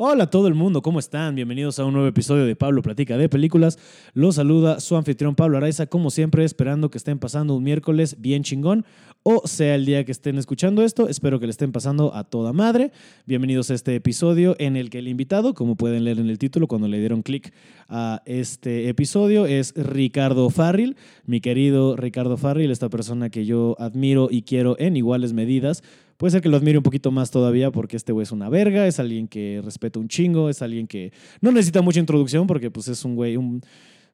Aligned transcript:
Hola 0.00 0.24
a 0.24 0.30
todo 0.30 0.46
el 0.46 0.54
mundo, 0.54 0.80
¿cómo 0.80 1.00
están? 1.00 1.34
Bienvenidos 1.34 1.80
a 1.80 1.84
un 1.84 1.92
nuevo 1.92 2.06
episodio 2.06 2.46
de 2.46 2.54
Pablo 2.54 2.82
Platica 2.82 3.18
de 3.18 3.28
Películas. 3.28 3.80
Los 4.14 4.36
saluda 4.36 4.78
su 4.78 4.96
anfitrión 4.96 5.34
Pablo 5.34 5.56
Araiza, 5.56 5.86
como 5.86 6.12
siempre, 6.12 6.44
esperando 6.44 6.88
que 6.88 6.98
estén 6.98 7.18
pasando 7.18 7.56
un 7.56 7.64
miércoles 7.64 8.14
bien 8.20 8.44
chingón, 8.44 8.84
o 9.24 9.42
sea 9.48 9.74
el 9.74 9.86
día 9.86 10.04
que 10.04 10.12
estén 10.12 10.38
escuchando 10.38 10.84
esto, 10.84 11.08
espero 11.08 11.40
que 11.40 11.46
le 11.46 11.50
estén 11.50 11.72
pasando 11.72 12.14
a 12.14 12.22
toda 12.22 12.52
madre. 12.52 12.92
Bienvenidos 13.26 13.72
a 13.72 13.74
este 13.74 13.96
episodio 13.96 14.54
en 14.60 14.76
el 14.76 14.88
que 14.88 15.00
el 15.00 15.08
invitado, 15.08 15.52
como 15.52 15.74
pueden 15.74 16.04
leer 16.04 16.20
en 16.20 16.30
el 16.30 16.38
título 16.38 16.68
cuando 16.68 16.86
le 16.86 17.00
dieron 17.00 17.22
clic 17.22 17.52
a 17.88 18.22
este 18.24 18.88
episodio, 18.88 19.46
es 19.46 19.74
Ricardo 19.74 20.48
Farril, 20.50 20.96
mi 21.26 21.40
querido 21.40 21.96
Ricardo 21.96 22.36
Farril, 22.36 22.70
esta 22.70 22.88
persona 22.88 23.30
que 23.30 23.46
yo 23.46 23.74
admiro 23.80 24.28
y 24.30 24.42
quiero 24.42 24.76
en 24.78 24.96
iguales 24.96 25.32
medidas. 25.32 25.82
Puede 26.18 26.32
ser 26.32 26.42
que 26.42 26.48
lo 26.48 26.56
admire 26.56 26.76
un 26.76 26.82
poquito 26.82 27.12
más 27.12 27.30
todavía 27.30 27.70
porque 27.70 27.96
este 27.96 28.12
güey 28.12 28.24
es 28.24 28.32
una 28.32 28.48
verga, 28.48 28.88
es 28.88 28.98
alguien 28.98 29.28
que 29.28 29.62
respeta 29.64 30.00
un 30.00 30.08
chingo, 30.08 30.50
es 30.50 30.62
alguien 30.62 30.88
que 30.88 31.12
no 31.40 31.52
necesita 31.52 31.80
mucha 31.80 32.00
introducción 32.00 32.48
porque 32.48 32.72
pues 32.72 32.88
es 32.88 33.04
un 33.04 33.14
güey, 33.14 33.36
un, 33.36 33.62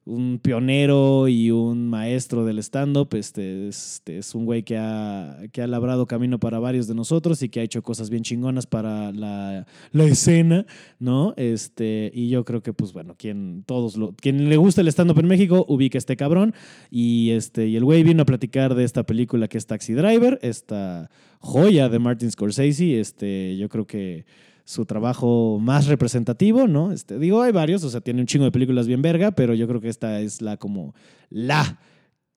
un 0.05 0.39
pionero 0.39 1.27
y 1.27 1.49
un 1.49 1.89
maestro 1.89 2.45
del 2.45 2.59
stand-up. 2.59 3.09
Este, 3.15 3.67
este, 3.67 4.19
es 4.19 4.35
un 4.35 4.45
güey 4.45 4.63
que 4.63 4.77
ha, 4.77 5.37
que 5.51 5.63
ha 5.63 5.67
labrado 5.67 6.05
camino 6.05 6.39
para 6.39 6.59
varios 6.59 6.87
de 6.87 6.93
nosotros 6.93 7.41
y 7.41 7.49
que 7.49 7.59
ha 7.59 7.63
hecho 7.63 7.81
cosas 7.81 8.09
bien 8.09 8.23
chingonas 8.23 8.67
para 8.67 9.11
la, 9.11 9.65
la 9.91 10.03
escena, 10.03 10.65
¿no? 10.99 11.33
Este, 11.37 12.11
y 12.13 12.29
yo 12.29 12.45
creo 12.45 12.61
que, 12.61 12.71
pues 12.71 12.93
bueno, 12.93 13.15
quien, 13.17 13.63
todos 13.65 13.97
lo, 13.97 14.13
quien 14.13 14.47
le 14.47 14.57
gusta 14.57 14.81
el 14.81 14.87
stand-up 14.89 15.19
en 15.19 15.27
México, 15.27 15.65
ubica 15.67 15.97
este 15.97 16.15
cabrón. 16.15 16.53
Y, 16.91 17.31
este, 17.31 17.67
y 17.67 17.75
el 17.75 17.83
güey 17.83 18.03
vino 18.03 18.21
a 18.21 18.25
platicar 18.25 18.75
de 18.75 18.83
esta 18.83 19.03
película 19.03 19.47
que 19.47 19.57
es 19.57 19.65
Taxi 19.65 19.93
Driver, 19.93 20.39
esta 20.43 21.09
joya 21.39 21.89
de 21.89 21.97
Martin 21.97 22.31
Scorsese. 22.31 22.99
Este, 22.99 23.57
yo 23.57 23.69
creo 23.69 23.87
que 23.87 24.25
su 24.65 24.85
trabajo 24.85 25.59
más 25.61 25.87
representativo, 25.87 26.67
¿no? 26.67 26.91
Este, 26.91 27.17
digo, 27.19 27.41
hay 27.41 27.51
varios, 27.51 27.83
o 27.83 27.89
sea, 27.89 28.01
tiene 28.01 28.21
un 28.21 28.27
chingo 28.27 28.45
de 28.45 28.51
películas 28.51 28.87
bien 28.87 29.01
verga, 29.01 29.31
pero 29.31 29.53
yo 29.53 29.67
creo 29.67 29.79
que 29.79 29.89
esta 29.89 30.19
es 30.19 30.41
la 30.41 30.57
como 30.57 30.93
la, 31.29 31.79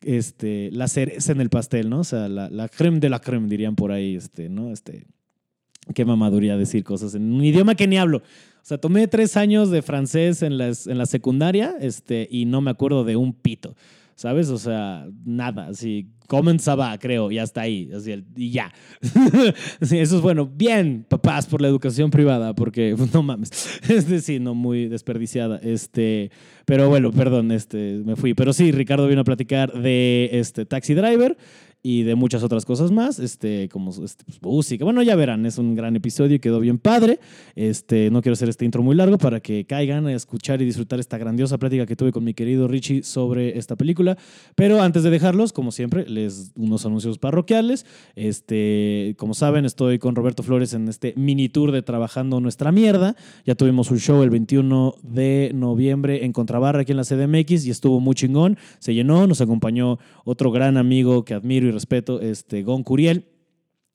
este, 0.03 0.71
la 0.73 0.89
cereza 0.89 1.33
en 1.33 1.41
el 1.41 1.49
pastel, 1.49 1.89
¿no? 1.89 2.01
O 2.01 2.05
sea, 2.05 2.29
la, 2.29 2.51
la 2.51 2.69
creme 2.69 3.01
de 3.01 3.09
la 3.09 3.21
creme, 3.21 3.49
dirían 3.49 3.75
por 3.75 3.91
ahí, 3.91 4.15
este, 4.15 4.49
¿no? 4.51 4.71
Este, 4.71 5.07
qué 5.95 6.05
mamaduría 6.05 6.59
decir 6.59 6.85
cosas 6.85 7.15
en 7.15 7.33
un 7.33 7.43
idioma 7.43 7.75
que 7.75 7.87
ni 7.87 7.97
hablo. 7.97 8.19
O 8.19 8.69
sea, 8.69 8.79
tomé 8.79 9.09
tres 9.09 9.39
años 9.39 9.71
de 9.71 9.81
francés 9.81 10.43
en, 10.43 10.61
en 10.61 10.99
la 10.99 11.07
secundaria 11.07 11.75
este, 11.81 12.29
y 12.31 12.45
no 12.45 12.61
me 12.61 12.71
acuerdo 12.71 13.05
de 13.05 13.17
un 13.17 13.33
pito. 13.33 13.75
¿sabes? 14.19 14.51
O 14.51 14.59
sea, 14.59 15.07
nada, 15.25 15.69
así, 15.69 16.09
comenzaba, 16.29 16.97
creo, 16.99 17.33
y 17.33 17.39
hasta 17.39 17.63
ahí, 17.63 17.91
así, 17.93 18.23
y 18.37 18.51
ya. 18.51 18.73
eso 19.81 19.97
es 19.97 20.21
bueno. 20.21 20.47
Bien, 20.47 21.05
papás, 21.09 21.47
por 21.47 21.61
la 21.61 21.69
educación 21.69 22.11
privada, 22.11 22.55
porque 22.55 22.95
no 23.13 23.23
mames, 23.25 23.81
este 23.89 24.21
sí, 24.21 24.39
no 24.39 24.55
muy 24.55 24.89
desperdiciada, 24.89 25.59
este, 25.63 26.31
pero 26.67 26.89
bueno, 26.89 27.11
perdón, 27.11 27.51
este, 27.51 28.03
me 28.05 28.15
fui. 28.15 28.35
Pero 28.35 28.53
sí, 28.53 28.71
Ricardo 28.71 29.09
vino 29.09 29.23
a 29.23 29.25
platicar 29.25 29.73
de 29.73 30.29
este 30.33 30.67
Taxi 30.67 30.95
Driver 30.95 31.37
y 31.83 32.03
de 32.03 32.17
muchas 32.17 32.43
otras 32.43 32.65
cosas 32.65 32.91
más, 32.91 33.19
este, 33.19 33.69
como 33.69 33.91
este, 33.91 34.25
pues, 34.25 34.43
música. 34.43 34.85
Bueno, 34.85 35.03
ya 35.03 35.15
verán, 35.15 35.47
es 35.47 35.59
un 35.59 35.75
gran 35.75 35.95
episodio 35.95 36.37
y 36.37 36.39
quedó 36.41 36.59
bien 36.61 36.79
padre. 36.79 37.21
Este, 37.55 38.11
no 38.11 38.21
quiero 38.21 38.33
hacer 38.33 38.49
este 38.49 38.65
intro 38.65 38.83
muy 38.83 38.97
largo 38.97 39.17
para 39.17 39.41
que 39.41 39.65
caigan 39.65 40.07
a 40.07 40.13
escuchar 40.13 40.61
y 40.61 40.65
disfrutar 40.65 40.99
esta 40.99 41.19
grandiosa 41.19 41.57
plática 41.59 41.87
que 41.87 41.95
tuve 41.95 42.11
con 42.11 42.25
mi 42.25 42.35
querido 42.35 42.67
Richie 42.67 43.03
sobre 43.05 43.59
esta 43.59 43.77
película. 43.77 44.19
Pero 44.57 44.83
antes 44.83 45.05
de 45.05 45.11
dejarlos, 45.11 45.53
como 45.53 45.71
siempre, 45.71 46.05
les 46.09 46.53
unos 46.57 46.85
anuncios 46.85 47.19
parroquiales. 47.19 47.87
Este, 48.17 49.15
como 49.17 49.35
saben, 49.35 49.65
estoy 49.65 49.99
con 49.99 50.17
Roberto 50.17 50.43
Flores 50.43 50.75
en 50.75 50.89
este 50.89 51.15
mini 51.17 51.49
tour 51.49 51.71
de 51.71 51.83
Trabajando 51.83 52.41
Nuestra 52.41 52.73
Mierda. 52.73 53.15
Ya 53.45 53.55
tuvimos 53.55 53.91
un 53.93 53.99
show 53.99 54.23
el 54.23 54.31
21 54.31 54.97
de 55.03 55.53
noviembre 55.55 56.25
en 56.25 56.33
Contrabarra 56.33 56.81
aquí 56.81 56.93
en 56.93 56.97
la 56.97 57.05
CDMX 57.05 57.67
y 57.67 57.71
estuvo 57.71 58.01
muy 58.01 58.17
chingón. 58.17 58.59
Se 58.81 58.95
llenó, 58.95 59.29
nos 59.29 59.41
acompañó 59.41 59.99
otro 60.25 60.51
gran 60.51 60.77
amigo 60.77 61.25
que 61.25 61.35
admiro 61.35 61.68
y 61.69 61.73
respeto, 61.73 62.21
este, 62.21 62.63
Gon 62.63 62.83
Curiel. 62.83 63.27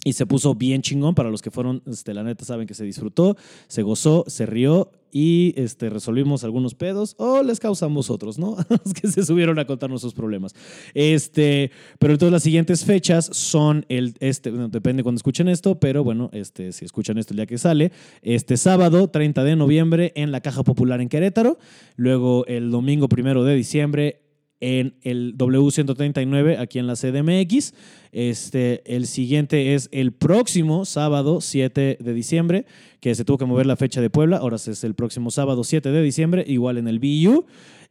Y 0.06 0.14
se 0.14 0.26
puso 0.26 0.54
bien 0.56 0.82
chingón. 0.82 1.16
Para 1.16 1.30
los 1.30 1.42
que 1.42 1.52
fueron, 1.52 1.82
este, 1.86 2.14
la 2.14 2.24
neta, 2.24 2.44
saben 2.44 2.68
que 2.68 2.74
se 2.74 2.84
disfrutó, 2.84 3.38
se 3.68 3.84
gozó, 3.84 4.26
se 4.28 4.46
rió 4.46 4.92
y 5.14 5.54
este, 5.58 5.92
resolvimos 5.92 6.44
algunos 6.44 6.74
pedos 6.74 7.16
o 7.20 7.44
les 7.44 7.60
causamos 7.60 8.10
otros, 8.10 8.40
¿no? 8.40 8.58
Los 8.70 8.94
que 8.96 9.08
se 9.08 9.24
subieron 9.24 9.60
a 9.60 9.66
contarnos 9.66 10.02
sus 10.02 10.16
problemas. 10.16 10.56
Este, 10.96 11.70
pero 12.00 12.14
entonces 12.14 12.34
las 12.34 12.42
siguientes 12.42 12.84
fechas 12.84 13.30
son 13.32 13.86
el, 13.90 14.16
este, 14.20 14.50
bueno, 14.50 14.70
depende 14.70 15.04
cuando 15.04 15.18
escuchen 15.18 15.48
esto, 15.48 15.80
pero 15.80 16.04
bueno, 16.04 16.32
este, 16.34 16.72
si 16.72 16.84
escuchan 16.84 17.20
esto 17.20 17.34
el 17.34 17.38
día 17.38 17.46
que 17.46 17.60
sale, 17.60 17.92
este 18.24 18.58
sábado 18.58 19.08
30 19.08 19.44
de 19.44 19.56
noviembre 19.56 20.14
en 20.16 20.32
la 20.32 20.42
Caja 20.42 20.64
Popular 20.64 21.00
en 21.00 21.10
Querétaro, 21.10 21.60
luego 21.96 22.48
el 22.48 22.72
domingo 22.72 23.08
primero 23.08 23.44
de 23.44 23.56
diciembre 23.56 24.23
en 24.64 24.96
el 25.02 25.38
W139 25.38 26.58
aquí 26.58 26.80
en 26.80 26.88
la 26.88 26.94
CDMX. 26.96 27.74
Este, 28.14 28.82
el 28.86 29.08
siguiente 29.08 29.76
es 29.76 29.90
el 29.92 30.14
próximo 30.14 30.86
sábado 30.86 31.42
7 31.42 31.98
de 32.00 32.14
diciembre, 32.14 32.66
que 33.02 33.14
se 33.14 33.26
tuvo 33.26 33.38
que 33.38 33.46
mover 33.46 33.66
la 33.66 33.76
fecha 33.76 34.00
de 34.00 34.10
Puebla. 34.10 34.38
Ahora 34.38 34.56
es 34.56 34.84
el 34.86 34.96
próximo 34.96 35.32
sábado 35.32 35.66
7 35.66 35.92
de 35.92 36.02
diciembre, 36.02 36.46
igual 36.48 36.78
en 36.78 36.88
el 36.88 37.00
BU. 37.00 37.46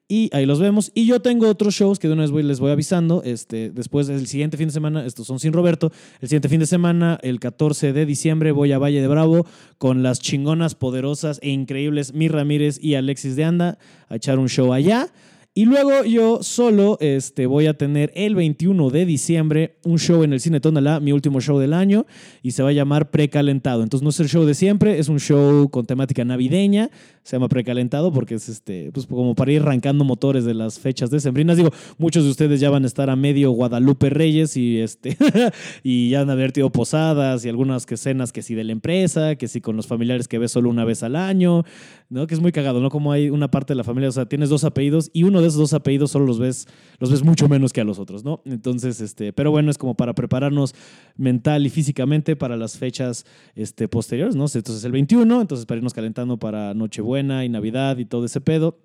Y 0.08 0.30
ahí 0.32 0.46
los 0.46 0.60
vemos. 0.60 0.92
Y 0.94 1.06
yo 1.06 1.20
tengo 1.20 1.46
otros 1.46 1.74
shows 1.74 1.98
que 1.98 2.08
de 2.08 2.14
una 2.14 2.22
vez 2.22 2.30
voy, 2.30 2.42
les 2.42 2.58
voy 2.58 2.70
avisando. 2.70 3.22
Este, 3.22 3.70
después, 3.70 4.08
el 4.08 4.26
siguiente 4.26 4.56
fin 4.56 4.68
de 4.68 4.72
semana, 4.72 5.04
estos 5.04 5.26
son 5.26 5.40
sin 5.40 5.52
Roberto. 5.52 5.92
El 6.20 6.28
siguiente 6.28 6.48
fin 6.48 6.60
de 6.60 6.66
semana, 6.66 7.18
el 7.22 7.38
14 7.38 7.92
de 7.92 8.06
diciembre, 8.06 8.52
voy 8.52 8.72
a 8.72 8.78
Valle 8.78 9.02
de 9.02 9.08
Bravo 9.08 9.46
con 9.76 10.02
las 10.02 10.20
chingonas, 10.20 10.74
poderosas 10.74 11.38
e 11.42 11.50
increíbles 11.50 12.14
Mi 12.14 12.28
Ramírez 12.28 12.82
y 12.82 12.94
Alexis 12.94 13.36
de 13.36 13.44
Anda 13.44 13.78
a 14.08 14.16
echar 14.16 14.38
un 14.38 14.48
show 14.48 14.72
allá. 14.72 15.12
Y 15.54 15.66
luego 15.66 16.02
yo 16.04 16.42
solo 16.42 16.96
este, 17.00 17.44
voy 17.44 17.66
a 17.66 17.76
tener 17.76 18.10
el 18.14 18.34
21 18.34 18.88
de 18.88 19.04
diciembre 19.04 19.76
un 19.84 19.98
show 19.98 20.22
en 20.22 20.32
el 20.32 20.40
Cine 20.40 20.60
Tonalá, 20.60 20.98
mi 20.98 21.12
último 21.12 21.42
show 21.42 21.58
del 21.58 21.74
año, 21.74 22.06
y 22.42 22.52
se 22.52 22.62
va 22.62 22.70
a 22.70 22.72
llamar 22.72 23.10
Precalentado. 23.10 23.82
Entonces 23.82 24.02
no 24.02 24.08
es 24.08 24.20
el 24.20 24.30
show 24.30 24.46
de 24.46 24.54
siempre, 24.54 24.98
es 24.98 25.10
un 25.10 25.20
show 25.20 25.68
con 25.68 25.84
temática 25.84 26.24
navideña, 26.24 26.90
se 27.22 27.36
llama 27.36 27.48
Precalentado 27.48 28.12
porque 28.12 28.34
es 28.34 28.48
este, 28.48 28.90
pues 28.92 29.06
como 29.06 29.34
para 29.34 29.52
ir 29.52 29.62
arrancando 29.62 30.04
motores 30.04 30.44
de 30.44 30.54
las 30.54 30.80
fechas 30.80 31.10
decembrinas. 31.10 31.56
Digo, 31.56 31.70
muchos 31.98 32.24
de 32.24 32.30
ustedes 32.30 32.58
ya 32.58 32.68
van 32.68 32.82
a 32.82 32.86
estar 32.86 33.10
a 33.10 33.16
medio 33.16 33.52
Guadalupe 33.52 34.10
Reyes 34.10 34.56
y, 34.56 34.80
este, 34.80 35.16
y 35.84 36.10
ya 36.10 36.22
han 36.22 36.28
de 36.28 36.48
tenido 36.50 36.70
posadas 36.70 37.44
y 37.44 37.48
algunas 37.48 37.86
que 37.86 37.96
cenas 37.96 38.32
que 38.32 38.42
sí 38.42 38.54
de 38.54 38.64
la 38.64 38.72
empresa, 38.72 39.36
que 39.36 39.46
sí 39.46 39.60
con 39.60 39.76
los 39.76 39.86
familiares 39.86 40.26
que 40.26 40.38
ves 40.38 40.50
solo 40.50 40.68
una 40.68 40.84
vez 40.84 41.04
al 41.04 41.14
año, 41.14 41.64
¿no? 42.08 42.26
Que 42.26 42.34
es 42.34 42.40
muy 42.40 42.50
cagado, 42.50 42.80
¿no? 42.80 42.90
Como 42.90 43.12
hay 43.12 43.30
una 43.30 43.50
parte 43.50 43.72
de 43.72 43.76
la 43.76 43.84
familia, 43.84 44.08
o 44.08 44.12
sea, 44.12 44.26
tienes 44.26 44.48
dos 44.48 44.64
apellidos 44.64 45.10
y 45.12 45.22
uno 45.22 45.40
de 45.40 45.46
esos 45.46 45.60
dos 45.60 45.74
apellidos 45.74 46.10
solo 46.10 46.26
los 46.26 46.40
ves, 46.40 46.66
los 46.98 47.10
ves 47.10 47.22
mucho 47.22 47.48
menos 47.48 47.72
que 47.72 47.80
a 47.80 47.84
los 47.84 48.00
otros, 48.00 48.24
¿no? 48.24 48.42
Entonces, 48.44 49.00
este, 49.00 49.32
pero 49.32 49.52
bueno, 49.52 49.70
es 49.70 49.78
como 49.78 49.94
para 49.94 50.12
prepararnos 50.12 50.74
mental 51.16 51.66
y 51.66 51.70
físicamente 51.70 52.34
para 52.34 52.56
las 52.56 52.78
fechas 52.78 53.24
este, 53.54 53.86
posteriores, 53.86 54.34
¿no? 54.34 54.46
Entonces 54.52 54.82
el 54.84 54.90
21, 54.90 55.40
entonces 55.40 55.66
para 55.66 55.78
irnos 55.78 55.94
calentando 55.94 56.36
para 56.36 56.74
Nochebuena 56.74 57.11
y 57.18 57.48
Navidad 57.48 57.98
y 57.98 58.04
todo 58.04 58.24
ese 58.24 58.40
pedo. 58.40 58.78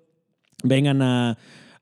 Vengan 0.64 1.02
a 1.02 1.38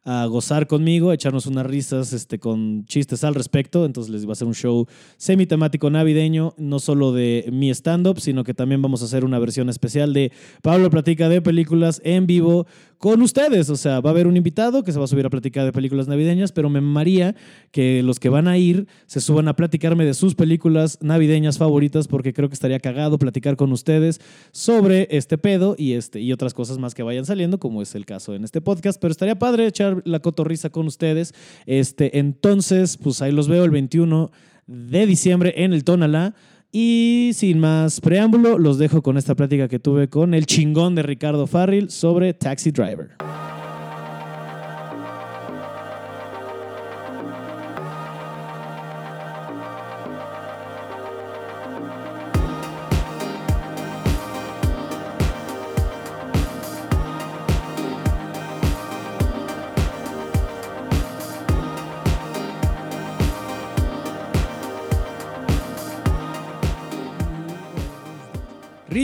a 0.07 0.25
gozar 0.27 0.69
conmigo, 0.69 1.11
a 1.11 1.15
echarnos 1.15 1.47
unas 1.47 1.67
risas 1.67 2.12
este, 2.12 2.39
con 2.39 2.87
chistes 2.87 3.25
al 3.25 3.34
respecto. 3.34 3.84
Entonces 3.84 4.12
les 4.12 4.25
voy 4.25 4.31
a 4.31 4.34
hacer 4.34 4.47
un 4.47 4.55
show 4.55 4.87
semi-temático 5.17 5.91
navideño, 5.91 6.55
no 6.59 6.79
solo 6.79 7.12
de 7.12 7.49
mi 7.53 7.71
stand-up, 7.71 8.21
sino 8.21 8.45
que 8.45 8.55
también 8.55 8.81
vamos 8.81 9.03
a 9.03 9.06
hacer 9.06 9.25
una 9.25 9.41
versión 9.41 9.69
especial 9.69 10.12
de 10.12 10.31
Pablo 10.62 10.91
Platica 10.91 11.29
de 11.29 11.43
películas 11.43 12.01
en 12.05 12.29
vivo 12.29 12.69
con 12.99 13.23
ustedes. 13.23 13.71
O 13.71 13.77
sea, 13.77 14.01
va 14.01 14.11
a 14.11 14.12
haber 14.12 14.27
un 14.27 14.37
invitado 14.37 14.83
que 14.83 14.93
se 14.93 14.99
va 14.99 15.05
a 15.05 15.09
subir 15.09 15.27
a 15.27 15.31
platicar 15.31 15.65
de 15.65 15.73
películas 15.73 16.09
navideñas, 16.09 16.53
pero 16.53 16.71
me 16.71 16.81
maría 16.81 17.34
que 17.71 18.03
los 18.03 18.19
que 18.21 18.29
van 18.29 18.49
a 18.49 18.59
ir 18.59 18.87
se 19.07 19.21
suban 19.21 19.49
a 19.49 19.57
platicarme 19.57 20.05
de 20.05 20.15
sus 20.15 20.34
películas 20.34 20.99
navideñas 21.03 21.59
favoritas, 21.59 22.09
porque 22.09 22.33
creo 22.33 22.49
que 22.49 22.55
estaría 22.55 22.81
cagado 22.81 23.19
platicar 23.19 23.56
con 23.56 23.73
ustedes 23.73 24.21
sobre 24.53 25.09
este 25.11 25.39
pedo 25.39 25.75
y, 25.79 25.93
este, 25.93 26.21
y 26.21 26.33
otras 26.33 26.55
cosas 26.55 26.79
más 26.79 26.94
que 26.94 27.03
vayan 27.03 27.26
saliendo, 27.26 27.59
como 27.59 27.82
es 27.82 27.94
el 27.94 28.06
caso 28.06 28.35
en 28.35 28.44
este 28.44 28.61
podcast. 28.61 29.00
Pero 29.00 29.12
estaría 29.12 29.38
padre 29.38 29.67
echar 29.67 30.03
la 30.05 30.20
cotorriza 30.20 30.70
con 30.70 30.87
ustedes. 30.87 31.35
Este, 31.67 32.19
entonces, 32.19 32.97
pues 32.97 33.23
ahí 33.23 33.32
los 33.32 33.49
veo 33.49 33.65
el 33.65 33.70
21 33.70 34.31
de 34.67 35.06
diciembre 35.06 35.55
en 35.56 35.73
el 35.73 35.85
Tonalá. 35.85 36.35
Y 36.73 37.31
sin 37.35 37.59
más 37.59 38.01
preámbulo, 38.01 38.59
los 38.59 38.79
dejo 38.79 39.03
con 39.03 39.17
esta 39.17 39.35
plática 39.35 39.69
que 39.69 39.79
tuve 39.79 40.09
con 40.09 40.35
el 40.35 40.47
chingón 40.47 40.95
de 40.95 41.03
Ricardo 41.03 41.47
Farril 41.47 41.91
sobre 41.91 42.35
Taxi 42.35 42.71
Driver. 42.71 43.11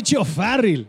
Richie 0.02 0.16
O'Farrill. 0.18 0.88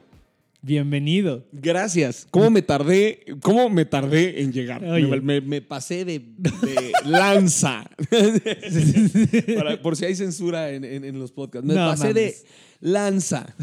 Bienvenido. 0.63 1.45
Gracias. 1.51 2.25
¿Cómo 2.31 2.49
me 2.49 2.63
tardé, 2.63 3.23
cómo 3.43 3.69
me 3.69 3.85
tardé 3.85 4.41
en 4.41 4.51
llegar? 4.51 4.81
Me, 4.81 5.21
me- 5.21 5.39
me 5.41 5.61
pasé 5.61 6.03
de, 6.03 6.17
de 6.35 6.91
lanza. 7.05 7.85
Para- 9.55 9.79
por 9.83 9.95
si 9.95 10.05
hay 10.05 10.15
censura 10.15 10.71
en, 10.71 10.83
en- 10.83 11.05
en 11.05 11.19
los 11.19 11.31
podcasts. 11.31 11.67
Me 11.67 11.75
No 11.75 11.85
pasé 11.91 12.11
de 12.15 12.21
mames. 12.21 12.45
lanza. 12.79 13.55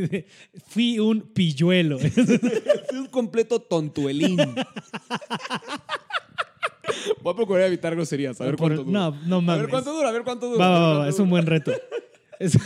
Fui 0.68 0.98
un 0.98 1.20
pilluelo. 1.20 1.98
Fui 1.98 2.98
un 2.98 3.06
completo 3.08 3.60
tontuelín. 3.60 4.38
Voy 7.22 7.32
a 7.34 7.36
procurar 7.36 7.64
evitar 7.66 7.94
groserías. 7.94 8.40
A 8.40 8.44
ver 8.46 8.56
Por- 8.56 8.68
cuánto 8.74 8.84
dura. 8.84 8.98
no, 9.00 9.10
no 9.26 9.36
A 9.52 9.56
ver 9.56 9.66
mames. 9.66 9.68
cuánto 9.68 9.92
dura, 9.92 10.08
a 10.08 10.12
ver 10.12 10.22
cuánto 10.24 10.48
dura. 10.48 10.66
Va, 10.66 11.08
es 11.10 11.18
un 11.18 11.28
buen 11.28 11.44
reto. 11.44 11.72
Es- 12.38 12.56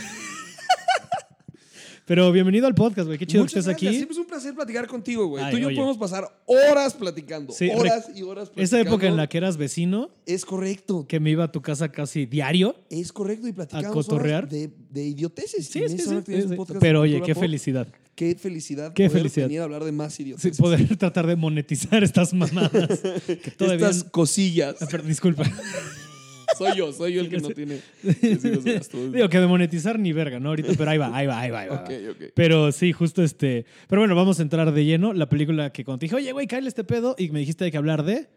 Pero 2.09 2.31
bienvenido 2.31 2.65
al 2.65 2.73
podcast, 2.73 3.05
güey. 3.05 3.19
Qué 3.19 3.27
chido 3.27 3.43
Muchas 3.43 3.53
que 3.53 3.59
estés 3.59 3.71
gracias. 3.71 3.87
aquí. 3.91 3.95
Siempre 3.97 4.13
es 4.13 4.19
un 4.19 4.25
placer 4.25 4.55
platicar 4.55 4.87
contigo, 4.87 5.27
güey. 5.27 5.47
Tú 5.51 5.57
y 5.57 5.61
yo 5.61 5.67
oye. 5.67 5.75
podemos 5.75 5.95
pasar 5.99 6.27
horas 6.47 6.95
platicando. 6.95 7.53
Sí, 7.53 7.69
horas 7.69 8.09
y 8.15 8.23
horas 8.23 8.49
platicando. 8.49 8.63
Esa 8.63 8.79
época 8.81 9.05
en 9.05 9.15
la 9.15 9.27
que 9.29 9.37
eras 9.37 9.57
vecino, 9.57 10.09
Es 10.25 10.43
correcto. 10.43 11.05
que 11.07 11.19
me 11.19 11.29
iba 11.29 11.43
a 11.43 11.51
tu 11.51 11.61
casa 11.61 11.91
casi 11.91 12.25
diario. 12.25 12.75
Es 12.89 13.13
correcto 13.13 13.47
y 13.47 13.51
platicamos 13.51 13.91
cotorrear. 14.07 14.45
horas 14.45 14.51
de, 14.51 14.71
de 14.89 15.05
idioteces. 15.05 15.67
Sí, 15.67 15.83
sí, 15.87 15.99
sí. 15.99 16.57
Pero 16.79 17.01
oye, 17.01 17.21
qué 17.21 17.35
felicidad. 17.35 17.87
Qué 18.15 18.33
felicidad. 18.33 18.91
Qué 18.93 19.05
poder 19.07 19.19
felicidad. 19.21 19.45
venir 19.45 19.59
a 19.61 19.65
hablar 19.65 19.83
de 19.83 19.91
más 19.91 20.15
Sí, 20.15 20.23
idioteces. 20.23 20.57
poder 20.57 20.97
tratar 20.97 21.27
de 21.27 21.35
monetizar 21.35 22.03
estas 22.03 22.33
mamadas. 22.33 22.89
Que 23.27 23.51
todavía. 23.55 23.87
Estas 23.87 24.03
cosillas. 24.05 24.77
Ah, 24.81 24.87
pero 24.89 25.03
disculpa. 25.03 25.43
Soy 26.57 26.75
yo, 26.77 26.91
soy 26.93 27.13
yo 27.13 27.21
el 27.21 27.29
que 27.29 27.37
no 27.37 27.49
tiene 27.49 27.79
de. 28.03 28.81
Digo 29.13 29.29
que 29.29 29.39
de 29.39 29.47
monetizar 29.47 29.97
ni 29.99 30.13
verga, 30.13 30.39
¿no? 30.39 30.49
Ahorita, 30.49 30.73
pero 30.77 30.91
ahí 30.91 30.97
va, 30.97 31.15
ahí 31.15 31.27
va, 31.27 31.39
ahí 31.39 31.49
va. 31.51 31.59
Ahí 31.61 31.67
va. 31.69 31.85
Pero 32.33 32.71
sí, 32.71 32.91
justo 32.91 33.23
este. 33.23 33.65
Pero 33.87 34.01
bueno, 34.01 34.15
vamos 34.15 34.39
a 34.39 34.41
entrar 34.41 34.71
de 34.73 34.85
lleno. 34.85 35.13
La 35.13 35.29
película 35.29 35.71
que 35.71 35.85
dije, 35.99 36.15
oye, 36.15 36.31
güey, 36.31 36.47
cállate 36.47 36.67
este 36.69 36.83
pedo. 36.83 37.15
Y 37.17 37.29
me 37.29 37.39
dijiste 37.39 37.65
hay 37.65 37.71
que 37.71 37.77
hablar 37.77 38.03
de. 38.03 38.27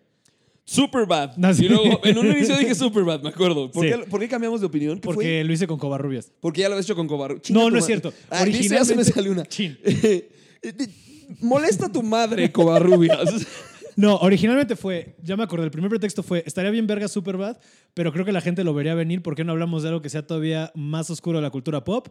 Superbad. 0.65 1.37
No, 1.39 1.53
sí. 1.53 1.65
Y 1.65 1.69
luego, 1.69 2.01
en 2.05 2.19
un 2.19 2.27
inicio 2.29 2.57
dije 2.57 2.75
Superbad, 2.77 3.21
me 3.23 3.31
acuerdo. 3.31 3.71
¿Por, 3.71 3.85
Sí. 3.85 3.91
qué, 3.91 3.99
por 4.09 4.21
qué 4.21 4.29
cambiamos 4.29 4.61
de 4.61 4.67
opinión? 4.69 4.95
¿Qué 4.97 5.01
Porque 5.03 5.39
fue? 5.41 5.45
lo 5.45 5.53
hice 5.53 5.67
con 5.67 5.77
Covarrubias. 5.79 6.31
Porque 6.41 6.61
ya 6.61 6.69
lo 6.69 6.77
has 6.77 6.85
hecho 6.85 6.95
con 6.95 7.09
Cobarro. 7.09 7.41
No, 7.51 7.69
no 7.71 7.79
es 7.79 7.85
cierto. 7.87 8.13
Ah, 8.31 8.45
ya 8.45 8.45
se 8.45 8.51
me 8.51 8.59
Originalmente- 8.59 9.13
salió 9.13 9.33
una. 9.33 9.45
Chin. 9.47 9.77
Molesta 11.41 11.87
a 11.87 11.93
tu 11.93 12.03
madre, 12.03 12.53
Covarrubias. 12.53 13.47
No, 13.97 14.17
originalmente 14.17 14.77
fue, 14.77 15.17
ya 15.23 15.37
me 15.37 15.43
acordé, 15.43 15.65
el 15.65 15.71
primer 15.71 15.91
pretexto 15.91 16.23
fue, 16.23 16.43
estaría 16.47 16.71
bien 16.71 16.87
verga 16.87 17.09
Superbad, 17.09 17.59
pero 17.95 18.13
creo 18.13 18.25
que 18.25 18.33
la 18.33 18.41
gente 18.41 18.65
lo 18.65 18.73
vería 18.75 18.95
venir, 18.95 19.23
¿por 19.23 19.35
qué 19.35 19.45
no 19.45 19.53
hablamos 19.53 19.83
de 19.83 19.91
algo 19.91 20.01
que 20.01 20.09
sea 20.09 20.27
todavía 20.27 20.73
más 20.75 21.11
oscuro 21.11 21.39
de 21.39 21.43
la 21.43 21.51
cultura 21.51 21.85
pop? 21.85 22.09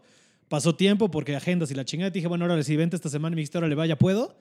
Pasó 0.47 0.75
tiempo 0.75 1.09
porque 1.09 1.35
agendas 1.35 1.71
y 1.71 1.75
la 1.75 1.85
chingada, 1.85 2.09
dije, 2.09 2.27
bueno, 2.27 2.45
ahora 2.45 2.61
sí, 2.63 2.75
vente 2.75 2.95
esta 2.95 3.09
semana 3.09 3.33
y 3.33 3.35
me 3.35 3.39
dijiste, 3.41 3.57
ahora 3.57 3.67
le 3.67 3.75
vaya, 3.75 3.97
¿puedo? 3.97 4.35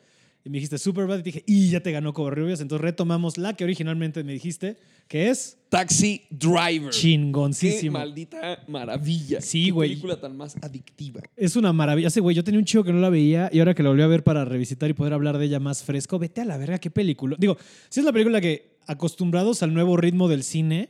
Y 0.45 0.49
me 0.49 0.57
dijiste 0.57 0.79
Superbad 0.79 1.19
y 1.19 1.23
te 1.23 1.25
dije, 1.25 1.45
y 1.47 1.69
ya 1.69 1.81
te 1.81 1.93
ganó 1.93 2.15
Covarrubias, 2.15 2.61
entonces 2.61 2.83
retomamos 2.83 3.37
la 3.37 3.55
que 3.55 3.65
originalmente 3.65 4.25
me 4.25 4.33
dijiste, 4.33 4.79
que 5.07 5.29
es 5.29 5.59
Taxi 5.69 6.23
Driver. 6.31 6.91
Qué 6.91 6.99
chingoncísimo. 6.99 7.99
maldita 7.99 8.63
maravilla. 8.67 9.41
Sí, 9.43 9.67
Qué 9.67 9.71
güey. 9.73 9.89
película 9.91 10.19
tan 10.19 10.37
más 10.37 10.57
adictiva. 10.63 11.21
Es 11.37 11.57
una 11.57 11.73
maravilla. 11.75 12.09
Ese 12.09 12.21
güey, 12.21 12.35
yo 12.35 12.43
tenía 12.43 12.59
un 12.59 12.65
chico 12.65 12.85
que 12.85 12.93
no 12.93 13.01
la 13.01 13.11
veía 13.11 13.51
y 13.53 13.59
ahora 13.59 13.75
que 13.75 13.83
la 13.83 13.91
volví 13.91 14.03
a 14.03 14.07
ver 14.07 14.25
para 14.25 14.45
revisitar 14.47 14.89
y 14.89 14.95
poder 14.95 15.13
hablar 15.13 15.37
de 15.37 15.45
ella 15.45 15.61
más 15.61 15.83
fresco, 15.85 16.19
vete 16.19 16.41
a 16.41 16.45
la 16.47 16.57
verga, 16.57 16.79
qué 16.79 16.91
película. 16.91 17.37
Digo, 17.39 17.59
si 17.91 18.01
es 18.01 18.07
la 18.07 18.13
película 18.13 18.41
que, 18.41 18.79
acostumbrados 18.87 19.63
al 19.63 19.75
nuevo 19.75 19.97
ritmo 19.99 20.27
del 20.29 20.43
cine, 20.43 20.89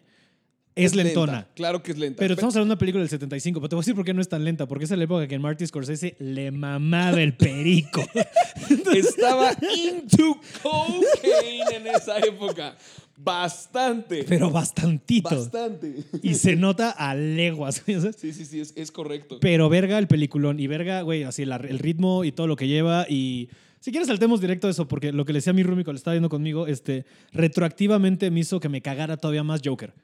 es, 0.74 0.94
lentona. 0.94 1.32
lenta, 1.32 1.48
Claro 1.54 1.82
que 1.82 1.92
es 1.92 1.98
lenta. 1.98 2.18
Pero 2.20 2.34
estamos 2.34 2.54
hablando 2.54 2.72
de 2.72 2.74
una 2.76 2.78
película 2.78 3.02
del 3.02 3.10
75, 3.10 3.60
pero 3.60 3.68
te 3.68 3.74
voy 3.76 3.80
a 3.80 3.82
decir 3.82 3.94
por 3.94 4.04
qué 4.04 4.14
no 4.14 4.20
es 4.20 4.28
tan 4.28 4.44
lenta, 4.44 4.66
porque 4.66 4.84
es 4.84 4.90
la 4.90 5.02
época 5.04 5.26
que 5.26 5.38
Marty 5.38 5.66
Scorsese 5.66 6.16
le 6.18 6.50
mamaba 6.50 7.20
el 7.20 7.34
perico. 7.34 8.02
Estaba 8.94 9.52
into 9.76 10.40
cocaine 10.62 11.76
en 11.76 11.86
esa 11.88 12.18
época. 12.18 12.76
Bastante. 13.22 14.24
pero 14.26 14.50
bastantito. 14.50 15.28
Bastante. 15.28 15.94
Y 16.22 16.34
se 16.34 16.56
nota 16.56 16.90
a 16.90 17.14
leguas. 17.14 17.82
Sí, 17.84 18.32
sí, 18.32 18.44
sí, 18.46 18.60
es, 18.60 18.72
es 18.76 18.90
correcto. 18.90 19.38
Pero 19.40 19.68
verga 19.68 19.98
el 19.98 20.06
peliculón 20.06 20.58
y 20.58 20.66
verga, 20.66 21.02
güey, 21.02 21.24
así 21.24 21.44
la- 21.44 21.56
el 21.56 21.78
ritmo 21.78 22.24
y 22.24 22.32
todo 22.32 22.46
lo 22.46 22.56
que 22.56 22.66
lleva 22.68 23.06
y... 23.08 23.48
Si 23.80 23.90
quieres 23.92 24.08
saltemos 24.08 24.42
directo 24.42 24.66
a 24.66 24.70
eso, 24.70 24.86
porque 24.88 25.10
lo 25.10 25.24
que 25.24 25.32
le 25.32 25.38
decía 25.38 25.52
a 25.52 25.54
mi 25.54 25.62
Rumi 25.62 25.84
cuando 25.84 25.96
estaba 25.96 26.12
viendo 26.12 26.28
conmigo, 26.28 26.66
este, 26.66 27.06
retroactivamente 27.32 28.30
me 28.30 28.40
hizo 28.40 28.60
que 28.60 28.68
me 28.68 28.82
cagara 28.82 29.16
todavía 29.16 29.42
más 29.42 29.62
Joker. 29.64 29.94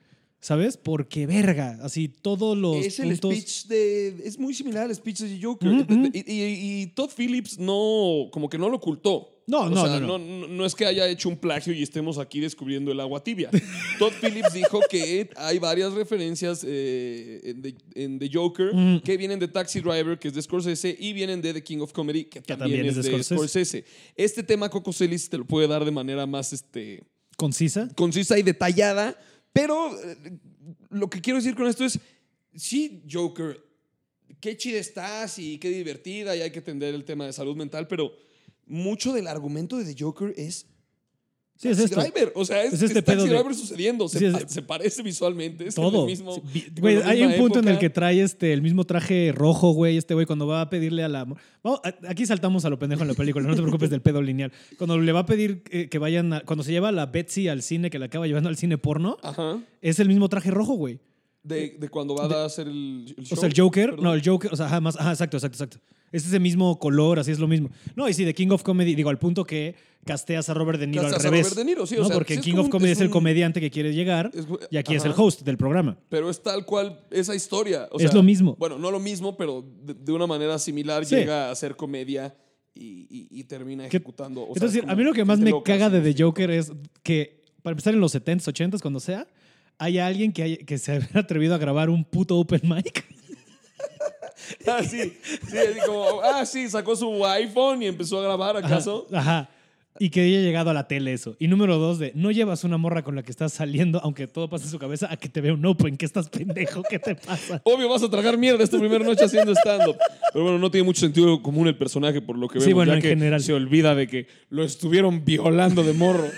¿Sabes? 0.41 0.77
Porque 0.77 1.27
verga, 1.27 1.79
así 1.83 2.09
todos 2.09 2.57
los 2.57 2.77
es 2.85 3.01
el 3.01 3.09
puntos... 3.19 3.35
speech 3.35 3.67
de. 3.67 4.09
Es 4.25 4.39
muy 4.39 4.55
similar 4.55 4.85
al 4.85 4.95
speech 4.95 5.21
de 5.21 5.43
Joker. 5.43 5.73
Y, 6.13 6.19
y- 6.33 6.83
y 6.83 6.87
Todd 6.89 7.11
Phillips 7.17 7.59
no. 7.59 8.29
Como 8.31 8.49
que 8.49 8.59
no 8.59 8.69
lo 8.69 8.77
ocultó. 8.77 9.33
No, 9.49 9.61
O 9.61 9.71
no, 9.71 9.87
sea, 9.87 10.01
no, 10.01 10.19
no. 10.19 10.19
no, 10.19 10.49
no 10.49 10.67
es 10.67 10.75
que 10.75 10.85
haya 10.87 11.09
hecho 11.09 11.29
un 11.29 11.37
plagio 11.37 11.73
y 11.73 11.81
estemos 11.81 12.19
aquí 12.19 12.41
descubriendo 12.41 12.91
el 12.91 12.99
agua 13.01 13.23
tibia. 13.23 13.49
Todd 13.99 14.13
Phillips 14.21 14.53
dijo 14.53 14.81
que 14.91 15.31
hay 15.37 15.59
varias 15.61 15.93
referencias 15.95 16.65
eh, 16.67 17.41
en, 17.45 17.63
The, 17.63 17.75
en 17.95 18.19
The 18.19 18.31
Joker 18.33 18.73
que 19.05 19.17
vienen 19.17 19.39
de 19.39 19.47
Taxi 19.49 19.81
Driver, 19.81 20.19
que 20.19 20.29
es 20.29 20.35
de 20.35 20.43
Scorsese, 20.43 20.97
y 20.99 21.13
vienen 21.13 21.41
de 21.43 21.55
The 21.55 21.63
King 21.63 21.79
of 21.79 21.93
Comedy, 21.93 22.25
que, 22.25 22.41
también, 22.43 22.87
también 22.87 22.87
es, 22.87 22.97
de 23.05 23.23
Scorsese. 23.23 23.85
Este 24.17 24.43
tema 24.43 24.69
Coco 24.69 24.93
Celis 24.93 25.29
te 25.31 25.39
lo 25.39 25.45
puede 25.47 25.69
dar 25.69 25.85
de 25.85 25.93
manera 25.93 26.27
más 26.27 26.53
este, 26.53 27.05
¿Concisa? 27.37 27.89
concisa 27.95 28.37
y 28.39 28.43
detallada, 28.43 29.17
pero 29.57 29.99
eh, 29.99 30.39
lo 30.91 31.09
que 31.09 31.23
quiero 31.23 31.39
decir 31.39 31.55
con 31.55 31.67
esto 31.67 31.83
es, 31.83 31.99
sí, 32.55 33.03
Joker, 33.11 33.59
qué 34.39 34.55
chida 34.55 34.79
estás 34.79 35.39
y 35.39 35.57
qué 35.57 35.71
divertida 35.71 36.37
y 36.37 36.43
hay 36.43 36.51
que 36.51 36.59
atender 36.59 36.95
el 36.95 37.07
tema 37.07 37.25
de 37.25 37.33
salud 37.33 37.57
mental, 37.57 37.89
pero 37.89 38.13
mucho 38.67 39.15
del 39.15 39.27
argumento 39.27 39.79
de 39.79 39.87
The 39.87 40.05
Joker 40.05 40.35
es 40.37 40.67
Sí, 41.57 41.69
es 41.69 41.79
esto. 41.79 42.01
Driver, 42.01 42.33
o 42.35 42.45
sea, 42.45 42.63
es, 42.65 42.75
Es 42.75 42.83
este 42.83 42.99
es 42.99 43.05
Taxi 43.05 43.17
pedo 43.17 43.25
de- 43.25 43.35
Driver 43.35 43.55
sucediendo, 43.55 44.09
se, 44.09 44.19
Sí, 44.19 44.25
es- 44.27 44.33
pa- 44.35 44.49
se 44.49 44.63
parece 44.63 45.03
visualmente, 45.03 45.67
es 45.69 45.75
Todo. 45.75 46.01
el 46.03 46.07
mismo... 46.07 46.43
Güey, 46.79 46.99
hay 47.03 47.23
un 47.23 47.35
punto 47.37 47.61
en 47.61 47.69
el 47.69 47.79
que 47.79 47.89
trae 47.89 48.21
este, 48.21 48.53
el 48.53 48.61
mismo 48.61 48.85
traje 48.85 49.33
rojo, 49.35 49.71
güey, 49.73 49.97
este 49.97 50.13
güey, 50.15 50.27
cuando 50.27 50.47
va 50.47 50.61
a 50.61 50.69
pedirle 50.69 51.03
a 51.03 51.09
la... 51.09 51.25
Vamos, 51.63 51.81
aquí 52.09 52.27
saltamos 52.27 52.65
a 52.67 52.71
lo 52.71 52.79
pendejo 52.79 53.03
en 53.03 53.09
la 53.09 53.15
película, 53.15 53.47
no 53.49 53.55
te 53.57 53.63
preocupes 53.63 53.89
del 53.89 54.03
pedo 54.03 54.21
lineal. 54.21 54.53
Cuando 54.77 54.99
le 54.99 55.13
va 55.13 55.21
a 55.21 55.27
pedir 55.27 55.63
eh, 55.71 55.89
que 55.89 55.99
vayan... 55.99 56.33
a- 56.35 56.41
cuando 56.43 56.63
se 56.63 56.73
lleva 56.73 56.89
a 56.91 56.93
la 56.93 57.07
Betsy 57.07 57.49
al 57.49 57.63
cine, 57.63 57.89
que 57.89 57.99
la 57.99 58.07
acaba 58.07 58.27
llevando 58.27 58.51
al 58.51 58.57
cine 58.57 58.77
porno, 58.77 59.17
Ajá, 59.23 59.59
es 59.81 59.99
el 59.99 60.09
mismo 60.09 60.29
traje 60.29 60.51
rojo, 60.51 60.75
güey. 60.75 60.99
de, 61.43 61.77
de 61.79 61.89
cuando 61.89 62.15
va 62.17 62.25
a 62.43 62.45
hacer 62.45 62.69
el, 62.69 63.15
el 63.17 63.25
O 63.31 63.37
sea, 63.37 63.49
el 63.49 63.55
Joker, 63.59 63.91
perdón. 63.91 64.05
no, 64.05 64.13
el 64.15 64.23
Joker, 64.23 64.53
o 64.53 64.57
sea, 64.57 64.67
ajá, 64.67 64.81
más, 64.81 64.97
ajá, 64.97 65.13
exacto, 65.13 65.37
exacto, 65.39 65.57
exacto. 65.65 65.79
Es 66.13 66.27
ese 66.27 66.39
mismo 66.39 66.79
color, 66.79 67.19
así 67.19 67.31
es 67.31 67.39
lo 67.39 67.49
mismo. 67.49 67.71
No, 67.95 68.09
y 68.09 68.15
sí, 68.15 68.25
de 68.25 68.35
King 68.35 68.49
of 68.51 68.63
Comedy, 68.63 68.95
digo, 68.95 69.11
al 69.11 69.19
punto 69.19 69.45
que 69.45 69.75
casteas 70.07 70.49
a 70.49 70.55
Robert 70.55 70.79
De 70.81 70.87
Niro 70.87 71.03
Casteas 71.03 71.21
al 71.21 71.27
a 71.27 71.31
revés. 71.31 71.47
Robert 71.47 71.59
De 71.59 71.65
Niro, 71.67 71.87
sí, 71.87 71.97
o 71.97 72.01
¿no? 72.01 72.07
sea, 72.07 72.15
Porque 72.15 72.35
sí 72.35 72.35
en 72.35 72.41
es 72.41 72.45
King 72.47 72.55
of 72.59 72.65
un- 72.67 72.71
Comedy 72.71 72.93
es 72.93 72.99
es, 72.99 73.03
el 73.03 73.07
un- 73.09 73.13
comediante 73.13 73.61
que 73.61 73.71
quiere 73.71 73.93
llegar 73.93 74.31
Es- 74.33 74.47
y 74.71 74.77
aquí 74.79 74.95
es 74.95 75.05
el 75.05 75.13
host 75.17 75.43
del 75.43 75.57
programa. 75.59 75.99
Pero 76.09 76.31
es 76.31 76.43
tal 76.43 76.65
cual 76.65 77.01
esa 77.11 77.35
historia. 77.35 77.89
o 77.91 77.99
Es 78.01 78.15
lo 78.15 78.23
mismo. 78.23 78.57
Bueno, 78.59 78.79
no 78.79 78.91
lo 78.91 78.99
mismo, 79.01 79.37
pero 79.37 79.63
de, 79.83 79.93
de 79.95 80.13
una 80.13 80.27
manera 80.27 80.59
similar 80.59 81.05
Sí. 81.05 81.17
llega 81.17 81.49
a 81.49 81.51
hacer 81.51 81.77
comedia 81.77 82.35
y, 82.75 83.07
y- 83.11 83.29
y 83.41 83.45
termina 83.45 83.83
Que- 83.89 83.97
ejecutando. 83.97 84.43
o 84.43 84.47
sea, 84.47 84.53
Entonces, 84.55 84.81
como 84.81 84.93
a 84.93 84.97
mí 84.97 85.03
lo 85.05 85.13
que 85.13 85.25
más 85.25 85.39
me 85.39 85.51
loca, 85.51 85.73
caga 85.73 85.91
de. 85.91 86.01
The 86.13 86.23
Joker 86.23 86.51
es 86.51 86.73
que, 87.03 87.43
para 87.63 87.73
empezar 87.73 87.95
en 87.95 88.01
los 88.01 88.13
70s, 88.15 88.47
80s, 88.49 88.81
cuando 88.83 89.01
sea, 89.01 89.27
hay 89.79 89.99
alguien 89.99 90.33
que, 90.33 90.43
hay- 90.43 90.57
que 90.59 90.79
se 90.79 90.93
haya 90.93 91.09
atrevido 91.15 91.55
a 91.55 91.59
grabar 91.59 91.91
un 91.91 92.05
puto 92.05 92.37
open 92.39 92.61
mic. 92.65 93.05
Ah, 94.67 94.83
sí, 94.83 95.01
sí, 95.49 95.57
como, 95.87 96.21
ah, 96.23 96.45
sí, 96.47 96.69
sacó 96.69 96.95
su 96.95 97.25
iPhone 97.27 97.83
y 97.83 97.87
empezó 97.87 98.19
a 98.21 98.23
grabar, 98.23 98.57
¿acaso? 98.57 99.07
Ajá. 99.13 99.39
ajá. 99.41 99.51
Y 99.99 100.11
que 100.11 100.21
haya 100.23 100.41
llegado 100.41 100.71
a 100.71 100.75
la 100.75 100.89
tele 100.89 101.13
eso. 101.13 101.37
Y 101.39 101.49
número 101.49 101.79
dos, 101.79 101.99
de 101.99 102.13
no 102.15 102.31
llevas 102.31 102.65
una 102.65 102.77
morra 102.77 103.03
con 103.03 103.15
la 103.17 103.23
que 103.23 103.31
estás 103.31 103.53
saliendo, 103.53 104.01
aunque 104.03 104.27
todo 104.27 104.49
pase 104.49 104.65
en 104.65 104.71
su 104.71 104.79
cabeza, 104.79 105.09
a 105.11 105.17
que 105.17 105.29
te 105.29 105.41
vea 105.41 105.55
un 105.55 105.65
open. 105.65 105.97
¿Qué 105.97 106.05
estás 106.07 106.29
pendejo? 106.29 106.83
¿Qué 106.89 106.99
te 106.99 107.15
pasa? 107.15 107.61
Obvio 107.65 107.89
vas 107.89 108.03
a 108.03 108.11
tragar 108.11 108.37
mierda 108.39 108.63
esta 108.65 108.79
primera 108.79 109.05
noche 109.05 109.25
haciendo 109.25 109.53
stand-up. 109.55 109.97
Pero 110.33 110.45
bueno, 110.45 110.59
no 110.59 110.71
tiene 110.71 110.85
mucho 110.85 111.01
sentido 111.01 111.43
común 111.43 111.69
el 111.69 111.77
personaje 111.77 112.21
por 112.21 112.37
lo 112.39 112.49
que 112.49 112.61
Sí, 112.61 112.67
vemos. 112.67 112.77
bueno, 112.77 112.93
ya 112.93 112.97
en 112.97 113.03
que 113.03 113.09
general. 113.09 113.43
Se 113.43 113.53
olvida 113.53 113.95
de 113.95 114.07
que 114.07 114.27
lo 114.51 114.65
estuvieron 114.65 115.25
violando 115.25 115.83
de 115.83 115.93
morro. 115.93 116.29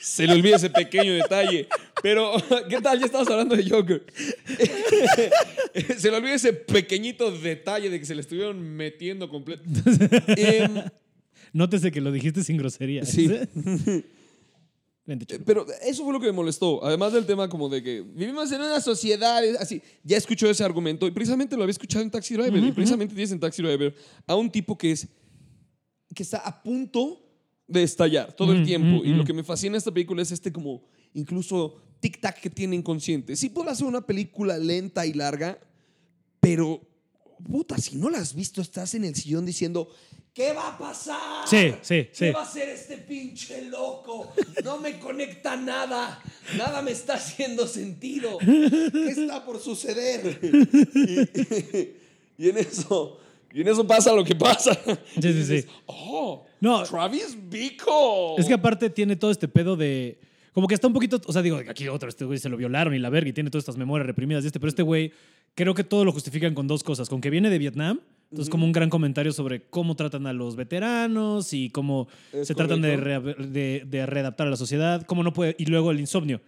Se 0.00 0.26
le 0.26 0.34
olvida 0.34 0.56
ese 0.56 0.68
pequeño 0.70 1.14
detalle. 1.14 1.66
Pero, 2.02 2.32
¿qué 2.68 2.80
tal? 2.82 2.98
Ya 3.00 3.06
estabas 3.06 3.28
hablando 3.30 3.56
de 3.56 3.68
Joker. 3.68 4.04
se 5.96 6.10
le 6.10 6.16
olvida 6.16 6.34
ese 6.34 6.52
pequeñito 6.52 7.30
detalle 7.30 7.88
de 7.90 7.98
que 7.98 8.04
se 8.06 8.14
le 8.14 8.20
estuvieron 8.20 8.60
metiendo 8.60 9.28
completo. 9.28 9.62
Em, 10.36 10.82
Nótese 11.54 11.90
que 11.90 12.00
lo 12.02 12.12
dijiste 12.12 12.44
sin 12.44 12.58
grosería. 12.58 13.06
Sí. 13.06 13.30
Vente. 15.06 15.38
Pero 15.40 15.66
eso 15.82 16.02
fue 16.02 16.12
lo 16.14 16.18
que 16.20 16.26
me 16.26 16.32
molestó. 16.32 16.82
Además 16.84 17.12
del 17.12 17.26
tema 17.26 17.48
como 17.48 17.68
de 17.68 17.82
que 17.82 18.00
vivimos 18.00 18.50
en 18.52 18.60
una 18.60 18.80
sociedad, 18.80 19.42
así. 19.60 19.80
Ya 20.02 20.16
escuchó 20.16 20.48
ese 20.50 20.64
argumento 20.64 21.06
y 21.06 21.10
precisamente 21.10 21.56
lo 21.56 21.62
había 21.62 21.72
escuchado 21.72 22.02
en 22.02 22.10
Taxi 22.10 22.34
Driver. 22.34 22.62
y 22.62 22.72
precisamente 22.72 23.14
tienes 23.14 23.30
en 23.32 23.38
Taxi 23.40 23.62
Driver 23.62 23.94
a 24.26 24.34
un 24.34 24.50
tipo 24.50 24.76
que 24.78 24.92
es 24.92 25.06
que 26.14 26.22
está 26.22 26.38
a 26.38 26.62
punto 26.62 27.20
de 27.68 27.82
estallar 27.82 28.32
todo 28.32 28.52
el 28.52 28.58
Ujú, 28.58 28.66
tiempo. 28.66 28.96
ujú, 28.96 29.04
Y 29.04 29.08
lo 29.10 29.16
ujú. 29.18 29.24
que 29.26 29.32
me 29.34 29.44
fascina 29.44 29.76
esta 29.76 29.92
película 29.92 30.22
es 30.22 30.32
este 30.32 30.52
como 30.52 30.82
incluso 31.12 31.76
tic-tac 32.00 32.40
que 32.40 32.50
tiene 32.50 32.74
inconsciente. 32.74 33.36
Sí 33.36 33.48
puede 33.50 33.74
ser 33.76 33.86
una 33.86 34.04
película 34.06 34.56
lenta 34.58 35.06
y 35.06 35.12
larga, 35.12 35.58
pero 36.40 36.80
puta, 37.46 37.76
si 37.78 37.96
no 37.96 38.08
la 38.10 38.18
has 38.18 38.34
visto, 38.34 38.62
estás 38.62 38.94
en 38.94 39.04
el 39.04 39.14
sillón 39.14 39.44
diciendo, 39.44 39.88
¿Qué 40.34 40.52
va 40.52 40.70
a 40.70 40.76
pasar? 40.78 41.46
Sí, 41.46 41.72
sí, 41.80 42.08
sí. 42.10 42.24
¿Qué 42.26 42.32
va 42.32 42.40
a 42.40 42.42
hacer 42.42 42.68
este 42.68 42.98
pinche 42.98 43.66
loco? 43.70 44.32
No 44.64 44.78
me 44.80 44.98
conecta 44.98 45.54
nada. 45.54 46.20
Nada 46.58 46.82
me 46.82 46.90
está 46.90 47.14
haciendo 47.14 47.68
sentido. 47.68 48.38
¿Qué 48.38 49.10
está 49.10 49.44
por 49.44 49.60
suceder? 49.60 50.40
Y, 52.36 52.44
y 52.46 52.48
en 52.48 52.58
eso, 52.58 53.20
y 53.52 53.60
en 53.60 53.68
eso 53.68 53.86
pasa 53.86 54.12
lo 54.12 54.24
que 54.24 54.34
pasa. 54.34 54.74
Sí, 54.74 55.22
sí, 55.22 55.32
dices, 55.32 55.64
sí. 55.66 55.70
Oh, 55.86 56.44
No. 56.60 56.82
Travis 56.82 57.36
Bickle. 57.48 58.34
Es 58.36 58.46
que 58.46 58.54
aparte 58.54 58.90
tiene 58.90 59.14
todo 59.14 59.30
este 59.30 59.46
pedo 59.46 59.76
de. 59.76 60.18
Como 60.52 60.66
que 60.66 60.74
está 60.74 60.88
un 60.88 60.94
poquito. 60.94 61.20
O 61.26 61.32
sea, 61.32 61.42
digo, 61.42 61.60
aquí 61.68 61.86
otro, 61.86 62.08
este 62.08 62.24
güey 62.24 62.40
se 62.40 62.48
lo 62.48 62.56
violaron 62.56 62.92
y 62.92 62.98
la 62.98 63.08
verga 63.08 63.30
y 63.30 63.32
tiene 63.32 63.50
todas 63.50 63.62
estas 63.62 63.76
memorias 63.76 64.08
reprimidas 64.08 64.42
de 64.42 64.48
este. 64.48 64.58
Pero 64.58 64.68
este 64.68 64.82
güey, 64.82 65.12
creo 65.54 65.74
que 65.74 65.84
todo 65.84 66.04
lo 66.04 66.10
justifican 66.10 66.54
con 66.54 66.66
dos 66.66 66.82
cosas: 66.82 67.08
con 67.08 67.20
que 67.20 67.30
viene 67.30 67.50
de 67.50 67.58
Vietnam. 67.58 68.00
Entonces, 68.34 68.50
como 68.50 68.66
un 68.66 68.72
gran 68.72 68.90
comentario 68.90 69.32
sobre 69.32 69.62
cómo 69.62 69.94
tratan 69.94 70.26
a 70.26 70.32
los 70.32 70.56
veteranos 70.56 71.52
y 71.52 71.70
cómo 71.70 72.08
Es 72.32 72.48
se 72.48 72.54
tratan 72.54 72.82
de, 72.82 72.96
de, 72.96 73.84
de 73.86 74.06
readaptar 74.06 74.46
a 74.46 74.50
la 74.50 74.56
sociedad. 74.56 75.02
Cómo 75.06 75.22
no 75.22 75.32
puede. 75.32 75.54
Y 75.58 75.66
luego 75.66 75.90
el 75.92 76.00
insomnio. 76.00 76.40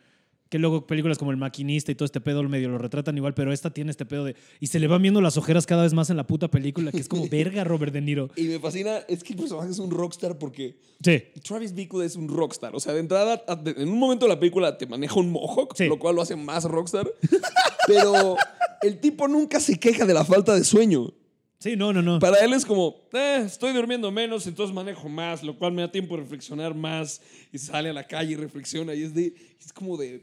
Que 0.49 0.61
luego 0.61 0.87
películas 0.87 1.19
como 1.19 1.33
El 1.33 1.37
Maquinista 1.39 1.91
y 1.91 1.97
todo 1.97 2.05
este 2.07 2.21
pedo 2.21 2.41
medio 2.45 2.69
lo 2.69 2.79
retratan 2.79 3.17
igual, 3.17 3.35
pero 3.35 3.53
esta 3.53 3.71
tiene 3.71 3.91
este 3.91 4.07
pedo 4.07 4.23
de. 4.25 4.37
Y 4.61 4.69
se 4.69 4.79
le 4.79 4.87
van 4.87 5.03
viendo 5.03 5.21
las 5.21 5.37
ojeras 5.37 5.67
cada 5.67 5.83
vez 5.83 5.93
más 5.93 6.09
en 6.11 6.17
la 6.17 6.25
puta 6.25 6.47
película, 6.49 6.93
que 6.93 6.99
es 6.99 7.09
como 7.09 7.29
verga 7.31 7.65
Robert 7.65 7.93
De 7.93 8.01
Niro. 8.01 8.31
Y 8.37 8.45
me 8.45 8.61
fascina, 8.61 8.99
es 9.09 9.25
que 9.25 9.33
el 9.33 9.41
personaje 9.41 9.71
es 9.71 9.79
un 9.81 9.91
rockstar 9.91 10.39
porque 10.39 10.77
Sí. 11.03 11.25
Travis 11.43 11.75
Bickle 11.75 12.05
es 12.05 12.15
un 12.15 12.29
rockstar. 12.29 12.77
O 12.77 12.81
sea, 12.81 12.93
de 12.93 13.01
entrada, 13.01 13.43
en 13.77 13.89
un 13.89 13.99
momento 13.99 14.27
de 14.27 14.35
la 14.35 14.39
película 14.39 14.79
te 14.79 14.87
maneja 14.87 15.19
un 15.19 15.31
mohawk, 15.33 15.75
Sí. 15.77 15.87
lo 15.89 15.99
cual 15.99 16.15
lo 16.15 16.23
hace 16.23 16.37
más 16.37 16.63
rockstar. 16.65 17.09
Pero 17.89 18.37
el 18.83 19.01
tipo 19.01 19.27
nunca 19.29 19.59
se 19.61 19.79
queja 19.81 20.07
de 20.07 20.15
la 20.15 20.25
falta 20.25 20.55
de 20.55 20.63
sueño. 20.65 21.13
Sí, 21.59 21.75
no, 21.75 21.93
no, 21.93 22.03
no. 22.03 22.19
Para 22.19 22.39
él 22.45 22.53
es 22.53 22.65
como, 22.67 23.09
eh, 23.13 23.43
estoy 23.47 23.73
durmiendo 23.73 24.11
menos, 24.11 24.47
entonces 24.47 24.75
manejo 24.75 25.09
más, 25.09 25.43
lo 25.43 25.57
cual 25.59 25.73
me 25.73 25.83
da 25.83 25.91
tiempo 25.91 26.15
de 26.17 26.23
reflexionar 26.23 26.75
más. 26.75 27.21
Y 27.53 27.59
sale 27.59 27.89
a 27.89 27.93
la 27.93 28.07
calle 28.07 28.33
y 28.33 28.37
reflexiona. 28.37 28.95
Y 28.95 29.03
es 29.03 29.15
de, 29.15 29.35
es 29.59 29.73
como 29.73 29.97
de, 29.97 30.23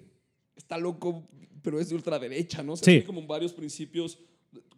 está 0.56 0.78
loco, 0.78 1.28
pero 1.64 1.80
es 1.80 1.90
de 1.90 1.96
ultraderecha, 1.96 2.62
¿no? 2.62 2.74
O 2.74 2.76
sea, 2.78 2.86
Sí. 2.86 2.92
tiene 2.92 3.06
como 3.06 3.26
varios 3.26 3.52
principios. 3.52 4.20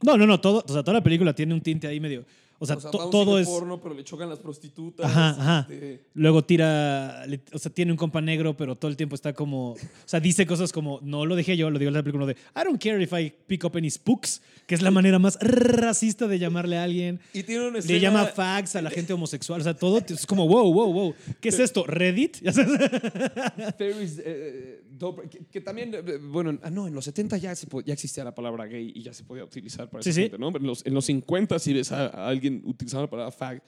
No, 0.01 0.17
no, 0.17 0.25
no, 0.25 0.39
todo, 0.39 0.63
o 0.65 0.71
sea, 0.71 0.81
toda 0.81 0.93
la 0.93 1.03
película 1.03 1.33
tiene 1.35 1.53
un 1.53 1.61
tinte 1.61 1.87
ahí 1.87 1.99
medio. 1.99 2.25
O 2.57 2.65
sea, 2.65 2.77
O 2.77 2.79
to- 2.79 3.09
todo 3.09 3.37
es. 3.37 3.47
porno, 3.47 3.81
pero 3.81 3.93
le 3.93 4.03
chocan 4.05 4.29
las 4.29 4.39
prostitutas. 4.39 5.05
Ajá, 5.05 5.29
ajá. 5.31 5.67
este, 5.69 6.05
Luego 6.13 6.43
tira, 6.45 7.25
le- 7.27 7.41
o 7.51 7.59
sea, 7.59 7.71
tiene 7.71 7.91
un 7.91 7.97
compa 7.97 8.21
negro, 8.21 8.55
pero 8.55 8.75
todo 8.77 8.89
el 8.89 8.95
tiempo 8.95 9.13
está 9.15 9.33
como, 9.33 9.71
o 9.73 9.77
sea, 10.05 10.19
dice 10.21 10.45
cosas 10.47 10.71
como, 10.71 10.99
no 11.03 11.25
lo 11.25 11.35
dije 11.35 11.57
yo, 11.57 11.69
lo 11.69 11.77
digo 11.79 11.89
en 11.89 11.93
la 11.95 12.01
película 12.03 12.25
de, 12.25 12.33
I 12.33 12.63
don't 12.63 12.81
care 12.81 13.01
if 13.03 13.11
I 13.11 13.33
pick 13.47 13.65
up 13.65 13.75
any 13.75 13.89
spooks, 13.91 14.41
que 14.67 14.73
es 14.75 14.81
la 14.81 14.89
manera 14.91 15.19
más 15.19 15.37
racista 15.41 16.27
de 16.27 16.39
llamarle 16.39 16.77
a 16.77 16.83
alguien. 16.83 17.19
y 17.33 17.43
tiene 17.43 17.63
una 17.67 17.73
Le 17.73 17.79
escena- 17.79 17.99
llama 17.99 18.25
fags 18.27 18.75
a 18.77 18.81
la 18.81 18.89
gente 18.89 19.11
homosexual, 19.11 19.59
o 19.59 19.63
sea, 19.63 19.73
todo 19.73 19.97
es 20.07 20.25
como, 20.25 20.47
wow, 20.47 20.71
wow, 20.73 20.93
wow. 20.93 21.15
¿Qué 21.41 21.49
es 21.49 21.59
esto? 21.59 21.85
¿Reddit? 21.85 22.37
Ferris 23.77 24.21
eh, 24.23 24.81
Que, 25.29 25.45
que 25.51 25.61
también, 25.61 25.93
eh, 25.93 26.01
bueno, 26.21 26.57
ah, 26.63 26.69
no, 26.69 26.87
en 26.87 26.93
los 26.93 27.05
70 27.05 27.37
ya, 27.37 27.53
se 27.55 27.67
ya 27.85 27.93
existía 27.93 28.23
la 28.23 28.33
palabra 28.33 28.65
gay 28.65 28.91
y 28.95 29.01
ya 29.03 29.13
se 29.13 29.23
podía 29.23 29.43
utilizar 29.43 29.89
para 29.89 30.01
Sí, 30.03 30.09
esa 30.11 30.15
sí. 30.15 30.21
gente, 30.23 30.37
¿no? 30.37 30.49
En 30.55 30.63
los, 30.65 30.85
en 30.85 30.93
los 30.93 31.05
50 31.05 31.59
si 31.59 31.73
ves 31.73 31.91
a, 31.91 32.07
a 32.07 32.27
alguien 32.29 32.61
utilizando 32.65 33.03
la 33.03 33.09
palabra 33.09 33.31
fag, 33.31 33.61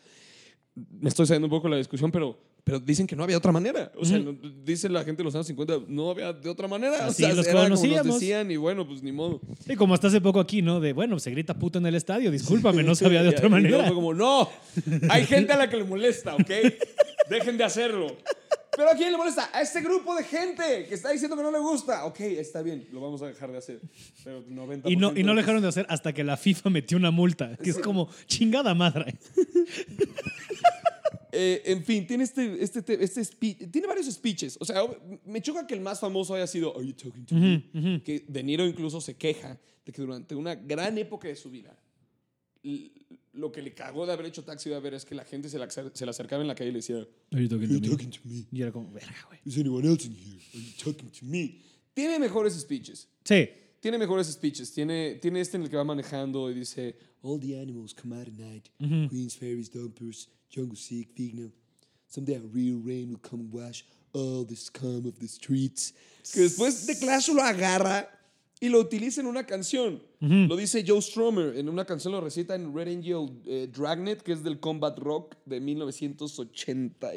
me 0.75 1.09
estoy 1.09 1.25
saliendo 1.25 1.47
un 1.47 1.51
poco 1.51 1.67
de 1.67 1.71
la 1.71 1.77
discusión, 1.77 2.11
pero, 2.11 2.39
pero 2.63 2.79
dicen 2.79 3.07
que 3.07 3.15
no 3.15 3.23
había 3.23 3.37
otra 3.37 3.51
manera. 3.51 3.91
O 3.97 4.05
sea, 4.05 4.19
no- 4.19 4.37
dice 4.63 4.87
la 4.89 5.03
gente 5.03 5.17
de 5.17 5.23
los 5.25 5.33
años 5.35 5.47
50, 5.47 5.79
no 5.87 6.11
había 6.11 6.31
de 6.33 6.49
otra 6.49 6.67
manera. 6.67 7.07
Así 7.07 7.23
o 7.23 7.27
sea, 7.27 7.35
los 7.35 7.47
era 7.47 7.67
como 7.67 7.69
nos 7.69 8.03
decían 8.05 8.51
y 8.51 8.57
bueno, 8.57 8.87
pues 8.87 9.01
ni 9.01 9.11
modo. 9.11 9.41
Y 9.67 9.75
como 9.75 9.95
hasta 9.95 10.07
hace 10.07 10.21
poco 10.21 10.39
aquí, 10.39 10.61
¿no? 10.61 10.79
De, 10.79 10.93
bueno, 10.93 11.17
se 11.19 11.31
grita 11.31 11.57
puto 11.57 11.79
en 11.79 11.87
el 11.87 11.95
estadio, 11.95 12.29
discúlpame, 12.29 12.83
no 12.83 12.93
sabía 12.95 13.23
de 13.23 13.29
Y- 13.31 13.33
otra 13.33 13.47
y 13.47 13.49
luego 13.49 13.61
manera. 13.61 13.85
fue 13.87 13.95
como, 13.95 14.13
no, 14.13 14.49
hay 15.09 15.25
gente 15.25 15.51
a 15.53 15.57
la 15.57 15.67
que 15.69 15.77
le 15.77 15.83
molesta, 15.83 16.35
¿ok? 16.35 16.51
Dejen 17.29 17.57
de 17.57 17.63
hacerlo. 17.63 18.15
¿Pero 18.77 18.91
a 18.91 18.95
quién 18.95 19.11
le 19.11 19.17
molesta? 19.17 19.49
A 19.51 19.61
este 19.61 19.81
grupo 19.81 20.15
de 20.15 20.23
gente 20.23 20.85
que 20.87 20.93
está 20.93 21.09
diciendo 21.11 21.35
que 21.35 21.41
no 21.43 21.51
le 21.51 21.57
gusta. 21.59 22.05
Ok, 22.05 22.19
está 22.21 22.61
bien, 22.61 22.87
lo 22.93 23.01
vamos 23.01 23.21
a 23.23 23.27
dejar 23.27 23.51
de 23.51 23.57
hacer. 23.57 23.81
Pero 24.23 24.45
90% 24.45 24.83
Y 24.91 24.95
no, 24.95 25.11
y 25.17 25.23
no 25.23 25.29
lo 25.33 25.35
de- 25.37 25.41
dejaron 25.41 25.61
de 25.63 25.67
hacer 25.69 25.85
hasta 25.89 26.13
que 26.13 26.23
la 26.23 26.37
FIFA 26.37 26.69
metió 26.69 26.95
una 26.97 27.09
multa, 27.11 27.57
que 27.57 27.71
es 27.71 27.79
como 27.79 28.07
chingada 28.27 28.73
madre. 28.75 29.15
Eh, 31.39 31.61
en 31.65 31.83
fin, 31.83 32.07
tiene 32.07 32.23
este, 32.23 32.63
este, 32.63 32.81
te- 32.81 33.03
este 33.03 33.23
speech, 33.23 33.69
tiene 33.69 33.85
varios 33.85 34.07
speeches. 34.07 34.57
O 34.59 34.65
sea, 34.65 34.81
me 35.25 35.39
choca 35.41 35.67
que 35.67 35.75
el 35.75 35.81
más 35.81 35.99
famoso 35.99 36.33
haya 36.33 36.47
sido 36.47 36.75
Are 36.75 36.83
you 36.87 36.93
talking 36.93 37.25
to 37.25 37.35
me? 37.35 38.01
Que 38.01 38.23
De 38.27 38.41
Niro 38.41 38.65
incluso 38.65 38.99
se 39.01 39.15
queja 39.17 39.59
de 39.85 39.91
que 39.91 40.01
durante 40.01 40.33
una 40.33 40.55
gran 40.55 40.97
época 40.97 41.27
de 41.27 41.35
su 41.35 41.51
vida, 41.51 41.77
lo 43.37 43.51
que 43.51 43.61
le 43.61 43.73
cagó 43.73 44.05
de 44.05 44.13
haber 44.13 44.25
hecho 44.25 44.43
Taxi 44.43 44.69
Driver 44.69 44.93
es 44.93 45.05
que 45.05 45.15
la 45.15 45.23
gente 45.23 45.49
se 45.49 45.57
acer- 45.59 45.91
se 45.93 46.05
le 46.05 46.09
acercaba 46.11 46.41
en 46.41 46.47
la 46.47 46.55
calle 46.55 46.69
y 46.69 46.73
le 46.73 46.79
decía, 46.79 46.97
Are 47.31 47.41
you 47.41 47.47
talking 47.47 47.65
Are 47.65 47.73
you 47.73 47.79
to 47.79 47.87
me? 47.87 47.89
talking 47.95 48.09
to 48.11 48.19
me? 48.25 48.45
Y 48.51 48.61
era 48.61 48.71
como, 48.71 48.91
verga, 48.91 49.15
güey. 49.27 49.39
Is 49.45 49.57
anyone 49.57 49.87
else 49.87 50.05
in 50.07 50.13
here? 50.15 50.41
Are 50.53 50.59
you 50.61 50.71
talking 50.83 51.09
to 51.11 51.25
me? 51.25 51.61
Tiene 51.93 52.19
mejores 52.19 52.53
speeches. 52.59 53.07
Sí. 53.23 53.47
Tiene 53.79 53.97
mejores 53.97 54.27
speeches. 54.27 54.71
Tiene, 54.73 55.15
tiene 55.21 55.39
este 55.41 55.57
en 55.57 55.63
el 55.63 55.69
que 55.69 55.77
va 55.77 55.83
manejando 55.83 56.49
y 56.49 56.53
dice: 56.55 56.95
All 57.21 57.39
the 57.39 57.59
animals 57.59 57.93
come 57.93 58.15
out 58.15 58.27
at 58.27 58.33
night. 58.33 58.67
Queens, 59.09 59.35
fairies, 59.37 59.69
dumpers, 59.71 60.29
jungle 60.53 60.75
seek, 60.75 61.13
Vigna. 61.15 61.51
Someday 62.07 62.35
a 62.35 62.39
real 62.53 62.79
rain 62.83 63.09
will 63.09 63.19
come 63.21 63.41
and 63.43 63.53
wash 63.53 63.83
all 64.13 64.45
the 64.45 64.55
scum 64.55 65.05
of 65.05 65.19
the 65.19 65.27
streets. 65.27 65.93
Que 66.33 66.41
después 66.41 66.85
de 66.87 66.95
Clash 66.97 67.29
lo 67.29 67.41
agarra 67.43 68.09
y 68.59 68.69
lo 68.69 68.79
utiliza 68.79 69.21
en 69.21 69.27
una 69.27 69.45
canción. 69.45 70.01
Lo 70.19 70.55
dice 70.55 70.83
Joe 70.85 71.01
Stromer. 71.01 71.57
En 71.57 71.69
una 71.69 71.85
canción 71.85 72.13
lo 72.13 72.21
recita 72.21 72.55
en 72.55 72.73
Red 72.73 72.87
Angel 72.87 73.29
eh, 73.45 73.69
Dragnet, 73.71 74.21
que 74.23 74.31
es 74.31 74.43
del 74.43 74.59
Combat 74.59 74.97
Rock 74.97 75.35
de 75.45 75.59
1980. 75.59 77.07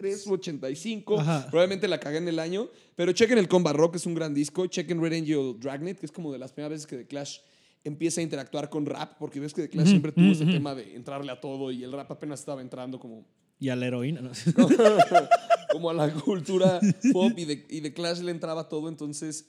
83 0.00 0.26
u 0.26 0.32
85. 0.34 1.20
Ajá. 1.20 1.46
Probablemente 1.50 1.88
la 1.88 2.00
cagué 2.00 2.18
en 2.18 2.28
el 2.28 2.38
año. 2.38 2.68
Pero 2.96 3.12
chequen 3.12 3.38
el 3.38 3.48
Combat 3.48 3.76
Rock, 3.76 3.96
es 3.96 4.06
un 4.06 4.14
gran 4.14 4.32
disco. 4.34 4.66
Chequen 4.66 5.00
Red 5.00 5.12
Angel 5.12 5.56
Dragnet, 5.58 5.98
que 5.98 6.06
es 6.06 6.12
como 6.12 6.32
de 6.32 6.38
las 6.38 6.52
primeras 6.52 6.72
veces 6.72 6.86
que 6.86 6.96
The 6.96 7.06
Clash 7.06 7.38
empieza 7.84 8.20
a 8.20 8.24
interactuar 8.24 8.68
con 8.68 8.84
rap, 8.84 9.16
porque 9.18 9.40
ves 9.40 9.54
que 9.54 9.62
The 9.62 9.68
Clash 9.68 9.88
siempre 9.88 10.12
tuvo 10.12 10.32
ese 10.32 10.44
tema 10.44 10.74
de 10.74 10.94
entrarle 10.96 11.32
a 11.32 11.40
todo 11.40 11.70
y 11.70 11.82
el 11.82 11.92
rap 11.92 12.10
apenas 12.10 12.40
estaba 12.40 12.60
entrando 12.60 12.98
como, 12.98 13.26
Y 13.58 13.70
a 13.70 13.76
la 13.76 13.86
heroína. 13.86 14.20
¿no? 14.20 14.30
como 15.72 15.90
a 15.90 15.94
la 15.94 16.12
cultura 16.24 16.80
pop 17.12 17.32
y 17.36 17.46
The, 17.46 17.66
y 17.70 17.80
The 17.80 17.92
Clash 17.92 18.20
le 18.20 18.30
entraba 18.30 18.68
todo. 18.68 18.88
Entonces 18.88 19.46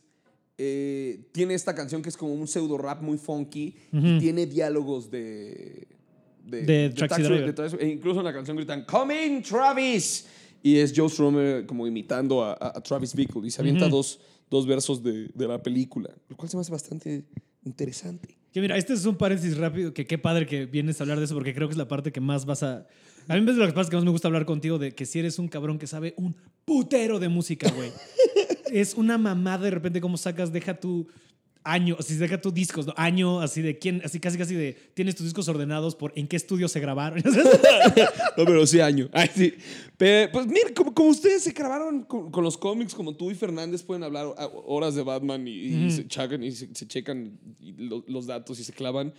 eh, 0.57 1.29
tiene 1.31 1.53
esta 1.53 1.73
canción 1.75 2.01
que 2.01 2.09
es 2.09 2.17
como 2.17 2.33
un 2.33 2.47
pseudo 2.47 2.77
rap 2.77 3.01
muy 3.01 3.17
funky 3.17 3.75
y 3.91 4.19
tiene 4.19 4.45
diálogos 4.45 5.09
de. 5.11 5.87
De 6.43 6.89
Taxi 6.89 7.21
Driver. 7.21 7.45
de 7.45 7.53
Taxi- 7.53 7.77
e 7.79 7.87
incluso 7.87 8.19
en 8.19 8.25
la 8.25 8.33
canción 8.33 8.57
gritan, 8.57 8.83
Come 8.85 9.25
in, 9.25 9.41
Travis. 9.43 10.25
Y 10.63 10.77
es 10.77 10.91
Joe 10.95 11.07
Stromer 11.09 11.65
como 11.65 11.87
imitando 11.87 12.43
a, 12.43 12.53
a- 12.53 12.77
a 12.77 12.81
Travis 12.81 13.15
Bickle 13.15 13.47
y 13.47 13.51
se 13.51 13.61
avienta 13.61 13.87
dos, 13.87 14.19
dos 14.49 14.65
versos 14.67 15.01
de, 15.01 15.27
de 15.33 15.47
la 15.47 15.61
película, 15.61 16.09
lo 16.29 16.35
cual 16.35 16.49
se 16.49 16.57
me 16.57 16.61
hace 16.61 16.71
bastante 16.71 17.25
interesante. 17.63 18.37
Que 18.51 18.59
mira, 18.61 18.75
este 18.77 18.93
es 18.93 19.05
un 19.05 19.15
paréntesis 19.15 19.57
rápido, 19.57 19.93
que 19.93 20.05
qué 20.05 20.17
padre 20.17 20.45
que 20.45 20.65
vienes 20.65 20.99
a 20.99 21.03
hablar 21.03 21.19
de 21.19 21.25
eso, 21.25 21.33
porque 21.35 21.53
creo 21.55 21.67
que 21.67 21.71
es 21.73 21.77
la 21.77 21.87
parte 21.87 22.11
que 22.11 22.19
más 22.21 22.45
vas 22.45 22.63
a... 22.63 22.85
A 23.27 23.33
mí 23.33 23.39
en 23.39 23.45
vez 23.45 23.55
de 23.55 23.61
lo 23.61 23.67
que 23.67 23.73
pasa 23.73 23.83
es 23.83 23.89
que 23.89 23.95
más 23.95 24.05
me 24.05 24.11
gusta 24.11 24.27
hablar 24.27 24.45
contigo 24.45 24.77
de 24.79 24.93
que 24.93 25.05
si 25.05 25.19
eres 25.19 25.39
un 25.39 25.47
cabrón 25.47 25.77
que 25.79 25.87
sabe 25.87 26.13
un 26.17 26.35
putero 26.65 27.19
de 27.19 27.29
música, 27.29 27.69
güey. 27.71 27.91
es 28.71 28.93
una 28.95 29.17
mamada 29.17 29.65
de 29.65 29.71
repente 29.71 30.01
cómo 30.01 30.17
sacas, 30.17 30.51
deja 30.51 30.79
tu 30.79 31.07
año, 31.63 31.95
así 31.99 32.15
deja 32.15 32.41
tus 32.41 32.53
discos, 32.53 32.87
¿no? 32.87 32.93
Año, 32.97 33.39
así 33.39 33.61
de 33.61 33.77
quién, 33.77 34.01
así 34.03 34.19
casi 34.19 34.35
casi 34.37 34.55
de, 34.55 34.73
tienes 34.95 35.13
tus 35.15 35.25
discos 35.25 35.47
ordenados 35.47 35.95
por 35.95 36.11
en 36.15 36.27
qué 36.27 36.35
estudio 36.35 36.67
se 36.67 36.79
grabaron. 36.79 37.21
No, 38.37 38.45
pero 38.45 38.65
sí 38.65 38.79
año. 38.79 39.09
Ay, 39.11 39.29
sí. 39.35 39.53
Pe- 39.97 40.29
pues 40.31 40.47
mira, 40.47 40.69
como, 40.75 40.93
como 40.93 41.09
ustedes 41.09 41.43
se 41.43 41.51
grabaron 41.51 42.03
con, 42.03 42.31
con 42.31 42.43
los 42.43 42.57
cómics, 42.57 42.95
como 42.95 43.13
tú 43.15 43.29
y 43.29 43.35
Fernández 43.35 43.83
pueden 43.83 44.03
hablar 44.03 44.27
a- 44.37 44.47
horas 44.47 44.95
de 44.95 45.03
Batman 45.03 45.47
y, 45.47 45.51
y 45.51 45.91
se, 45.91 46.07
chacan, 46.07 46.43
y 46.43 46.51
se, 46.51 46.73
se 46.73 46.87
checan 46.87 47.37
y 47.59 47.73
lo- 47.73 48.03
los 48.07 48.25
datos 48.25 48.59
y 48.59 48.63
se 48.63 48.73
clavan. 48.73 49.13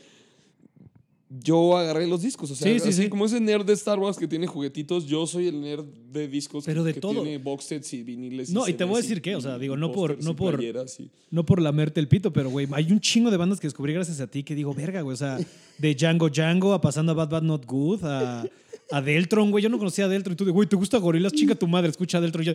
Yo 1.40 1.78
agarré 1.78 2.06
los 2.06 2.20
discos, 2.20 2.50
o 2.50 2.54
sea, 2.54 2.66
Sí, 2.70 2.78
sí, 2.78 2.88
así 2.90 3.02
sí. 3.04 3.08
como 3.08 3.24
ese 3.24 3.40
nerd 3.40 3.64
de 3.64 3.72
Star 3.72 3.98
Wars 3.98 4.18
que 4.18 4.28
tiene 4.28 4.46
juguetitos, 4.46 5.06
yo 5.06 5.26
soy 5.26 5.48
el 5.48 5.62
nerd 5.62 5.84
de 6.12 6.28
discos 6.28 6.64
Pero 6.66 6.82
que, 6.82 6.88
de 6.88 6.94
que 6.94 7.00
todo. 7.00 7.22
tiene 7.22 7.38
box 7.38 7.64
sets 7.64 7.94
y 7.94 8.02
viniles. 8.02 8.50
No, 8.50 8.68
y 8.68 8.74
te 8.74 8.84
voy 8.84 8.98
a 8.98 9.02
decir 9.02 9.22
qué, 9.22 9.34
o 9.34 9.40
sea, 9.40 9.58
digo, 9.58 9.74
no 9.76 9.92
por- 9.92 10.22
no 10.22 10.36
por- 10.36 10.56
playeras 10.56 10.98
No 11.30 11.46
por 11.46 11.62
lamerte 11.62 12.00
el 12.00 12.08
pito, 12.08 12.32
pero 12.34 12.50
güey, 12.50 12.68
hay 12.72 12.92
un 12.92 13.00
chingo 13.00 13.30
de 13.30 13.38
bandas 13.38 13.60
que 13.60 13.66
descubrí 13.66 13.94
gracias 13.94 14.20
a 14.20 14.26
ti 14.26 14.42
que 14.42 14.54
digo, 14.54 14.74
verga, 14.74 15.00
güey. 15.00 15.14
O 15.14 15.16
sea, 15.16 15.38
de 15.78 15.94
Django 15.94 16.28
Django 16.28 16.74
a 16.74 16.80
pasando 16.82 17.12
a 17.12 17.14
Bad 17.14 17.30
Bad 17.30 17.42
Not 17.44 17.64
Good, 17.66 18.04
a, 18.04 18.44
a 18.92 19.00
Deltron, 19.02 19.50
güey. 19.50 19.62
Yo 19.62 19.68
no 19.70 19.78
conocía 19.78 20.04
a 20.04 20.08
Deltron 20.08 20.34
y 20.34 20.36
tú 20.36 20.50
güey, 20.52 20.68
¿te 20.68 20.76
gusta 20.76 20.98
Gorilas? 20.98 21.32
Chinga 21.32 21.54
tu 21.54 21.66
madre, 21.66 21.90
escucha 21.90 22.18
a 22.18 22.20
Deltron. 22.20 22.42
Y 22.42 22.46
yo, 22.46 22.52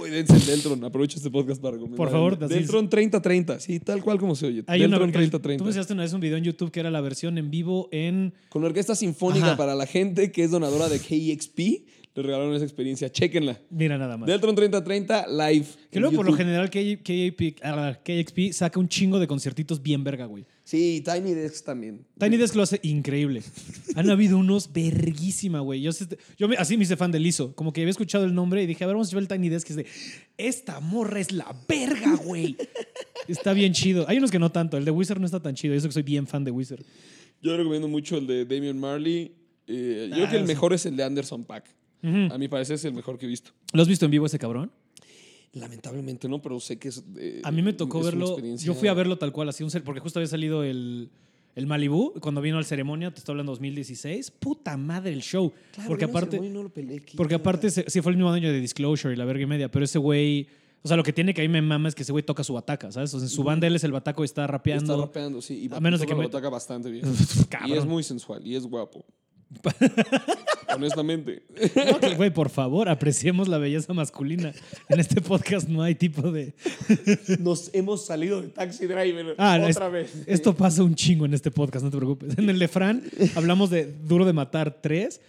Uy, 0.00 0.10
dense 0.10 0.34
el 0.36 0.44
Deltron. 0.46 0.84
Aprovecho 0.84 1.16
este 1.16 1.30
podcast 1.30 1.60
para 1.60 1.72
recomendar. 1.72 1.96
Por 1.96 2.10
favor. 2.10 2.38
Deltron 2.38 2.88
3030. 2.88 3.60
Sí, 3.60 3.80
tal 3.80 4.02
cual 4.02 4.18
como 4.18 4.34
se 4.34 4.46
oye. 4.46 4.64
hay 4.66 4.80
Deltron 4.80 5.00
versión- 5.00 5.12
3030. 5.12 5.58
Tú 5.58 5.64
me 5.64 5.70
enseñaste 5.70 5.92
una 5.92 6.02
vez 6.02 6.12
un 6.12 6.20
video 6.20 6.36
en 6.36 6.44
YouTube 6.44 6.70
que 6.70 6.80
era 6.80 6.90
la 6.90 7.00
versión 7.00 7.38
en 7.38 7.50
vivo 7.50 7.88
en. 7.92 8.34
Con 8.48 8.62
la 8.62 8.68
Orquesta 8.68 8.94
Sinfónica 8.94 9.46
Ajá. 9.46 9.56
para 9.56 9.74
la 9.74 9.86
gente 9.86 10.30
que 10.32 10.44
es 10.44 10.50
donadora 10.50 10.88
de 10.88 10.98
KEXP. 10.98 11.58
les 12.14 12.26
regalaron 12.26 12.54
esa 12.54 12.64
experiencia. 12.64 13.10
Chéquenla. 13.10 13.60
Mira 13.70 13.96
nada 13.96 14.16
más. 14.16 14.26
Deltron 14.26 14.54
3030 14.54 15.26
live. 15.28 15.66
Que 15.90 16.00
luego 16.00 16.16
por 16.16 16.26
lo 16.26 16.34
general 16.34 16.68
KXP, 16.68 17.60
ah, 17.62 17.96
KXP 18.04 18.52
saca 18.52 18.78
un 18.80 18.88
chingo 18.88 19.18
de 19.18 19.26
conciertitos 19.26 19.80
bien 19.82 20.02
verga, 20.04 20.26
güey. 20.26 20.44
Sí, 20.70 21.02
Tiny 21.04 21.34
Desk 21.34 21.64
también. 21.64 22.06
Tiny 22.16 22.36
Desk 22.36 22.54
lo 22.54 22.62
hace 22.62 22.78
increíble. 22.84 23.42
Han 23.96 24.08
habido 24.08 24.38
unos 24.38 24.72
verguísima, 24.72 25.58
güey. 25.58 25.80
Yo, 25.80 25.90
yo 26.38 26.46
me- 26.46 26.54
así 26.56 26.76
me 26.76 26.84
hice 26.84 26.96
fan 26.96 27.10
de 27.10 27.18
Lizo. 27.18 27.56
Como 27.56 27.72
que 27.72 27.80
había 27.80 27.90
escuchado 27.90 28.24
el 28.24 28.32
nombre 28.32 28.62
y 28.62 28.66
dije, 28.68 28.84
a 28.84 28.86
ver, 28.86 28.94
vamos 28.94 29.12
a 29.12 29.16
ver 29.16 29.22
el 29.22 29.28
Tiny 29.28 29.48
Desk. 29.48 29.68
Y 29.68 29.72
es 29.72 29.76
de, 29.78 29.86
esta 30.38 30.78
morra 30.78 31.18
es 31.18 31.32
la 31.32 31.52
verga, 31.68 32.14
güey. 32.24 32.56
está 33.26 33.52
bien 33.52 33.72
chido. 33.72 34.04
Hay 34.08 34.18
unos 34.18 34.30
que 34.30 34.38
no 34.38 34.52
tanto. 34.52 34.76
El 34.76 34.84
de 34.84 34.92
Wizard 34.92 35.18
no 35.18 35.26
está 35.26 35.40
tan 35.42 35.56
chido. 35.56 35.74
Yo 35.74 35.80
sé 35.80 35.88
que 35.88 35.92
soy 35.92 36.04
bien 36.04 36.28
fan 36.28 36.44
de 36.44 36.52
Wizard. 36.52 36.84
Yo 37.42 37.56
recomiendo 37.56 37.88
mucho 37.88 38.16
el 38.18 38.28
de 38.28 38.44
Damian 38.44 38.78
Marley. 38.78 39.34
Eh, 39.66 40.06
yo 40.10 40.14
Ah, 40.14 40.16
creo 40.18 40.30
que 40.30 40.36
el 40.36 40.42
sí. 40.42 40.46
mejor 40.48 40.72
es 40.72 40.86
el 40.86 40.96
de 40.96 41.02
Anderson 41.02 41.44
Pack. 41.44 41.68
Ujú. 42.04 42.32
A 42.32 42.38
mi 42.38 42.46
parecer 42.46 42.76
es 42.76 42.84
el 42.84 42.92
mejor 42.94 43.18
que 43.18 43.26
he 43.26 43.28
visto. 43.28 43.50
¿Lo 43.72 43.82
has 43.82 43.88
visto 43.88 44.04
en 44.04 44.12
vivo 44.12 44.24
ese 44.26 44.38
cabrón? 44.38 44.70
Lamentablemente 45.52 46.28
no, 46.28 46.40
pero 46.40 46.60
sé 46.60 46.78
que 46.78 46.88
es. 46.88 47.02
eh, 47.18 47.40
A 47.42 47.50
mí 47.50 47.60
me 47.62 47.72
tocó 47.72 48.00
verlo. 48.02 48.26
experiencia- 48.28 48.66
Yo 48.66 48.74
fui 48.74 48.88
a 48.88 48.94
verlo 48.94 49.18
tal 49.18 49.32
cual, 49.32 49.48
así 49.48 49.64
un 49.64 49.70
cer- 49.70 49.82
porque 49.82 49.98
justo 50.00 50.20
había 50.20 50.28
salido 50.28 50.62
el, 50.62 51.10
el 51.56 51.66
Malibu 51.66 52.12
cuando 52.20 52.40
vino 52.40 52.56
al 52.58 52.64
ceremonia, 52.64 53.10
te 53.12 53.18
estoy 53.18 53.32
hablando 53.32 53.50
2016. 53.52 54.30
Puta 54.30 54.76
madre 54.76 55.12
el 55.12 55.22
show. 55.22 55.52
Claro, 55.72 55.88
porque 55.88 56.04
aparte, 56.04 56.38
no 56.38 56.62
lo 56.62 56.68
peleé, 56.72 57.02
porque 57.16 57.34
aparte 57.34 57.68
sí 57.70 58.00
fue 58.00 58.12
el 58.12 58.16
mismo 58.18 58.30
año 58.30 58.52
de 58.52 58.60
Disclosure 58.60 59.12
y 59.12 59.16
la 59.16 59.24
verga 59.24 59.42
y 59.42 59.46
media, 59.46 59.68
pero 59.68 59.84
ese 59.84 59.98
güey, 59.98 60.46
o 60.82 60.88
sea, 60.88 60.96
lo 60.96 61.02
que 61.02 61.12
tiene 61.12 61.34
que 61.34 61.40
a 61.40 61.44
mí 61.44 61.48
me 61.48 61.60
mama 61.62 61.88
es 61.88 61.96
que 61.96 62.04
ese 62.04 62.12
güey 62.12 62.22
toca 62.24 62.44
su 62.44 62.52
bataca, 62.54 62.92
¿sabes? 62.92 63.12
O 63.14 63.18
sea, 63.18 63.26
en 63.26 63.30
su 63.30 63.42
banda 63.42 63.66
él 63.66 63.74
es 63.74 63.82
el 63.82 63.90
bataco 63.90 64.22
y 64.22 64.26
está 64.26 64.46
rapeando. 64.46 64.94
Está 64.94 65.04
rapeando, 65.06 65.42
sí. 65.42 65.68
Y 65.68 65.74
A 65.74 65.80
menos 65.80 65.98
de 65.98 66.06
que 66.06 66.14
me- 66.14 66.26
bataca 66.26 66.48
bastante 66.48 66.90
bien. 66.92 67.04
Y 67.66 67.72
es 67.72 67.84
muy 67.84 68.04
sensual 68.04 68.46
y 68.46 68.54
es 68.54 68.64
guapo. 68.64 69.04
Honestamente. 70.74 71.42
No, 71.74 71.98
Güey, 72.16 72.30
por 72.30 72.48
favor, 72.50 72.88
apreciemos 72.88 73.48
la 73.48 73.58
belleza 73.58 73.92
masculina. 73.92 74.52
En 74.88 75.00
este 75.00 75.20
podcast 75.20 75.68
no 75.68 75.82
hay 75.82 75.94
tipo 75.94 76.30
de... 76.30 76.54
Nos 77.40 77.70
hemos 77.74 78.06
salido 78.06 78.40
de 78.40 78.48
Taxi 78.48 78.86
Driver 78.86 79.34
Ah, 79.38 79.58
no, 79.58 79.66
otra 79.66 79.86
es- 79.86 79.92
vez. 79.92 80.12
Esto 80.26 80.54
pasa 80.54 80.82
un 80.84 80.94
chingo 80.94 81.26
en 81.26 81.34
este 81.34 81.50
podcast, 81.50 81.84
no 81.84 81.90
te 81.90 81.96
preocupes. 81.96 82.38
En 82.38 82.48
el 82.48 82.58
de 82.58 82.68
Fran 82.68 83.02
hablamos 83.34 83.70
de 83.70 83.92
Duro 84.06 84.24
de 84.24 84.32
Matar 84.32 84.78
3, 84.80 85.20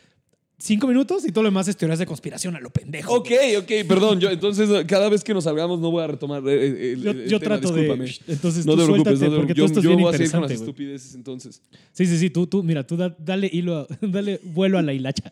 cinco 0.61 0.87
minutos 0.87 1.25
y 1.27 1.31
todo 1.31 1.43
lo 1.43 1.49
demás 1.49 1.67
es 1.67 1.75
teorías 1.75 1.99
de 1.99 2.05
conspiración 2.05 2.55
a 2.55 2.59
lo 2.59 2.69
pendejo. 2.69 3.13
Ok, 3.15 3.31
ok, 3.57 3.71
perdón. 3.87 4.19
Yo, 4.19 4.29
entonces, 4.29 4.69
cada 4.87 5.09
vez 5.09 5.23
que 5.23 5.33
nos 5.33 5.43
salgamos, 5.45 5.79
no 5.79 5.89
voy 5.91 6.03
a 6.03 6.07
retomar 6.07 6.41
eh, 6.47 6.67
eh, 6.67 6.93
el, 6.93 7.01
Yo, 7.03 7.11
el 7.11 7.27
yo 7.29 7.39
tema, 7.39 7.59
trato 7.59 7.73
discúlpame. 7.73 8.05
de... 8.05 8.15
Entonces 8.33 8.65
No 8.65 8.73
tú 8.73 8.79
te 8.79 8.85
preocupes, 8.85 9.19
no 9.19 9.19
te 9.29 9.35
porque 9.37 9.53
preocupes. 9.53 9.57
Yo, 9.57 9.65
estás 9.65 9.83
yo 9.83 9.89
bien 9.89 10.01
voy 10.01 10.13
a 10.13 10.17
seguir 10.17 10.31
con 10.31 10.41
las 10.43 10.51
estupideces 10.51 11.15
entonces. 11.15 11.61
Sí, 11.93 12.05
sí, 12.05 12.17
sí, 12.17 12.29
tú, 12.29 12.47
tú, 12.47 12.63
mira, 12.63 12.85
tú 12.85 12.95
da- 12.95 13.15
dale 13.19 13.49
hilo, 13.51 13.77
a- 13.79 13.87
dale 14.01 14.39
vuelo 14.43 14.77
a 14.77 14.81
la 14.81 14.93
hilacha. 14.93 15.23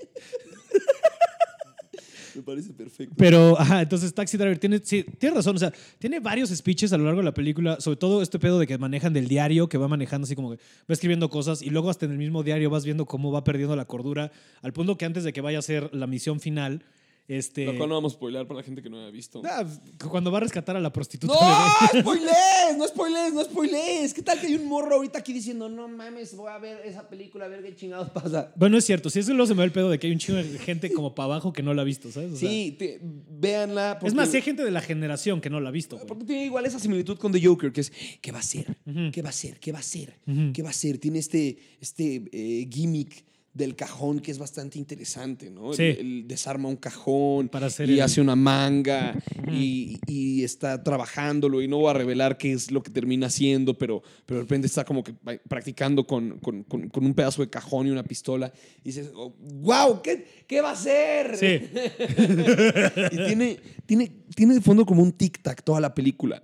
Me 2.39 2.43
parece 2.43 2.72
perfecto. 2.72 3.13
Pero, 3.17 3.60
ajá, 3.60 3.81
entonces 3.81 4.13
Taxi 4.13 4.38
Driver 4.38 4.58
tiene, 4.58 4.79
sí, 4.81 5.03
tiene 5.17 5.36
razón, 5.36 5.58
o 5.58 5.60
sea, 5.60 5.74
tiene 5.98 6.22
varios 6.22 6.50
speeches 6.51 6.93
a 6.93 6.98
lo 6.98 7.03
largo 7.03 7.19
de 7.19 7.25
la 7.25 7.34
película, 7.34 7.81
sobre 7.81 7.98
todo 7.98 8.22
este 8.22 8.39
pedo 8.39 8.60
de 8.60 8.65
que 8.65 8.77
manejan 8.77 9.12
del 9.12 9.27
diario, 9.27 9.67
que 9.67 9.77
va 9.77 9.89
manejando 9.89 10.24
así 10.24 10.38
como 10.38 10.51
que 10.51 10.55
va 10.55 10.93
escribiendo 10.93 11.29
cosas 11.29 11.62
y 11.62 11.69
luego 11.69 11.89
hasta 11.89 12.05
en 12.05 12.13
el 12.13 12.17
mismo 12.17 12.41
diario 12.41 12.69
vas 12.69 12.86
viendo 12.86 13.05
cómo 13.05 13.29
va 13.34 13.43
perdiendo 13.43 13.75
la 13.75 13.84
cordura, 13.84 14.31
al 14.62 14.72
punto 14.72 14.98
que 14.98 15.03
antes 15.03 15.25
de 15.25 15.34
que 15.34 15.41
vaya 15.41 15.60
a 15.60 15.62
ser 15.62 15.93
la 15.93 16.08
misión 16.08 16.39
final, 16.39 16.81
este... 17.29 17.65
Lo 17.65 17.77
cual 17.77 17.88
no 17.89 17.95
vamos 17.95 18.13
a 18.13 18.15
spoiler 18.15 18.45
para 18.48 18.57
la 18.59 18.63
gente 18.63 18.81
que 18.81 18.89
no 18.89 19.00
haya 19.00 19.12
visto. 19.12 19.41
ah, 19.45 19.63
cuando 20.09 20.31
va 20.31 20.39
a 20.39 20.41
rescatar 20.41 20.75
a 20.75 20.79
la 20.81 20.91
prostituta. 20.91 21.33
¡No! 21.33 22.00
¡Spoilers! 22.01 22.36
¡No 22.77 22.88
spoilers! 22.88 23.33
¡No 23.33 23.43
spoilers! 23.45 24.13
¿Qué 24.13 24.21
tal 24.24 24.39
que 24.41 24.48
hay 24.48 24.55
un 24.55 24.65
morro 24.67 24.95
ahorita 24.95 25.19
aquí 25.19 25.31
diciendo, 25.31 25.69
no 25.69 25.88
mames, 25.88 26.36
voy 26.36 26.51
a 26.51 26.57
ver 26.57 26.81
esa 26.86 27.07
película, 27.07 27.45
a 27.45 27.48
ver 27.48 27.63
qué 27.63 27.75
chingados 27.75 28.09
pasa? 28.09 28.51
Bueno, 28.55 28.77
es 28.77 28.86
cierto, 28.86 29.09
si 29.09 29.19
eso 29.19 29.31
luego 29.33 29.45
se 29.48 29.53
me 29.53 29.59
va 29.59 29.63
el 29.65 29.71
pedo 29.71 29.89
de 29.89 30.00
que 30.00 30.07
hay 30.07 30.13
un 30.13 30.19
chingo 30.19 30.39
de 30.39 30.57
gente 30.59 30.91
como 30.91 31.13
para 31.15 31.25
abajo 31.25 31.53
que 31.53 31.62
no 31.63 31.74
la 31.74 31.83
ha 31.83 31.86
visto, 31.86 32.12
¿sabes? 32.12 32.33
O 32.33 32.36
sea, 32.36 32.50
Sí, 32.50 32.75
te- 32.77 33.00
véanla. 33.01 34.00
es 34.03 34.13
más, 34.15 34.29
sí 34.29 34.38
hay 34.38 34.41
gente 34.43 34.63
de 34.65 34.71
la 34.71 34.81
generación 34.81 35.39
que 35.39 35.50
no 35.51 35.59
la 35.59 35.69
ha 35.69 35.71
visto. 35.71 35.95
güey. 35.98 36.07
Porque 36.07 36.25
tiene 36.25 36.45
igual 36.45 36.65
esa 36.65 36.79
similitud 36.79 37.17
con 37.19 37.31
The 37.31 37.45
Joker, 37.45 37.71
que 37.71 37.81
es, 37.81 37.91
¿qué 38.21 38.31
va 38.31 38.39
a 38.39 38.43
ser? 38.43 38.75
¿Qué 39.13 39.21
va 39.21 39.29
a 39.29 39.33
ser? 39.33 39.59
¿Qué 39.59 39.71
va 39.71 39.79
a 39.79 39.83
ser? 39.83 40.19
¿Qué 40.53 40.63
va 40.63 40.69
a 40.71 40.74
ser? 40.74 40.98
Tiene 40.98 41.19
este, 41.19 41.57
este 41.79 42.24
eh, 42.31 42.67
gimmick 42.71 43.24
del 43.53 43.75
cajón 43.75 44.20
que 44.20 44.32
es 44.32 44.38
bastante 44.38 44.77
interesante, 44.77 45.50
¿no? 45.50 45.72
El- 45.72 45.75
Sí. 45.77 45.84
El, 45.84 46.27
desarma 46.27 46.70
un 46.70 46.75
cajón 46.75 47.50
Para 47.50 47.65
hacer 47.68 47.89
y 47.89 47.94
el- 47.94 48.01
hace 48.01 48.22
una 48.22 48.36
manga 48.36 49.16
y, 49.51 49.98
y 50.07 50.44
está 50.44 50.81
trabajándolo 50.83 51.62
y 51.62 51.68
no 51.68 51.77
voy 51.79 51.90
a 51.90 51.94
revelar 51.94 52.38
qué 52.38 52.51
es 52.53 52.72
lo 52.72 52.83
que 52.83 52.92
termina 52.92 53.27
haciendo, 53.27 53.77
pero, 53.77 54.01
pero 54.25 54.38
de 54.40 54.44
repente 54.44 54.68
está 54.68 54.85
como 54.85 55.03
que 55.03 55.14
practicando 55.48 56.05
con, 56.05 56.38
con- 56.40 56.64
con- 56.64 56.90
con 56.90 57.05
un 57.05 57.14
pedazo 57.14 57.42
de 57.42 57.50
cajón 57.50 57.88
y 57.88 57.90
una 57.90 58.03
pistola 58.03 58.53
y 58.83 58.90
dices, 58.90 59.12
oh, 59.16 59.33
wow, 59.40 60.01
¿qué, 60.03 60.25
¿qué 60.48 60.62
va 60.62 60.70
a 60.70 60.74
hacer? 60.74 61.35
Sí. 61.35 61.46
y 63.12 63.25
tiene, 63.25 63.59
tiene, 63.85 64.12
tiene 64.35 64.53
de 64.53 64.62
fondo 64.62 64.85
como 64.85 65.01
un 65.03 65.12
tic-tac 65.18 65.64
toda 65.64 65.81
la 65.81 65.94
película. 65.94 66.42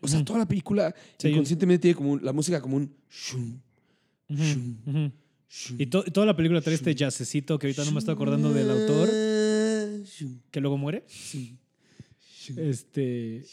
O 0.00 0.08
sea, 0.08 0.24
toda 0.24 0.38
la 0.38 0.48
película 0.48 0.94
Sí. 1.18 1.28
inconscientemente 1.28 1.82
tiene 1.82 1.94
como 1.94 2.12
un- 2.12 2.24
la 2.24 2.32
música 2.32 2.60
como 2.62 2.76
un 2.78 2.90
shum, 3.10 3.60
shum, 4.30 4.76
shum, 4.86 5.10
Y, 5.78 5.86
to- 5.86 6.04
y 6.06 6.10
toda 6.12 6.26
la 6.26 6.36
película 6.36 6.60
trae 6.60 6.74
este 6.76 6.94
jazzecito 6.94 7.58
que 7.58 7.66
ahorita 7.66 7.84
no 7.84 7.92
me 7.92 7.98
estoy 7.98 8.14
acordando 8.14 8.52
del 8.52 8.70
autor, 8.70 9.08
que 10.50 10.60
luego 10.60 10.76
muere. 10.78 11.04
Este. 12.56 13.44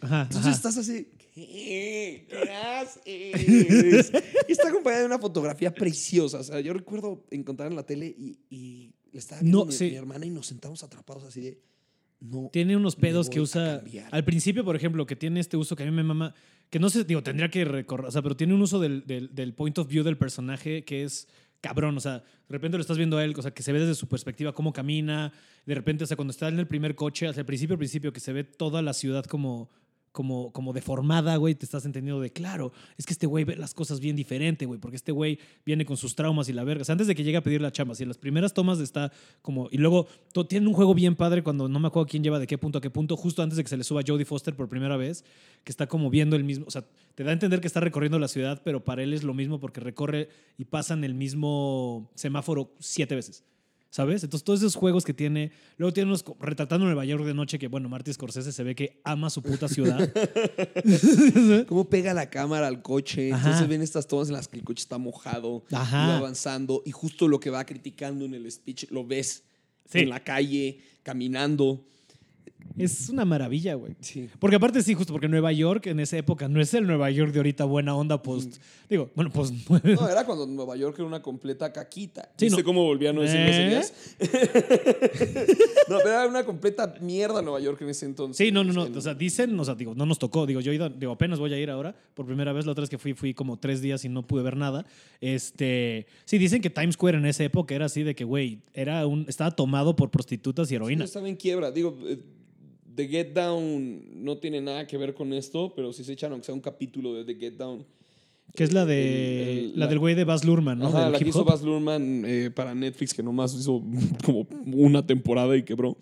Ajá. 0.00 0.22
Entonces 0.22 0.46
ajá. 0.46 0.50
estás 0.56 0.76
así, 0.78 1.08
¿qué? 1.34 2.26
¿Qué 2.28 2.50
haces? 2.52 3.02
y 4.48 4.52
está 4.52 4.68
acompañada 4.68 5.00
de 5.02 5.06
una 5.06 5.18
fotografía 5.18 5.74
preciosa. 5.74 6.38
O 6.40 6.42
sea, 6.44 6.60
yo 6.60 6.72
recuerdo 6.72 7.24
encontrar 7.30 7.70
en 7.70 7.76
la 7.76 7.84
tele 7.84 8.06
y, 8.06 8.38
y 8.48 8.92
le 9.12 9.18
estaba 9.18 9.40
viendo 9.42 9.58
No, 9.60 9.64
mi, 9.66 9.72
sí. 9.72 9.90
mi 9.90 9.96
hermana 9.96 10.26
y 10.26 10.30
nos 10.30 10.46
sentamos 10.46 10.82
atrapados 10.82 11.24
así 11.24 11.40
de, 11.40 11.60
no. 12.20 12.48
Tiene 12.50 12.76
unos 12.76 12.96
pedos 12.96 13.28
que 13.28 13.38
a 13.40 13.42
usa. 13.42 13.84
Al 14.10 14.24
principio, 14.24 14.64
por 14.64 14.74
ejemplo, 14.74 15.04
que 15.06 15.16
tiene 15.16 15.38
este 15.40 15.58
uso 15.58 15.76
que 15.76 15.82
a 15.82 15.86
mí 15.86 15.92
me 15.92 16.02
mama. 16.02 16.34
Que 16.70 16.78
no 16.78 16.88
sé, 16.88 17.04
digo, 17.04 17.22
tendría 17.22 17.50
que 17.50 17.64
recorrer. 17.64 18.06
O 18.06 18.10
sea, 18.10 18.22
pero 18.22 18.36
tiene 18.36 18.54
un 18.54 18.62
uso 18.62 18.80
del, 18.80 19.06
del, 19.06 19.34
del 19.34 19.52
point 19.54 19.76
of 19.78 19.86
view 19.86 20.02
del 20.02 20.16
personaje 20.16 20.82
que 20.84 21.04
es 21.04 21.28
cabrón. 21.60 21.96
O 21.96 22.00
sea, 22.00 22.18
de 22.18 22.22
repente 22.48 22.76
lo 22.76 22.82
estás 22.82 22.96
viendo 22.96 23.18
a 23.18 23.24
él, 23.24 23.34
o 23.36 23.42
sea, 23.42 23.52
que 23.52 23.62
se 23.62 23.72
ve 23.72 23.80
desde 23.80 23.94
su 23.94 24.08
perspectiva 24.08 24.52
cómo 24.52 24.72
camina. 24.72 25.32
De 25.64 25.74
repente, 25.74 26.04
o 26.04 26.06
sea, 26.06 26.16
cuando 26.16 26.30
está 26.32 26.48
en 26.48 26.58
el 26.58 26.66
primer 26.66 26.94
coche, 26.94 27.26
hasta 27.26 27.40
el 27.40 27.46
principio, 27.46 27.74
al 27.74 27.78
principio, 27.78 28.12
que 28.12 28.20
se 28.20 28.32
ve 28.32 28.44
toda 28.44 28.82
la 28.82 28.92
ciudad 28.92 29.24
como. 29.24 29.70
Como, 30.16 30.50
como 30.50 30.72
deformada, 30.72 31.36
güey, 31.36 31.54
te 31.54 31.66
estás 31.66 31.84
entendiendo 31.84 32.22
de, 32.22 32.30
claro, 32.30 32.72
es 32.96 33.04
que 33.04 33.12
este 33.12 33.26
güey 33.26 33.44
ve 33.44 33.54
las 33.54 33.74
cosas 33.74 34.00
bien 34.00 34.16
diferente, 34.16 34.64
güey, 34.64 34.80
porque 34.80 34.96
este 34.96 35.12
güey 35.12 35.38
viene 35.66 35.84
con 35.84 35.98
sus 35.98 36.14
traumas 36.14 36.48
y 36.48 36.54
la 36.54 36.64
verga. 36.64 36.80
O 36.80 36.84
sea, 36.86 36.94
antes 36.94 37.06
de 37.06 37.14
que 37.14 37.22
llegue 37.22 37.36
a 37.36 37.42
pedir 37.42 37.60
la 37.60 37.70
chamba, 37.70 37.94
si 37.94 38.04
en 38.04 38.08
las 38.08 38.16
primeras 38.16 38.54
tomas 38.54 38.78
está 38.80 39.12
como. 39.42 39.68
Y 39.70 39.76
luego 39.76 40.06
tienen 40.48 40.68
un 40.68 40.72
juego 40.72 40.94
bien 40.94 41.16
padre 41.16 41.42
cuando 41.42 41.68
no 41.68 41.78
me 41.80 41.88
acuerdo 41.88 42.06
quién 42.06 42.22
lleva 42.22 42.38
de 42.38 42.46
qué 42.46 42.56
punto 42.56 42.78
a 42.78 42.80
qué 42.80 42.88
punto, 42.88 43.14
justo 43.14 43.42
antes 43.42 43.58
de 43.58 43.62
que 43.64 43.68
se 43.68 43.76
le 43.76 43.84
suba 43.84 44.00
Jodie 44.06 44.24
Foster 44.24 44.56
por 44.56 44.70
primera 44.70 44.96
vez, 44.96 45.22
que 45.64 45.70
está 45.70 45.86
como 45.86 46.08
viendo 46.08 46.34
el 46.34 46.44
mismo. 46.44 46.64
O 46.66 46.70
sea, 46.70 46.86
te 47.14 47.22
da 47.22 47.28
a 47.28 47.32
entender 47.34 47.60
que 47.60 47.66
está 47.66 47.80
recorriendo 47.80 48.18
la 48.18 48.28
ciudad, 48.28 48.62
pero 48.64 48.82
para 48.82 49.02
él 49.02 49.12
es 49.12 49.22
lo 49.22 49.34
mismo 49.34 49.60
porque 49.60 49.80
recorre 49.80 50.30
y 50.56 50.64
pasan 50.64 51.04
el 51.04 51.12
mismo 51.12 52.10
semáforo 52.14 52.72
siete 52.78 53.14
veces. 53.14 53.44
¿Sabes? 53.96 54.22
Entonces, 54.24 54.44
todos 54.44 54.60
esos 54.60 54.74
juegos 54.74 55.06
que 55.06 55.14
tiene. 55.14 55.52
Luego 55.78 55.90
tiene 55.94 56.10
unos. 56.10 56.22
Retratando 56.38 56.84
Nueva 56.84 57.06
York 57.06 57.24
de 57.24 57.32
noche, 57.32 57.58
que 57.58 57.66
bueno, 57.66 57.88
Marty 57.88 58.12
Scorsese 58.12 58.52
se 58.52 58.62
ve 58.62 58.74
que 58.74 59.00
ama 59.04 59.30
su 59.30 59.40
puta 59.40 59.68
ciudad. 59.68 60.12
cómo 61.66 61.88
pega 61.88 62.12
la 62.12 62.28
cámara 62.28 62.66
al 62.66 62.82
coche. 62.82 63.32
Ajá. 63.32 63.42
Entonces 63.46 63.68
ven 63.70 63.80
estas 63.80 64.06
tomas 64.06 64.28
en 64.28 64.34
las 64.34 64.48
que 64.48 64.58
el 64.58 64.64
coche 64.64 64.82
está 64.82 64.98
mojado, 64.98 65.64
Ajá. 65.72 66.04
y 66.04 66.08
va 66.08 66.16
avanzando 66.18 66.82
y 66.84 66.90
justo 66.90 67.26
lo 67.26 67.40
que 67.40 67.48
va 67.48 67.64
criticando 67.64 68.26
en 68.26 68.34
el 68.34 68.52
speech 68.52 68.90
lo 68.90 69.06
ves 69.06 69.44
Sí. 69.88 70.00
en 70.00 70.10
la 70.10 70.22
calle, 70.22 70.80
caminando. 71.02 71.82
Es 72.78 73.08
una 73.08 73.24
maravilla, 73.24 73.74
güey. 73.74 73.94
Sí. 74.00 74.28
Porque 74.38 74.56
aparte 74.56 74.82
sí, 74.82 74.92
justo 74.94 75.12
porque 75.12 75.28
Nueva 75.28 75.50
York 75.52 75.86
en 75.86 75.98
esa 76.00 76.18
época 76.18 76.46
no 76.46 76.60
es 76.60 76.74
el 76.74 76.86
Nueva 76.86 77.10
York 77.10 77.32
de 77.32 77.38
ahorita 77.38 77.64
buena 77.64 77.94
onda 77.96 78.20
post. 78.22 78.56
Digo, 78.90 79.10
bueno, 79.14 79.30
pues 79.32 79.50
No, 79.82 80.08
era 80.08 80.24
cuando 80.26 80.46
Nueva 80.46 80.76
York 80.76 80.94
era 80.98 81.06
una 81.06 81.22
completa 81.22 81.72
caquita. 81.72 82.28
Sí, 82.36 82.46
¿Viste 82.46 82.60
no. 82.60 82.66
cómo 82.66 82.84
volví 82.84 83.06
a 83.06 83.12
no 83.14 83.22
decir 83.22 83.40
¿Eh? 83.40 83.80
no, 85.88 85.96
pero 85.98 86.08
era 86.10 86.26
una 86.28 86.44
completa 86.44 86.94
mierda 87.00 87.40
Nueva 87.42 87.60
York 87.60 87.80
en 87.82 87.88
ese 87.90 88.06
entonces. 88.06 88.36
Sí, 88.36 88.52
no, 88.52 88.62
no, 88.64 88.72
no. 88.72 88.86
En- 88.86 88.96
O 88.96 89.00
sea, 89.00 89.14
dicen, 89.14 89.58
o 89.58 89.64
sea, 89.64 89.74
digo, 89.74 89.94
no 89.94 90.04
nos 90.06 90.18
tocó. 90.18 90.46
Digo, 90.46 90.60
yo 90.60 90.72
he 90.72 90.74
ido, 90.74 90.88
digo, 90.90 91.12
apenas 91.12 91.38
voy 91.38 91.52
a 91.52 91.58
ir 91.58 91.70
ahora. 91.70 91.94
Por 92.14 92.26
primera 92.26 92.52
vez, 92.52 92.66
la 92.66 92.72
otra 92.72 92.82
vez 92.82 92.90
que 92.90 92.98
fui, 92.98 93.14
fui 93.14 93.32
como 93.34 93.58
tres 93.58 93.80
días 93.80 94.04
y 94.04 94.08
no 94.08 94.26
pude 94.26 94.42
ver 94.42 94.56
nada. 94.56 94.84
Este, 95.20 96.06
sí, 96.24 96.38
dicen 96.38 96.60
que 96.62 96.70
Times 96.70 96.94
Square 96.94 97.18
en 97.18 97.26
esa 97.26 97.44
época 97.44 97.74
era 97.74 97.86
así 97.86 98.02
de 98.02 98.14
que, 98.14 98.24
güey, 98.24 98.60
era 98.74 99.06
un, 99.06 99.24
estaba 99.28 99.50
tomado 99.50 99.96
por 99.96 100.10
prostitutas 100.10 100.66
y 100.68 100.70
Sí, 100.70 100.74
heroína. 100.76 101.04
estaba 101.04 101.28
en 101.28 101.36
quiebra. 101.36 101.70
Digo, 101.70 101.96
eh, 102.06 102.18
The 102.96 103.06
Get 103.08 103.32
Down 103.34 104.24
no 104.24 104.38
tiene 104.38 104.60
nada 104.60 104.86
que 104.86 104.96
ver 104.96 105.14
con 105.14 105.32
esto, 105.32 105.72
pero 105.76 105.92
si 105.92 106.02
se 106.02 106.12
echan 106.14 106.32
aunque 106.32 106.46
sea 106.46 106.54
un 106.54 106.60
capítulo 106.60 107.14
de 107.14 107.24
The 107.24 107.34
Get 107.38 107.54
Down. 107.54 107.84
que 108.54 108.64
es 108.64 108.72
la 108.72 108.86
de, 108.86 109.42
el- 109.52 109.58
el- 109.58 109.70
la, 109.72 109.84
la- 109.84 109.86
del 109.88 109.98
güey 109.98 110.14
de 110.14 110.24
Baz 110.24 110.44
Luhrmann, 110.44 110.78
¿no? 110.78 110.86
Ajá, 110.86 111.10
la 111.10 111.18
que 111.18 111.28
hizo. 111.28 111.44
Baz 111.44 111.62
Luhrmann 111.62 112.24
eh, 112.26 112.50
para 112.54 112.74
Netflix, 112.74 113.12
que 113.12 113.22
nomás 113.22 113.54
hizo 113.54 113.82
como 114.24 114.46
una 114.72 115.06
temporada 115.06 115.54
y 115.56 115.62
quebró. 115.62 115.96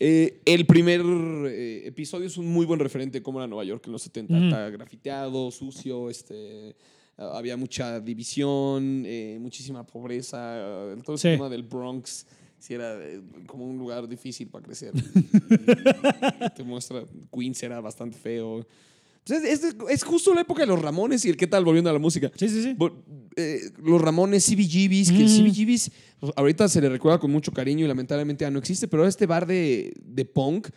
Eh, 0.00 0.40
el 0.44 0.66
primer 0.66 1.00
eh, 1.46 1.82
episodio 1.86 2.26
es 2.26 2.36
un 2.36 2.46
muy 2.48 2.66
buen 2.66 2.80
referente 2.80 3.18
de 3.18 3.22
cómo 3.22 3.38
era 3.38 3.46
Nueva 3.46 3.64
York 3.64 3.84
en 3.86 3.92
los 3.92 4.02
70. 4.02 4.34
Ujú. 4.34 4.44
Está 4.46 4.70
grafiteado, 4.70 5.50
sucio, 5.52 6.10
este, 6.10 6.74
había 7.16 7.56
mucha 7.56 8.00
división, 8.00 9.06
muchísima 9.40 9.86
pobreza, 9.86 10.96
todo 11.04 11.12
el 11.14 11.18
Sí. 11.20 11.28
tema 11.28 11.48
del 11.48 11.62
Bronx 11.62 12.26
sí 12.64 12.74
era 12.74 12.94
eh, 13.00 13.20
como 13.46 13.66
un 13.66 13.76
lugar 13.78 14.08
difícil 14.08 14.48
para 14.48 14.64
crecer. 14.64 14.92
Te 16.56 16.62
muestra, 16.62 17.04
Queens 17.32 17.62
era 17.62 17.80
bastante 17.80 18.16
feo. 18.16 18.66
Pues 19.26 19.42
es, 19.90 20.02
justo 20.04 20.34
la 20.34 20.42
época 20.42 20.62
de 20.62 20.66
los 20.66 20.80
Ramones 20.80 21.24
y 21.24 21.30
el 21.30 21.36
qué 21.36 21.46
tal, 21.46 21.64
volviendo 21.64 21.88
a 21.88 21.92
la 21.92 21.98
música. 21.98 22.30
Sí, 22.36 22.48
sí, 22.48 22.62
sí. 22.62 22.76
Eh, 23.36 23.60
los 23.82 24.00
Ramones, 24.00 24.44
CBGBs, 24.44 25.10
que 25.12 25.22
el 25.22 25.28
Mm. 25.30 25.44
CBGBs 25.50 25.90
pues, 26.20 26.32
ahorita 26.36 26.68
se 26.68 26.80
le 26.80 26.88
recuerda 26.88 27.18
con 27.18 27.30
mucho 27.30 27.50
cariño 27.52 27.84
y 27.84 27.88
lamentablemente 27.88 28.44
ya 28.44 28.50
no 28.50 28.58
existe, 28.58 28.86
pero 28.86 29.02
era 29.02 29.08
este 29.08 29.26
bar 29.26 29.46
de, 29.46 29.94
de 30.02 30.24
punk 30.26 30.68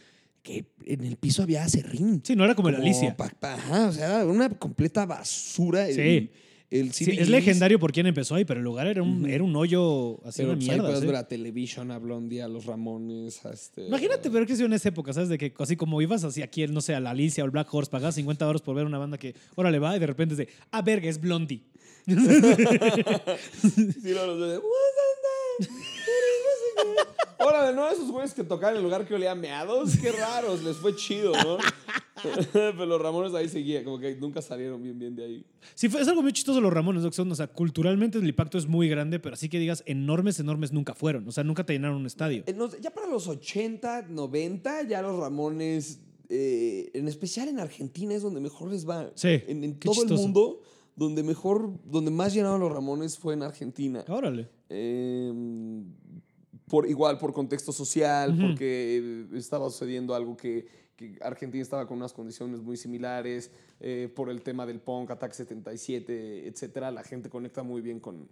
que 0.43 0.65
en 0.85 1.03
el 1.03 1.17
piso 1.17 1.43
había 1.43 1.63
acerrín. 1.65 2.21
Sí, 2.23 2.35
no 2.35 2.45
era 2.45 2.55
como, 2.55 2.69
el 2.69 2.75
Como 2.75 2.87
Alicia. 2.87 3.15
pa- 3.17 3.29
pa- 3.37 3.55
ajá, 3.55 3.87
o 3.87 3.91
sea, 3.91 4.05
era 4.21 4.25
una 4.25 4.49
completa 4.49 5.05
basura. 5.05 5.87
el- 5.89 5.95
Sí. 6.69 6.79
El, 6.79 6.91
Sí, 6.93 7.05
CBGBs. 7.05 7.19
es 7.21 7.29
legendario 7.29 7.79
por 7.79 7.93
quién 7.93 8.07
empezó 8.07 8.35
ahí, 8.35 8.43
pero 8.43 8.59
el 8.59 8.65
lugar 8.65 8.87
era 8.87 9.01
un, 9.01 9.19
Ujú. 9.23 9.27
era 9.27 9.41
un 9.43 9.55
hoyo 9.55 10.19
así 10.25 10.39
Pero 10.41 10.49
una 10.49 10.57
pues, 10.57 10.69
ahí 10.69 10.75
mierda. 10.75 10.83
puedes 10.87 10.99
sí. 10.99 11.05
ver 11.07 11.15
a 11.15 11.27
Television, 11.27 11.91
a 11.91 11.97
Blondie, 11.97 12.41
a 12.41 12.47
los 12.49 12.65
Ramones, 12.65 13.45
a 13.45 13.51
este... 13.51 13.87
Imagínate 13.87 14.27
ver 14.29 14.45
que 14.45 14.53
en 14.53 14.73
esa 14.73 14.89
época, 14.89 15.13
¿sabes? 15.13 15.29
De 15.29 15.37
que 15.37 15.53
así 15.59 15.77
como 15.77 16.01
ibas 16.01 16.23
así 16.25 16.41
aquí, 16.41 16.67
no 16.67 16.81
sé, 16.81 16.93
a 16.95 16.99
la 16.99 17.11
Alicia 17.11 17.43
o 17.43 17.45
el 17.45 17.51
Black 17.51 17.73
Horse, 17.73 17.89
pagabas 17.89 18.15
50 18.15 18.45
euros 18.45 18.61
por 18.61 18.75
ver 18.75 18.85
una 18.85 18.97
banda 18.97 19.17
que, 19.17 19.33
órale, 19.55 19.79
va, 19.79 19.95
y 19.95 19.99
de 19.99 20.07
repente 20.07 20.33
es 20.33 20.37
de, 20.39 20.49
ah, 20.71 20.81
verga, 20.81 21.09
es 21.09 21.21
Blondie. 21.21 21.61
Sí, 22.07 22.13
no, 24.13 24.25
los 24.27 24.39
de... 24.39 24.59
Órale, 27.39 27.75
¿no? 27.75 27.89
Esos 27.89 28.11
güeyes 28.11 28.33
que 28.33 28.43
tocaban 28.43 28.75
en 28.75 28.79
el 28.79 28.83
lugar 28.83 29.07
que 29.07 29.13
olía 29.15 29.35
meados, 29.35 29.95
qué 30.01 30.11
raros, 30.11 30.63
les 30.63 30.77
fue 30.77 30.95
chido, 30.95 31.31
¿no? 31.43 31.57
Pero 32.53 32.85
los 32.85 33.01
Ramones 33.01 33.33
ahí 33.33 33.49
seguían, 33.49 33.83
como 33.83 33.99
que 33.99 34.15
nunca 34.15 34.41
salieron 34.41 34.81
bien, 34.81 34.97
bien 34.97 35.15
de 35.15 35.25
ahí. 35.25 35.45
Sí, 35.75 35.89
fue, 35.89 36.01
es 36.01 36.07
algo 36.07 36.21
muy 36.21 36.33
chistoso 36.33 36.61
los 36.61 36.73
Ramones, 36.73 37.03
¿no? 37.03 37.11
Son, 37.11 37.31
o 37.31 37.35
sea, 37.35 37.47
culturalmente 37.47 38.17
el 38.17 38.27
impacto 38.27 38.57
es 38.57 38.67
muy 38.67 38.89
grande, 38.89 39.19
pero 39.19 39.33
así 39.33 39.49
que 39.49 39.59
digas, 39.59 39.83
enormes, 39.85 40.39
enormes 40.39 40.71
nunca 40.71 40.93
fueron. 40.93 41.27
O 41.27 41.31
sea, 41.31 41.43
nunca 41.43 41.65
te 41.65 41.73
llenaron 41.73 41.97
un 41.97 42.05
estadio. 42.05 42.43
Eh, 42.47 42.53
no, 42.53 42.69
ya 42.77 42.91
para 42.91 43.07
los 43.07 43.27
80, 43.27 44.07
90, 44.09 44.83
ya 44.83 45.01
los 45.01 45.19
Ramones, 45.19 45.99
eh, 46.29 46.89
en 46.93 47.07
especial 47.07 47.47
en 47.49 47.59
Argentina, 47.59 48.13
es 48.13 48.21
donde 48.21 48.41
mejor 48.41 48.69
les 48.69 48.87
va. 48.87 49.11
Sí, 49.15 49.41
En, 49.47 49.77
todo 49.79 49.93
chistoso. 49.93 50.15
el 50.15 50.19
mundo, 50.21 50.61
donde 50.95 51.23
mejor, 51.23 51.71
donde 51.85 52.11
más 52.11 52.33
llenaron 52.33 52.59
los 52.59 52.71
Ramones 52.71 53.17
fue 53.17 53.33
en 53.33 53.43
Argentina. 53.43 54.03
Órale. 54.07 54.49
Eh, 54.69 55.33
por, 56.67 56.87
igual 56.87 57.17
por 57.17 57.33
contexto 57.33 57.71
social, 57.71 58.37
porque 58.39 59.25
estaba 59.33 59.69
sucediendo 59.69 60.13
algo 60.13 60.35
que, 60.35 60.67
que 60.97 61.17
Argentina 61.21 61.61
estaba 61.61 61.87
con 61.87 61.97
unas 61.97 62.11
condiciones 62.11 62.59
muy 62.61 62.75
similares, 62.75 63.51
eh, 63.79 64.11
por 64.13 64.29
el 64.29 64.41
tema 64.41 64.65
del 64.65 64.79
punk, 64.81 65.11
Attack 65.11 65.31
77, 65.31 66.47
etcétera. 66.47 66.91
La 66.91 67.03
gente 67.03 67.29
conecta 67.29 67.63
muy 67.63 67.81
bien 67.81 67.99
con, 68.01 68.27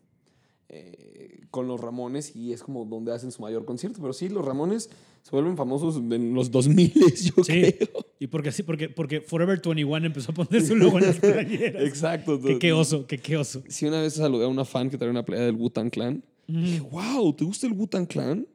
eh, 0.67 1.41
con 1.51 1.67
los 1.67 1.80
Ramones 1.80 2.36
y 2.36 2.51
es 2.51 2.63
como 2.63 2.86
donde 2.86 3.13
hacen 3.13 3.32
su 3.32 3.41
mayor 3.41 3.65
concierto. 3.65 3.99
Pero 4.01 4.13
sí, 4.13 4.30
los 4.30 4.43
Ramones 4.43 4.89
se 5.21 5.32
vuelven 5.32 5.56
famosos 5.56 5.97
en 5.97 6.34
los 6.34 6.49
2000, 6.51 6.91
yo 7.36 7.43
Sí. 7.43 7.73
creo. 7.73 7.88
Y 8.19 8.28
porque 8.28 8.51
sí, 8.51 8.63
porque, 8.63 8.89
porque 8.89 9.21
Forever 9.21 9.62
21 9.63 10.06
empezó 10.08 10.32
a 10.32 10.36
poner 10.36 10.62
su 10.65 10.75
logo 10.75 10.97
en 10.97 11.06
las 11.06 11.17
playeras. 11.19 11.84
Exacto. 11.84 12.41
Que 12.41 12.58
qué 12.58 12.73
oso, 12.73 13.06
que 13.06 13.19
qué 13.19 13.38
oso. 13.38 13.62
Sí, 13.67 13.86
una 13.86 14.01
vez 14.01 14.13
saludé 14.13 14.45
a 14.45 14.47
una 14.47 14.65
fan 14.65 14.89
que 14.89 14.97
traía 14.97 15.12
una 15.12 15.23
playa 15.25 15.43
del 15.45 15.56
Wu-Tang 15.56 15.91
Clan. 15.91 16.23
Dije, 16.47 16.80
wow, 16.80 17.32
¿te 17.34 17.43
gusta 17.43 17.67
el 17.67 17.73
Wu-Tang 17.73 18.08
Clan? 18.08 18.47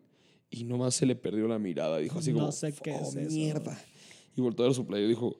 Y 0.51 0.65
nomás 0.65 0.95
se 0.97 1.07
le 1.07 1.15
perdió 1.15 1.47
la 1.47 1.61
mirada. 1.61 1.99
Dijo 1.99 2.19
así 2.19 2.33
No 2.33 2.41
como, 2.41 2.53
sé 2.53 2.73
qué 2.73 2.91
"Oh, 2.93 3.09
es 3.09 3.15
eso". 3.15 3.71
Y 4.37 4.41
volteó 4.41 4.65
a 4.65 4.69
ver 4.69 4.75
su 4.75 4.87
playa 4.87 5.05
y 5.05 5.09
dijo, 5.09 5.37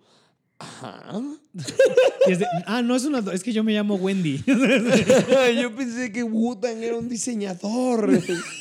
es 2.29 2.39
de, 2.39 2.47
ah, 2.67 2.83
no 2.83 2.95
es 2.97 3.05
una, 3.05 3.21
es 3.33 3.43
que 3.43 3.53
yo 3.53 3.65
me 3.65 3.73
llamo 3.73 3.95
Wendy. 3.97 4.43
Yo 5.61 5.75
pensé 5.75 6.13
que 6.13 6.23
Wu-Tang 6.23 6.83
era 6.83 6.97
un 6.97 7.09
diseñador. 7.09 8.11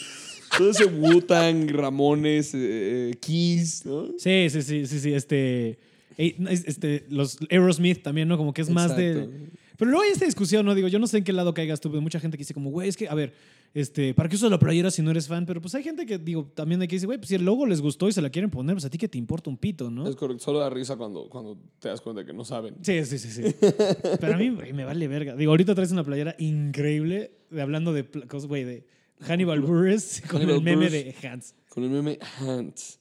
Todo 0.58 0.72
ese 0.72 0.86
Wu-Tang, 0.86 1.70
Ramones, 1.70 2.52
eh, 2.54 3.14
Kiss, 3.20 3.86
¿no? 3.86 4.08
Sí, 4.18 4.48
sí, 4.50 4.62
sí, 4.62 4.86
sí, 4.88 5.00
sí, 5.00 5.14
este, 5.14 5.78
eh, 6.18 6.36
es- 6.50 6.66
este, 6.66 7.06
los 7.10 7.38
Aerosmith 7.50 8.02
también, 8.02 8.28
¿no? 8.28 8.38
Como 8.38 8.54
que 8.54 8.62
es 8.62 8.70
más 8.70 8.96
de... 8.96 9.30
Pero 9.78 9.92
luego 9.92 10.04
hay 10.04 10.12
esta 10.12 10.26
discusión, 10.26 10.66
¿no? 10.66 10.76
Digo, 10.76 10.88
yo 10.90 11.00
no 11.00 11.08
sé 11.08 11.20
en 11.20 11.24
qué 11.24 11.32
lado 11.34 11.54
caigas 11.54 11.80
tú, 11.80 11.90
pero 11.90 12.02
mucha 12.02 12.20
gente 12.20 12.36
que 12.38 12.42
dice 12.42 12.54
como, 12.54 12.70
güey, 12.72 12.90
es 12.90 12.98
que, 12.98 13.08
a 13.08 13.14
ver, 13.16 13.34
este, 13.74 14.14
¿para 14.14 14.30
qué 14.30 14.36
usas 14.36 14.50
la 14.50 14.60
playera 14.60 14.92
si 14.92 15.02
no 15.02 15.12
eres 15.12 15.28
fan? 15.28 15.46
Pero 15.46 15.62
pues 15.62 15.76
hay 15.76 15.84
gente 15.84 16.06
que, 16.06 16.18
digo, 16.18 16.46
también 16.54 16.82
hay 16.82 16.88
que 16.88 16.96
decir, 16.96 17.08
güey, 17.08 17.18
pues 17.20 17.30
si 17.30 17.36
el 17.36 17.46
logo 17.46 17.66
les 17.66 17.82
gustó 17.82 18.08
y 18.08 18.12
se 18.12 18.22
la 18.22 18.30
quieren 18.30 18.50
poner, 18.50 18.76
pues 18.76 18.86
a 18.86 18.90
ti 18.90 18.98
que 18.98 19.08
te 19.08 19.18
importa 19.18 19.50
un 19.50 19.58
pito, 19.58 19.90
¿no? 19.92 20.08
Es 20.08 20.16
correcto, 20.16 20.44
solo 20.44 20.60
da 20.60 20.70
risa 20.70 20.96
cuando, 20.98 21.30
cuando 21.30 21.58
te 21.80 21.90
das 21.90 22.02
cuenta 22.02 22.26
que 22.26 22.34
no 22.34 22.44
saben. 22.44 22.76
Sí, 22.82 23.04
sí, 23.06 23.20
sí, 23.20 23.30
sí. 23.30 23.56
Pero 24.20 24.34
a 24.34 24.38
mí 24.38 24.50
güey, 24.50 24.74
me 24.74 24.86
vale 24.86 25.08
verga. 25.08 25.36
Digo, 25.36 25.52
ahorita 25.52 25.76
traes 25.76 25.92
una 25.92 26.04
playera 26.04 26.36
increíble 26.40 27.32
de 27.50 27.62
hablando 27.62 27.94
de 27.94 28.06
cosas, 28.28 28.48
güey, 28.48 28.64
de 28.64 28.86
Hannibal 29.22 29.62
Buress 29.62 30.22
con 30.28 30.42
Hannibal 30.42 30.58
el 30.58 30.64
meme 30.64 30.90
de 30.90 31.16
Hans. 31.24 31.56
Con 31.70 31.84
el 31.84 31.90
meme 31.90 32.20
Hans. 32.40 32.99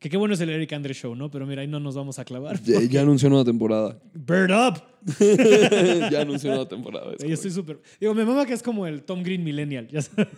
Que 0.00 0.08
qué 0.08 0.16
bueno 0.16 0.32
es 0.34 0.40
el 0.40 0.48
Eric 0.48 0.72
Andre 0.72 0.94
Show, 0.94 1.14
¿no? 1.14 1.30
Pero 1.30 1.46
mira, 1.46 1.60
ahí 1.60 1.68
no 1.68 1.78
nos 1.78 1.94
vamos 1.94 2.18
a 2.18 2.24
clavar. 2.24 2.60
Ya, 2.62 2.80
ya 2.80 3.02
anunció 3.02 3.28
nueva 3.28 3.44
temporada. 3.44 4.00
Bird 4.14 4.50
up. 4.50 4.82
ya 6.10 6.22
anunció 6.22 6.48
nueva 6.50 6.66
temporada. 6.66 7.12
Yo 7.18 7.34
estoy 7.34 7.50
súper. 7.50 7.80
Digo, 8.00 8.14
me 8.14 8.24
mama 8.24 8.46
que 8.46 8.54
es 8.54 8.62
como 8.62 8.86
el 8.86 9.02
Tom 9.02 9.22
Green 9.22 9.44
Millennial, 9.44 9.86
ya 9.88 10.00
sabes. 10.02 10.28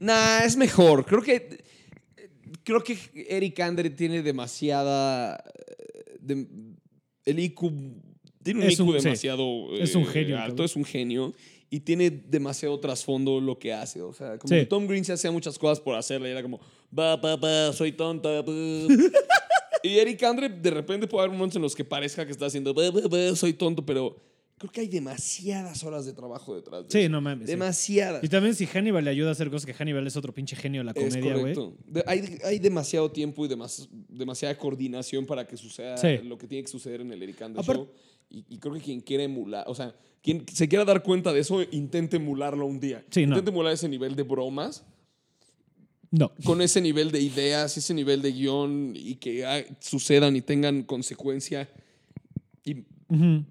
Nah, 0.00 0.40
es 0.44 0.56
mejor. 0.56 1.04
Creo 1.04 1.20
que. 1.22 1.62
Creo 2.62 2.82
que 2.82 2.96
Eric 3.28 3.60
Andre 3.60 3.90
tiene 3.90 4.22
demasiada. 4.22 5.44
eh, 5.44 6.16
de- 6.20 6.46
el 7.26 7.38
IQ. 7.38 7.60
Tiene 8.42 8.60
un 8.60 8.66
Es 8.66 8.74
IQ 8.80 8.80
un- 8.88 8.98
sí. 8.98 9.04
demasiado. 9.04 9.76
Es 9.76 9.94
un 9.94 10.02
eh, 10.04 10.06
genio, 10.06 10.38
Alto, 10.38 10.64
es 10.64 10.74
un 10.74 10.84
genio. 10.86 11.34
Y 11.68 11.80
tiene 11.80 12.10
demasiado 12.10 12.78
trasfondo 12.80 13.40
lo 13.40 13.58
que 13.58 13.72
hace. 13.74 14.00
O 14.00 14.12
sea, 14.14 14.38
como 14.38 14.48
Sí. 14.48 14.60
que 14.60 14.66
Tom 14.66 14.86
Green 14.86 15.04
se 15.04 15.12
hacía 15.12 15.30
muchas 15.32 15.58
cosas 15.58 15.80
por 15.80 15.94
hacerle. 15.96 16.30
Era 16.30 16.42
como. 16.42 16.60
Va, 16.96 17.16
va, 17.16 17.36
va, 17.36 17.72
soy 17.72 17.92
tonta. 17.92 18.28
va". 18.42 18.52
y 19.82 19.98
Eric 19.98 20.22
Andre, 20.24 20.48
de 20.48 20.70
repente 20.70 21.06
puede 21.06 21.24
haber 21.24 21.36
momentos 21.36 21.56
en 21.56 21.62
los 21.62 21.74
que 21.74 21.84
parezca 21.84 22.24
que 22.24 22.32
está 22.32 22.46
haciendo. 22.46 22.74
"Va, 22.74 22.90
va, 22.90 23.00
va, 23.08 23.36
soy 23.36 23.52
tonto, 23.52 23.84
pero. 23.84 24.16
Creo 24.58 24.72
que 24.72 24.80
hay 24.80 24.88
demasiadas 24.88 25.84
horas 25.84 26.06
de 26.06 26.14
trabajo 26.14 26.54
detrás 26.54 26.84
de 26.86 26.90
Sí, 26.90 27.00
eso. 27.00 27.10
no 27.10 27.20
mames. 27.20 27.44
sí. 27.46 27.52
Demasiadas. 27.52 28.24
Y 28.24 28.28
también 28.30 28.54
si 28.54 28.64
Hannibal 28.64 29.04
le 29.04 29.10
ayuda 29.10 29.28
a 29.28 29.32
hacer 29.32 29.50
cosas, 29.50 29.66
que 29.66 29.74
Hannibal 29.74 30.06
es 30.06 30.16
otro 30.16 30.32
pinche 30.32 30.56
genio 30.56 30.80
de 30.80 30.84
la 30.86 30.94
comedia, 30.94 31.36
güey. 31.36 31.54
hay, 32.06 32.38
hay 32.42 32.58
demasiado 32.58 33.10
tiempo 33.10 33.44
y 33.44 33.48
demas- 33.50 33.86
demasiada 34.08 34.56
coordinación 34.56 35.26
para 35.26 35.46
que 35.46 35.58
suceda 35.58 35.98
Sí. 35.98 36.16
lo 36.24 36.38
que 36.38 36.46
tiene 36.46 36.64
que 36.64 36.70
suceder 36.70 37.02
en 37.02 37.12
el 37.12 37.22
Eric 37.22 37.42
Andre 37.42 37.62
Show. 37.62 37.86
Y, 38.30 38.46
y 38.48 38.58
creo 38.58 38.72
que 38.72 38.80
quien 38.80 39.00
quiere 39.02 39.24
emular, 39.24 39.64
o 39.68 39.74
sea, 39.74 39.94
quien 40.22 40.42
se 40.50 40.66
quiera 40.66 40.86
dar 40.86 41.02
cuenta 41.02 41.34
de 41.34 41.40
eso, 41.40 41.60
intente 41.70 42.16
emularlo 42.16 42.64
un 42.64 42.80
día. 42.80 43.04
Sí, 43.10 43.26
no. 43.26 43.34
intente 43.36 43.50
emular 43.50 43.74
ese 43.74 43.90
nivel 43.90 44.16
de 44.16 44.22
bromas, 44.22 44.86
No. 46.18 46.32
con 46.44 46.60
ese 46.62 46.80
nivel 46.80 47.10
de 47.10 47.20
ideas, 47.20 47.76
ese 47.76 47.92
nivel 47.92 48.22
de 48.22 48.32
guion 48.32 48.92
y 48.94 49.16
que 49.16 49.44
ah, 49.44 49.62
sucedan 49.80 50.36
y 50.36 50.40
tengan 50.40 50.82
consecuencia 50.84 51.68
y 52.64 52.76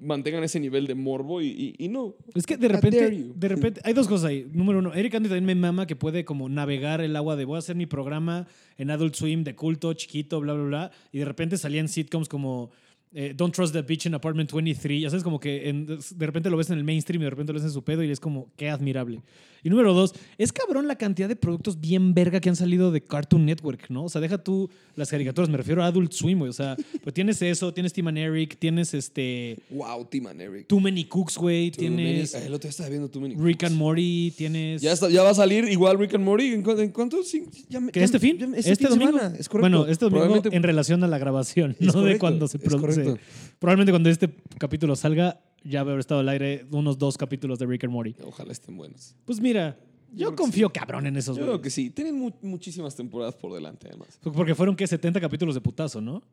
mantengan 0.01 0.43
ese 0.43 0.59
nivel 0.59 0.85
de 0.85 0.95
morbo 0.95 1.41
y, 1.41 1.47
y- 1.47 1.85
y 1.85 1.87
no. 1.87 2.15
Es 2.33 2.45
que 2.45 2.57
de 2.57 2.67
repente, 2.67 3.25
de 3.35 3.47
repente, 3.47 3.79
hay 3.85 3.93
dos 3.93 4.07
cosas 4.07 4.25
ahí. 4.29 4.45
Número 4.51 4.79
uno, 4.79 4.93
Eric 4.93 5.15
Andre 5.15 5.29
también 5.29 5.45
me 5.45 5.55
mama 5.55 5.87
que 5.87 5.95
puede 5.95 6.25
como 6.25 6.49
navegar 6.49 6.99
el 7.01 7.15
agua 7.15 7.35
de 7.37 7.45
voy 7.45 7.55
a 7.55 7.59
hacer 7.59 7.75
mi 7.77 7.85
programa 7.85 8.47
en 8.77 8.89
Adult 8.91 9.15
Swim 9.15 9.43
de 9.45 9.55
culto, 9.55 9.93
chiquito, 9.93 10.41
bla, 10.41 10.53
bla, 10.53 10.63
bla. 10.63 10.91
Y 11.13 11.19
de 11.19 11.25
repente 11.25 11.57
salían 11.57 11.87
sitcoms 11.87 12.27
como 12.27 12.71
eh, 13.13 13.33
Don't 13.33 13.55
Trust 13.55 13.71
the 13.73 13.81
Bitch 13.83 14.07
in 14.07 14.13
Apartment 14.15 14.51
23. 14.51 15.01
Ya 15.03 15.09
sabes, 15.09 15.23
como 15.23 15.39
que 15.39 15.69
en- 15.69 15.85
de 15.85 16.25
repente 16.25 16.49
lo 16.49 16.57
ves 16.57 16.69
en 16.69 16.77
el 16.77 16.83
mainstream 16.83 17.21
y 17.21 17.23
de 17.23 17.29
repente 17.29 17.53
lo 17.53 17.59
ves 17.59 17.65
en 17.65 17.71
su 17.71 17.81
pedo 17.83 18.03
y 18.03 18.11
es 18.11 18.19
como, 18.19 18.51
qué 18.57 18.69
admirable. 18.69 19.21
Y 19.65 19.69
número 19.69 19.93
dos, 19.93 20.13
es 20.37 20.53
cabrón 20.53 20.87
la 20.87 20.95
cantidad 20.95 21.27
de 21.27 21.35
productos 21.35 21.81
bien 21.81 22.13
verga 22.13 22.39
que 22.39 22.49
han 22.49 22.55
salido 22.55 22.91
de 22.91 23.01
Cartoon 23.01 23.45
Network, 23.45 23.89
¿no? 23.89 24.03
O 24.05 24.09
sea, 24.09 24.21
deja 24.21 24.37
tú 24.37 24.69
las 24.95 25.09
caricaturas, 25.09 25.49
me 25.49 25.57
refiero 25.57 25.83
a 25.83 25.87
Adult 25.87 26.11
Swim, 26.13 26.37
güey. 26.37 26.49
O 26.49 26.53
sea, 26.53 26.77
pues 27.03 27.13
tienes 27.15 27.41
eso, 27.41 27.73
tienes 27.73 27.91
Tim 27.91 28.07
and 28.07 28.19
Eric, 28.19 28.57
tienes 28.59 28.93
este... 28.93 29.57
Wow, 29.71 30.05
Tim 30.05 30.27
and 30.27 30.39
Eric. 30.39 30.67
Too 30.67 30.79
Many 30.79 31.05
Cooks, 31.05 31.35
güey. 31.37 31.71
Many- 31.71 31.77
Tienes 31.77 32.35
Ay, 32.35 32.43
El 32.45 32.53
otro 32.53 32.67
día 32.67 32.69
estaba 32.69 32.89
viendo 32.89 33.09
Too 33.09 33.19
Many 33.19 33.35
Rick 33.35 33.57
Cooks. 33.61 33.71
and 33.71 33.75
Morty. 33.79 34.31
Tienes. 34.37 34.81
Ya, 34.83 34.91
está- 34.93 35.09
ya 35.09 35.23
va 35.23 35.31
a 35.31 35.33
salir 35.33 35.65
igual 35.65 35.97
Rick 35.97 36.13
and 36.13 36.23
Morty. 36.23 36.53
¿En, 36.53 36.61
cu- 36.61 36.71
en 36.79 36.91
cuánto? 36.91 37.23
Sí, 37.23 37.45
ya 37.67 37.79
¿Que 37.91 37.99
ya- 38.01 38.05
este 38.05 38.19
fin? 38.19 38.37
ya- 38.37 38.47
¿Este 38.55 38.75
fin 38.75 38.89
domingo? 38.89 39.17
semana, 39.17 39.35
Es 39.39 39.49
correcto. 39.49 39.61
Bueno, 39.79 39.91
este 39.91 40.05
domingo 40.07 40.41
en 40.51 40.61
relación 40.61 41.03
a 41.03 41.07
la 41.07 41.17
grabación, 41.17 41.75
no 41.79 42.03
de 42.03 42.19
cuando 42.19 42.47
se 42.47 42.59
produce. 42.59 43.15
Probablemente 43.57 43.91
cuando 43.91 44.11
este 44.11 44.29
capítulo 44.59 44.95
salga, 44.95 45.39
ya 45.65 45.81
haber 45.81 45.99
estado 45.99 46.21
al 46.21 46.29
aire 46.29 46.65
unos 46.71 46.97
dos 46.97 47.17
capítulos 47.17 47.59
de 47.59 47.65
Rick 47.65 47.83
and 47.83 47.93
Morty. 47.93 48.15
Ojalá 48.25 48.51
estén 48.51 48.77
buenos. 48.77 49.15
Pues 49.25 49.41
mira, 49.41 49.77
yo, 50.13 50.35
confío 50.35 50.69
cabrón 50.71 51.07
en 51.07 51.17
esos 51.17 51.35
Yo 51.37 51.43
creo 51.43 51.61
que 51.61 51.69
sí. 51.69 51.89
Tienen 51.89 52.15
mu- 52.17 52.31
muchísimas 52.41 52.95
temporadas 52.95 53.35
por 53.35 53.53
delante, 53.53 53.87
además. 53.89 54.17
Porque 54.21 54.55
fueron, 54.55 54.75
¿qué? 54.75 54.87
70 54.87 55.19
capítulos 55.19 55.55
de 55.55 55.61
putazo, 55.61 55.99
¿no? 55.99 56.23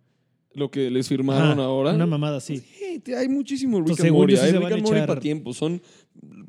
Lo 0.55 0.71
que 0.71 0.91
les 0.91 1.09
firmaron 1.09 1.59
ahora. 1.59 1.95
Una 1.95 2.07
mamada. 2.07 2.39
Sí, 2.41 2.63
te- 3.03 3.17
hay 3.17 3.27
muchísimo 3.29 3.79
Rick 3.79 3.89
Entonces, 3.99 4.05
and 4.07 4.15
Morty. 4.15 4.37
Hay 4.37 4.53
Rick 4.53 4.73
and 4.73 4.83
Morty 4.83 5.01
para 5.07 5.19
tiempo. 5.21 5.53
Son, 5.55 5.81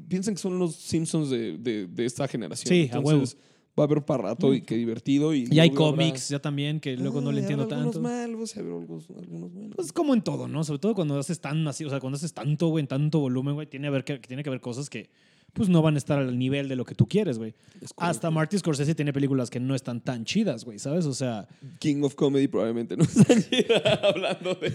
piensan 0.09 0.33
que 0.35 0.41
son 0.41 0.59
los 0.59 0.75
Simpsons 0.75 1.29
de, 1.29 1.57
de- 1.57 1.87
de 1.87 2.05
esta 2.05 2.27
generación. 2.27 2.67
Sí, 2.67 2.89
a 2.91 2.97
Entonces, 2.97 3.37
Va 3.77 3.83
a 3.83 3.87
haber 3.87 4.03
para 4.05 4.21
rato 4.23 4.53
y 4.53 4.61
qué 4.61 4.75
divertido. 4.75 5.33
Y, 5.33 5.47
Y 5.51 5.59
hay 5.59 5.69
habrá- 5.69 5.77
cómics 5.77 6.29
ya 6.29 6.39
también, 6.39 6.79
que 6.79 6.95
luego 6.95 7.21
no 7.21 7.31
le 7.31 7.39
entiendo 7.41 7.63
habrá 7.63 7.77
tanto. 7.77 7.97
Algunos 7.97 8.11
malos, 8.11 8.55
algunos, 8.57 9.09
algunos 9.09 9.51
buenos. 9.51 9.75
Pues 9.75 9.91
como 9.91 10.13
en 10.13 10.21
todo, 10.21 10.47
¿no? 10.47 10.63
Sobre 10.63 10.79
todo 10.79 10.93
cuando 10.93 11.17
haces 11.17 11.39
tan 11.39 11.67
así, 11.67 11.83
o 11.83 11.89
sea, 11.89 11.99
cuando 11.99 12.17
haces 12.17 12.33
tanto, 12.33 12.67
güey, 12.67 12.81
en 12.83 12.87
tanto 12.87 13.19
volumen, 13.19 13.55
güey, 13.55 13.65
tiene, 13.67 13.85
que 13.85 13.87
haber 13.87 14.03
que, 14.03 14.19
tiene 14.19 14.43
que 14.43 14.49
haber 14.49 14.61
cosas 14.61 14.89
que 14.91 15.09
pues 15.53 15.69
no 15.69 15.81
van 15.83 15.93
a 15.95 15.97
estar 15.99 16.17
al 16.17 16.37
nivel 16.39 16.67
de 16.67 16.75
lo 16.75 16.83
que 16.85 16.95
tú 16.95 17.07
quieres, 17.07 17.37
güey. 17.37 17.53
Hasta 17.97 18.31
Martin 18.31 18.57
Scorsese 18.59 18.95
tiene 18.95 19.13
películas 19.13 19.49
que 19.51 19.59
no 19.59 19.75
están 19.75 20.01
tan 20.01 20.25
chidas, 20.25 20.65
güey, 20.65 20.79
¿sabes? 20.79 21.05
O 21.05 21.13
sea, 21.13 21.47
King 21.79 22.01
of 22.03 22.15
Comedy 22.15 22.47
probablemente 22.47 22.97
no 22.97 23.03
está 23.51 23.99
hablando 24.07 24.55
de. 24.55 24.69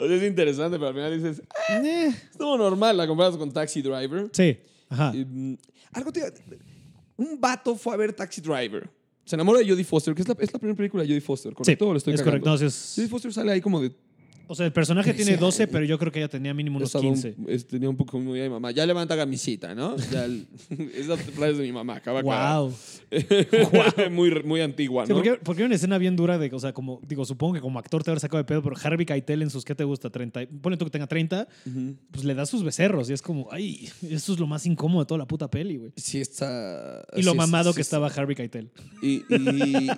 o 0.00 0.06
sea, 0.06 0.16
es 0.16 0.22
interesante, 0.22 0.78
pero 0.78 0.88
al 0.88 0.94
final 0.94 1.22
dices, 1.22 1.42
"Ah, 1.68 1.80
eh, 1.84 2.08
estuvo 2.30 2.56
normal, 2.56 2.96
la 2.96 3.06
comparas 3.06 3.36
con 3.36 3.52
Taxi 3.52 3.82
Driver. 3.82 4.28
sí, 4.32 4.56
ajá. 4.88 5.12
Mm, 5.12 5.54
algo 5.92 6.12
te 6.12 6.20
Un 7.16 7.40
vato 7.40 7.76
fue 7.76 7.94
a 7.94 7.96
ver 7.96 8.12
Taxi 8.12 8.40
Driver. 8.40 8.88
Se 9.24 9.34
enamora 9.34 9.58
de 9.58 9.68
Jodie 9.68 9.82
Foster, 9.84 10.14
que 10.14 10.22
es 10.22 10.28
la, 10.28 10.36
es 10.38 10.52
la 10.52 10.58
primera 10.58 10.76
película 10.76 11.02
de 11.02 11.08
Jodie 11.08 11.20
Foster, 11.20 11.50
Sí, 11.52 11.56
¿correcto? 11.56 11.88
¿O 11.88 11.92
lo 11.92 11.98
estoy 11.98 12.14
es 12.14 12.20
cagando? 12.20 12.44
correcto. 12.44 12.50
No, 12.50 12.58
sí 12.58 12.64
es- 12.66 12.92
Jodie 12.96 13.08
Foster 13.08 13.32
sale 13.32 13.52
ahí 13.52 13.60
como 13.60 13.80
de 13.80 13.90
o 14.48 14.54
sea, 14.54 14.66
el 14.66 14.72
personaje 14.72 15.12
tiene 15.12 15.32
13 15.32 15.40
12, 15.40 15.62
años. 15.64 15.72
pero 15.72 15.84
yo 15.84 15.98
creo 15.98 16.12
que 16.12 16.18
ella 16.20 16.28
tenía 16.28 16.54
mínimo 16.54 16.76
unos 16.76 16.88
Estaba 16.88 17.04
un- 17.06 17.14
15. 17.14 17.34
es- 17.48 17.66
tenía 17.66 17.88
un 17.90 17.96
poco 17.96 18.12
como 18.12 18.32
mi 18.32 18.48
mamá. 18.48 18.70
Ya 18.70 18.86
levanta 18.86 19.16
camisita, 19.16 19.74
¿no? 19.74 19.96
Ya 20.12 20.24
el- 20.24 20.46
esa 20.94 21.16
frase 21.16 21.52
es 21.52 21.58
de 21.58 21.64
mi 21.64 21.72
mamá, 21.72 21.96
acaba. 21.96 22.22
Wow. 22.22 22.72
muy, 24.10 24.30
muy 24.44 24.60
antigua, 24.60 25.06
Sí, 25.06 25.10
¿no? 25.12 25.16
porque, 25.16 25.34
porque 25.42 25.62
hay 25.62 25.66
una 25.66 25.74
escena 25.74 25.98
bien 25.98 26.16
dura 26.16 26.38
de, 26.38 26.50
o 26.52 26.58
sea, 26.58 26.72
como, 26.72 27.00
digo, 27.06 27.24
supongo 27.24 27.54
que 27.54 27.60
como 27.60 27.78
actor 27.78 28.02
te 28.02 28.10
habrá 28.10 28.20
sacado 28.20 28.38
de 28.38 28.44
pedo, 28.44 28.62
pero 28.62 28.76
Harvey 28.82 29.06
Keitel 29.06 29.42
en 29.42 29.50
sus, 29.50 29.64
¿qué 29.64 29.74
te 29.74 29.84
gusta? 29.84 30.10
30, 30.10 30.42
y- 30.42 30.46
ponle 30.46 30.76
tú 30.76 30.84
que 30.84 30.90
tenga 30.90 31.06
30, 31.06 31.46
Ujú. 31.66 31.96
pues 32.10 32.24
le 32.24 32.34
da 32.34 32.46
sus 32.46 32.62
becerros 32.62 33.10
y 33.10 33.12
es 33.12 33.22
como, 33.22 33.48
ay, 33.50 33.88
eso 34.02 34.32
es 34.32 34.38
lo 34.38 34.46
más 34.46 34.66
incómodo 34.66 35.00
de 35.02 35.06
toda 35.06 35.18
la 35.18 35.26
puta 35.26 35.48
peli, 35.50 35.76
güey. 35.76 35.92
Sí 35.96 36.20
está... 36.20 37.04
Y 37.16 37.22
lo 37.22 37.32
sí 37.32 37.36
es- 37.36 37.36
mamado 37.36 37.70
sí 37.72 37.76
que 37.76 37.80
es- 37.82 37.86
estaba 37.86 38.08
Harvey 38.08 38.34
Keitel. 38.36 38.70
Y, 39.02 39.22
y, 39.28 39.90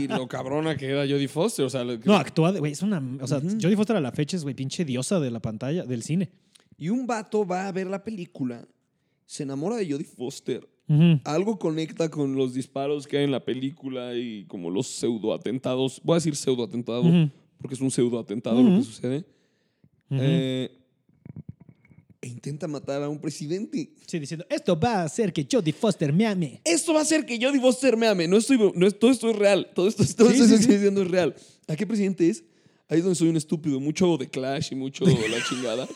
y 0.00 0.08
lo 0.08 0.26
cabrona 0.28 0.76
que 0.76 0.86
era 0.86 1.02
Jodie 1.02 1.28
Foster, 1.28 1.64
o 1.64 1.70
sea... 1.70 1.84
lo 1.84 1.98
No, 2.04 2.16
actúa, 2.16 2.52
de- 2.52 2.60
güey, 2.60 2.72
es 2.72 2.82
una, 2.82 3.02
o 3.20 3.26
sea. 3.26 3.40
Jodie 3.40 3.76
Foster 3.78 3.96
a 3.96 4.00
la 4.00 4.12
fecha 4.12 4.36
es, 4.36 4.42
güey, 4.42 4.54
pinche 4.54 4.84
diosa 4.84 5.18
de 5.20 5.30
la 5.30 5.40
pantalla, 5.40 5.84
del 5.84 6.02
cine. 6.02 6.30
Y 6.76 6.90
un 6.90 7.06
vato 7.06 7.46
va 7.46 7.66
a 7.66 7.72
ver 7.72 7.86
la 7.86 8.04
película, 8.04 8.66
se 9.26 9.42
enamora 9.44 9.76
de 9.76 9.90
Jodie 9.90 10.04
Foster, 10.04 10.68
algo 11.24 11.58
conecta 11.58 12.08
con 12.10 12.34
los 12.36 12.54
disparos 12.54 13.06
que 13.06 13.18
hay 13.18 13.24
en 13.24 13.30
la 13.30 13.44
película 13.44 14.14
y 14.16 14.44
como 14.46 14.70
los 14.70 14.86
pseudo 14.86 15.34
atentados. 15.34 16.00
Voy 16.04 16.14
a 16.14 16.16
decir 16.16 16.34
pseudo 16.36 16.64
atentado 16.64 17.04
porque 17.60 17.74
es 17.74 17.80
un 17.80 17.90
pseudo 17.90 18.18
atentado 18.18 18.62
lo 18.62 18.78
que 18.78 18.84
sucede. 18.84 19.24
Eh, 20.10 20.70
e 22.20 22.26
intenta 22.28 22.66
matar 22.66 23.02
a 23.02 23.08
un 23.08 23.20
presidente. 23.20 23.92
Sí, 24.06 24.18
diciendo, 24.18 24.44
esto 24.48 24.78
va 24.78 25.02
a 25.02 25.04
hacer 25.04 25.32
que 25.32 25.46
Jodie 25.50 25.72
Foster 25.72 26.12
me 26.12 26.26
ame. 26.26 26.60
Esto 26.64 26.92
va 26.92 27.00
a 27.00 27.02
hacer 27.02 27.24
que 27.26 27.38
Jodie 27.40 27.60
Foster 27.60 27.96
me 27.96 28.06
ame. 28.08 28.26
No 28.26 28.38
estoy, 28.38 28.58
no 28.74 28.86
es- 28.86 28.98
todo 28.98 29.10
esto 29.10 29.28
es 29.30 29.36
real. 29.36 29.70
Todo 29.74 29.86
esto, 29.88 30.02
todo 30.16 30.30
Sí, 30.30 30.34
esto 30.36 30.44
sí, 30.46 30.50
que 30.52 30.56
sí. 30.56 30.62
estoy 30.62 30.74
diciendo 30.76 31.02
es 31.02 31.10
real. 31.10 31.34
¿A 31.68 31.76
qué 31.76 31.86
presidente 31.86 32.28
es? 32.28 32.42
Ahí 32.88 32.98
es 32.98 33.04
donde 33.04 33.14
soy 33.16 33.28
un 33.28 33.36
estúpido. 33.36 33.80
Mucho 33.80 34.16
de 34.16 34.28
Clash 34.28 34.72
y 34.72 34.74
mucho 34.74 35.04
la 35.04 35.44
chingada. 35.48 35.86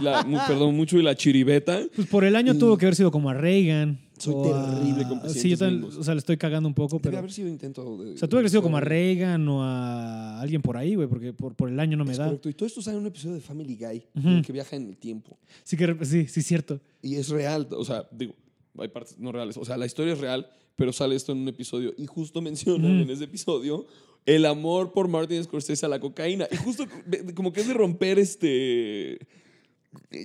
Y 0.00 0.04
la, 0.04 0.22
mu- 0.22 0.38
perdón, 0.46 0.76
mucho 0.76 0.96
de 0.96 1.02
la 1.02 1.16
chiribeta. 1.16 1.80
Pues 1.96 2.06
por 2.06 2.22
el 2.24 2.36
año 2.36 2.56
tuvo 2.56 2.78
que 2.78 2.86
haber 2.86 2.94
sido 2.94 3.10
como 3.10 3.28
a 3.30 3.34
Reagan. 3.34 3.98
Soy 4.16 4.32
o 4.34 4.54
a- 4.54 4.70
terrible 4.76 5.02
con 5.08 5.18
Sí, 5.18 5.18
yo 5.18 5.20
presidentes 5.32 5.58
también, 5.58 5.80
gringos. 5.82 5.96
o 5.98 6.04
sea, 6.04 6.14
le 6.14 6.18
estoy 6.20 6.36
cagando 6.36 6.68
un 6.68 6.74
poco, 6.74 6.96
Debe 6.98 7.02
pero... 7.02 7.18
haber 7.18 7.32
sido 7.32 7.48
intento 7.48 7.98
de. 7.98 8.12
O 8.14 8.16
sea, 8.16 8.28
tuvo 8.28 8.38
que 8.38 8.42
haber 8.42 8.50
sido 8.50 8.62
como 8.62 8.76
a 8.76 8.80
Reagan 8.80 9.46
o 9.48 9.62
a 9.64 10.40
alguien 10.40 10.62
por 10.62 10.76
ahí, 10.76 10.94
güey, 10.94 11.08
porque 11.08 11.32
por, 11.32 11.54
por 11.56 11.68
el 11.68 11.78
año 11.80 11.96
no 11.96 12.04
me 12.04 12.12
Es 12.12 12.18
da. 12.18 12.26
correcto. 12.26 12.48
Y 12.48 12.54
todo 12.54 12.66
esto 12.68 12.80
sale 12.80 12.96
en 12.96 13.02
un 13.02 13.08
episodio 13.08 13.34
de 13.34 13.40
Family 13.40 13.74
Guy 13.76 14.04
Ujú. 14.14 14.28
en 14.28 14.34
el 14.36 14.44
que 14.46 14.52
viaja 14.52 14.76
en 14.76 14.86
el 14.88 14.96
tiempo. 14.96 15.36
Sí, 15.64 15.76
que, 15.76 15.96
sí, 16.04 16.28
sí, 16.28 16.42
cierto. 16.42 16.80
Y 17.02 17.16
es 17.16 17.28
real. 17.28 17.66
O 17.72 17.84
sea, 17.84 18.06
digo, 18.12 18.34
hay 18.78 18.88
partes 18.88 19.18
no 19.18 19.32
reales. 19.32 19.56
O 19.56 19.64
sea, 19.64 19.76
la 19.76 19.84
historia 19.86 20.12
es 20.12 20.20
real, 20.20 20.48
pero 20.76 20.92
sale 20.92 21.16
esto 21.16 21.32
en 21.32 21.38
un 21.38 21.48
episodio. 21.48 21.92
Y 21.98 22.06
justo 22.06 22.40
mencionan 22.40 22.98
Mm. 22.98 23.02
en 23.02 23.10
ese 23.10 23.24
episodio 23.24 23.84
el 24.26 24.44
amor 24.44 24.92
por 24.92 25.08
Martin 25.08 25.42
Scorsese 25.42 25.86
a 25.86 25.88
la 25.88 25.98
cocaína. 26.00 26.46
Y 26.50 26.56
justo 26.56 26.86
como 27.34 27.52
que 27.52 27.60
es 27.62 27.68
de 27.68 27.74
romper 27.74 28.18
este. 28.18 29.18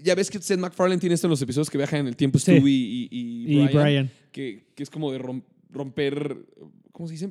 Ya 0.04 0.16
ves 0.16 0.30
que 0.30 0.40
Seth 0.42 0.60
MacFarlane 0.60 1.00
tiene 1.00 1.16
esto 1.16 1.28
en 1.28 1.32
los 1.32 1.42
episodios 1.42 1.70
que 1.70 1.78
viajan 1.78 2.02
en 2.02 2.08
el 2.08 2.16
tiempo, 2.18 2.38
Sí. 2.40 2.52
Stewie 2.52 2.74
y, 2.74 3.08
y, 3.10 3.44
Y 3.54 3.56
Brian, 3.68 3.84
Brian. 3.84 4.12
Que, 4.32 4.64
que 4.76 4.84
es 4.84 4.90
como 4.90 5.12
de 5.12 5.20
rom- 5.20 5.44
romper. 5.72 6.38
¿Cómo 6.92 7.08
se 7.08 7.14
dice? 7.14 7.30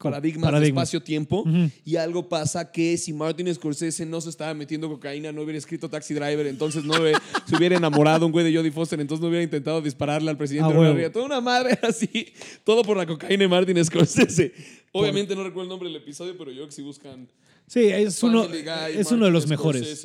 Paradigmas 0.00 0.60
de 0.60 0.66
espacio-tiempo. 0.68 1.44
Y 1.84 1.96
algo 1.96 2.28
pasa 2.28 2.72
que 2.72 2.96
si 2.96 3.12
Martin 3.12 3.52
Scorsese 3.54 4.06
no 4.06 4.20
se 4.20 4.30
estaba 4.30 4.54
metiendo 4.54 4.88
cocaína, 4.88 5.30
no 5.32 5.42
hubiera 5.42 5.58
escrito 5.58 5.88
Taxi 5.90 6.14
Driver, 6.14 6.46
entonces 6.46 6.84
no 6.84 6.94
hubiera- 7.00 7.20
se 7.46 7.56
hubiera 7.56 7.76
enamorado 7.76 8.24
un 8.26 8.32
güey 8.32 8.44
de 8.50 8.56
Jodie 8.56 8.72
Foster, 8.72 9.00
entonces 9.00 9.20
no 9.22 9.28
hubiera 9.28 9.42
intentado 9.42 9.80
dispararle 9.82 10.30
al 10.30 10.36
presidente 10.36 10.70
Ah, 10.70 10.72
de 10.72 10.78
huevo. 10.80 10.94
ría. 10.96 11.12
Toda 11.12 11.26
una 11.26 11.40
madre 11.40 11.78
así, 11.82 12.26
todo 12.64 12.82
por 12.82 12.96
la 12.96 13.06
cocaína 13.06 13.42
de 13.42 13.48
Martin 13.48 13.84
Scorsese. 13.84 14.52
Obviamente 14.92 15.36
no 15.36 15.44
recuerdo 15.44 15.64
el 15.64 15.68
nombre 15.68 15.88
del 15.88 15.96
episodio, 16.00 16.36
pero 16.38 16.50
yo 16.50 16.56
creo 16.58 16.66
que 16.68 16.72
si 16.74 16.82
buscan 16.82 17.28
Sí, 17.70 17.84
es 17.84 18.20
uno, 18.24 18.42
Family 18.42 18.62
Guy, 18.62 18.98
es 18.98 19.12
uno 19.12 19.26
de 19.26 19.30
los 19.30 19.46
mejores. 19.46 20.04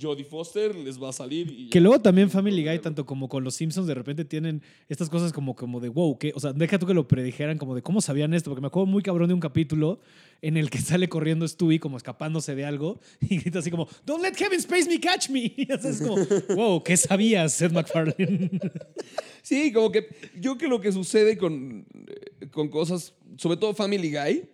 Jodie 0.00 0.24
Foster, 0.24 0.74
les 0.74 1.00
va 1.00 1.10
a 1.10 1.12
salir. 1.12 1.50
Y 1.50 1.68
Que 1.68 1.78
ya. 1.78 1.82
luego 1.82 2.00
también 2.00 2.30
Family 2.30 2.64
Guy, 2.64 2.78
tanto 2.78 3.04
como 3.04 3.28
con 3.28 3.44
los 3.44 3.54
Simpsons, 3.54 3.86
de 3.86 3.92
repente 3.92 4.24
tienen 4.24 4.62
estas 4.88 5.10
cosas 5.10 5.30
como, 5.30 5.54
como 5.54 5.78
de 5.78 5.90
wow, 5.90 6.18
que, 6.18 6.32
o 6.34 6.40
sea, 6.40 6.54
deja 6.54 6.78
tú 6.78 6.86
que 6.86 6.94
lo 6.94 7.06
predijeran, 7.06 7.58
como 7.58 7.74
de 7.74 7.82
cómo 7.82 8.00
sabían 8.00 8.32
esto, 8.32 8.48
porque 8.50 8.62
me 8.62 8.68
acuerdo 8.68 8.86
muy 8.86 9.02
cabrón 9.02 9.28
de 9.28 9.34
un 9.34 9.40
capítulo 9.40 10.00
en 10.40 10.56
el 10.56 10.70
que 10.70 10.78
sale 10.80 11.06
corriendo 11.10 11.46
Stewie 11.46 11.80
como 11.80 11.98
escapándose 11.98 12.54
de 12.54 12.64
algo 12.64 12.98
y 13.20 13.36
grita 13.40 13.58
así 13.58 13.70
como, 13.70 13.86
Don't 14.06 14.22
let 14.22 14.32
Kevin 14.32 14.58
Space 14.60 14.88
me 14.88 14.98
catch 14.98 15.28
me. 15.28 15.40
Y 15.58 15.70
así 15.70 15.88
es 15.88 16.00
como, 16.00 16.16
wow, 16.56 16.82
¿qué 16.82 16.96
sabías, 16.96 17.52
Seth 17.52 17.72
MacFarlane? 17.72 18.58
Sí, 19.42 19.70
como 19.70 19.92
que 19.92 20.08
yo 20.40 20.56
creo 20.56 20.58
que 20.58 20.68
lo 20.68 20.80
que 20.80 20.92
sucede 20.92 21.36
con, 21.36 21.84
eh, 22.06 22.48
con 22.50 22.70
cosas, 22.70 23.12
sobre 23.36 23.58
todo 23.58 23.74
Family 23.74 24.10
Guy, 24.10 24.48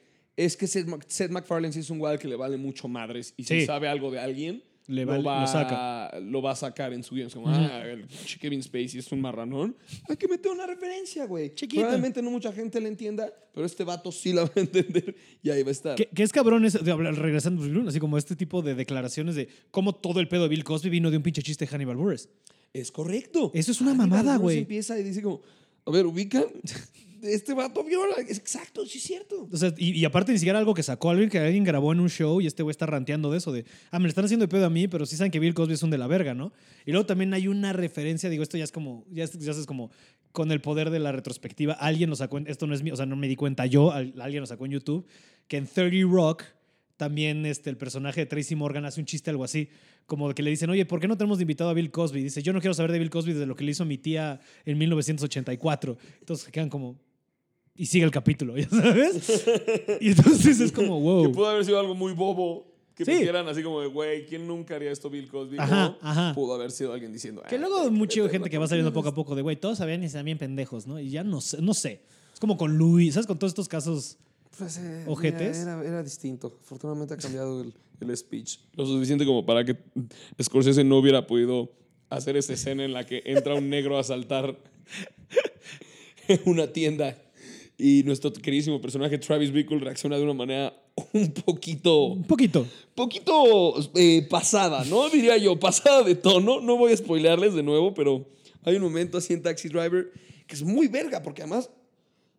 es 0.44 0.56
que 0.56 0.66
Seth, 0.66 0.86
Mac- 0.86 1.04
Seth 1.08 1.30
MacFarlane 1.30 1.72
sí 1.72 1.80
es 1.80 1.90
un 1.90 2.04
al 2.06 2.18
que 2.18 2.28
le 2.28 2.36
vale 2.36 2.56
mucho 2.56 2.88
madres 2.88 3.34
y 3.36 3.44
si 3.44 3.60
Sí. 3.60 3.66
sabe 3.66 3.88
algo 3.88 4.10
de 4.10 4.18
alguien, 4.18 4.62
Le 4.86 5.04
lo, 5.04 5.22
va, 5.22 5.42
lo 5.42 5.46
saca. 5.46 6.18
lo 6.20 6.42
va 6.42 6.52
a 6.52 6.56
sacar 6.56 6.92
en 6.92 7.02
su 7.04 7.14
guion. 7.14 7.28
Es 7.28 7.34
como, 7.34 7.48
ah, 7.48 7.82
el 7.86 8.06
Kevin 8.40 8.62
Spacey 8.62 8.98
es 8.98 9.12
un 9.12 9.20
marranón. 9.20 9.76
Hay 10.08 10.16
que 10.16 10.26
meter 10.26 10.50
una 10.50 10.66
referencia, 10.66 11.26
güey. 11.26 11.52
Probablemente 11.54 12.20
no 12.22 12.30
mucha 12.30 12.52
gente 12.52 12.80
la 12.80 12.88
entienda, 12.88 13.32
pero 13.54 13.66
este 13.66 13.84
vato 13.84 14.10
sí 14.10 14.32
la 14.32 14.42
va 14.44 14.50
a 14.56 14.60
entender 14.60 15.14
y 15.42 15.50
ahí 15.50 15.62
va 15.62 15.68
a 15.68 15.72
estar. 15.72 15.94
que, 15.96 16.06
que 16.06 16.22
es 16.22 16.32
cabrón, 16.32 16.64
es, 16.64 16.72
de 16.84 16.92
regresando, 16.96 17.62
pues, 17.62 17.86
así 17.88 18.00
como 18.00 18.18
este 18.18 18.34
tipo 18.34 18.62
de 18.62 18.74
declaraciones 18.74 19.34
de 19.36 19.48
cómo 19.70 19.94
todo 19.94 20.18
el 20.20 20.26
pedo 20.28 20.42
de 20.44 20.48
Bill 20.48 20.64
Cosby 20.64 20.90
vino 20.90 21.10
de 21.10 21.18
un 21.18 21.22
pinche 21.22 21.42
chiste 21.42 21.66
de 21.66 21.70
Hannibal 21.70 21.96
Buress. 21.96 22.28
Es 22.72 22.90
correcto. 22.90 23.50
Eso 23.54 23.70
es 23.72 23.80
una 23.80 23.90
Hannibal 23.90 24.08
mamada, 24.08 24.36
güey. 24.38 24.58
empieza 24.58 24.98
y 24.98 25.02
dice 25.04 25.22
como, 25.22 25.40
a 25.84 25.90
ver, 25.92 26.06
ubican, 26.06 26.44
este 27.22 27.54
vato 27.54 27.84
viola. 27.84 28.14
Exacto, 28.18 28.84
sí 28.86 28.98
es 28.98 29.04
cierto. 29.04 29.48
Y, 29.76 30.04
aparte 30.04 30.32
ni 30.32 30.38
siquiera 30.38 30.58
algo 30.58 30.74
que 30.74 30.82
sacó 30.82 31.10
alguien 31.10 31.28
que 31.28 31.38
alguien 31.38 31.64
grabó 31.64 31.92
en 31.92 32.00
un 32.00 32.08
show 32.08 32.40
y 32.40 32.46
este 32.46 32.62
güey 32.62 32.70
está 32.72 32.86
ranteando 32.86 33.30
de 33.30 33.38
eso, 33.38 33.52
de, 33.52 33.64
ah, 33.90 33.98
me 33.98 34.04
lo 34.04 34.08
están 34.08 34.24
haciendo 34.24 34.44
de 34.44 34.48
pedo 34.48 34.66
a 34.66 34.70
mí, 34.70 34.88
pero 34.88 35.06
sí 35.06 35.16
saben 35.16 35.30
que 35.30 35.38
Bill 35.38 35.54
Cosby 35.54 35.74
es 35.74 35.82
un 35.82 35.90
de 35.90 35.98
la 35.98 36.06
verga, 36.06 36.34
¿no? 36.34 36.52
Y 36.86 36.92
luego 36.92 37.06
también 37.06 37.32
hay 37.34 37.48
una 37.48 37.72
referencia, 37.72 38.28
digo, 38.30 38.42
esto 38.42 38.56
ya 38.56 38.64
es 38.64 38.72
como, 38.72 39.04
ya 39.10 39.24
es, 39.24 39.32
ya 39.38 39.52
es 39.52 39.66
como 39.66 39.90
con 40.32 40.52
el 40.52 40.60
poder 40.60 40.90
de 40.90 40.98
la 40.98 41.12
retrospectiva, 41.12 41.74
alguien 41.74 42.10
lo 42.10 42.16
sacó, 42.16 42.38
esto 42.38 42.66
no 42.66 42.74
es 42.74 42.82
mío, 42.82 42.94
o 42.94 42.96
sea, 42.96 43.06
no 43.06 43.16
me 43.16 43.28
di 43.28 43.36
cuenta 43.36 43.66
yo, 43.66 43.92
al- 43.92 44.14
alguien 44.20 44.40
lo 44.40 44.46
sacó 44.46 44.66
en 44.66 44.72
YouTube, 44.72 45.06
que 45.48 45.56
en 45.56 45.66
30 45.66 46.06
Rock 46.12 46.44
también 46.96 47.46
este, 47.46 47.70
el 47.70 47.76
personaje 47.78 48.20
de 48.20 48.26
Tracy 48.26 48.54
Morgan 48.54 48.84
hace 48.84 49.00
un 49.00 49.06
chiste 49.06 49.30
algo 49.30 49.42
así, 49.42 49.70
como 50.04 50.32
que 50.34 50.42
le 50.42 50.50
dicen, 50.50 50.68
oye, 50.68 50.84
¿por 50.84 51.00
qué 51.00 51.08
no 51.08 51.16
tenemos 51.16 51.40
invitado 51.40 51.70
a 51.70 51.72
Bill 51.72 51.90
Cosby? 51.90 52.22
dice, 52.22 52.42
yo 52.42 52.52
no 52.52 52.60
quiero 52.60 52.74
saber 52.74 52.92
de 52.92 52.98
Bill 52.98 53.08
Cosby 53.10 53.32
desde 53.32 53.46
lo 53.46 53.56
que 53.56 53.64
le 53.64 53.70
hizo 53.70 53.84
mi 53.84 53.96
tía 53.96 54.38
en 54.66 54.76
1984. 54.76 55.96
Entonces 56.18 56.48
quedan 56.50 56.68
como... 56.68 56.98
Y 57.74 57.86
sigue 57.86 58.04
el 58.04 58.10
capítulo, 58.10 58.56
¿ya 58.58 58.68
sabes? 58.68 59.44
Y 60.00 60.08
entonces 60.10 60.60
es 60.60 60.72
como, 60.72 60.98
Que 60.98 61.02
wow. 61.28 61.32
pudo 61.32 61.46
haber 61.48 61.64
sido 61.64 61.78
algo 61.80 61.94
muy 61.94 62.12
bobo. 62.12 62.66
Que 62.94 63.04
Sí. 63.06 63.12
pusieran 63.12 63.48
así 63.48 63.62
como 63.62 63.80
de, 63.80 63.86
güey, 63.86 64.26
¿quién 64.26 64.46
nunca 64.46 64.74
haría 64.76 64.90
esto 64.92 65.08
Bill 65.08 65.26
Cosby? 65.28 65.56
Ajá, 65.58 65.88
No, 65.88 65.98
ajá. 66.02 66.34
Pudo 66.34 66.54
haber 66.54 66.70
sido 66.70 66.92
alguien 66.92 67.12
diciendo. 67.12 67.42
Que 67.48 67.54
"Ah, 67.54 67.58
luego 67.58 67.78
hay 67.78 67.84
que 67.86 67.90
mucha 67.92 68.28
gente 68.28 68.50
que 68.50 68.58
va 68.58 68.66
saliendo 68.68 68.90
ustedes". 68.90 69.00
poco 69.04 69.08
a 69.08 69.14
poco 69.14 69.34
de, 69.34 69.40
güey, 69.40 69.56
todos 69.56 69.78
sabían 69.78 70.04
y 70.04 70.10
se 70.10 70.22
bien 70.22 70.36
pendejos, 70.36 70.86
¿no? 70.86 71.00
Y 71.00 71.08
ya 71.08 71.24
no 71.24 71.40
sé, 71.40 71.62
no 71.62 71.72
sé. 71.72 72.02
Es 72.34 72.38
como 72.40 72.58
con 72.58 72.76
Louis, 72.76 73.14
¿sabes? 73.14 73.26
Con 73.26 73.38
todos 73.38 73.52
estos 73.52 73.68
casos. 73.68 74.18
Pues, 74.58 74.76
eh, 74.76 75.04
¿Ojetes? 75.06 75.60
mira, 75.60 75.78
Era, 75.78 75.88
era 75.88 76.02
distinto. 76.02 76.58
Afortunadamente 76.60 77.14
ha 77.14 77.16
cambiado 77.16 77.62
el, 77.62 77.72
el 78.00 78.14
speech. 78.14 78.58
Lo 78.74 78.84
suficiente 78.84 79.24
como 79.24 79.46
para 79.46 79.64
que 79.64 79.78
Scorsese 80.42 80.84
no 80.84 80.98
hubiera 80.98 81.26
podido 81.26 81.72
hacer 82.10 82.36
esa 82.36 82.52
escena 82.52 82.84
en 82.84 82.92
la 82.92 83.06
que 83.06 83.22
entra 83.24 83.54
un 83.54 83.70
negro 83.70 83.96
a 83.96 84.00
asaltar 84.00 84.58
una 86.44 86.66
tienda 86.72 87.16
y 87.80 88.02
nuestro 88.04 88.32
queridísimo 88.32 88.80
personaje 88.80 89.18
Travis 89.18 89.50
Bickle 89.52 89.78
reacciona 89.78 90.16
de 90.16 90.22
una 90.24 90.34
manera 90.34 90.72
un 91.12 91.32
poquito 91.32 92.04
Un 92.04 92.24
poquito. 92.24 92.66
poquito 92.94 93.74
eh, 93.94 94.26
pasada, 94.28 94.84
¿no? 94.84 95.08
Diría 95.08 95.36
yo, 95.38 95.58
pasada 95.58 96.02
de 96.02 96.14
tono. 96.14 96.60
No 96.60 96.76
voy 96.76 96.92
a 96.92 96.96
spoilearles 96.96 97.54
de 97.54 97.62
nuevo, 97.62 97.94
pero 97.94 98.26
hay 98.64 98.76
un 98.76 98.82
momento 98.82 99.18
así 99.18 99.32
en 99.32 99.42
Taxi 99.42 99.68
Driver 99.68 100.12
que 100.46 100.54
es 100.56 100.62
muy 100.62 100.88
verga, 100.88 101.22
porque 101.22 101.42
además. 101.42 101.70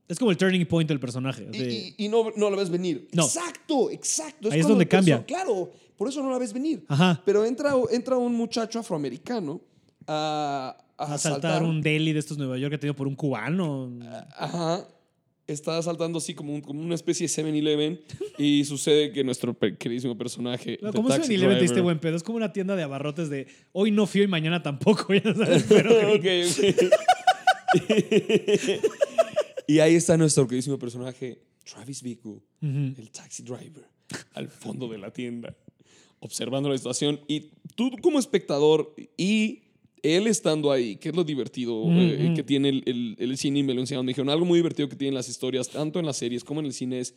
Es 0.07 0.19
como 0.19 0.31
el 0.31 0.37
turning 0.37 0.65
point 0.65 0.89
del 0.89 0.99
personaje. 0.99 1.47
Y, 1.53 1.57
de- 1.57 1.73
y- 1.97 2.05
y 2.05 2.07
no, 2.09 2.31
no 2.35 2.49
la 2.49 2.57
ves 2.57 2.69
venir. 2.69 3.07
No. 3.13 3.23
Exacto, 3.23 3.89
exacto. 3.89 4.49
Ahí 4.51 4.59
es 4.59 4.67
donde 4.67 4.85
cambia. 4.87 5.25
Claro, 5.25 5.71
por 5.95 6.09
eso 6.09 6.21
no 6.21 6.29
la 6.29 6.37
ves 6.37 6.51
venir. 6.51 6.83
Ajá. 6.89 7.21
Pero 7.25 7.45
entra, 7.45 7.73
entra 7.91 8.17
un 8.17 8.35
muchacho 8.35 8.79
afroamericano 8.79 9.61
a, 10.07 10.75
a 10.97 11.13
asaltar 11.13 11.63
un 11.63 11.81
deli 11.81 12.11
de 12.11 12.19
estos 12.19 12.37
de 12.37 12.43
Nueva 12.43 12.57
York 12.57 12.71
que 12.71 12.75
ha 12.75 12.79
tenido 12.79 12.95
por 12.95 13.07
un 13.07 13.15
cubano. 13.15 13.89
Ajá. 14.37 14.85
Está 15.53 15.81
saltando 15.81 16.17
así 16.19 16.33
como, 16.33 16.53
un- 16.53 16.61
como 16.61 16.81
una 16.81 16.95
especie 16.95 17.27
de 17.27 17.33
7-Eleven 17.33 17.99
y 18.37 18.63
sucede 18.65 19.11
que 19.11 19.23
nuestro 19.23 19.53
pe- 19.53 19.75
queridísimo 19.77 20.17
personaje. 20.17 20.77
No, 20.81 20.91
como 20.93 21.09
Taxi 21.09 21.33
7-Eleven 21.33 21.55
te 21.57 21.61
diste 21.63 21.81
buen 21.81 21.99
pedo. 21.99 22.15
Es 22.15 22.23
como 22.23 22.37
una 22.37 22.51
tienda 22.53 22.75
de 22.75 22.83
abarrotes 22.83 23.29
de 23.29 23.47
hoy 23.71 23.91
no 23.91 24.07
fui 24.07 24.21
y 24.23 24.27
mañana 24.27 24.61
tampoco, 24.63 25.13
ya 25.13 25.33
sabes. 25.33 25.63
Pero 25.69 25.91
Ok, 26.15 26.25
ok. 26.25 26.91
y 29.67 29.79
ahí 29.79 29.95
está 29.95 30.17
nuestro 30.17 30.47
queridísimo 30.47 30.77
personaje, 30.77 31.41
Travis 31.63 32.01
Bickle, 32.01 32.41
el 32.61 33.09
taxi 33.11 33.43
driver, 33.43 33.85
al 34.33 34.49
fondo 34.49 34.87
de 34.87 34.97
la 34.97 35.11
tienda, 35.11 35.55
observando 36.19 36.69
la 36.69 36.77
situación. 36.77 37.19
Y 37.27 37.51
tú 37.75 37.91
como 38.01 38.19
espectador 38.19 38.93
y 39.17 39.63
él 40.03 40.27
estando 40.27 40.71
ahí, 40.71 40.95
que 40.95 41.09
es 41.09 41.15
lo 41.15 41.23
divertido 41.23 41.83
eh, 41.91 42.25
Ujú. 42.25 42.33
que 42.35 42.43
tiene 42.43 42.69
el, 42.69 42.83
el- 42.85 43.15
el 43.19 43.37
cine 43.37 43.59
y 43.59 43.63
me 43.63 43.73
lo 43.73 43.81
enseñaron. 43.81 44.05
Me 44.05 44.11
dijeron, 44.11 44.29
algo 44.29 44.45
muy 44.45 44.57
divertido 44.59 44.89
que 44.89 44.95
tienen 44.95 45.13
las 45.13 45.29
historias, 45.29 45.69
tanto 45.69 45.99
en 45.99 46.05
las 46.05 46.17
series 46.17 46.43
como 46.43 46.59
en 46.59 46.65
el 46.67 46.73
cine, 46.73 46.99
es 46.99 47.13